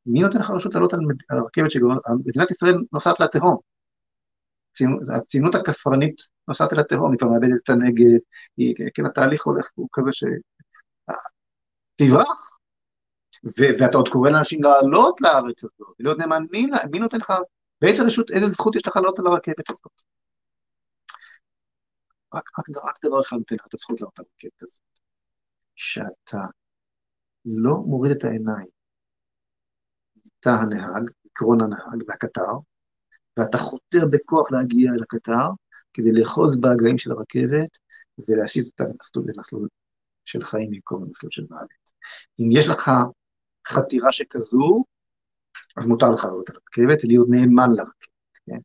מי 0.05 0.21
נותן 0.21 0.39
לך 0.39 0.49
רשות 0.49 0.73
לעלות 0.73 0.93
על 0.93 0.99
הרכבת 1.29 1.71
שמדינת 1.71 2.51
ישראל 2.51 2.75
נוסעת 2.93 3.19
לתהום? 3.19 3.57
הציונות 5.15 5.55
הכפרנית 5.55 6.21
נוסעת 6.47 6.73
אל 6.73 6.79
התהום, 6.79 7.11
היא 7.11 7.19
כבר 7.19 7.29
מאבדת 7.29 7.61
את 7.63 7.69
הנגב, 7.69 8.19
היא, 8.57 8.75
כן, 8.93 9.05
התהליך 9.05 9.45
הולך, 9.45 9.69
הוא 9.75 9.89
כזה 9.93 10.11
ש... 10.11 10.23
תברח, 11.95 12.49
ואתה 13.79 13.97
עוד 13.97 14.09
קורא 14.09 14.29
לאנשים 14.29 14.63
לעלות 14.63 15.21
לארץ 15.21 15.63
הזאת, 15.63 15.95
להיות 15.99 16.17
נאמנים, 16.17 16.69
מי 16.91 16.99
נותן 16.99 17.17
לך, 17.17 17.33
באיזה 17.81 18.03
רשות, 18.03 18.31
איזה 18.31 18.47
זכות 18.47 18.75
יש 18.75 18.88
לך 18.88 18.95
לעלות 18.95 19.19
על 19.19 19.27
הרכבת 19.27 19.69
הזאת? 19.69 20.03
רק, 22.34 22.60
רק, 22.60 22.66
רק 22.70 22.95
דבר 23.06 23.22
אחד 23.22 23.38
נותן 23.38 23.56
לך 23.56 23.68
את 23.68 23.74
הזכות 23.74 24.02
הרכבת 24.02 24.64
הזאת, 24.64 24.82
שאתה 25.76 26.41
לא 27.45 27.78
מוריד 27.78 28.12
את 28.12 28.24
העיניים 28.24 28.68
תא 30.40 30.49
הנהג, 30.49 31.12
עקרון 31.26 31.62
הנהג 31.62 32.03
והקטר, 32.08 32.53
ואתה 33.38 33.58
חותר 33.58 34.06
בכוח 34.12 34.52
להגיע 34.52 34.91
אל 34.91 35.03
הקטר 35.03 35.48
כדי 35.94 36.12
לאחוז 36.12 36.56
בהגאים 36.56 36.98
של 36.98 37.12
הרכבת 37.12 37.78
ולהסיט 38.28 38.66
אותה 38.66 38.84
למסלול, 38.84 39.26
למסלול 39.36 39.68
של 40.26 40.44
חיים 40.44 40.72
במקום 40.72 41.03
למסלול 41.03 41.32
של 41.32 41.45
מוות. 41.49 41.91
אם 42.40 42.49
יש 42.52 42.68
לך 42.68 42.91
חתירה 43.68 44.12
שכזו, 44.12 44.84
אז 45.78 45.88
מותר 45.88 46.12
לך 46.12 46.26
לעלות 46.26 46.49
על 46.49 46.56
הרכבת 46.56 47.06
ולהיות 47.06 47.28
נאמן 47.30 47.72
לרכבת, 47.72 48.38
כן? 48.45 48.60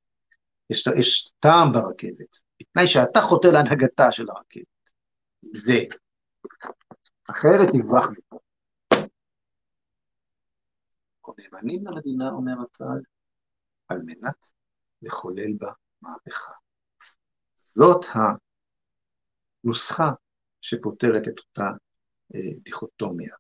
יש, 0.71 0.87
יש 0.99 1.33
טעם 1.41 1.73
ברכבת, 1.73 2.46
בתנאי 2.61 2.87
שאתה 2.87 3.21
חותר 3.21 3.51
להנהגתה 3.51 4.13
של 4.13 4.31
הרכבת. 4.31 4.67
זה. 5.55 5.79
אחרת 7.31 7.69
נברח 7.75 8.09
מפה. 8.11 8.39
נאמנים 11.39 11.87
למדינה, 11.87 12.31
אומר 12.31 12.53
הצד, 12.63 13.01
על 13.89 14.03
מנת 14.03 14.47
לחולל 15.03 15.53
בה 15.59 15.73
מהפכה. 16.03 16.53
זאת 17.57 18.05
הנוסחה 19.65 20.11
שפותרת 20.61 21.29
את 21.29 21.39
אותה 21.39 21.71
אה, 22.35 22.41
דיכוטומיה. 22.63 23.35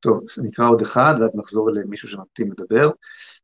טוב, 0.00 0.20
נקרא 0.42 0.68
עוד 0.68 0.82
אחד, 0.82 1.14
ואז 1.20 1.36
נחזור 1.36 1.70
למישהו 1.70 2.08
שממתין 2.08 2.48
לדבר. 2.48 2.90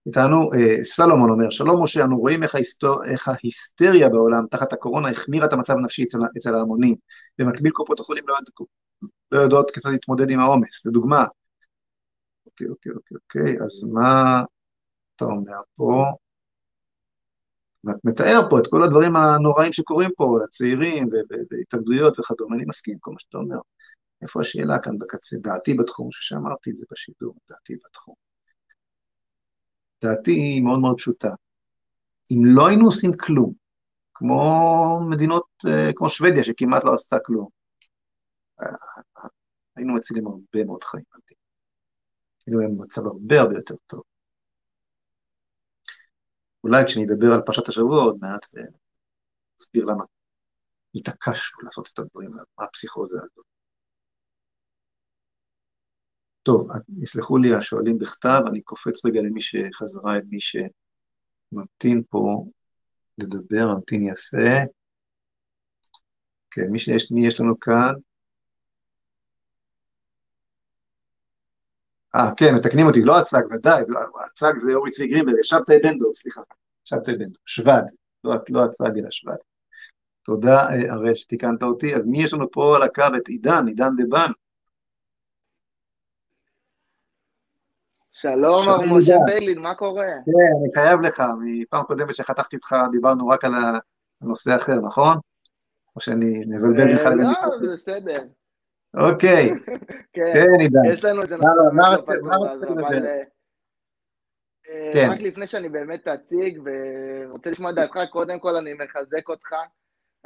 איתנו, 0.06 0.50
אה, 0.54 0.84
סלומון 0.84 1.30
אומר, 1.30 1.50
שלום 1.50 1.82
משה, 1.82 2.04
אנו 2.04 2.18
רואים 2.18 2.42
איך, 2.42 2.54
ההיסטור, 2.54 3.04
איך 3.04 3.28
ההיסטריה 3.28 4.08
בעולם 4.08 4.46
תחת 4.50 4.72
הקורונה 4.72 5.10
החמירה 5.10 5.46
את 5.46 5.52
המצב 5.52 5.72
הנפשי 5.72 6.04
אצל, 6.04 6.18
אצל 6.38 6.54
ההמונים. 6.54 6.96
במקביל 7.38 7.72
קופות 7.72 8.00
החולים 8.00 8.24
לא, 8.28 8.36
לא 9.32 9.40
יודעות 9.40 9.70
כיצד 9.70 9.90
להתמודד 9.90 10.30
עם 10.30 10.40
העומס. 10.40 10.86
לדוגמה, 10.86 11.24
אוקיי, 12.46 12.68
אוקיי, 12.68 12.92
אוקיי, 12.92 13.16
אוקיי, 13.16 13.56
אז 13.64 13.84
מה... 13.92 14.42
אתה 15.16 15.24
אומר 15.24 15.60
פה? 15.76 16.04
ואת 17.84 17.96
מתאר 18.04 18.40
פה 18.50 18.58
את 18.58 18.66
כל 18.66 18.82
הדברים 18.82 19.16
הנוראים 19.16 19.72
שקורים 19.72 20.10
פה 20.16 20.38
לצעירים 20.44 21.08
והתאבדויות 21.50 22.20
וכדומה, 22.20 22.56
אני 22.56 22.64
מסכים 22.68 22.94
עם 22.94 22.98
כל 23.00 23.10
מה 23.10 23.16
שאתה 23.20 23.38
אומר. 23.38 23.56
איפה 24.22 24.40
השאלה 24.40 24.78
כאן 24.82 24.98
בקצה? 24.98 25.36
דעתי 25.36 25.74
בתחום, 25.74 26.08
שאמרתי 26.12 26.70
את 26.70 26.76
זה 26.76 26.86
בשידור, 26.90 27.34
דעתי 27.48 27.76
בתחום. 27.84 28.14
דעתי 30.04 30.30
היא 30.30 30.62
מאוד 30.62 30.78
מאוד 30.78 30.96
פשוטה. 30.96 31.28
אם 32.30 32.42
לא 32.44 32.68
היינו 32.68 32.84
עושים 32.86 33.10
כלום, 33.16 33.52
כמו 34.14 35.00
מדינות, 35.10 35.44
אה, 35.68 35.90
כמו 35.94 36.08
שוודיה, 36.08 36.42
שכמעט 36.42 36.84
לא 36.84 36.94
עשתה 36.94 37.16
כלום, 37.26 37.48
אה, 38.62 38.66
היינו 39.76 39.94
מצילים 39.94 40.26
הרבה 40.26 40.64
מאוד 40.66 40.84
חיים. 40.84 41.04
היינו 42.46 42.78
במצב 42.78 43.06
הרבה 43.06 43.40
הרבה 43.40 43.54
יותר 43.54 43.74
טוב. 43.86 44.02
אולי 46.64 46.84
כשאני 46.86 47.04
אדבר 47.04 47.26
על 47.34 47.42
פרשת 47.46 47.68
השבוע 47.68 48.02
עוד 48.04 48.18
מעט, 48.20 48.46
אה, 48.56 48.62
אסביר 49.60 49.84
למה 49.84 50.04
התעקשנו 50.94 51.62
לעשות 51.62 51.90
את 51.92 51.98
הדברים, 51.98 52.30
מה 52.30 52.64
הפסיכוזה 52.64 53.16
הזאת. 53.16 53.55
טוב, 56.46 56.68
יסלחו 57.02 57.38
לי 57.38 57.54
השואלים 57.54 57.98
בכתב, 57.98 58.40
אני 58.46 58.60
קופץ 58.60 59.04
רגע 59.06 59.20
למי 59.20 59.40
שחזרה, 59.40 60.14
אל 60.14 60.20
מי 60.30 60.38
שממתין 60.40 62.02
פה 62.10 62.46
לדבר, 63.18 63.74
ממתין 63.74 64.08
יפה. 64.08 64.64
כן, 66.50 66.66
מי, 66.70 66.78
שיש, 66.78 67.12
מי 67.12 67.26
יש 67.26 67.40
לנו 67.40 67.60
כאן? 67.60 67.92
אה, 72.16 72.30
כן, 72.36 72.54
מתקנים 72.54 72.86
אותי, 72.86 73.02
לא 73.02 73.20
הצג, 73.20 73.42
ודאי, 73.50 73.82
הצג 74.26 74.52
זה 74.58 74.74
אורי 74.74 74.90
צבי 74.90 75.06
גרינברג, 75.06 75.36
שבתאי 75.42 75.78
בנדוב, 75.82 76.12
סליחה, 76.16 76.40
שבתאי 76.84 77.14
בנדוב, 77.14 77.42
שווד, 77.46 77.84
לא, 78.24 78.34
לא 78.48 78.64
הצג 78.64 78.98
אלא 78.98 79.10
שווד. 79.10 79.36
תודה, 80.22 80.56
אה, 80.56 80.92
הרי 80.92 81.16
שתיקנת 81.16 81.62
אותי. 81.62 81.94
אז 81.94 82.02
מי 82.06 82.22
יש 82.22 82.32
לנו 82.32 82.50
פה 82.50 82.76
על 82.76 82.82
הקו? 82.82 83.02
את 83.16 83.28
עידן, 83.28 83.66
עידן 83.66 83.90
דבן. 83.96 84.30
שלום, 88.20 88.66
מר 88.66 88.96
משה 88.96 89.16
ביילין, 89.26 89.58
מה 89.58 89.74
קורה? 89.74 90.04
כן, 90.04 90.52
אני 90.60 90.74
חייב 90.74 91.00
לך, 91.00 91.22
מפעם 91.40 91.84
קודמת 91.84 92.14
שחתכתי 92.14 92.56
אותך 92.56 92.76
דיברנו 92.92 93.28
רק 93.28 93.44
על 93.44 93.52
הנושא 94.20 94.56
אחר, 94.56 94.74
נכון? 94.74 95.16
או 95.96 96.00
שאני 96.00 96.44
מבלבל? 96.46 96.98
אה, 96.98 97.14
לא, 97.14 97.72
בסדר. 97.72 98.24
אוקיי, 98.94 99.48
כן, 100.12 100.32
כן, 100.32 100.60
עידן. 100.60 100.80
יש 100.88 101.04
לנו 101.04 101.22
איזה 101.22 101.36
נושא 101.36 101.46
לדבר? 102.60 103.06
אה, 104.68 104.90
כן. 104.94 105.08
רק 105.12 105.20
לפני 105.20 105.46
שאני 105.46 105.68
באמת 105.68 106.08
אציג 106.08 106.62
ורוצה 106.64 107.50
לשמוע 107.50 107.72
דעתך, 107.72 107.98
קודם 108.10 108.38
כל 108.38 108.56
אני 108.56 108.74
מחזק 108.74 109.28
אותך. 109.28 109.54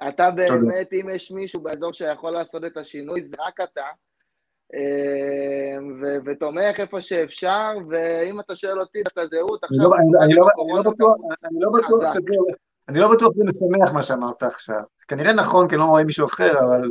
אתה 0.08 0.30
באמת, 0.30 0.92
אם 0.92 1.06
יש 1.12 1.32
מישהו 1.32 1.60
באזור 1.60 1.92
שיכול 1.92 2.30
לעשות 2.30 2.64
את 2.64 2.76
השינוי, 2.76 3.24
זה 3.24 3.36
רק 3.46 3.60
אתה. 3.60 3.86
אה, 4.74 5.76
ותומך 6.26 6.80
איפה 6.80 7.01
שאפשר, 7.01 7.68
ואם 7.90 8.40
אתה 8.40 8.56
שואל 8.56 8.80
אותי 8.80 9.02
דווקא 9.02 9.26
זהות, 9.26 9.64
עכשיו... 9.64 9.94
אני 12.88 12.98
לא 12.98 13.12
בטוח 13.12 13.32
שזה... 13.34 13.44
משמח 13.44 13.92
מה 13.92 14.02
שאמרת 14.02 14.42
עכשיו. 14.42 14.82
כנראה 15.09 15.32
נכון, 15.32 15.68
כי 15.68 15.74
אני 15.74 15.80
לא 15.80 15.86
רואה 15.86 16.05
מישהו 16.05 16.26
אחר, 16.26 16.59
אבל 16.59 16.90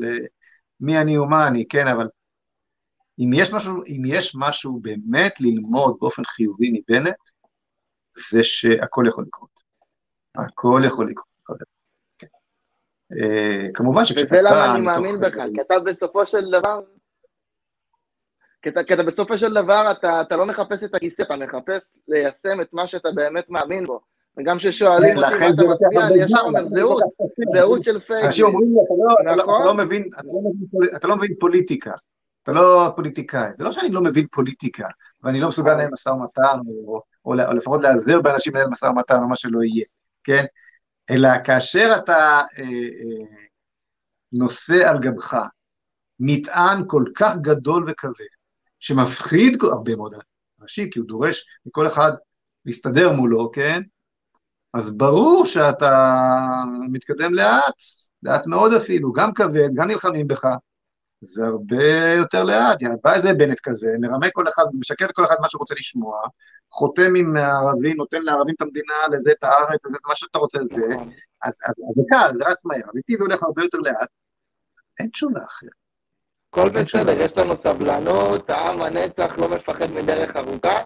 מי 0.80 0.97
אני 0.97 1.18
ומה 1.18 1.47
אני, 1.47 1.68
כן, 1.68 1.88
אבל 1.88 2.07
אם 3.19 3.30
יש 3.34 3.53
משהו, 3.53 3.84
אם 3.88 4.01
יש 4.06 4.35
משהו 4.39 4.80
באמת 4.81 5.41
ללמוד 5.41 5.97
באופן 6.01 6.23
חיובי 6.23 6.72
מבנט, 6.73 7.15
זה 8.31 8.43
שהכל 8.43 9.06
יכול 9.07 9.23
לקרות. 9.27 9.49
הכל 10.35 10.81
יכול 10.85 11.10
לקרות. 11.10 11.27
כן. 12.18 12.27
אה, 13.19 13.68
כמובן 13.73 14.06
שכשאתה... 14.06 14.26
וזה 14.26 14.41
למה 14.41 14.76
אני 14.76 14.81
מאמין 14.81 15.15
בך, 15.19 15.35
כי 15.56 15.61
אתה 15.61 15.80
בסופו 15.80 16.26
של 16.26 16.51
דבר... 16.51 16.81
כי 18.61 18.69
אתה, 18.69 18.84
כי 18.84 18.94
אתה 18.94 19.03
בסופו 19.03 19.38
של 19.38 19.53
דבר, 19.53 19.91
אתה, 19.91 20.22
אתה 20.22 20.36
לא 20.36 20.45
מחפש 20.45 20.84
את 20.84 20.95
הכיסא, 20.95 21.22
אתה 21.22 21.36
מחפש 21.36 21.94
ליישם 22.07 22.61
את 22.61 22.73
מה 22.73 22.88
שאתה 22.88 23.10
באמת 23.11 23.49
מאמין 23.49 23.86
בו. 23.86 23.99
וגם 24.38 24.57
כששואלים 24.57 25.18
אותי 25.18 25.30
מה 25.30 25.49
אתה 25.49 25.64
מצביע, 25.64 26.07
אני 26.07 26.23
ישר 26.23 26.40
אומר 26.40 26.65
זהות, 26.65 27.03
זהות 27.53 27.84
של 27.84 27.99
פייגלין. 27.99 28.26
אנשים 28.26 28.45
אומרים 28.45 28.69
לי, 28.69 28.76
לא- 29.26 29.36
לא-? 29.36 29.45
לא 29.45 29.76
אתה 30.95 31.07
לא 31.07 31.15
מבין 31.15 31.34
פוליטיקה, 31.40 31.94
אתה 32.44 32.52
לא 32.52 32.91
פוליטיקאי. 32.95 33.49
זה 33.56 33.64
לא 33.64 33.72
שאני 33.72 33.91
לא 33.91 34.02
מבין 34.02 34.27
פוליטיקה, 34.31 34.88
ואני 35.23 35.41
לא 35.41 35.48
מסוגל 35.48 35.73
לנהל 35.73 35.90
משא 35.91 36.10
ומתן, 36.10 36.60
או 37.26 37.34
לפחות 37.34 37.81
להיעזר 37.81 38.22
באנשים 38.22 38.56
לנהל 38.56 38.69
משא 38.69 38.86
ומתן, 38.86 39.15
או 39.23 39.27
מה 39.27 39.36
שלא 39.36 39.60
יהיה, 39.64 39.86
כן? 40.23 40.45
אלא 41.10 41.30
כאשר 41.44 41.94
אתה 41.98 42.41
אה, 42.57 42.64
אה, 42.64 43.26
נושא 44.34 44.90
על 44.90 44.99
גבך 44.99 45.38
מטען 46.19 46.84
כל 46.88 47.03
כך 47.15 47.38
גדול 47.38 47.86
וכבד, 47.88 48.39
שמפחיד 48.80 49.57
הרבה 49.64 49.95
מאוד 49.95 50.15
אנשים, 50.61 50.89
כי 50.89 50.99
הוא 50.99 51.07
דורש 51.07 51.45
מכל 51.65 51.88
אחד 51.88 52.11
להסתדר 52.65 53.11
מולו, 53.11 53.51
כן? 53.51 53.81
אז 54.73 54.97
ברור 54.97 55.45
שאתה 55.45 56.15
מתקדם 56.91 57.34
לאט, 57.34 57.76
לאט 58.23 58.47
מאוד 58.47 58.73
אפילו, 58.73 59.14
גם 59.14 59.34
כבד, 59.34 59.69
גם 59.76 59.88
נלחמים 59.88 60.27
בך, 60.27 60.47
זה 61.22 61.45
הרבה 61.45 62.14
יותר 62.18 62.43
לאט, 62.43 62.77
בא 63.03 63.14
איזה 63.14 63.34
בנט 63.34 63.60
כזה, 63.64 63.88
מרמה 64.01 64.27
כל 64.34 64.47
אחד, 64.47 64.64
משקר 64.73 65.07
לכל 65.07 65.26
אחד 65.26 65.35
מה 65.41 65.49
שהוא 65.49 65.60
רוצה 65.60 65.76
לשמוע, 65.77 66.22
חותם 66.72 67.15
עם 67.15 67.38
הערבים, 67.38 67.97
נותן 67.97 68.22
לערבים 68.22 68.56
את 68.56 68.61
המדינה, 68.61 68.93
לזה 69.11 69.31
את 69.31 69.43
הארץ, 69.43 69.80
לזה 69.85 69.97
את 69.97 70.06
מה 70.07 70.15
שאתה 70.15 70.39
רוצה 70.39 70.57
אז, 71.43 71.53
אז 71.68 71.73
זה 71.95 72.01
קל, 72.10 72.31
זה 72.35 72.43
רץ 72.43 72.65
מהר, 72.65 72.81
אז 72.89 72.97
איתי 72.97 73.18
זה 73.18 73.23
הולך 73.23 73.43
הרבה 73.43 73.64
יותר 73.64 73.77
לאט, 73.77 74.10
אין 74.99 75.10
תשובה 75.10 75.39
אחרת. 75.47 75.78
הכל 76.49 76.69
בסדר, 76.69 77.21
יש 77.21 77.38
לנו 77.38 77.57
סבלנות, 77.57 78.49
העם 78.49 78.81
הנצח 78.81 79.38
לא 79.38 79.49
מפחד 79.49 79.91
מדרך 79.91 80.35
ארוכה, 80.35 80.81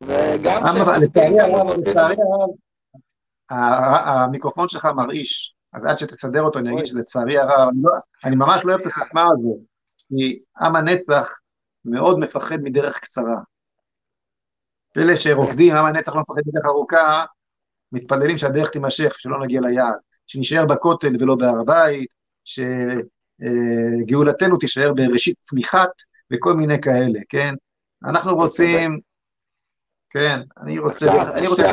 וגם... 0.00 0.62
לצערי 1.02 1.40
הרב, 1.40 1.70
לצערי 1.70 2.16
הרב, 2.16 2.50
המיקרופון 4.06 4.68
שלך 4.68 4.84
מרעיש, 4.84 5.54
אז 5.72 5.82
עד 5.84 5.98
שתסדר 5.98 6.42
אותו 6.42 6.58
אני 6.58 6.72
אגיד 6.72 6.86
שלצערי 6.86 7.38
הרב, 7.38 7.68
אני, 7.68 7.78
לא, 7.82 7.90
אני 8.24 8.36
ממש 8.36 8.62
לא 8.64 8.72
אוהב 8.72 8.80
את 8.80 8.86
הסיסמה 8.86 9.22
הזו, 9.22 9.58
כי 10.08 10.42
עם 10.60 10.76
הנצח 10.76 11.32
מאוד 11.84 12.18
מפחד 12.18 12.58
מדרך 12.62 12.98
קצרה. 12.98 13.36
אלה 14.96 15.16
שרוקדים, 15.16 15.76
עם 15.76 15.86
הנצח 15.86 16.14
לא 16.14 16.20
מפחד 16.20 16.40
מדרך 16.46 16.66
ארוכה, 16.66 17.24
מתפללים 17.92 18.38
שהדרך 18.38 18.70
תימשך, 18.70 19.14
שלא 19.18 19.40
נגיע 19.44 19.60
ליעד, 19.60 19.98
שנשאר 20.26 20.66
בכותל 20.66 21.12
ולא 21.20 21.34
בהר 21.34 21.60
הבית, 21.60 22.08
שגאולתנו 23.40 24.56
תישאר 24.56 24.92
בראשית 24.94 25.36
צמיחת 25.40 25.90
וכל 26.32 26.54
מיני 26.54 26.80
כאלה, 26.80 27.20
כן? 27.28 27.54
אנחנו 28.04 28.34
רוצים, 28.36 29.00
כן, 30.10 30.40
אני 30.62 30.78
רוצה, 30.78 31.06
אני 31.34 31.46
רוצה. 31.46 31.72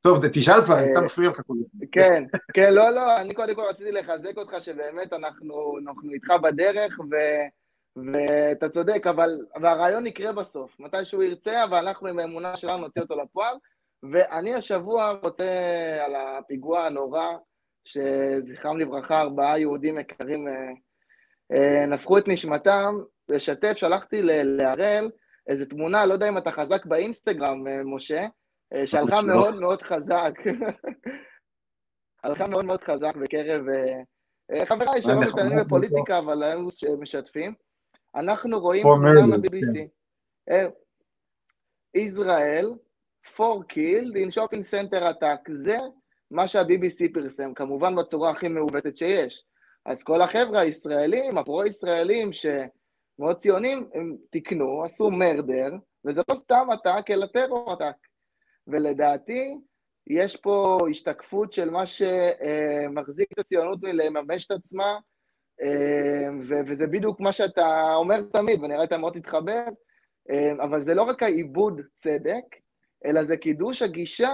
טוב, 0.00 0.28
תשאל 0.32 0.64
כבר, 0.64 0.78
אני 0.78 0.88
סתם 0.88 1.04
מפריע 1.04 1.30
לך 1.30 1.40
כל 1.46 1.54
הזמן. 1.54 1.86
כן, 1.92 2.24
כן, 2.54 2.74
לא, 2.74 2.90
לא, 2.90 3.20
אני 3.20 3.34
קודם 3.34 3.54
כל 3.54 3.62
רציתי 3.68 3.92
לחזק 3.92 4.36
אותך 4.36 4.56
שבאמת 4.60 5.12
אנחנו, 5.12 5.78
אנחנו 5.82 6.12
איתך 6.12 6.30
בדרך, 6.42 6.98
ו, 6.98 7.14
ואתה 8.12 8.68
צודק, 8.68 9.06
אבל 9.06 9.30
הרעיון 9.54 10.06
יקרה 10.06 10.32
בסוף, 10.32 10.80
מתי 10.80 11.04
שהוא 11.04 11.22
ירצה, 11.22 11.64
אבל 11.64 11.78
אנחנו 11.78 12.08
עם 12.08 12.18
האמונה 12.18 12.56
שלנו 12.56 12.78
נוציא 12.78 13.02
אותו 13.02 13.14
לפועל, 13.22 13.56
ואני 14.12 14.54
השבוע 14.54 15.10
רוצה 15.22 15.48
על 16.04 16.12
הפיגוע 16.16 16.86
הנורא, 16.86 17.28
שזכרם 17.84 18.78
לברכה, 18.78 19.20
ארבעה 19.20 19.58
יהודים 19.58 19.98
יקרים 19.98 20.48
אה, 20.48 20.70
אה, 21.52 21.86
נפחו 21.86 22.18
את 22.18 22.28
נשמתם, 22.28 22.94
לשתף, 23.28 23.76
שלחתי 23.76 24.22
להראל 24.22 25.10
איזה 25.48 25.66
תמונה, 25.66 26.06
לא 26.06 26.12
יודע 26.12 26.28
אם 26.28 26.38
אתה 26.38 26.50
חזק 26.50 26.86
באינסטגרם, 26.86 27.66
אה, 27.66 27.84
משה, 27.84 28.26
אה, 28.74 28.86
שהלכה 28.86 29.22
מאוד 29.22 29.54
מאוד 29.54 29.82
חזק. 29.82 30.32
הלכה 32.24 32.46
מאוד 32.46 32.64
מאוד 32.64 32.82
חזק 32.82 33.16
בקרב 33.16 33.62
חבריי 34.64 35.02
שלא 35.02 35.20
מתעניינים 35.20 35.64
בפוליטיקה, 35.64 36.18
אבל 36.18 36.42
היו 36.42 36.68
משתפים. 36.98 37.54
אנחנו 38.14 38.60
רואים 38.60 38.82
תמונה 38.82 39.26
מה-BBC. 39.26 39.88
ישראל, 41.94 42.74
for 43.36 43.64
killed 43.64 44.16
in 44.16 44.30
shopping 44.30 44.64
center 44.64 45.02
attack. 45.02 45.52
זה 45.52 45.78
מה 46.34 46.48
שה-BBC 46.48 47.14
פרסם, 47.14 47.54
כמובן 47.54 47.96
בצורה 47.96 48.30
הכי 48.30 48.48
מעוותת 48.48 48.96
שיש. 48.96 49.44
אז 49.86 50.02
כל 50.02 50.22
החבר'ה 50.22 50.60
הישראלים, 50.60 51.38
הפרו-ישראלים, 51.38 52.30
שמאוד 52.32 53.36
ציונים, 53.36 53.88
הם 53.94 54.16
תיקנו, 54.30 54.84
עשו 54.84 55.10
מרדר, 55.10 55.70
וזה 56.04 56.20
לא 56.30 56.34
סתם 56.34 56.66
עתק, 56.70 57.10
אלא 57.10 57.26
טרור 57.26 57.72
עתק. 57.72 57.96
ולדעתי, 58.66 59.58
יש 60.06 60.36
פה 60.36 60.78
השתקפות 60.90 61.52
של 61.52 61.70
מה 61.70 61.84
שמחזיק 61.86 63.32
את 63.32 63.38
הציונות 63.38 63.82
מלממש 63.82 64.46
את 64.46 64.50
עצמה, 64.50 64.98
וזה 66.68 66.86
בדיוק 66.86 67.20
מה 67.20 67.32
שאתה 67.32 67.94
אומר 67.94 68.22
תמיד, 68.22 68.62
ונראה 68.62 68.84
אתה 68.84 68.98
מאוד 68.98 69.12
תתחבר, 69.12 69.64
אבל 70.62 70.80
זה 70.80 70.94
לא 70.94 71.02
רק 71.02 71.22
העיבוד 71.22 71.80
צדק, 71.94 72.44
אלא 73.04 73.22
זה 73.22 73.36
קידוש 73.36 73.82
הגישה 73.82 74.30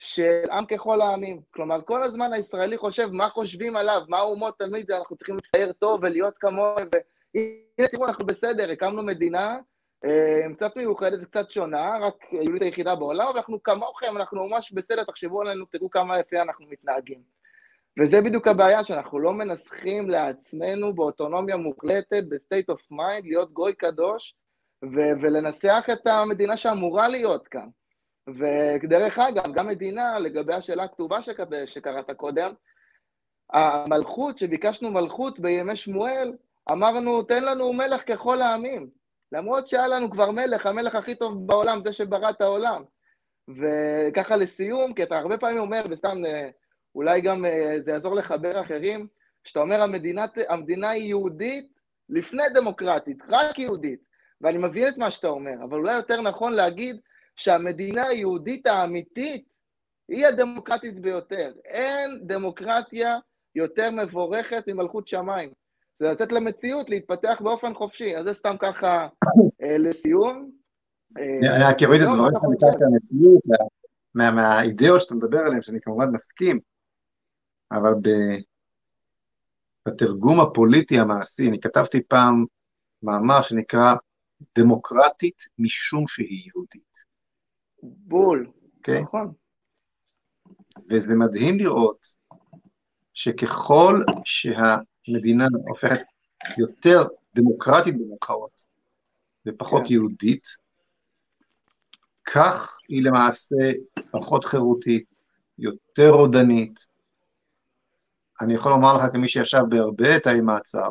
של 0.00 0.42
עם 0.52 0.66
ככל 0.66 1.00
העמים. 1.00 1.40
כלומר, 1.50 1.82
כל 1.82 2.02
הזמן 2.02 2.32
הישראלי 2.32 2.78
חושב 2.78 3.08
מה 3.12 3.28
חושבים 3.28 3.76
עליו, 3.76 4.02
מה 4.08 4.18
האומות 4.18 4.58
תמיד, 4.58 4.90
אנחנו 4.90 5.16
צריכים 5.16 5.36
לצייר 5.36 5.72
טוב 5.72 6.00
ולהיות 6.02 6.38
כמוהם, 6.38 6.88
והנה 6.94 7.88
תראו, 7.88 8.06
אנחנו 8.06 8.26
בסדר, 8.26 8.70
הקמנו 8.70 9.02
מדינה 9.02 9.58
אה, 10.04 10.40
קצת 10.56 10.76
מיוחדת, 10.76 11.24
קצת 11.24 11.50
שונה, 11.50 11.98
רק 12.00 12.14
היהודית 12.30 12.62
היחידה 12.62 12.94
בעולם, 12.94 13.26
אבל 13.28 13.36
אנחנו 13.36 13.62
כמוכם, 13.62 14.16
אנחנו 14.16 14.48
ממש 14.48 14.72
בסדר, 14.72 15.04
תחשבו 15.04 15.40
עלינו, 15.40 15.64
תראו 15.64 15.90
כמה 15.90 16.18
יפה 16.18 16.42
אנחנו 16.42 16.66
מתנהגים. 16.66 17.22
וזה 18.00 18.20
בדיוק 18.20 18.48
הבעיה, 18.48 18.84
שאנחנו 18.84 19.18
לא 19.18 19.32
מנסחים 19.32 20.10
לעצמנו 20.10 20.94
באוטונומיה 20.94 21.56
מוחלטת, 21.56 22.24
ב-state 22.28 22.74
of 22.74 22.92
mind, 22.92 23.22
להיות 23.22 23.52
גוי 23.52 23.74
קדוש, 23.74 24.34
ו- 24.84 25.12
ולנסח 25.22 25.84
את 25.92 26.06
המדינה 26.06 26.56
שאמורה 26.56 27.08
להיות 27.08 27.48
כאן. 27.48 27.68
ודרך 28.38 29.18
אגב, 29.18 29.52
גם 29.52 29.66
מדינה, 29.66 30.18
לגבי 30.18 30.54
השאלה 30.54 30.82
הכתובה 30.82 31.22
שקד... 31.22 31.66
שקראת 31.66 32.10
קודם, 32.10 32.52
המלכות, 33.52 34.38
שביקשנו 34.38 34.90
מלכות 34.90 35.40
בימי 35.40 35.76
שמואל, 35.76 36.32
אמרנו, 36.72 37.22
תן 37.22 37.44
לנו 37.44 37.72
מלך 37.72 38.08
ככל 38.08 38.42
העמים. 38.42 38.90
למרות 39.32 39.68
שהיה 39.68 39.88
לנו 39.88 40.10
כבר 40.10 40.30
מלך, 40.30 40.66
המלך 40.66 40.94
הכי 40.94 41.14
טוב 41.14 41.46
בעולם, 41.46 41.82
זה 41.84 41.92
שברא 41.92 42.30
את 42.30 42.40
העולם. 42.40 42.82
וככה 43.48 44.36
לסיום, 44.36 44.94
כי 44.94 45.02
אתה 45.02 45.18
הרבה 45.18 45.38
פעמים 45.38 45.58
אומר, 45.58 45.84
וסתם 45.90 46.26
אה, 46.26 46.48
אולי 46.94 47.20
גם 47.20 47.46
אה, 47.46 47.76
זה 47.80 47.90
יעזור 47.90 48.14
לחבר 48.14 48.60
אחרים, 48.60 49.06
שאתה 49.44 49.60
אומר 49.60 49.82
המדינה, 49.82 50.24
המדינה 50.48 50.90
היא 50.90 51.08
יהודית 51.08 51.72
לפני 52.08 52.42
דמוקרטית, 52.54 53.18
רק 53.28 53.58
יהודית. 53.58 54.00
ואני 54.40 54.58
מבין 54.58 54.88
את 54.88 54.98
מה 54.98 55.10
שאתה 55.10 55.28
אומר, 55.28 55.64
אבל 55.64 55.78
אולי 55.78 55.96
יותר 55.96 56.20
נכון 56.20 56.52
להגיד 56.52 57.00
שהמדינה 57.36 58.06
היהודית 58.06 58.66
האמיתית 58.66 59.44
היא 60.08 60.26
הדמוקרטית 60.26 61.00
ביותר. 61.00 61.52
אין 61.64 62.20
דמוקרטיה 62.26 63.18
יותר 63.54 63.90
מבורכת 63.90 64.64
ממלכות 64.68 65.08
שמיים. 65.08 65.52
זה 65.98 66.12
לתת 66.12 66.32
למציאות 66.32 66.90
להתפתח 66.90 67.40
באופן 67.44 67.74
חופשי. 67.74 68.16
אז 68.16 68.26
זה 68.26 68.34
סתם 68.34 68.56
ככה 68.58 69.08
אה, 69.62 69.78
לסיום. 69.78 70.50
אה, 71.18 71.56
אני 71.56 71.64
רק 71.64 71.82
אוריד 71.82 72.00
את 72.02 72.08
דבריך 72.08 72.42
לקראת 72.52 72.82
המציאות, 72.82 73.42
מהאידאות 74.14 75.00
שאתה 75.00 75.14
מדבר 75.14 75.38
עליהן, 75.38 75.62
שאני 75.62 75.80
כמובן 75.80 76.10
מסכים, 76.10 76.60
אבל 77.72 77.92
בתרגום 79.88 80.40
הפוליטי 80.40 80.98
המעשי, 80.98 81.48
אני 81.48 81.60
כתבתי 81.60 82.02
פעם 82.02 82.44
מאמר 83.02 83.42
שנקרא 83.42 83.94
דמוקרטית 84.58 85.42
משום 85.58 86.06
שהיא 86.06 86.46
יהודית. 86.46 86.89
בול, 87.82 88.46
okay? 88.46 88.76
אוקיי? 88.76 89.02
נכון. 89.02 89.32
וזה 90.90 91.14
מדהים 91.14 91.58
לראות 91.58 92.06
שככל 93.14 93.94
שהמדינה 94.24 95.46
הופכת 95.68 96.00
יותר 96.58 97.06
דמוקרטית 97.34 97.94
במרכאות 97.98 98.64
ופחות 99.48 99.82
כן. 99.86 99.92
יהודית, 99.92 100.48
כך 102.24 102.78
היא 102.88 103.04
למעשה 103.04 103.72
פחות 104.10 104.44
חירותית, 104.44 105.04
יותר 105.58 106.10
רודנית. 106.10 106.86
אני 108.40 108.54
יכול 108.54 108.72
לומר 108.72 108.96
לך 108.96 109.12
כמי 109.12 109.28
שישב 109.28 109.62
בהרבה 109.68 110.20
תאי 110.20 110.40
מעצר, 110.40 110.90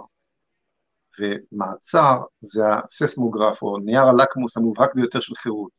ומעצר 1.19 2.21
זה 2.41 2.61
הססמוגרף 2.69 3.61
או 3.61 3.77
נייר 3.77 4.03
הלקמוס 4.03 4.57
המובהק 4.57 4.95
ביותר 4.95 5.19
של 5.19 5.35
חירות. 5.35 5.78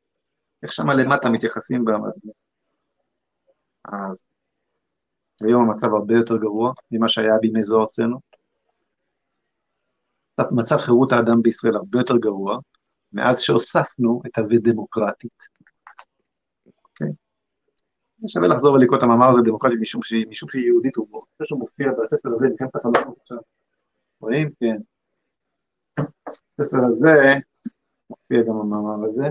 איך 0.62 0.72
שמה 0.72 0.94
למטה 0.94 1.30
מתייחסים 1.30 1.84
במדינה. 1.84 2.32
אז 3.84 4.16
היום 5.40 5.70
המצב 5.70 5.94
הרבה 5.94 6.14
יותר 6.14 6.36
גרוע 6.36 6.72
ממה 6.90 7.08
שהיה 7.08 7.38
בימי 7.40 7.62
זו 7.62 7.80
ארצנו. 7.80 8.20
מצב 10.50 10.76
חירות 10.76 11.12
האדם 11.12 11.42
בישראל 11.42 11.76
הרבה 11.76 11.98
יותר 11.98 12.16
גרוע, 12.16 12.58
מאז 13.12 13.40
שהוספנו 13.40 14.22
את 14.26 14.38
ה"ודמוקרטית". 14.38 15.42
אוקיי? 16.84 17.12
שווה 18.26 18.48
לחזור 18.48 18.72
ולקרוא 18.72 18.98
את 18.98 19.02
המאמר 19.02 19.28
הזה 19.28 19.40
דמוקרטית 19.44 19.78
משום 19.80 20.02
שהיא, 20.02 20.26
משום 20.28 20.48
שהיא 20.48 20.64
יהודית, 20.64 20.96
הוא 20.96 21.06
חושב 21.06 21.44
שהוא 21.44 21.60
מופיע 21.60 21.88
בספר 21.92 22.28
הזה, 22.32 22.48
מלחמת 22.48 22.76
החלומות 22.76 23.18
עכשיו. 23.20 23.38
רואים? 24.20 24.50
כן. 24.60 24.76
בספר 26.58 26.78
הזה 26.90 27.34
מופיע 28.10 28.42
גם 28.42 28.56
המאמר 28.56 29.04
הזה. 29.04 29.28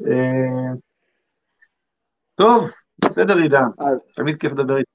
אה, 0.00 0.74
טוב, 2.34 2.64
בסדר 2.98 3.36
עידן, 3.36 3.68
תמיד 4.14 4.36
כיף 4.40 4.52
לדבר 4.52 4.76
איתך. 4.76 4.90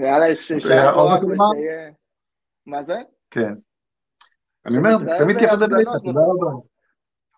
יאללה, 0.00 0.34
שישאר 0.34 0.94
כוח 0.94 1.22
ושיהיה... 1.22 1.90
מה 2.66 2.82
זה? 2.82 2.96
כן. 3.30 3.54
אני 4.66 4.78
אומר, 4.78 5.18
תמיד 5.18 5.38
כיף 5.38 5.52
לדבר 5.52 5.78
איתך, 5.78 5.90
תודה 6.04 6.20
רבה. 6.20 6.60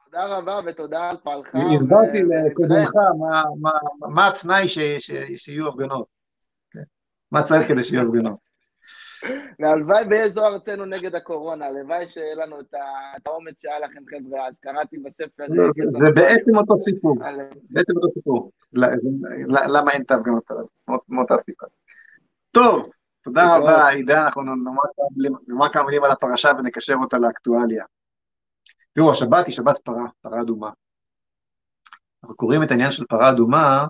תודה 0.04 0.38
רבה 0.38 0.60
ותודה 0.66 1.10
על 1.10 1.16
פועלך. 1.16 1.48
הסברתי 1.76 2.22
לקודמך 2.22 2.90
מה 4.00 4.28
התנאי 4.28 4.68
שיהיו 5.36 5.68
הפגנות. 5.68 6.06
כן. 6.70 6.82
מה 7.32 7.42
צריך 7.42 7.68
כדי 7.68 7.82
שיהיו 7.82 8.02
הפגנות. 8.02 8.49
והלוואי 9.58 10.04
ויהיה 10.10 10.28
זו 10.28 10.46
ארצנו 10.46 10.84
נגד 10.84 11.14
הקורונה, 11.14 11.66
הלוואי 11.66 12.08
שיהיה 12.08 12.34
לנו 12.34 12.60
את 12.60 13.26
האומץ 13.26 13.62
שהיה 13.62 13.78
לכם 13.78 14.00
חבר'ה, 14.10 14.46
אז 14.46 14.60
קראתי 14.60 14.98
בספר... 14.98 15.44
זה 15.88 16.06
בעצם 16.14 16.56
אותו 16.56 16.78
סיפור, 16.78 17.16
בעצם 17.70 17.92
אותו 17.96 18.08
סיפור, 18.14 18.50
למה 19.48 19.92
אין 19.92 20.04
תו 20.04 20.14
גם 20.24 20.38
מאותה 21.08 21.34
סיבה. 21.38 21.66
טוב, 22.50 22.82
תודה 23.24 23.56
רבה 23.56 23.88
עידן, 23.88 24.18
אנחנו 24.18 24.42
נאמר 25.48 25.72
כמה 25.72 25.84
מילים 25.84 26.04
על 26.04 26.10
הפרשה 26.10 26.50
ונקשר 26.58 26.94
אותה 26.94 27.18
לאקטואליה. 27.18 27.84
תראו, 28.92 29.10
השבת 29.10 29.46
היא 29.46 29.54
שבת 29.54 29.78
פרה, 29.78 30.06
פרה 30.22 30.40
אדומה. 30.40 30.70
אנחנו 32.22 32.36
קוראים 32.36 32.62
את 32.62 32.70
העניין 32.70 32.90
של 32.90 33.04
פרה 33.08 33.30
אדומה, 33.30 33.86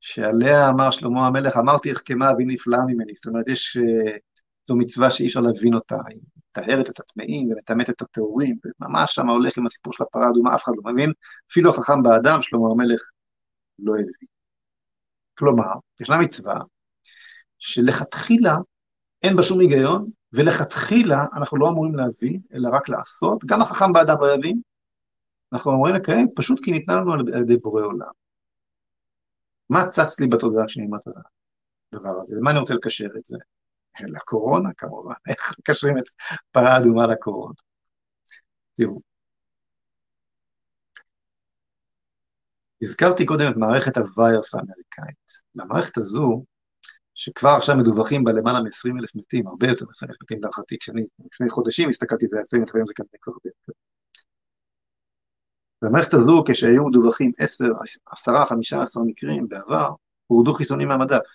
שעליה 0.00 0.68
אמר 0.68 0.90
שלמה 0.90 1.26
המלך, 1.26 1.56
אמרתי 1.56 1.90
החכמה 1.90 2.30
אבי 2.30 2.44
נפלאה 2.44 2.80
ממני, 2.86 3.14
זאת 3.14 3.26
אומרת, 3.26 3.48
יש 3.48 3.76
אה, 3.76 4.16
זו 4.68 4.76
מצווה 4.76 5.10
שאי 5.10 5.26
אפשר 5.26 5.40
להבין 5.40 5.74
אותה, 5.74 5.96
היא 6.08 6.20
מטהרת 6.36 6.90
את 6.90 7.00
הטמאים 7.00 7.50
ומטמאת 7.50 7.90
את 7.90 8.02
הטהורים, 8.02 8.56
וממש 8.64 9.14
שם 9.14 9.28
הולך 9.28 9.58
עם 9.58 9.66
הסיפור 9.66 9.92
של 9.92 10.04
הפרה 10.04 10.26
האדומה, 10.26 10.54
אף 10.54 10.64
אחד 10.64 10.72
לא 10.76 10.92
מבין, 10.92 11.12
אפילו 11.52 11.70
החכם 11.70 12.02
באדם, 12.02 12.42
שלמה 12.42 12.68
המלך, 12.70 13.02
לא 13.78 13.92
הבין. 13.92 14.28
כלומר, 15.38 15.72
ישנה 16.00 16.18
מצווה 16.18 16.54
שלכתחילה 17.58 18.56
אין 19.22 19.36
בה 19.36 19.42
שום 19.42 19.60
היגיון, 19.60 20.10
ולכתחילה 20.32 21.24
אנחנו 21.36 21.58
לא 21.58 21.68
אמורים 21.68 21.94
להבין, 21.94 22.40
אלא 22.54 22.68
רק 22.72 22.88
לעשות, 22.88 23.44
גם 23.44 23.62
החכם 23.62 23.92
באדם 23.92 24.16
לא 24.20 24.34
יבין, 24.34 24.60
אנחנו 25.52 25.72
אמורים 25.72 25.94
לקיים 25.94 26.28
פשוט 26.36 26.64
כי 26.64 26.72
ניתנה 26.72 26.94
לנו 26.94 27.12
על 27.12 27.40
ידי 27.40 27.56
בורא 27.56 27.82
עולם. 27.82 28.12
מה 29.70 29.88
צץ 29.88 30.20
לי 30.20 30.26
בתודעה 30.26 30.66
כשאני 30.66 30.86
אומר 30.86 30.98
את 30.98 31.06
הדבר 31.92 32.20
הזה? 32.20 32.36
למה 32.36 32.50
אני 32.50 32.58
רוצה 32.58 32.74
לקשר 32.74 33.06
את 33.18 33.24
זה? 33.24 33.36
לקורונה 34.06 34.68
כמובן, 34.76 35.14
איך 35.28 35.54
מקשרים 35.58 35.98
את 35.98 36.04
פרה 36.52 36.78
אדומה 36.78 37.06
לקורונה. 37.06 37.54
תראו, 38.74 39.00
הזכרתי 42.82 43.26
קודם 43.26 43.46
את 43.50 43.56
מערכת 43.56 43.96
הוויירס 43.96 44.54
האמריקאית. 44.54 45.32
במערכת 45.54 45.98
הזו, 45.98 46.44
שכבר 47.14 47.50
עכשיו 47.50 47.76
מדווחים 47.76 48.24
בה 48.24 48.32
למעלה 48.32 48.60
מ-20 48.60 48.98
אלף 49.00 49.14
מתים, 49.14 49.46
הרבה 49.46 49.68
יותר 49.68 49.84
מ-20 49.84 50.10
אלף 50.10 50.16
מתים 50.22 50.42
להערכתי, 50.42 50.76
כשאני 50.80 51.02
לפני 51.32 51.50
חודשים 51.50 51.88
הסתכלתי, 51.88 52.28
זה 52.28 52.36
היה 52.36 52.42
20 52.42 52.62
אלף, 52.62 52.86
זה 52.88 52.94
כנראה 52.94 53.18
כבר 53.20 53.32
הרבה 53.32 53.50
יותר. 53.50 53.72
במערכת 55.82 56.14
הזו, 56.14 56.44
כשהיו 56.48 56.86
מדווחים 56.86 57.32
10, 57.38 57.64
10, 58.12 58.44
15 58.44 59.02
מקרים 59.06 59.48
בעבר, 59.48 59.88
הורדו 60.26 60.54
חיסונים 60.54 60.88
מהמדף. 60.88 61.26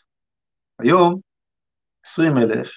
היום, 0.80 1.20
20 2.06 2.38
אלף, 2.38 2.70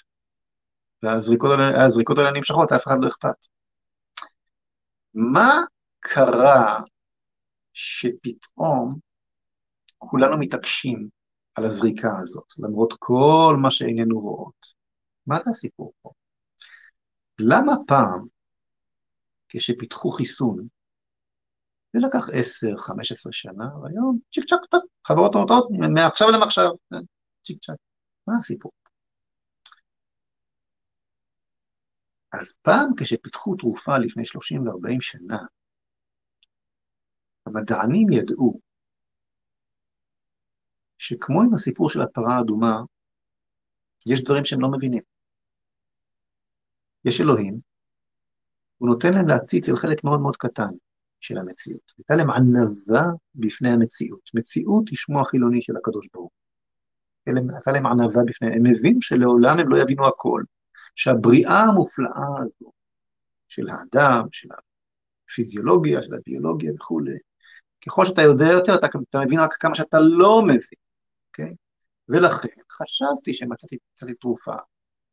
והזריקות 1.03 2.19
האלה 2.19 2.31
נמשכות, 2.35 2.73
אף 2.73 2.87
אחד 2.87 2.97
לא 3.03 3.09
אכפת. 3.09 3.47
מה 5.15 5.51
קרה 6.01 6.81
שפתאום 7.73 8.89
כולנו 9.99 10.39
מתעקשים 10.39 11.09
על 11.55 11.65
הזריקה 11.65 12.09
הזאת, 12.21 12.53
למרות 12.59 12.95
כל 12.99 13.57
מה 13.63 13.71
שאיננו 13.71 14.21
רואות? 14.21 14.67
מה 15.27 15.39
זה 15.45 15.51
הסיפור 15.51 15.93
פה? 16.03 16.11
למה 17.39 17.73
פעם, 17.87 18.27
כשפיתחו 19.49 20.11
חיסון, 20.11 20.67
זה 21.93 21.99
לקח 22.07 22.29
10-15 22.29 22.33
שנה, 23.31 23.79
והיום 23.83 24.19
צ'יק 24.35 24.45
טוב, 24.71 24.83
חברות 25.07 25.35
אומרות, 25.35 25.69
מעכשיו 25.95 26.31
למעכשיו, 26.31 26.71
כן, 26.91 27.05
צ'יק 27.45 27.59
צ'אק. 27.65 27.77
מה 28.29 28.35
הסיפור? 28.39 28.73
אז 32.41 32.53
פעם 32.63 32.91
כשפיתחו 32.97 33.57
תרופה 33.57 33.99
לפני 33.99 34.25
30 34.25 34.69
ו-40 34.69 35.01
שנה, 35.01 35.39
המדענים 37.47 38.07
ידעו 38.13 38.61
שכמו 40.99 41.43
עם 41.43 41.55
הסיפור 41.55 41.91
של 41.91 42.01
הפרה 42.03 42.37
האדומה, 42.37 42.81
יש 44.07 44.25
דברים 44.25 44.45
שהם 44.45 44.61
לא 44.61 44.69
מבינים. 44.71 45.03
יש 47.05 47.21
אלוהים, 47.21 47.61
הוא 48.79 48.89
נותן 48.89 49.15
להם 49.15 49.29
להציץ 49.29 49.69
אל 49.69 49.77
חלק 49.77 50.05
מאוד 50.05 50.21
מאוד 50.21 50.37
קטן 50.37 50.71
של 51.21 51.39
המציאות. 51.39 51.93
הייתה 51.99 52.15
להם 52.15 52.31
ענווה 52.31 53.05
בפני 53.35 53.71
המציאות. 53.71 54.31
מציאות 54.35 54.89
היא 54.89 54.97
שמו 54.97 55.21
החילוני 55.21 55.63
של 55.63 55.77
הקדוש 55.77 56.09
ברוך 56.13 56.33
הוא. 56.33 56.47
הייתה 57.55 57.73
להם 57.73 57.87
ענווה 57.87 58.23
בפני, 58.27 58.49
הם 58.49 58.67
הבינו 58.67 59.03
שלעולם 59.03 59.59
הם 59.59 59.69
לא 59.69 59.77
יבינו 59.77 60.07
הכל, 60.07 60.43
שהבריאה 60.97 61.59
המופלאה 61.59 62.41
הזו 62.41 62.73
של 63.49 63.69
האדם, 63.69 64.27
של 64.33 64.49
הפיזיולוגיה, 65.29 66.03
של 66.03 66.15
הביולוגיה 66.15 66.73
וכולי, 66.75 67.19
ככל 67.87 68.05
שאתה 68.05 68.23
יודע 68.23 68.45
יותר, 68.45 68.75
אתה, 68.75 68.87
אתה 69.11 69.19
מבין 69.19 69.41
רק 69.41 69.53
כמה 69.61 69.75
שאתה 69.75 69.99
לא 70.01 70.43
מבין, 70.43 70.79
אוקיי? 71.29 71.55
ולכן 72.09 72.61
חשבתי 72.73 73.35
שמצאתי 73.35 74.15
תרופה, 74.21 74.55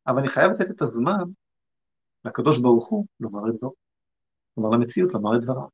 אבל 0.06 0.18
אני 0.18 0.28
חייב 0.28 0.52
לתת 0.52 0.70
את 0.70 0.82
הזמן 0.82 1.24
לקדוש 2.24 2.58
ברוך 2.58 2.88
הוא 2.88 3.06
לומר 3.20 3.48
את 3.50 3.54
דברו, 3.54 3.74
לומר 4.56 4.70
למציאות, 4.70 5.14
לומר 5.14 5.36
את 5.36 5.42
דברה. 5.42 5.66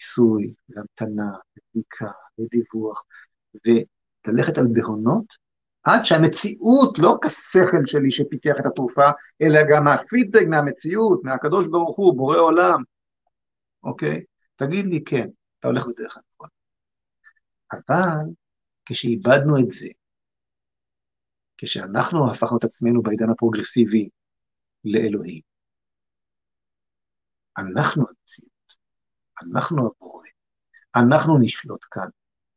ניסוי, 0.00 0.54
והמתנה, 0.68 1.36
ובדיקה, 1.56 2.10
ודיווח, 2.38 3.04
וללכת 3.54 4.58
על 4.58 4.66
בהונות, 4.72 5.26
עד 5.86 6.04
שהמציאות, 6.04 6.98
לא 6.98 7.10
רק 7.10 7.26
השכל 7.26 7.86
שלי 7.86 8.10
שפיתח 8.10 8.54
את 8.60 8.66
התרופה, 8.66 9.10
אלא 9.42 9.60
גם 9.70 9.88
הפידבק 9.88 10.46
מהמציאות, 10.50 11.20
מהקדוש 11.24 11.66
ברוך 11.66 11.96
הוא, 11.96 12.16
בורא 12.16 12.38
עולם, 12.38 12.82
אוקיי? 13.82 14.24
תגיד 14.56 14.86
לי, 14.86 15.04
כן, 15.04 15.28
אתה 15.58 15.68
הולך 15.68 15.86
בדרך 15.86 16.16
הנכון. 16.16 16.48
אבל 17.72 18.32
כשאיבדנו 18.84 19.58
את 19.58 19.70
זה, 19.70 19.88
כשאנחנו 21.58 22.30
הפכנו 22.30 22.58
את 22.58 22.64
עצמנו 22.64 23.02
בעידן 23.02 23.30
הפרוגרסיבי 23.30 24.08
לאלוהים, 24.84 25.42
אנחנו 27.58 28.04
המציאות, 28.08 28.50
אנחנו 29.42 29.78
הבורא, 29.86 30.26
אנחנו 30.96 31.38
נשלוט 31.38 31.84
כאן, 31.90 32.08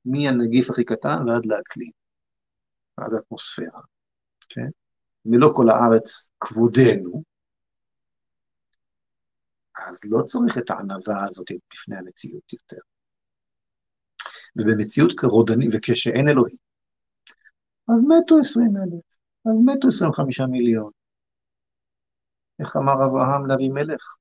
מהנגיף 0.06 0.70
הכי 0.70 0.86
קטן 0.86 1.28
ועד 1.28 1.46
לאקלים, 1.46 1.99
עד 3.04 3.14
האטמוספירה, 3.14 3.82
כן? 4.50 4.70
מלוא 5.26 5.56
כל 5.56 5.70
הארץ 5.70 6.30
כבודנו, 6.40 7.24
אז 9.88 10.00
לא 10.12 10.24
צריך 10.24 10.58
את 10.58 10.70
הענווה 10.70 11.26
הזאת 11.26 11.48
בפני 11.74 11.98
המציאות 11.98 12.54
יותר. 12.54 12.82
ובמציאות 14.56 15.12
רודנית, 15.24 15.70
וכשאין 15.74 16.28
אלוהים, 16.28 16.58
אז 17.90 18.04
מתו 18.08 18.38
עשרים 18.40 18.78
אלף, 18.78 19.18
אז 19.46 19.54
מתו 19.66 19.88
עשרים 19.88 20.12
וחמישה 20.12 20.46
מיליון. 20.46 20.92
איך 22.60 22.76
אמר 22.76 22.94
אברהם 22.94 23.46
לאבימלך? 23.48 24.16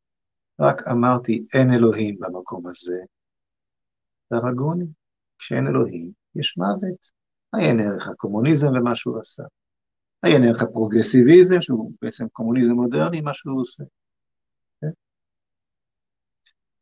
רק 0.60 0.82
אמרתי, 0.92 1.46
אין 1.54 1.70
אלוהים 1.74 2.18
במקום 2.18 2.66
הזה, 2.66 2.98
והרגוני. 4.30 4.86
כשאין 5.38 5.66
אלוהים, 5.66 6.12
יש 6.34 6.56
מוות. 6.58 7.17
עיין 7.56 7.80
ערך 7.80 8.08
הקומוניזם 8.08 8.66
ומה 8.66 8.94
שהוא 8.94 9.20
עשה. 9.20 9.42
עיין 10.22 10.42
ערך 10.44 10.62
הפרוגרסיביזם, 10.62 11.62
שהוא 11.62 11.92
בעצם 12.02 12.28
קומוניזם 12.28 12.72
מודרני, 12.72 13.20
מה 13.20 13.34
שהוא 13.34 13.60
עושה. 13.60 13.84
כן? 14.80 14.90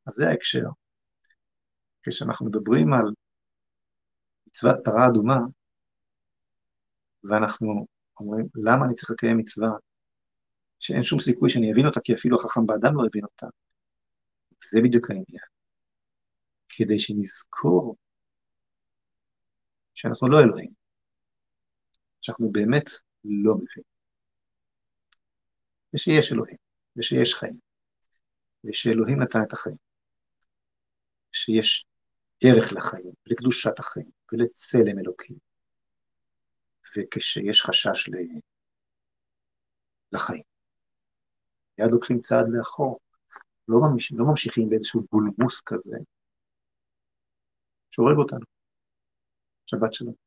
אז 0.06 0.14
זה 0.14 0.28
ההקשר. 0.28 0.66
כשאנחנו 2.02 2.46
מדברים 2.46 2.92
על 2.92 3.12
מצוות 4.46 4.76
פרה 4.84 5.08
אדומה, 5.08 5.38
ואנחנו 7.24 7.86
אומרים, 8.20 8.46
למה 8.54 8.86
אני 8.86 8.94
צריך 8.94 9.10
לקיים 9.10 9.38
מצווה 9.38 9.70
שאין 10.78 11.02
שום 11.02 11.20
סיכוי 11.20 11.50
שאני 11.50 11.72
אבין 11.72 11.86
אותה, 11.86 12.00
כי 12.00 12.14
אפילו 12.14 12.36
החכם 12.36 12.66
באדם 12.66 12.94
לא 12.94 13.06
הבין 13.06 13.24
אותה? 13.24 13.46
זה 14.70 14.80
בדיוק 14.84 15.10
העניין. 15.10 15.46
כדי 16.68 16.98
שנזכור 16.98 17.96
שאנחנו 19.96 20.28
לא 20.28 20.40
אלוהים, 20.40 20.70
שאנחנו 22.20 22.52
באמת 22.52 22.90
לא 23.24 23.54
מבינים. 23.54 23.96
ושיש 25.94 26.32
אלוהים, 26.32 26.56
ושיש 26.96 27.34
חיים, 27.34 27.58
ושאלוהים 28.64 29.22
נתן 29.22 29.38
את 29.42 29.52
החיים, 29.52 29.76
שיש 31.32 31.86
ערך 32.44 32.72
לחיים, 32.72 33.12
לקדושת 33.26 33.78
החיים, 33.78 34.10
ולצלם 34.32 34.98
אלוקים. 34.98 35.36
וכשיש 36.96 37.62
חשש. 37.62 38.08
לחיים, 40.12 40.42
מיד 41.78 41.90
לוקחים 41.90 42.20
צעד 42.20 42.48
לאחור, 42.48 42.98
לא, 43.68 43.78
ממש, 43.80 44.12
לא 44.12 44.24
ממשיכים 44.24 44.68
באיזשהו 44.70 45.06
בולמוס 45.12 45.62
כזה, 45.66 45.96
שהורג 47.90 48.16
אותנו. 48.16 48.55
שבת 49.66 49.94
שלום. 49.94 50.25